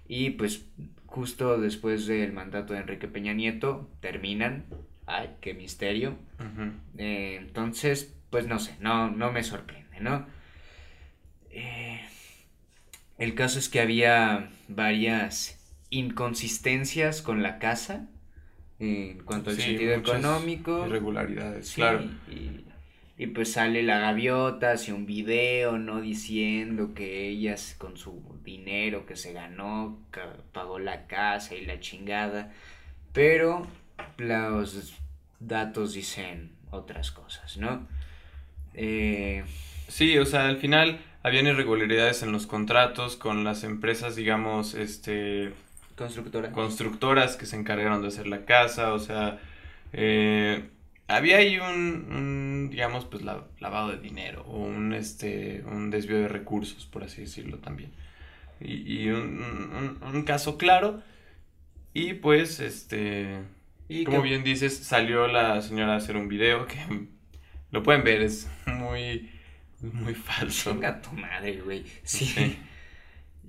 Y 0.08 0.30
pues 0.30 0.66
justo 1.06 1.60
después 1.60 2.06
del 2.06 2.32
mandato 2.32 2.74
de 2.74 2.80
Enrique 2.80 3.06
Peña 3.06 3.34
Nieto 3.34 3.88
terminan. 4.00 4.64
Ay, 5.06 5.30
qué 5.40 5.54
misterio. 5.54 6.16
Eh, 6.98 7.36
entonces, 7.40 8.16
pues 8.30 8.48
no 8.48 8.58
sé, 8.58 8.74
no, 8.80 9.10
no 9.10 9.30
me 9.30 9.44
sorprende, 9.44 10.00
¿no? 10.00 10.26
Eh, 11.50 12.00
el 13.18 13.34
caso 13.34 13.58
es 13.58 13.68
que 13.68 13.80
había 13.80 14.50
varias 14.68 15.58
inconsistencias 15.90 17.22
con 17.22 17.42
la 17.42 17.58
casa 17.58 18.06
en 18.78 19.18
cuanto 19.24 19.50
al 19.50 19.56
Sí, 19.56 19.62
sentido 19.62 19.94
económico. 19.94 20.86
Irregularidades, 20.86 21.68
Sí, 21.68 21.74
claro. 21.76 22.04
Y, 22.30 22.64
y 23.22 23.26
pues 23.26 23.52
sale 23.52 23.82
la 23.82 23.98
gaviota, 23.98 24.72
hace 24.72 24.92
un 24.94 25.04
video, 25.04 25.76
¿no? 25.78 26.00
Diciendo 26.00 26.94
que 26.94 27.28
ella 27.28 27.56
con 27.76 27.96
su 27.98 28.22
dinero 28.42 29.04
que 29.04 29.16
se 29.16 29.32
ganó, 29.34 29.98
pagó 30.52 30.78
la 30.78 31.06
casa 31.06 31.54
y 31.54 31.66
la 31.66 31.78
chingada. 31.80 32.52
Pero 33.12 33.66
los 34.16 34.94
datos 35.40 35.92
dicen 35.92 36.52
otras 36.70 37.10
cosas, 37.10 37.58
¿no? 37.58 37.86
Eh, 38.74 39.44
Sí, 39.88 40.16
o 40.18 40.24
sea, 40.24 40.46
al 40.48 40.58
final 40.58 41.00
habían 41.22 41.46
irregularidades 41.46 42.22
en 42.22 42.32
los 42.32 42.46
contratos 42.46 43.16
con 43.16 43.44
las 43.44 43.64
empresas, 43.64 44.16
digamos, 44.16 44.74
este, 44.74 45.52
constructora. 45.96 46.52
constructoras 46.52 47.36
que 47.36 47.46
se 47.46 47.56
encargaron 47.56 48.02
de 48.02 48.08
hacer 48.08 48.26
la 48.26 48.44
casa, 48.44 48.92
o 48.94 48.98
sea, 48.98 49.38
eh, 49.92 50.68
había 51.08 51.38
ahí 51.38 51.58
un, 51.58 52.06
un, 52.12 52.68
digamos, 52.70 53.04
pues 53.04 53.22
la- 53.22 53.44
lavado 53.58 53.90
de 53.90 53.98
dinero 53.98 54.44
o 54.46 54.58
un, 54.58 54.92
este, 54.94 55.62
un 55.66 55.90
desvío 55.90 56.18
de 56.18 56.28
recursos, 56.28 56.86
por 56.86 57.04
así 57.04 57.22
decirlo 57.22 57.58
también. 57.58 57.90
Y, 58.60 59.04
y 59.04 59.08
un, 59.10 59.42
un- 59.42 59.98
un 60.02 60.22
caso 60.22 60.56
claro 60.58 61.02
y 61.94 62.14
pues, 62.14 62.60
este, 62.60 63.38
Y 63.88 64.04
como 64.04 64.22
que- 64.22 64.28
bien 64.28 64.44
dices, 64.44 64.76
salió 64.78 65.26
la 65.26 65.60
señora 65.62 65.94
a 65.94 65.96
hacer 65.96 66.16
un 66.16 66.28
video 66.28 66.66
que 66.66 66.78
lo 67.72 67.82
pueden 67.82 68.04
ver, 68.04 68.22
es 68.22 68.48
muy, 68.66 69.30
muy 69.82 70.14
falso. 70.14 70.72
Chinga 70.72 71.00
tu 71.00 71.12
madre, 71.12 71.60
güey. 71.62 71.84
Sí. 72.02 72.26
Sí. 72.26 72.58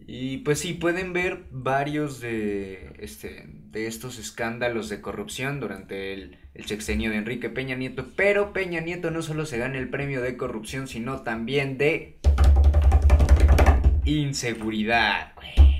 Y 0.08 0.38
pues 0.40 0.60
sí, 0.60 0.74
pueden 0.74 1.14
ver 1.14 1.46
varios 1.52 2.20
de, 2.20 2.94
este, 3.00 3.46
de 3.48 3.88
estos 3.88 4.18
escándalos 4.18 4.90
de 4.90 5.00
corrupción 5.00 5.60
durante 5.60 6.14
el, 6.14 6.38
el 6.54 6.66
sexenio 6.66 7.12
de 7.12 7.18
Enrique 7.18 7.50
Peña 7.50 7.76
Nieto. 7.76 8.08
Pero 8.16 8.52
Peña 8.52 8.82
Nieto 8.82 9.12
no 9.12 9.22
solo 9.22 9.46
se 9.46 9.58
gana 9.58 9.78
el 9.78 9.90
premio 9.90 10.22
de 10.22 10.38
corrupción, 10.38 10.88
sino 10.88 11.22
también 11.22 11.78
de 11.78 12.20
inseguridad, 14.06 15.34
güey. 15.36 15.72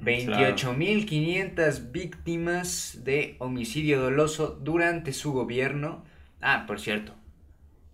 28.500 0.00 1.92
víctimas 1.92 3.04
de 3.04 3.36
homicidio 3.38 4.00
doloso 4.00 4.58
durante 4.60 5.12
su 5.12 5.32
gobierno. 5.32 6.04
Ah, 6.40 6.64
por 6.66 6.80
cierto, 6.80 7.14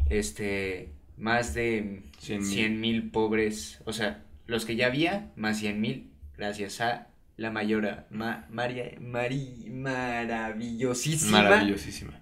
este, 0.08 0.94
más 1.18 1.54
de 1.54 2.02
Cien 2.18 2.40
mil. 2.40 2.48
100 2.48 2.80
mil 2.80 3.10
pobres, 3.10 3.80
o 3.84 3.92
sea, 3.92 4.22
los 4.46 4.64
que 4.64 4.76
ya 4.76 4.86
había, 4.86 5.30
más 5.36 5.58
100 5.58 5.80
mil, 5.80 6.10
gracias 6.36 6.80
a 6.80 7.08
la 7.36 7.50
mayora, 7.50 8.06
ma- 8.10 8.46
María, 8.50 8.84
Mari- 9.00 9.68
maravillosísima 9.70 11.42
Maravillosísima. 11.42 12.12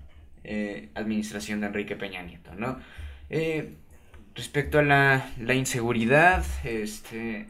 eh, 0.44 0.88
administración 0.94 1.60
de 1.60 1.66
Enrique 1.68 1.96
Peña 1.96 2.22
Nieto, 2.22 2.54
¿no? 2.54 2.78
Eh, 3.30 3.74
respecto 4.34 4.78
a 4.78 4.82
la, 4.82 5.30
la 5.40 5.54
inseguridad, 5.54 6.44
este, 6.64 7.46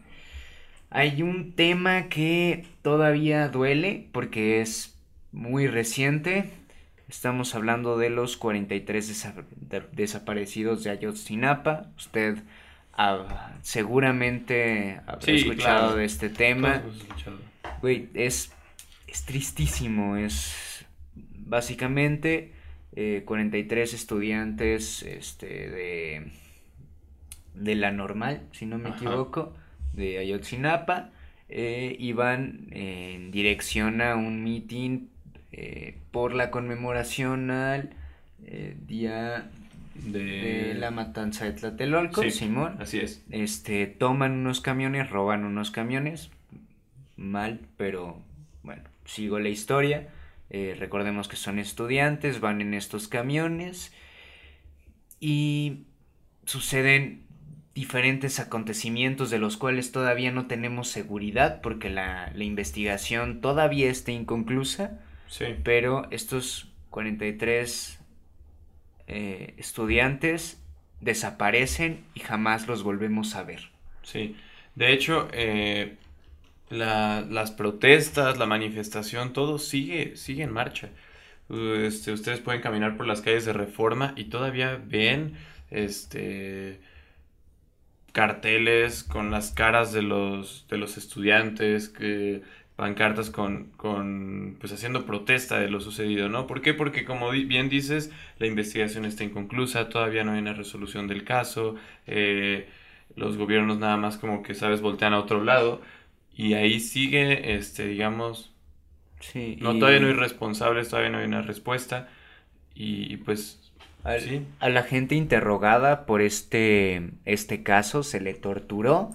hay 0.90 1.22
un 1.22 1.52
tema 1.52 2.08
que 2.08 2.64
todavía 2.82 3.48
duele 3.48 4.08
porque 4.12 4.60
es 4.60 4.96
muy 5.32 5.66
reciente. 5.66 6.50
Estamos 7.08 7.54
hablando 7.54 7.98
de 7.98 8.10
los 8.10 8.36
43 8.36 9.08
desa- 9.10 9.44
de- 9.56 9.84
desaparecidos 9.92 10.82
de 10.82 10.90
Ayotzinapa. 10.90 11.92
Usted 11.96 12.38
ah, 12.92 13.52
seguramente 13.62 15.00
habrá 15.06 15.20
Sí, 15.20 15.32
escuchado 15.36 15.86
claro. 15.86 15.96
de 15.96 16.04
este 16.04 16.28
tema. 16.30 16.82
Güey, 17.80 18.08
es, 18.14 18.52
es 19.06 19.24
tristísimo. 19.24 20.16
Es 20.16 20.84
básicamente 21.14 22.52
eh, 22.96 23.22
43 23.24 23.94
estudiantes 23.94 25.02
este, 25.04 25.46
de, 25.70 26.32
de 27.54 27.74
la 27.76 27.92
normal, 27.92 28.42
si 28.52 28.66
no 28.66 28.78
me 28.78 28.88
Ajá. 28.88 28.96
equivoco, 28.96 29.54
de 29.92 30.18
Ayotzinapa. 30.18 31.10
eh, 31.48 31.94
iban 32.00 32.66
en 32.72 33.30
dirección 33.30 34.00
a 34.00 34.16
un 34.16 34.42
meeting 34.42 35.06
eh, 35.56 35.96
por 36.12 36.34
la 36.34 36.50
conmemoración 36.50 37.50
al 37.50 37.90
eh, 38.44 38.76
día 38.86 39.50
De, 39.94 40.20
de 40.20 40.74
la 40.74 40.90
matanza 40.90 41.46
de 41.46 41.52
Tlatelolco, 41.52 42.22
Sí. 42.22 42.30
Simón 42.30 42.76
Así 42.78 42.98
es. 43.00 43.22
este, 43.30 43.86
toman 43.86 44.32
unos 44.32 44.60
camiones, 44.60 45.08
roban 45.10 45.44
unos 45.44 45.70
camiones, 45.70 46.30
mal, 47.16 47.60
pero 47.78 48.18
bueno, 48.62 48.82
sigo 49.06 49.38
la 49.38 49.48
historia. 49.48 50.08
Eh, 50.50 50.76
recordemos 50.78 51.28
que 51.28 51.36
son 51.36 51.58
estudiantes, 51.58 52.40
van 52.40 52.60
en 52.60 52.74
estos 52.74 53.08
camiones 53.08 53.92
y 55.20 55.84
suceden 56.44 57.22
diferentes 57.74 58.38
acontecimientos 58.40 59.30
de 59.30 59.38
los 59.38 59.56
cuales 59.56 59.92
todavía 59.92 60.30
no 60.32 60.46
tenemos 60.46 60.88
seguridad 60.88 61.60
porque 61.62 61.90
la, 61.90 62.30
la 62.34 62.44
investigación 62.44 63.40
todavía 63.40 63.90
está 63.90 64.12
inconclusa, 64.12 65.00
Sí. 65.28 65.46
pero 65.62 66.06
estos 66.10 66.68
43 66.90 67.98
eh, 69.06 69.54
estudiantes 69.58 70.60
desaparecen 71.00 72.04
y 72.14 72.20
jamás 72.20 72.66
los 72.66 72.82
volvemos 72.82 73.34
a 73.36 73.42
ver. 73.44 73.70
Sí, 74.02 74.36
de 74.74 74.92
hecho, 74.92 75.28
eh, 75.32 75.96
la- 76.70 77.22
las 77.28 77.50
protestas, 77.52 78.38
la 78.38 78.46
manifestación, 78.46 79.32
todo 79.32 79.58
sigue, 79.58 80.16
sigue 80.16 80.44
en 80.44 80.52
marcha. 80.52 80.90
Uh, 81.48 81.74
Este, 81.86 82.12
ustedes 82.12 82.40
pueden 82.40 82.62
caminar 82.62 82.96
por 82.96 83.06
las 83.06 83.22
calles 83.22 83.44
de 83.46 83.52
Reforma 83.54 84.14
y 84.16 84.26
todavía 84.26 84.80
ven 84.84 85.36
este, 85.70 86.80
carteles 88.12 89.02
con 89.04 89.30
las 89.30 89.50
caras 89.52 89.92
de 89.92 90.02
los, 90.02 90.66
de 90.68 90.78
los 90.78 90.96
estudiantes 90.96 91.88
que, 91.88 92.42
pancartas 92.76 93.30
con, 93.30 93.70
con, 93.76 94.56
pues 94.60 94.72
haciendo 94.72 95.06
protesta 95.06 95.58
de 95.58 95.68
lo 95.68 95.80
sucedido, 95.80 96.28
¿no? 96.28 96.46
¿Por 96.46 96.60
qué? 96.62 96.74
Porque 96.74 97.04
como 97.04 97.30
bien 97.30 97.68
dices, 97.70 98.10
la 98.38 98.46
investigación 98.46 99.04
está 99.06 99.24
inconclusa, 99.24 99.88
todavía 99.88 100.24
no 100.24 100.32
hay 100.32 100.40
una 100.40 100.52
resolución 100.54 101.08
del 101.08 101.24
caso, 101.24 101.76
eh, 102.06 102.68
los 103.16 103.36
gobiernos 103.38 103.78
nada 103.78 103.96
más 103.96 104.18
como 104.18 104.42
que, 104.42 104.54
sabes, 104.54 104.80
voltean 104.82 105.14
a 105.14 105.20
otro 105.20 105.42
lado 105.44 105.80
y 106.34 106.54
ahí 106.54 106.80
sigue, 106.80 107.56
este, 107.56 107.86
digamos, 107.86 108.52
Sí, 109.20 109.56
no, 109.60 109.78
y 109.78 109.78
todavía 109.78 110.00
no 110.00 110.06
hay 110.08 110.12
responsables, 110.14 110.88
todavía 110.88 111.10
no 111.10 111.18
hay 111.18 111.26
una 111.26 111.42
respuesta 111.42 112.08
y, 112.74 113.12
y 113.12 113.16
pues, 113.18 113.72
al- 114.04 114.22
sí. 114.24 114.46
A 114.60 114.70
la 114.70 114.82
gente 114.84 115.14
interrogada 115.16 116.06
por 116.06 116.22
este, 116.22 117.10
este 117.26 117.62
caso 117.64 118.02
se 118.04 118.20
le 118.20 118.34
torturó. 118.34 119.12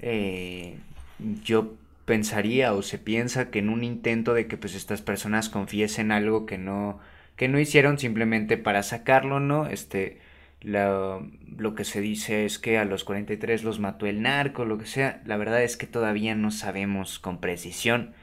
Eh, 0.00 0.78
yo 1.20 1.74
pensaría 2.12 2.72
o 2.74 2.82
se 2.82 2.98
piensa 2.98 3.50
que 3.50 3.58
en 3.60 3.68
un 3.70 3.82
intento 3.84 4.34
de 4.34 4.46
que 4.48 4.56
pues 4.56 4.74
estas 4.74 5.02
personas 5.02 5.48
confiesen 5.48 6.12
algo 6.12 6.46
que 6.46 6.58
no, 6.58 7.00
que 7.36 7.48
no 7.48 7.58
hicieron 7.60 7.98
simplemente 7.98 8.56
para 8.58 8.82
sacarlo, 8.82 9.40
¿no? 9.40 9.66
Este, 9.66 10.18
la- 10.60 11.20
lo 11.58 11.74
que 11.74 11.84
se 11.84 12.00
dice 12.00 12.44
es 12.46 12.58
que 12.58 12.78
a 12.78 12.84
los 12.84 13.04
43 13.04 13.64
los 13.64 13.78
mató 13.80 14.06
el 14.06 14.22
narco, 14.22 14.64
lo 14.64 14.78
que 14.78 14.86
sea. 14.86 15.22
La 15.26 15.36
verdad 15.36 15.62
es 15.62 15.76
que 15.76 15.86
todavía 15.86 16.34
no 16.34 16.50
sabemos 16.50 17.18
con 17.18 17.40
precisión 17.40 18.14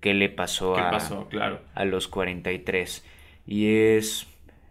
qué 0.00 0.14
le 0.14 0.28
pasó 0.28 0.74
¿Qué 0.74 0.80
a, 0.80 0.90
pasó? 0.90 1.28
Claro. 1.28 1.60
a 1.74 1.84
los 1.84 2.08
43. 2.08 3.04
Y 3.46 3.68
es, 3.96 4.26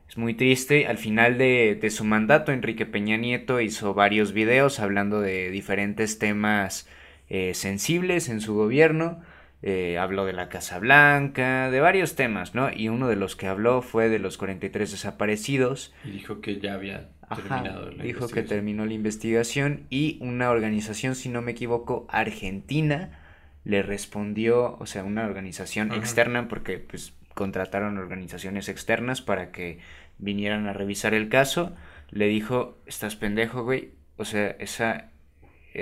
es 0.10 0.18
muy 0.18 0.34
triste. 0.34 0.88
Al 0.88 0.98
final 0.98 1.38
de, 1.38 1.78
de 1.80 1.90
su 1.90 2.04
mandato, 2.04 2.52
Enrique 2.52 2.86
Peña 2.86 3.18
Nieto 3.18 3.60
hizo 3.62 3.94
varios 3.94 4.34
videos 4.34 4.80
hablando 4.80 5.22
de 5.22 5.50
diferentes 5.52 6.20
temas 6.20 6.88
eh, 7.30 7.54
sensibles 7.54 8.30
en 8.30 8.42
su 8.42 8.54
gobierno. 8.56 9.22
Eh, 9.62 9.98
habló 9.98 10.26
de 10.26 10.34
la 10.34 10.48
Casa 10.50 10.78
Blanca, 10.78 11.72
de 11.72 11.80
varios 11.80 12.16
temas, 12.16 12.54
¿no? 12.54 12.72
Y 12.72 12.90
uno 12.90 13.08
de 13.08 13.16
los 13.16 13.36
que 13.36 13.48
habló 13.48 13.82
fue 13.82 14.10
de 14.10 14.20
los 14.20 14.38
43 14.38 14.92
desaparecidos. 14.92 15.94
Y 16.04 16.12
dijo 16.12 16.40
que 16.40 16.60
ya 16.60 16.76
había 16.76 17.10
Ajá, 17.28 17.42
terminado 17.42 17.90
la 17.92 18.04
dijo 18.04 18.28
que 18.28 18.44
terminó 18.44 18.86
la 18.86 18.94
investigación 18.94 19.88
y 19.90 20.20
una 20.22 20.52
organización, 20.52 21.16
si 21.16 21.30
no 21.30 21.42
me 21.42 21.52
equivoco, 21.54 22.06
argentina, 22.10 23.20
le 23.64 23.82
respondió, 23.82 24.78
o 24.80 24.86
sea, 24.86 25.04
una 25.04 25.26
organización 25.26 25.90
Ajá. 25.90 26.00
externa, 26.00 26.48
porque 26.48 26.78
pues 26.78 27.14
contrataron 27.34 27.98
organizaciones 27.98 28.70
externas 28.70 29.22
para 29.22 29.52
que 29.52 29.80
vinieran 30.20 30.68
a 30.68 30.74
revisar 30.74 31.14
el 31.16 31.28
caso, 31.30 31.76
le 32.12 32.28
dijo, 32.28 32.78
estás 32.86 33.16
pendejo, 33.16 33.64
güey, 33.64 33.92
o 34.18 34.26
sea, 34.26 34.50
esa, 34.60 35.10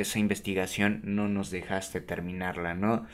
esa 0.02 0.20
investigación 0.20 1.02
no 1.04 1.28
nos 1.30 1.52
dejaste 1.52 2.02
terminarla, 2.02 2.74
¿no? 2.76 3.08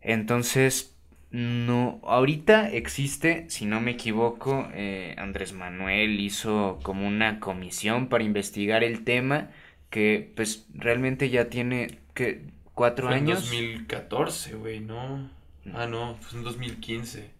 Entonces, 0.00 0.96
no, 1.30 2.00
ahorita 2.04 2.70
existe, 2.70 3.46
si 3.48 3.66
no 3.66 3.80
me 3.80 3.92
equivoco, 3.92 4.68
eh, 4.74 5.14
Andrés 5.18 5.52
Manuel 5.52 6.20
hizo 6.20 6.80
como 6.82 7.06
una 7.06 7.40
comisión 7.40 8.08
para 8.08 8.24
investigar 8.24 8.84
el 8.84 9.04
tema 9.04 9.50
que 9.90 10.32
pues 10.36 10.66
realmente 10.74 11.30
ya 11.30 11.48
tiene 11.50 12.00
que 12.14 12.42
cuatro 12.74 13.08
Fue 13.08 13.16
años. 13.16 13.38
en 13.52 13.74
2014, 13.76 14.54
güey, 14.54 14.80
no. 14.80 15.30
Ah, 15.72 15.86
no, 15.86 16.16
fue 16.20 16.38
en 16.38 16.44
2015. 16.44 17.30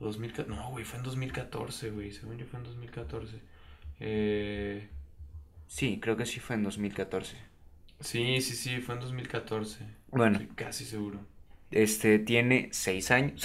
O 0.00 0.04
2014. 0.06 0.50
No, 0.50 0.70
güey, 0.70 0.84
fue 0.84 0.98
en 0.98 1.04
2014, 1.04 1.90
güey. 1.90 2.12
Según 2.12 2.38
yo 2.38 2.46
fue 2.46 2.58
en 2.58 2.64
2014. 2.64 3.40
Eh, 4.00 4.88
Sí, 5.68 5.98
creo 6.00 6.16
que 6.16 6.26
sí 6.26 6.40
fue 6.40 6.56
en 6.56 6.62
2014. 6.64 7.36
Sí, 8.00 8.40
sí, 8.40 8.54
sí, 8.56 8.80
fue 8.80 8.94
en 8.94 9.00
2014. 9.00 9.84
Bueno, 10.10 10.38
Estoy 10.38 10.46
casi 10.54 10.84
seguro. 10.84 11.20
este 11.70 12.18
tiene 12.18 12.68
seis 12.72 13.10
años 13.10 13.42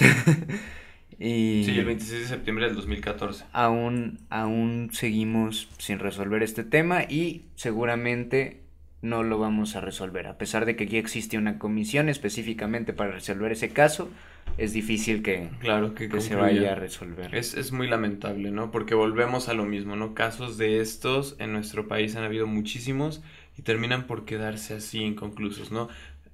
y 1.18 1.64
Sí, 1.64 1.78
el 1.78 1.84
26 1.86 2.22
de 2.22 2.28
septiembre 2.28 2.66
del 2.66 2.74
2014. 2.74 3.44
aún, 3.52 4.18
aún 4.30 4.90
seguimos 4.92 5.68
sin 5.78 5.98
resolver 5.98 6.42
este 6.42 6.64
tema 6.64 7.04
y 7.04 7.42
seguramente 7.54 8.60
no 9.02 9.22
lo 9.24 9.38
vamos 9.38 9.74
a 9.76 9.80
resolver. 9.80 10.26
A 10.28 10.38
pesar 10.38 10.64
de 10.64 10.76
que 10.76 10.84
aquí 10.84 10.96
existe 10.96 11.36
una 11.36 11.58
comisión 11.58 12.08
específicamente 12.08 12.92
para 12.92 13.10
resolver 13.12 13.50
ese 13.52 13.70
caso, 13.70 14.10
es 14.58 14.72
difícil 14.72 15.22
que, 15.22 15.48
Claro 15.60 15.94
que, 15.94 16.08
que 16.08 16.20
se 16.20 16.36
vaya 16.36 16.72
a 16.72 16.74
resolver. 16.76 17.34
Es, 17.34 17.54
es 17.54 17.72
muy 17.72 17.88
lamentable, 17.88 18.50
¿no? 18.50 18.70
Porque 18.70 18.94
volvemos 18.94 19.48
a 19.48 19.54
lo 19.54 19.64
mismo, 19.64 19.96
¿no? 19.96 20.14
Casos 20.14 20.56
de 20.58 20.80
estos 20.80 21.36
en 21.40 21.52
nuestro 21.52 21.88
país 21.88 22.14
han 22.16 22.24
habido 22.24 22.46
muchísimos 22.46 23.22
y 23.58 23.62
terminan 23.62 24.06
por 24.06 24.24
quedarse 24.24 24.74
así 24.74 25.00
inconclusos, 25.02 25.70
¿no? 25.72 25.88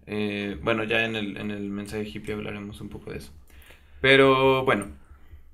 Eh, 0.06 0.58
bueno, 0.62 0.84
ya 0.84 1.04
en 1.04 1.16
el, 1.16 1.36
en 1.36 1.50
el 1.50 1.68
mensaje 1.70 2.04
hippie 2.08 2.34
hablaremos 2.34 2.80
un 2.80 2.88
poco 2.88 3.10
de 3.10 3.18
eso. 3.18 3.32
Pero 4.00 4.64
bueno, 4.64 4.88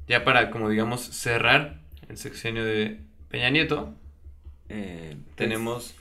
ya 0.08 0.24
para, 0.24 0.50
como 0.50 0.68
digamos, 0.70 1.00
cerrar 1.02 1.80
el 2.08 2.16
sexenio 2.18 2.64
de 2.64 2.98
Peña 3.30 3.50
Nieto, 3.50 3.94
Eh, 4.68 5.16
pues, 5.36 5.36
tenemos 5.36 5.94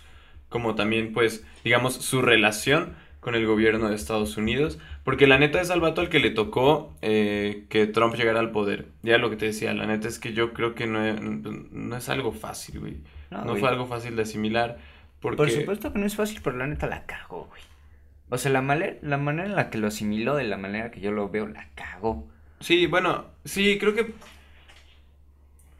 como 0.49 0.75
también, 0.75 1.13
pues, 1.13 1.45
digamos, 1.63 1.95
su 1.95 2.21
relación 2.21 2.95
con 3.19 3.35
el 3.35 3.45
gobierno 3.45 3.89
de 3.89 3.95
Estados 3.95 4.37
Unidos, 4.37 4.79
porque 5.03 5.27
la 5.27 5.37
neta 5.39 5.61
es 5.61 5.69
al 5.69 5.79
vato 5.81 6.01
al 6.01 6.09
que 6.09 6.19
le 6.19 6.29
tocó 6.29 6.93
eh, 7.01 7.65
que 7.69 7.87
Trump 7.87 8.15
llegara 8.15 8.39
al 8.39 8.51
poder. 8.51 8.87
Ya 9.01 9.17
lo 9.17 9.29
que 9.29 9.37
te 9.37 9.45
decía, 9.47 9.73
la 9.73 9.85
neta 9.85 10.07
es 10.07 10.19
que 10.19 10.33
yo 10.33 10.53
creo 10.53 10.75
que 10.75 10.87
no 10.87 11.03
es, 11.03 11.19
no 11.21 11.97
es 11.97 12.09
algo 12.09 12.31
fácil, 12.33 12.79
güey. 12.79 12.97
No, 13.31 13.55
fue 13.55 13.69
algo 13.69 13.87
fácil 13.87 14.15
de 14.15 14.23
asimilar, 14.23 14.77
porque... 15.23 15.37
Por 15.37 15.49
supuesto 15.51 15.91
que 15.91 15.97
no 15.99 16.05
es 16.05 16.15
fácil, 16.15 16.39
pero 16.43 16.55
la 16.57 16.67
neta 16.67 16.85
la 16.85 17.05
cagó, 17.07 17.45
güey. 17.49 17.61
O 18.29 18.37
sea, 18.37 18.51
la, 18.51 18.61
male- 18.61 18.99
la 19.01 19.17
manera 19.17 19.47
en 19.49 19.55
la 19.55 19.71
que 19.71 19.79
lo 19.79 19.87
asimiló, 19.87 20.35
de 20.35 20.43
la 20.43 20.57
manera 20.57 20.91
que 20.91 20.99
yo 21.01 21.11
lo 21.11 21.29
veo, 21.29 21.47
la 21.47 21.67
cagó. 21.73 22.27
Sí, 22.59 22.85
bueno, 22.85 23.25
sí, 23.45 23.77
creo 23.79 23.95
que... 23.95 24.13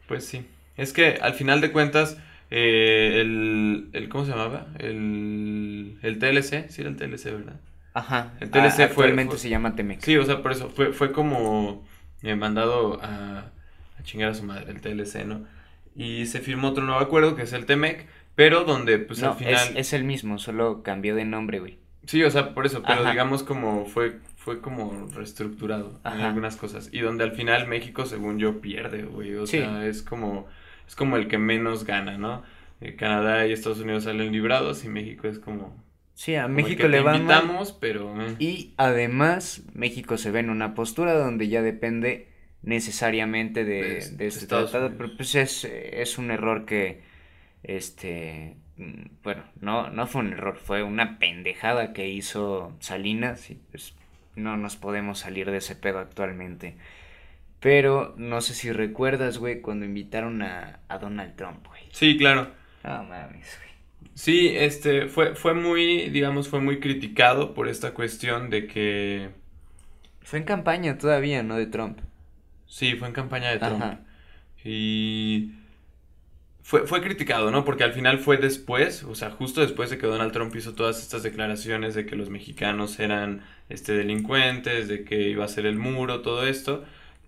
Pues 0.08 0.26
sí. 0.26 0.46
Es 0.76 0.92
que 0.92 1.18
al 1.22 1.34
final 1.34 1.60
de 1.60 1.72
cuentas, 1.72 2.18
eh, 2.50 3.18
el, 3.20 3.88
el... 3.92 4.08
¿Cómo 4.08 4.24
se 4.24 4.32
llamaba? 4.32 4.66
El, 4.78 5.98
el 6.02 6.18
TLC, 6.18 6.68
sí 6.70 6.80
era 6.82 6.90
el 6.90 6.96
TLC, 6.96 7.24
¿verdad? 7.32 7.60
Ajá. 7.94 8.32
El 8.40 8.50
TLC 8.50 8.74
fue- 8.74 8.84
actualmente 8.84 9.30
fue- 9.32 9.38
se 9.38 9.48
llama 9.48 9.74
Temex. 9.76 10.04
Sí, 10.04 10.16
o 10.16 10.24
sea, 10.24 10.42
por 10.42 10.52
eso 10.52 10.68
fue, 10.70 10.92
fue 10.92 11.12
como 11.12 11.86
eh, 12.22 12.34
mandado 12.34 13.00
a, 13.02 13.50
a 13.98 14.02
chingar 14.02 14.30
a 14.30 14.34
su 14.34 14.42
madre, 14.44 14.70
el 14.70 14.80
TLC, 14.80 15.24
¿no? 15.26 15.46
Y 15.96 16.26
se 16.26 16.40
firmó 16.40 16.68
otro 16.70 16.84
nuevo 16.84 17.00
acuerdo 17.00 17.36
que 17.36 17.42
es 17.42 17.52
el 17.52 17.66
TEMEC, 17.66 18.06
pero 18.34 18.64
donde 18.64 18.98
pues 18.98 19.20
no, 19.22 19.30
al 19.32 19.36
final... 19.38 19.54
es, 19.54 19.72
es 19.76 19.92
el 19.92 20.04
mismo, 20.04 20.38
solo 20.38 20.82
cambió 20.82 21.14
de 21.14 21.24
nombre, 21.24 21.60
güey. 21.60 21.78
Sí, 22.06 22.22
o 22.22 22.30
sea, 22.30 22.52
por 22.54 22.66
eso, 22.66 22.82
pero 22.82 23.00
Ajá. 23.00 23.10
digamos 23.12 23.42
como 23.42 23.86
fue, 23.86 24.18
fue 24.36 24.60
como 24.60 25.08
reestructurado 25.14 25.98
en 26.04 26.20
algunas 26.20 26.56
cosas. 26.56 26.90
Y 26.92 27.00
donde 27.00 27.24
al 27.24 27.32
final 27.32 27.66
México, 27.66 28.04
según 28.04 28.38
yo, 28.38 28.60
pierde, 28.60 29.04
güey. 29.04 29.34
O 29.36 29.46
Sí. 29.46 29.58
sea, 29.58 29.86
es 29.86 30.02
como, 30.02 30.46
es 30.86 30.94
como 30.96 31.16
el 31.16 31.28
que 31.28 31.38
menos 31.38 31.84
gana, 31.84 32.18
¿no? 32.18 32.42
Eh, 32.82 32.94
Canadá 32.96 33.46
y 33.46 33.52
Estados 33.52 33.80
Unidos 33.80 34.04
salen 34.04 34.32
librados 34.32 34.84
y 34.84 34.88
México 34.88 35.28
es 35.28 35.38
como... 35.38 35.82
Sí, 36.12 36.34
a 36.36 36.46
México 36.46 36.86
le 36.88 37.00
va 37.00 37.18
mal. 37.18 37.66
pero... 37.80 38.20
eh. 38.20 38.36
Y 38.38 38.74
además, 38.76 39.62
México 39.72 40.18
se 40.18 40.30
ve 40.30 40.40
en 40.40 40.50
una 40.50 40.74
postura 40.74 41.14
donde 41.14 41.48
ya 41.48 41.62
depende 41.62 42.28
necesariamente 42.62 43.64
de 43.64 43.80
de 43.82 44.26
este 44.26 44.26
Estados 44.26 44.70
tratado. 44.70 44.88
Unidos. 44.88 45.04
Pero 45.06 45.16
pues 45.16 45.34
es, 45.34 45.64
es 45.64 46.18
un 46.18 46.30
error 46.30 46.66
que, 46.66 47.02
este, 47.64 48.56
mm, 48.76 49.22
bueno, 49.22 49.42
no, 49.60 49.90
no 49.90 50.06
fue 50.06 50.22
un 50.22 50.32
error, 50.32 50.56
fue 50.56 50.82
una 50.82 51.18
pendejada 51.18 51.92
que 51.92 52.08
hizo 52.08 52.76
Salinas 52.80 53.50
y 53.50 53.54
pues 53.70 53.94
no 54.36 54.56
nos 54.56 54.76
podemos 54.76 55.18
salir 55.18 55.50
de 55.50 55.58
ese 55.58 55.76
pedo 55.76 55.98
actualmente. 55.98 56.76
Pero 57.60 58.14
no 58.18 58.40
sé 58.42 58.54
si 58.54 58.72
recuerdas, 58.72 59.38
güey, 59.38 59.60
cuando 59.62 59.86
invitaron 59.86 60.42
a, 60.42 60.80
a 60.88 60.98
Donald 60.98 61.34
Trump, 61.36 61.66
güey. 61.66 61.82
Sí, 61.92 62.18
claro. 62.18 62.48
No 62.82 63.04
mames, 63.04 63.58
güey. 63.58 64.10
Sí, 64.14 64.48
este, 64.54 65.08
fue, 65.08 65.34
fue 65.34 65.54
muy, 65.54 66.10
digamos, 66.10 66.48
fue 66.48 66.60
muy 66.60 66.78
criticado 66.78 67.54
por 67.54 67.68
esta 67.68 67.94
cuestión 67.94 68.50
de 68.50 68.66
que, 68.66 69.30
Fue 70.22 70.38
en 70.38 70.44
campaña 70.44 70.98
todavía, 70.98 71.42
¿no? 71.42 71.56
De 71.56 71.66
Trump. 71.66 71.98
sí, 72.66 72.94
fue 72.96 73.08
en 73.08 73.14
campaña 73.14 73.50
de 73.50 73.58
Trump. 73.58 73.82
Ajá. 73.82 74.00
Y 74.64 75.52
fue, 76.64 76.86
fue 76.86 77.02
criticado, 77.02 77.50
¿no? 77.50 77.62
Porque 77.66 77.84
al 77.84 77.92
final 77.92 78.18
fue 78.18 78.38
después, 78.38 79.04
o 79.04 79.14
sea, 79.14 79.30
justo 79.30 79.60
después 79.60 79.90
de 79.90 79.98
que 79.98 80.06
Donald 80.06 80.32
Trump 80.32 80.56
hizo 80.56 80.74
todas 80.74 80.98
estas 81.02 81.22
declaraciones 81.22 81.94
de 81.94 82.06
que 82.06 82.16
los 82.16 82.30
mexicanos 82.30 82.98
eran, 83.00 83.42
este, 83.68 83.92
delincuentes, 83.92 84.88
de 84.88 85.04
que 85.04 85.28
iba 85.28 85.44
a 85.44 85.48
ser 85.48 85.66
el 85.66 85.76
muro, 85.76 86.22
todo 86.22 86.46
esto. 86.46 86.82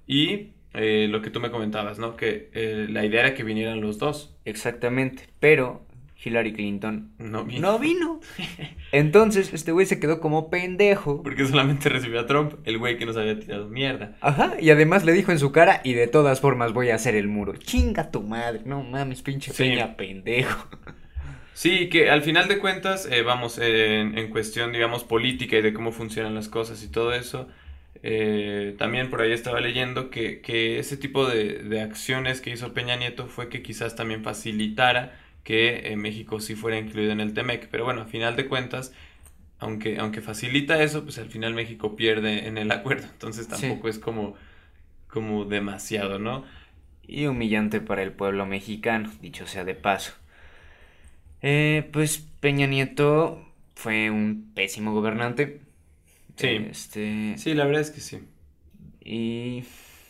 Y 0.06 0.52
eh, 0.72 1.08
lo 1.10 1.20
que 1.20 1.28
tú 1.28 1.40
me 1.40 1.50
comentabas, 1.50 1.98
¿no? 1.98 2.16
Que 2.16 2.48
eh, 2.54 2.86
la 2.88 3.04
idea 3.04 3.20
era 3.20 3.34
que 3.34 3.44
vinieran 3.44 3.82
los 3.82 3.98
dos. 3.98 4.34
Exactamente, 4.46 5.28
pero 5.38 5.84
Hillary 6.26 6.52
Clinton 6.52 7.12
No 7.18 7.44
vino. 7.44 7.72
no 7.72 7.78
vino. 7.78 8.20
Entonces, 8.92 9.52
este 9.54 9.72
güey 9.72 9.86
se 9.86 10.00
quedó 10.00 10.20
como 10.20 10.50
pendejo. 10.50 11.22
Porque 11.22 11.46
solamente 11.46 11.88
recibió 11.88 12.20
a 12.20 12.26
Trump, 12.26 12.54
el 12.64 12.78
güey 12.78 12.98
que 12.98 13.06
nos 13.06 13.16
había 13.16 13.38
tirado 13.38 13.68
mierda. 13.68 14.16
Ajá, 14.20 14.54
y 14.60 14.70
además 14.70 15.04
le 15.04 15.12
dijo 15.12 15.32
en 15.32 15.38
su 15.38 15.52
cara, 15.52 15.80
y 15.84 15.92
de 15.94 16.08
todas 16.08 16.40
formas 16.40 16.72
voy 16.72 16.90
a 16.90 16.96
hacer 16.96 17.14
el 17.14 17.28
muro. 17.28 17.54
Chinga 17.56 18.10
tu 18.10 18.22
madre, 18.22 18.62
no 18.64 18.82
mames, 18.82 19.22
pinche 19.22 19.52
Sí. 19.52 19.62
peña 19.64 19.96
pendejo. 19.96 20.68
Sí, 21.54 21.88
que 21.88 22.10
al 22.10 22.22
final 22.22 22.48
de 22.48 22.58
cuentas, 22.58 23.08
eh, 23.10 23.22
vamos, 23.22 23.58
en, 23.58 24.18
en 24.18 24.28
cuestión, 24.28 24.72
digamos, 24.72 25.04
política 25.04 25.56
y 25.56 25.62
de 25.62 25.72
cómo 25.72 25.90
funcionan 25.90 26.34
las 26.34 26.48
cosas 26.50 26.82
y 26.84 26.88
todo 26.90 27.14
eso, 27.14 27.48
eh, 28.02 28.74
también 28.78 29.08
por 29.08 29.22
ahí 29.22 29.32
estaba 29.32 29.60
leyendo 29.60 30.10
que, 30.10 30.40
que 30.42 30.78
ese 30.78 30.98
tipo 30.98 31.26
de, 31.26 31.60
de 31.62 31.80
acciones 31.80 32.42
que 32.42 32.50
hizo 32.50 32.74
Peña 32.74 32.96
Nieto 32.96 33.26
fue 33.26 33.48
que 33.48 33.62
quizás 33.62 33.96
también 33.96 34.22
facilitara 34.22 35.18
que 35.46 35.92
eh, 35.92 35.96
México 35.96 36.40
sí 36.40 36.56
fuera 36.56 36.76
incluido 36.78 37.12
en 37.12 37.20
el 37.20 37.32
TEMEC. 37.32 37.68
Pero 37.70 37.84
bueno, 37.84 38.02
a 38.02 38.06
final 38.06 38.34
de 38.36 38.48
cuentas, 38.48 38.92
aunque, 39.60 39.98
aunque 39.98 40.20
facilita 40.22 40.82
eso, 40.82 41.04
pues 41.04 41.18
al 41.18 41.30
final 41.30 41.54
México 41.54 41.96
pierde 41.96 42.48
en 42.48 42.58
el 42.58 42.72
acuerdo. 42.72 43.08
Entonces 43.12 43.48
tampoco 43.48 43.88
es 43.88 43.98
como, 44.00 44.34
como 45.08 45.44
demasiado, 45.46 46.18
¿no? 46.18 46.44
Y 47.06 47.26
humillante 47.26 47.80
para 47.80 48.02
el 48.02 48.12
pueblo 48.12 48.46
mexicano, 48.46 49.12
dicho 49.22 49.46
sea 49.46 49.64
de 49.64 49.74
paso. 49.76 50.14
Eh, 51.42 51.88
pues 51.92 52.18
Peña 52.40 52.66
Nieto 52.66 53.40
fue 53.74 54.10
un 54.10 54.50
pésimo 54.54 54.92
gobernante. 54.92 55.60
Sí. 56.36 56.48
Este, 56.70 57.34
Sí, 57.38 57.54
la 57.54 57.64
verdad 57.66 57.82
es 57.82 57.90
que 57.90 58.00
sí. 58.00 58.20
y 59.04 59.62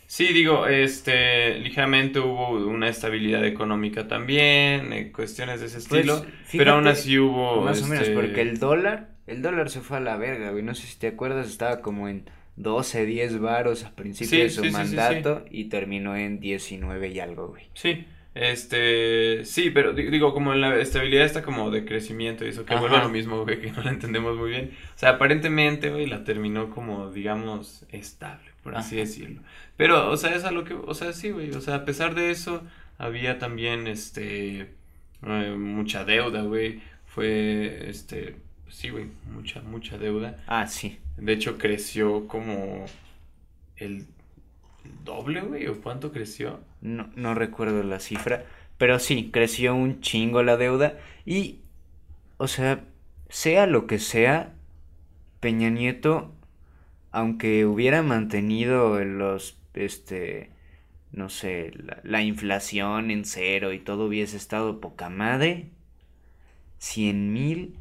Sí, 0.09 0.33
digo, 0.33 0.67
este, 0.69 1.59
ligeramente 1.59 2.21
hubo 2.21 2.51
una 2.69 2.89
estabilidad 2.89 3.45
económica 3.45 4.07
también, 4.07 4.93
eh, 4.93 5.11
cuestiones 5.13 5.61
de 5.61 5.67
ese 5.67 5.81
Pues, 5.89 6.07
estilo, 6.07 6.25
fíjate, 6.45 6.59
pero 6.59 6.73
aún 6.75 6.87
así 6.87 7.19
hubo, 7.19 7.61
más 7.63 7.83
o 7.83 7.87
menos, 7.87 8.09
este, 8.09 8.15
porque 8.15 8.41
el 8.41 8.59
dólar, 8.61 9.11
el 9.27 9.43
dólar 9.43 9.69
se 9.69 9.81
fue 9.81 9.97
a 9.97 10.01
la 10.01 10.17
verga, 10.17 10.51
güey. 10.53 10.63
No 10.63 10.75
sé 10.75 10.87
si 10.87 10.97
te 10.99 11.09
acuerdas, 11.09 11.49
estaba 11.49 11.83
como 11.83 12.09
en 12.09 12.31
12, 12.55 13.05
10 13.05 13.41
varos 13.41 13.85
a 13.85 13.97
principio 13.97 14.29
Sí, 14.29 14.39
de 14.39 14.51
su 14.51 14.63
sí, 14.63 14.69
sí, 14.69 14.73
mandato 14.73 15.45
y 15.51 15.65
terminó 15.65 16.17
en 16.17 16.39
19 16.41 17.09
y 17.09 17.19
algo, 17.21 17.49
güey. 17.49 17.65
Sí, 17.75 18.07
este, 18.35 19.45
sí, 19.45 19.71
pero 19.71 19.93
di- 19.93 20.09
digo, 20.11 20.33
como 20.35 20.53
en 20.53 20.61
la 20.61 20.77
estabilidad 20.79 21.25
está 21.25 21.43
como 21.43 21.71
de 21.71 21.85
crecimiento 21.85 22.45
y 22.45 22.49
eso, 22.51 22.65
que 22.65 22.75
Ajá. 22.75 22.81
vuelve 22.83 22.97
a 22.99 23.03
lo 23.03 23.09
mismo, 23.09 23.43
güey, 23.45 23.61
que 23.61 23.73
no 23.73 23.83
la 23.83 23.91
entendemos 23.91 24.37
muy 24.37 24.51
bien. 24.51 24.71
O 24.95 24.99
sea, 24.99 25.11
aparentemente, 25.11 25.91
güey, 25.91 26.07
la 26.07 26.23
terminó 26.25 26.71
como, 26.71 27.11
digamos, 27.11 27.85
estable, 27.91 28.51
por 28.63 28.77
así 28.77 28.97
decirlo. 28.97 29.43
Pero, 29.77 30.11
o 30.11 30.17
sea, 30.17 30.35
es 30.35 30.45
a 30.45 30.51
lo 30.51 30.65
que, 30.65 30.75
o 30.75 30.95
sea, 30.95 31.13
sí, 31.13 31.31
güey, 31.31 31.51
o 31.53 31.61
sea, 31.61 31.77
a 31.77 31.85
pesar 31.85 32.15
de 32.15 32.31
eso, 32.31 32.63
había 32.99 33.39
también, 33.39 33.87
este, 33.87 34.73
eh, 35.23 35.57
mucha 35.59 36.05
deuda, 36.05 36.43
güey, 36.43 36.81
fue, 37.05 37.89
este, 37.89 38.37
sí, 38.69 38.89
güey, 38.89 39.07
mucha, 39.33 39.61
mucha 39.63 39.99
deuda. 39.99 40.37
Ah, 40.47 40.67
sí. 40.67 40.99
De 41.17 41.33
hecho, 41.33 41.59
creció 41.59 42.27
como 42.27 42.87
el, 43.77 44.07
el 44.85 45.05
doble, 45.05 45.43
güey, 45.43 45.67
¿o 45.67 45.81
cuánto 45.81 46.11
creció? 46.11 46.61
No, 46.81 47.11
no 47.15 47.35
recuerdo 47.35 47.83
la 47.83 48.01
cifra, 48.01 48.45
pero 48.79 48.99
sí, 48.99 49.31
creció 49.33 49.75
un 49.75 50.01
chingo 50.01 50.43
la 50.43 50.57
deuda 50.57 50.99
y, 51.25 51.61
o 52.39 52.49
sea, 52.49 52.85
sea 53.29 53.67
lo 53.67 53.87
que 53.87 53.99
sea, 53.99 54.53
Peña 55.41 55.71
Nieto, 55.71 56.33
aunque 57.13 57.65
hubiera 57.65 58.03
mantenido 58.03 59.03
los, 59.05 59.57
este, 59.77 60.51
no 61.13 61.29
sé, 61.29 61.73
la, 61.77 62.01
la 62.03 62.23
inflación 62.23 63.11
en 63.11 63.25
cero 63.25 63.73
y 63.73 63.79
todo 63.79 64.07
hubiese 64.07 64.37
estado 64.37 64.81
poca 64.81 65.09
madre, 65.11 65.71
cien 66.79 67.33
mil 67.33 67.77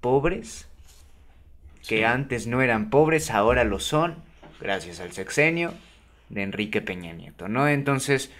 pobres 0.00 0.66
que 1.88 1.98
Sí. 1.98 2.04
antes 2.04 2.46
no 2.46 2.60
eran 2.62 2.90
pobres, 2.90 3.30
ahora 3.30 3.64
lo 3.64 3.80
son, 3.80 4.16
gracias 4.60 5.00
al 5.00 5.12
sexenio 5.12 5.72
de 6.28 6.42
Enrique 6.42 6.82
Peña 6.82 7.12
Nieto, 7.12 7.48
¿no? 7.48 7.66
Entonces, 7.68 8.30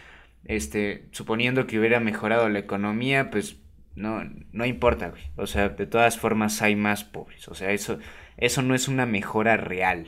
este, 0.45 1.07
suponiendo 1.13 1.67
que 1.67 1.79
hubiera 1.79 2.01
mejorado 2.01 2.49
la 2.49 2.59
economía, 2.61 3.31
pues 3.31 3.57
no, 3.97 4.23
no 4.53 4.65
importa, 4.67 5.09
güey. 5.09 5.23
O 5.37 5.47
sea, 5.47 5.71
de 5.71 5.87
todas 5.87 6.19
formas 6.19 6.63
hay 6.63 6.77
más 6.77 7.03
pobres. 7.05 7.49
O 7.49 7.55
sea, 7.55 7.73
eso, 7.73 7.99
eso 8.37 8.63
no 8.63 8.75
es 8.75 8.87
una 8.89 9.07
mejora 9.07 9.57
real. 9.57 10.07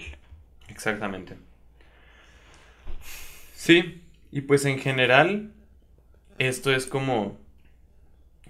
Exactamente. 0.68 1.36
Sí, 3.62 4.02
y 4.32 4.40
pues 4.40 4.64
en 4.64 4.80
general, 4.80 5.52
esto 6.38 6.74
es 6.74 6.84
como, 6.84 7.38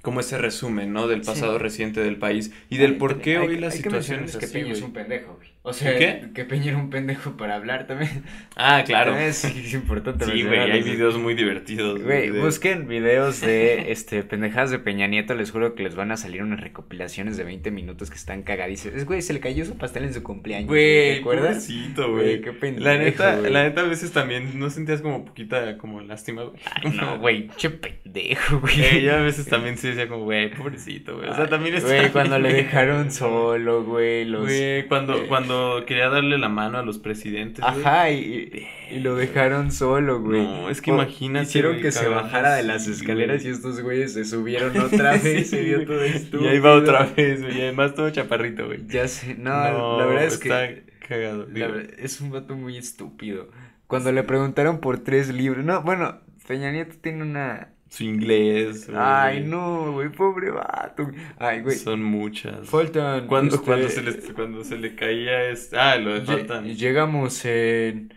como 0.00 0.20
ese 0.20 0.38
resumen, 0.38 0.94
¿no? 0.94 1.06
Del 1.06 1.20
pasado 1.20 1.58
reciente 1.58 2.00
del 2.00 2.16
país 2.16 2.50
y 2.70 2.78
del 2.78 2.96
por 2.96 3.20
qué 3.20 3.36
hoy 3.36 3.58
la 3.58 3.70
situación 3.70 4.24
es 4.24 4.38
que 4.38 4.46
Peña 4.46 4.72
es 4.72 4.80
un 4.80 4.94
pendejo, 4.94 5.34
güey. 5.34 5.50
O 5.64 5.72
sea, 5.72 5.96
¿Qué? 5.96 6.30
que 6.34 6.44
Peña 6.44 6.70
era 6.70 6.76
un 6.76 6.90
pendejo 6.90 7.36
para 7.36 7.54
hablar 7.54 7.86
también. 7.86 8.24
Ah, 8.56 8.82
claro. 8.84 9.16
Es, 9.16 9.44
es 9.44 9.72
importante 9.74 10.24
Sí, 10.24 10.42
güey, 10.42 10.58
hay 10.58 10.82
videos 10.82 11.16
muy 11.18 11.34
divertidos. 11.34 12.02
Güey, 12.02 12.30
busquen 12.30 12.88
videos 12.88 13.40
de 13.40 13.92
este 13.92 14.24
pendejadas 14.24 14.72
de 14.72 14.80
Peña 14.80 15.06
Nieto, 15.06 15.34
les 15.34 15.52
juro 15.52 15.76
que 15.76 15.84
les 15.84 15.94
van 15.94 16.10
a 16.10 16.16
salir 16.16 16.42
unas 16.42 16.58
recopilaciones 16.58 17.36
de 17.36 17.44
20 17.44 17.70
minutos 17.70 18.10
que 18.10 18.16
están 18.16 18.42
cagadísimas. 18.42 18.96
Es, 18.96 19.06
güey, 19.06 19.22
se 19.22 19.34
le 19.34 19.38
cayó 19.38 19.64
su 19.64 19.78
pastel 19.78 20.02
en 20.02 20.12
su 20.12 20.24
cumpleaños. 20.24 20.66
Güey, 20.66 21.14
¿te 21.14 21.20
acuerdas? 21.20 21.64
pobrecito, 21.64 22.10
Güey, 22.10 22.40
qué 22.40 22.52
pendejo, 22.52 22.84
La 22.84 22.98
neta, 22.98 23.36
la 23.36 23.62
neta 23.62 23.82
a 23.82 23.84
veces 23.84 24.10
también 24.10 24.58
no 24.58 24.68
sentías 24.68 25.00
como 25.00 25.24
poquita 25.24 25.78
como 25.78 26.00
lástima, 26.00 26.42
güey. 26.42 26.60
Ay, 26.72 26.90
no, 27.00 27.20
güey, 27.20 27.46
che 27.56 27.70
pendejo, 27.70 28.58
güey. 28.58 28.80
Eh, 28.82 29.02
yo 29.02 29.14
a 29.14 29.20
veces 29.20 29.46
también 29.46 29.78
sí 29.78 29.86
decía 29.86 30.08
como, 30.08 30.24
güey, 30.24 30.50
pobrecito, 30.50 31.18
güey. 31.18 31.28
O 31.28 31.36
sea, 31.36 31.46
también 31.46 31.76
está 31.76 31.86
Güey, 31.86 32.10
cuando 32.10 32.40
le 32.40 32.52
dejaron 32.52 33.12
solo, 33.12 33.84
güey, 33.84 34.24
los... 34.24 34.42
Güey, 34.42 34.88
cuando, 34.88 35.14
eh, 35.18 35.26
cuando 35.28 35.51
quería 35.86 36.08
darle 36.08 36.38
la 36.38 36.48
mano 36.48 36.78
a 36.78 36.82
los 36.82 36.98
presidentes. 36.98 37.64
Ajá, 37.64 38.10
y, 38.10 38.66
y 38.90 39.00
lo 39.00 39.16
dejaron 39.16 39.72
solo, 39.72 40.20
güey. 40.20 40.42
No, 40.42 40.68
es 40.70 40.80
que 40.82 40.90
O- 40.90 40.94
imagínate, 40.94 41.46
Hicieron 41.46 41.80
que 41.80 41.92
se 41.92 42.08
bajara 42.08 42.54
de 42.54 42.62
las 42.62 42.86
escaleras 42.88 43.44
y 43.44 43.48
estos 43.48 43.80
güeyes 43.80 44.12
se 44.14 44.24
subieron 44.24 44.76
otra 44.80 45.12
vez. 45.12 45.22
Sí, 45.22 45.44
se 45.44 45.74
güey. 45.74 45.86
todo 45.86 46.04
Y 46.06 46.10
estúpido. 46.10 46.50
ahí 46.50 46.58
va 46.58 46.74
otra 46.74 47.04
vez, 47.16 47.42
güey. 47.42 47.58
Y 47.58 47.62
además 47.62 47.94
todo 47.94 48.10
chaparrito, 48.10 48.66
güey. 48.66 48.80
Ya 48.86 49.06
sé, 49.08 49.34
no, 49.36 49.50
la 49.98 50.06
verdad 50.06 50.24
es 50.24 50.38
que... 50.38 50.48
está 50.48 51.06
cagado. 51.08 51.46
La 51.48 51.52
digo. 51.66 51.72
ver- 51.72 51.94
es 51.98 52.20
un 52.20 52.30
vato 52.30 52.54
muy 52.56 52.76
estúpido. 52.76 53.48
Cuando 53.86 54.10
le 54.12 54.22
preguntaron 54.22 54.78
por 54.80 54.98
tres 55.00 55.28
libros. 55.32 55.64
No, 55.64 55.82
bueno, 55.82 56.20
Peña 56.48 56.70
Nieto 56.72 56.96
tiene 57.00 57.22
una. 57.22 57.68
Su 57.92 58.04
inglés, 58.04 58.86
güey. 58.88 58.98
Ay, 58.98 59.44
no, 59.44 59.92
güey, 59.92 60.08
pobre 60.08 60.50
vato. 60.50 61.10
Ay, 61.38 61.60
güey. 61.60 61.76
Son 61.76 62.02
muchas. 62.02 62.66
Faltan. 62.66 63.26
Cuando, 63.26 63.56
este, 63.56 63.66
cuando, 63.66 63.88
se 63.90 64.02
le, 64.02 64.18
cuando 64.32 64.64
se 64.64 64.78
le 64.78 64.94
caía 64.94 65.50
es... 65.50 65.74
Ah, 65.74 65.96
lo 65.96 66.14
de 66.14 66.22
lle- 66.22 66.26
faltan. 66.26 66.64
Llegamos 66.74 67.44
en. 67.44 68.14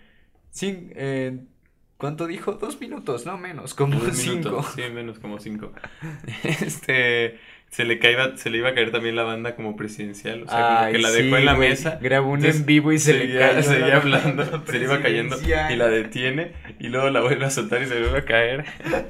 Cin- 0.53 0.93
en- 0.95 1.49
¿Cuánto 1.97 2.25
dijo? 2.25 2.53
Dos 2.53 2.79
minutos, 2.79 3.25
no 3.25 3.37
menos, 3.37 3.73
como 3.73 3.99
Dos 3.99 4.15
cinco. 4.17 4.35
minutos, 4.49 4.73
Sí, 4.75 4.81
menos 4.93 5.19
como 5.19 5.39
cinco. 5.39 5.73
Este... 6.43 7.37
Se 7.75 7.83
le, 7.83 7.99
caía, 7.99 8.37
se 8.37 8.49
le 8.49 8.59
iba 8.59 8.69
a 8.69 8.73
caer 8.73 8.89
también 8.91 9.17
la 9.17 9.23
banda 9.23 9.53
como 9.57 9.75
presidencial. 9.75 10.43
O 10.43 10.47
sea, 10.47 10.77
como 10.79 10.91
que 10.93 10.97
la 10.99 11.09
sí, 11.09 11.23
dejó 11.23 11.35
en 11.35 11.45
la 11.45 11.55
güey. 11.55 11.69
mesa. 11.71 11.99
Grabó 12.01 12.31
un 12.31 12.45
en 12.45 12.65
vivo 12.65 12.93
y 12.93 12.99
se 12.99 13.13
le 13.13 13.37
cayó. 13.37 13.63
seguía 13.63 13.87
la 13.87 13.97
hablando, 13.97 14.63
se 14.65 14.79
le 14.79 14.85
iba 14.85 15.01
cayendo 15.01 15.35
y 15.41 15.75
la 15.75 15.89
detiene 15.89 16.53
y 16.79 16.87
luego 16.87 17.09
la 17.09 17.19
vuelve 17.19 17.43
a 17.43 17.49
soltar 17.49 17.81
y 17.83 17.87
se 17.87 17.99
vuelve 17.99 18.19
a 18.19 18.25
caer. 18.25 18.65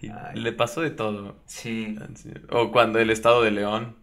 Y 0.00 0.38
le 0.38 0.52
pasó 0.52 0.80
de 0.80 0.90
todo. 0.90 1.42
Sí. 1.46 1.96
O 2.50 2.70
cuando 2.70 3.00
el 3.00 3.10
estado 3.10 3.42
de 3.42 3.50
León. 3.50 3.96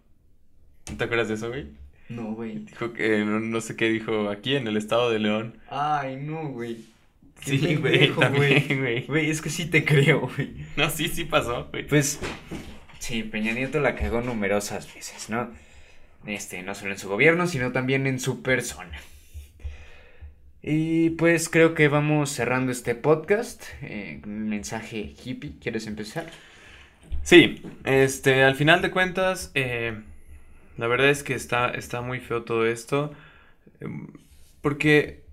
¿No 0.92 0.98
te 0.98 1.06
acuerdas 1.06 1.30
de 1.30 1.36
eso, 1.36 1.48
güey? 1.48 1.68
No, 2.10 2.34
güey. 2.34 2.66
Dijo 2.66 2.92
que 2.92 3.20
no, 3.20 3.40
no 3.40 3.62
sé 3.62 3.78
qué 3.78 3.88
dijo 3.88 4.30
aquí 4.30 4.58
en 4.58 4.68
el 4.68 4.76
estado 4.76 5.10
de 5.10 5.20
León. 5.20 5.58
Ay, 5.70 6.18
no, 6.18 6.50
güey. 6.50 6.80
Qué 7.40 7.58
Sí, 7.58 7.76
güey, 7.76 8.10
también, 8.20 8.80
güey. 8.82 9.06
Güey, 9.06 9.30
es 9.30 9.42
que 9.42 9.50
sí 9.50 9.68
te 9.68 9.86
creo, 9.86 10.30
güey. 10.36 10.66
No, 10.76 10.90
sí, 10.90 11.08
sí 11.08 11.24
pasó, 11.24 11.70
güey. 11.72 11.88
Pues 11.88 12.20
sí, 13.00 13.24
Peña 13.24 13.54
Nieto 13.54 13.80
la 13.80 13.96
cagó 13.96 14.22
numerosas 14.22 14.94
veces, 14.94 15.30
¿no? 15.30 15.52
Este, 16.26 16.64
no 16.64 16.76
solo 16.76 16.94
en 16.94 17.00
su 17.00 17.10
gobierno, 17.10 17.48
sino 17.48 17.72
también 17.72 18.08
en 18.08 18.20
su 18.20 18.44
persona. 18.44 19.00
Y 20.62 21.12
pues 21.12 21.50
creo 21.50 21.76
que 21.76 21.88
vamos 21.88 22.32
cerrando 22.32 22.72
este 22.72 22.96
podcast. 22.96 23.64
Eh, 23.82 24.22
mensaje 24.26 25.14
hippie, 25.24 25.60
¿quieres 25.60 25.86
empezar? 25.88 26.34
Sí, 27.24 27.62
este, 27.84 28.44
al 28.44 28.56
final 28.56 28.82
de 28.82 28.92
cuentas, 28.92 29.52
eh, 29.56 30.02
la 30.78 30.88
verdad 30.88 31.10
es 31.10 31.24
que 31.24 31.34
está, 31.36 31.70
está 31.72 32.02
muy 32.02 32.20
feo 32.20 32.44
todo 32.44 32.66
esto. 32.66 33.14
em, 33.82 34.08
Porque, 34.62 35.26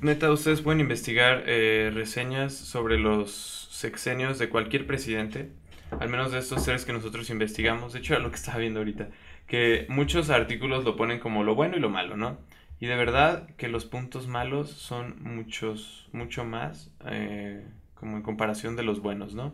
neta, 0.00 0.32
ustedes 0.32 0.62
pueden 0.62 0.80
investigar 0.80 1.44
eh, 1.46 1.90
reseñas 1.94 2.54
sobre 2.54 2.98
los 2.98 3.68
sexenios 3.72 4.38
de 4.38 4.48
cualquier 4.48 4.86
presidente, 4.86 5.50
al 5.98 6.08
menos 6.08 6.32
de 6.32 6.38
estos 6.38 6.64
tres 6.64 6.84
que 6.84 6.92
nosotros 6.92 7.30
investigamos. 7.30 7.92
De 7.92 7.98
hecho, 7.98 8.14
era 8.14 8.22
lo 8.22 8.30
que 8.30 8.36
estaba 8.36 8.58
viendo 8.58 8.80
ahorita, 8.80 9.08
que 9.46 9.86
muchos 9.88 10.30
artículos 10.30 10.84
lo 10.84 10.96
ponen 10.96 11.18
como 11.18 11.42
lo 11.44 11.54
bueno 11.54 11.76
y 11.76 11.80
lo 11.80 11.90
malo, 11.90 12.16
¿no? 12.16 12.38
Y 12.78 12.86
de 12.86 12.96
verdad 12.96 13.48
que 13.56 13.68
los 13.68 13.84
puntos 13.84 14.26
malos 14.26 14.70
son 14.70 15.22
muchos, 15.22 16.08
mucho 16.12 16.44
más, 16.44 16.90
eh, 17.06 17.66
como 17.94 18.16
en 18.16 18.22
comparación 18.22 18.74
de 18.76 18.82
los 18.82 19.00
buenos, 19.00 19.34
¿no? 19.34 19.52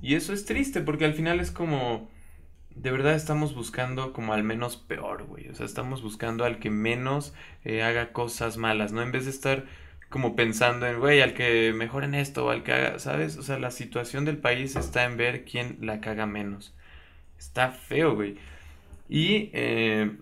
Y 0.00 0.14
eso 0.14 0.32
es 0.32 0.46
triste 0.46 0.80
porque 0.80 1.04
al 1.04 1.12
final 1.12 1.40
es 1.40 1.50
como, 1.50 2.08
de 2.74 2.90
verdad 2.90 3.14
estamos 3.14 3.54
buscando 3.54 4.12
como 4.12 4.32
al 4.32 4.44
menos 4.44 4.76
peor, 4.76 5.24
güey. 5.24 5.48
O 5.48 5.54
sea, 5.54 5.66
estamos 5.66 6.02
buscando 6.02 6.44
al 6.44 6.58
que 6.58 6.70
menos 6.70 7.34
eh, 7.64 7.82
haga 7.82 8.12
cosas 8.12 8.56
malas, 8.56 8.92
¿no? 8.92 9.02
En 9.02 9.12
vez 9.12 9.24
de 9.24 9.30
estar 9.30 9.66
como 10.10 10.36
pensando 10.36 10.86
en, 10.86 10.98
güey, 11.00 11.20
al 11.22 11.34
que 11.34 11.72
mejor 11.74 12.04
en 12.04 12.14
esto 12.14 12.46
o 12.46 12.50
al 12.50 12.62
que 12.64 12.72
haga, 12.72 12.98
¿sabes? 12.98 13.36
O 13.38 13.42
sea, 13.42 13.58
la 13.58 13.70
situación 13.70 14.24
del 14.24 14.38
país 14.38 14.76
está 14.76 15.04
en 15.04 15.16
ver 15.16 15.44
quién 15.44 15.78
la 15.82 16.00
caga 16.00 16.26
menos. 16.26 16.74
Está 17.38 17.70
feo, 17.72 18.14
güey. 18.16 18.38
Y 19.08 19.50
eh, 19.54 20.12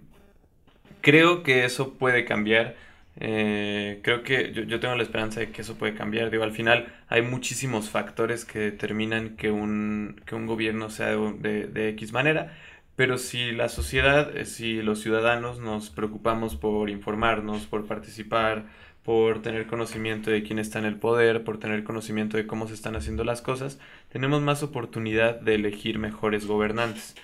creo 1.01 1.43
que 1.43 1.65
eso 1.65 1.95
puede 1.95 2.25
cambiar. 2.25 2.77
Eh, 3.19 4.01
creo 4.03 4.23
que 4.23 4.53
yo, 4.53 4.63
yo 4.65 4.79
tengo 4.81 4.95
la 4.95 5.03
esperanza 5.03 5.41
de 5.41 5.51
que 5.51 5.63
eso 5.63 5.77
puede 5.79 5.95
cambiar. 5.95 6.31
Digo, 6.31 6.45
al 6.45 6.53
final 6.53 6.93
hay 7.09 7.23
muchísimos 7.23 7.89
factores 7.91 8.45
que 8.45 8.59
determinan 8.59 9.37
que 9.37 9.51
un, 9.51 10.21
que 10.27 10.35
un 10.35 10.47
gobierno 10.47 10.91
sea 10.91 11.09
de, 11.09 11.33
de- 11.39 11.67
de 11.69 11.89
X 11.91 12.13
manera. 12.13 12.57
Pero 12.97 13.19
si 13.19 13.53
la 13.53 13.69
sociedad, 13.69 14.35
eh, 14.37 14.45
si 14.47 14.83
los 14.83 15.01
ciudadanos 15.01 15.61
nos 15.61 15.91
preocupamos 15.91 16.57
por 16.57 16.89
informarnos, 16.91 17.67
por 17.67 17.87
participar, 17.87 18.67
por 19.07 19.41
tener 19.41 19.69
conocimiento 19.69 20.33
de 20.33 20.43
quién 20.43 20.59
está 20.59 20.81
en 20.81 20.85
el 20.85 20.97
poder, 20.99 21.45
por 21.45 21.59
tener 21.61 21.85
conocimiento 21.85 22.37
de 22.37 22.49
cómo 22.49 22.67
se 22.67 22.75
están 22.75 22.97
haciendo 22.97 23.23
las 23.23 23.41
cosas, 23.41 23.79
tenemos 24.11 24.43
más 24.43 24.65
oportunidad 24.65 25.41
de 25.41 25.55
elegir 25.55 26.01
mejores 26.01 26.45
gobernantes. 26.47 27.15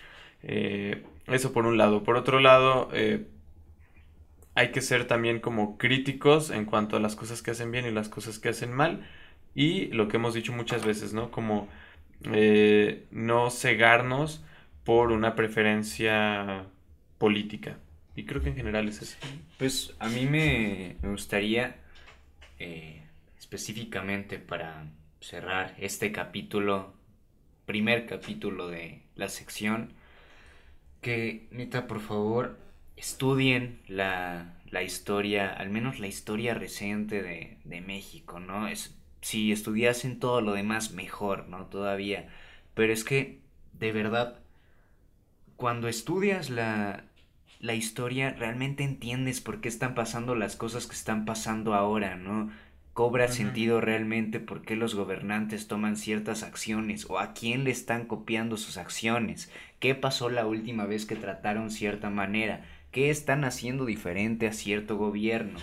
Eh, 0.44 1.04
eso 1.26 1.52
por 1.52 1.66
un 1.66 1.78
lado. 1.78 2.04
Por 2.04 2.16
otro 2.16 2.38
lado, 2.38 2.88
eh, 2.92 3.26
hay 4.54 4.70
que 4.70 4.80
ser 4.80 5.06
también 5.08 5.40
como 5.40 5.76
críticos 5.76 6.50
en 6.50 6.66
cuanto 6.66 6.96
a 6.96 7.00
las 7.00 7.16
cosas 7.16 7.42
que 7.42 7.50
hacen 7.50 7.72
bien 7.72 7.84
y 7.86 7.90
las 7.90 8.08
cosas 8.08 8.38
que 8.38 8.50
hacen 8.50 8.72
mal. 8.72 9.04
Y 9.54 9.86
lo 9.88 10.06
que 10.06 10.18
hemos 10.18 10.34
dicho 10.34 10.52
muchas 10.52 10.84
veces, 10.86 11.12
¿no? 11.14 11.32
Como 11.32 11.68
eh, 12.32 13.06
no 13.10 13.50
cegarnos 13.50 14.44
por 14.84 15.12
una 15.12 15.34
preferencia 15.34 16.66
política. 17.18 17.78
Y 18.14 18.24
creo 18.24 18.42
que 18.42 18.50
en 18.50 18.56
general 18.56 18.88
es 18.88 19.02
eso. 19.02 19.16
Pues 19.58 19.94
a 19.98 20.08
mí 20.08 20.26
me, 20.26 20.96
me 21.02 21.08
gustaría 21.08 21.76
eh, 22.58 23.02
específicamente 23.38 24.38
para 24.38 24.86
cerrar 25.20 25.74
este 25.78 26.12
capítulo, 26.12 26.94
primer 27.64 28.06
capítulo 28.06 28.68
de 28.68 29.02
la 29.14 29.28
sección, 29.28 29.92
que 31.00 31.48
neta 31.50 31.86
por 31.86 32.00
favor 32.00 32.58
estudien 32.96 33.80
la, 33.88 34.54
la 34.70 34.82
historia, 34.82 35.50
al 35.50 35.70
menos 35.70 35.98
la 35.98 36.06
historia 36.06 36.54
reciente 36.54 37.22
de, 37.22 37.58
de 37.64 37.80
México, 37.80 38.40
¿no? 38.40 38.68
Es, 38.68 38.96
si 39.22 39.52
estudiasen 39.52 40.18
todo 40.18 40.40
lo 40.40 40.52
demás 40.52 40.92
mejor, 40.92 41.48
¿no? 41.48 41.66
Todavía. 41.66 42.28
Pero 42.74 42.92
es 42.92 43.04
que, 43.04 43.40
de 43.72 43.92
verdad, 43.92 44.40
cuando 45.56 45.88
estudias 45.88 46.50
la, 46.50 47.04
la 47.62 47.74
historia, 47.74 48.34
realmente 48.36 48.82
entiendes 48.82 49.40
por 49.40 49.60
qué 49.60 49.68
están 49.68 49.94
pasando 49.94 50.34
las 50.34 50.56
cosas 50.56 50.86
que 50.88 50.94
están 50.94 51.24
pasando 51.24 51.74
ahora, 51.74 52.16
¿no? 52.16 52.50
Cobra 52.92 53.28
sentido 53.28 53.80
realmente 53.80 54.40
por 54.40 54.62
qué 54.62 54.74
los 54.76 54.96
gobernantes 54.96 55.68
toman 55.68 55.96
ciertas 55.96 56.42
acciones 56.42 57.06
o 57.08 57.18
a 57.20 57.32
quién 57.32 57.62
le 57.64 57.70
están 57.70 58.04
copiando 58.06 58.56
sus 58.56 58.76
acciones. 58.76 59.50
¿Qué 59.78 59.94
pasó 59.94 60.28
la 60.28 60.44
última 60.44 60.84
vez 60.86 61.06
que 61.06 61.14
trataron 61.16 61.70
cierta 61.70 62.10
manera? 62.10 62.66
¿Qué 62.90 63.08
están 63.10 63.44
haciendo 63.44 63.86
diferente 63.86 64.48
a 64.48 64.52
cierto 64.52 64.96
gobierno? 64.98 65.58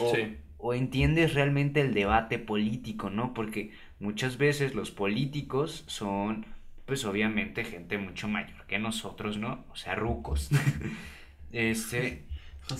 O, 0.00 0.14
Sí. 0.14 0.36
o 0.58 0.74
entiendes 0.74 1.34
realmente 1.34 1.80
el 1.80 1.94
debate 1.94 2.40
político, 2.40 3.10
¿no? 3.10 3.32
Porque 3.32 3.70
muchas 4.00 4.38
veces 4.38 4.74
los 4.74 4.90
políticos 4.90 5.84
son, 5.86 6.46
pues 6.84 7.04
obviamente, 7.04 7.64
gente 7.64 7.96
mucho 7.96 8.26
mayor 8.28 8.66
que 8.66 8.80
nosotros, 8.80 9.38
¿no? 9.38 9.64
O 9.70 9.76
sea, 9.76 9.94
rucos. 9.94 10.50
Este, 11.52 12.24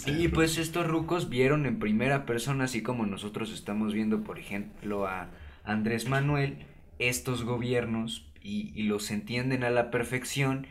y 0.07 0.29
pues 0.29 0.59
estos 0.59 0.87
rucos 0.87 1.29
vieron 1.29 1.67
en 1.67 1.79
primera 1.79 2.27
persona, 2.27 2.65
así 2.65 2.83
como 2.83 3.07
nosotros 3.07 3.53
estamos 3.53 3.95
viendo, 3.95 4.23
por 4.23 4.39
ejemplo, 4.39 5.07
a 5.07 5.31
Andrés 5.65 6.09
Manuel, 6.09 6.59
estos 6.99 7.45
gobiernos 7.45 8.27
y, 8.43 8.73
y 8.75 8.85
los 8.85 9.11
entienden 9.11 9.65
a 9.65 9.71
la 9.71 9.91
perfección 9.91 10.67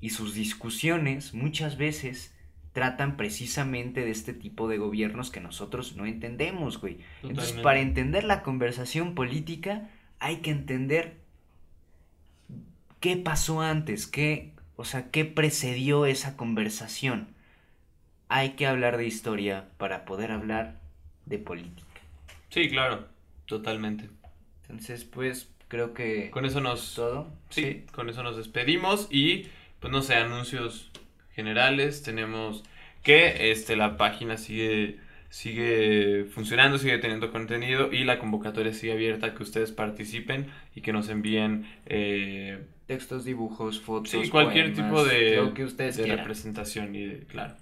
y 0.00 0.10
sus 0.10 0.34
discusiones 0.34 1.34
muchas 1.34 1.76
veces 1.76 2.34
tratan 2.72 3.16
precisamente 3.16 4.04
de 4.04 4.10
este 4.10 4.32
tipo 4.32 4.66
de 4.68 4.78
gobiernos 4.78 5.30
que 5.30 5.40
nosotros 5.40 5.96
no 5.96 6.06
entendemos, 6.06 6.80
güey. 6.80 6.98
Entonces, 7.22 7.60
para 7.60 7.80
entender 7.80 8.24
la 8.24 8.42
conversación 8.42 9.14
política 9.14 9.90
hay 10.18 10.36
que 10.36 10.50
entender 10.50 11.18
qué 13.00 13.16
pasó 13.16 13.60
antes, 13.60 14.06
qué, 14.06 14.52
o 14.76 14.84
sea, 14.84 15.10
qué 15.10 15.24
precedió 15.24 16.06
esa 16.06 16.36
conversación. 16.36 17.28
Hay 18.34 18.50
que 18.50 18.66
hablar 18.66 18.96
de 18.96 19.04
historia 19.06 19.68
para 19.76 20.04
poder 20.06 20.30
hablar 20.30 20.80
de 21.26 21.38
política. 21.38 22.00
Sí, 22.48 22.68
claro, 22.68 23.06
totalmente. 23.46 24.08
Entonces, 24.62 25.04
pues, 25.04 25.50
creo 25.68 25.92
que 25.92 26.30
Con 26.30 26.44
eso 26.46 26.60
nos... 26.60 26.94
todo. 26.94 27.30
Sí, 27.50 27.84
con 27.92 28.08
eso 28.08 28.22
nos 28.22 28.36
despedimos 28.36 29.08
y 29.10 29.48
pues 29.80 29.92
no 29.92 30.00
sé, 30.00 30.14
anuncios 30.14 30.90
generales, 31.34 32.02
tenemos 32.02 32.62
que 33.02 33.50
este 33.50 33.76
la 33.76 33.96
página 33.96 34.36
sigue 34.38 34.98
sigue 35.28 36.24
funcionando, 36.26 36.78
sigue 36.78 36.98
teniendo 36.98 37.32
contenido 37.32 37.92
y 37.92 38.04
la 38.04 38.18
convocatoria 38.18 38.72
sigue 38.74 38.92
abierta 38.92 39.34
que 39.34 39.42
ustedes 39.42 39.72
participen 39.72 40.46
y 40.74 40.82
que 40.82 40.92
nos 40.92 41.08
envíen 41.08 41.66
eh, 41.86 42.64
Textos, 42.86 43.24
dibujos, 43.24 43.80
fotos. 43.80 44.10
sí, 44.10 44.28
cualquier 44.28 44.72
poemas, 44.74 44.90
tipo 44.90 45.04
de, 45.04 45.36
Lo 45.36 45.54
que 45.54 45.64
ustedes 45.64 45.96
de 45.96 46.02
quieran. 46.04 46.18
representación 46.18 46.94
y 46.94 47.06
de, 47.06 47.18
claro. 47.26 47.54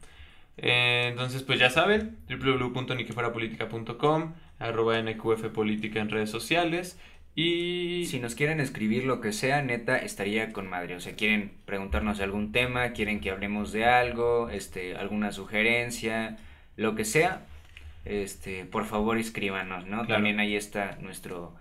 Eh, 0.62 1.08
entonces, 1.10 1.42
pues 1.42 1.58
ya 1.58 1.70
saben, 1.70 2.18
www.niquefuerapolitica.com, 2.28 4.34
arroba 4.58 5.00
NQF 5.00 5.46
Política 5.46 6.00
en 6.00 6.10
redes 6.10 6.30
sociales 6.30 6.98
y... 7.34 8.06
Si 8.06 8.20
nos 8.20 8.34
quieren 8.34 8.60
escribir 8.60 9.04
lo 9.04 9.20
que 9.20 9.32
sea, 9.32 9.62
neta, 9.62 9.96
estaría 9.96 10.52
con 10.52 10.68
madre. 10.68 10.96
O 10.96 11.00
sea, 11.00 11.14
quieren 11.14 11.52
preguntarnos 11.64 12.20
algún 12.20 12.52
tema, 12.52 12.90
quieren 12.90 13.20
que 13.20 13.30
hablemos 13.30 13.72
de 13.72 13.86
algo, 13.86 14.50
este, 14.50 14.96
alguna 14.96 15.32
sugerencia, 15.32 16.36
lo 16.76 16.94
que 16.94 17.04
sea, 17.04 17.46
este, 18.04 18.64
por 18.64 18.84
favor 18.84 19.18
escríbanos, 19.18 19.86
¿no? 19.86 19.98
Claro. 19.98 20.14
También 20.14 20.40
ahí 20.40 20.56
está 20.56 20.98
nuestro, 21.00 21.54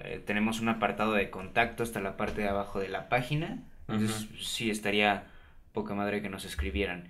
eh, 0.00 0.22
tenemos 0.24 0.60
un 0.60 0.68
apartado 0.68 1.12
de 1.12 1.30
contacto 1.30 1.82
hasta 1.82 2.00
la 2.00 2.16
parte 2.16 2.42
de 2.42 2.48
abajo 2.48 2.80
de 2.80 2.88
la 2.88 3.08
página. 3.08 3.58
Entonces, 3.88 4.28
sí, 4.40 4.70
estaría 4.70 5.24
poca 5.72 5.94
madre 5.94 6.22
que 6.22 6.28
nos 6.28 6.44
escribieran. 6.44 7.08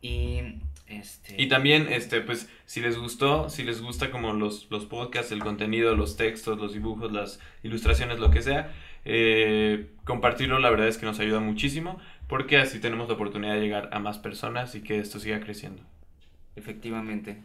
Y, 0.00 0.40
este... 0.86 1.40
Y 1.40 1.48
también, 1.48 1.88
este, 1.90 2.20
pues, 2.20 2.48
si 2.66 2.80
les 2.80 2.98
gustó, 2.98 3.48
si 3.48 3.62
les 3.62 3.80
gusta 3.80 4.10
como 4.10 4.32
los, 4.32 4.68
los 4.70 4.86
podcasts, 4.86 5.32
el 5.32 5.40
contenido, 5.40 5.94
los 5.96 6.16
textos, 6.16 6.58
los 6.58 6.72
dibujos, 6.72 7.12
las 7.12 7.40
ilustraciones, 7.62 8.18
lo 8.18 8.30
que 8.30 8.42
sea, 8.42 8.72
eh, 9.04 9.90
compartirlo 10.04 10.58
la 10.58 10.70
verdad 10.70 10.88
es 10.88 10.98
que 10.98 11.06
nos 11.06 11.20
ayuda 11.20 11.40
muchísimo, 11.40 11.98
porque 12.28 12.58
así 12.58 12.80
tenemos 12.80 13.08
la 13.08 13.14
oportunidad 13.14 13.54
de 13.54 13.60
llegar 13.60 13.90
a 13.92 13.98
más 13.98 14.18
personas 14.18 14.74
y 14.74 14.82
que 14.82 14.98
esto 14.98 15.18
siga 15.20 15.40
creciendo. 15.40 15.82
Efectivamente. 16.56 17.38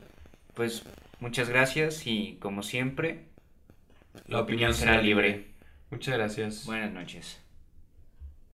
Pues 0.54 0.84
muchas 1.20 1.50
gracias 1.50 2.06
y 2.06 2.38
como 2.40 2.64
siempre, 2.64 3.26
La 4.28 4.42
opinión 4.42 4.74
será 4.74 5.02
libre. 5.02 5.48
Muchas 5.92 6.16
gracias. 6.16 6.66
buenas 6.66 6.92
noches. 6.92 7.40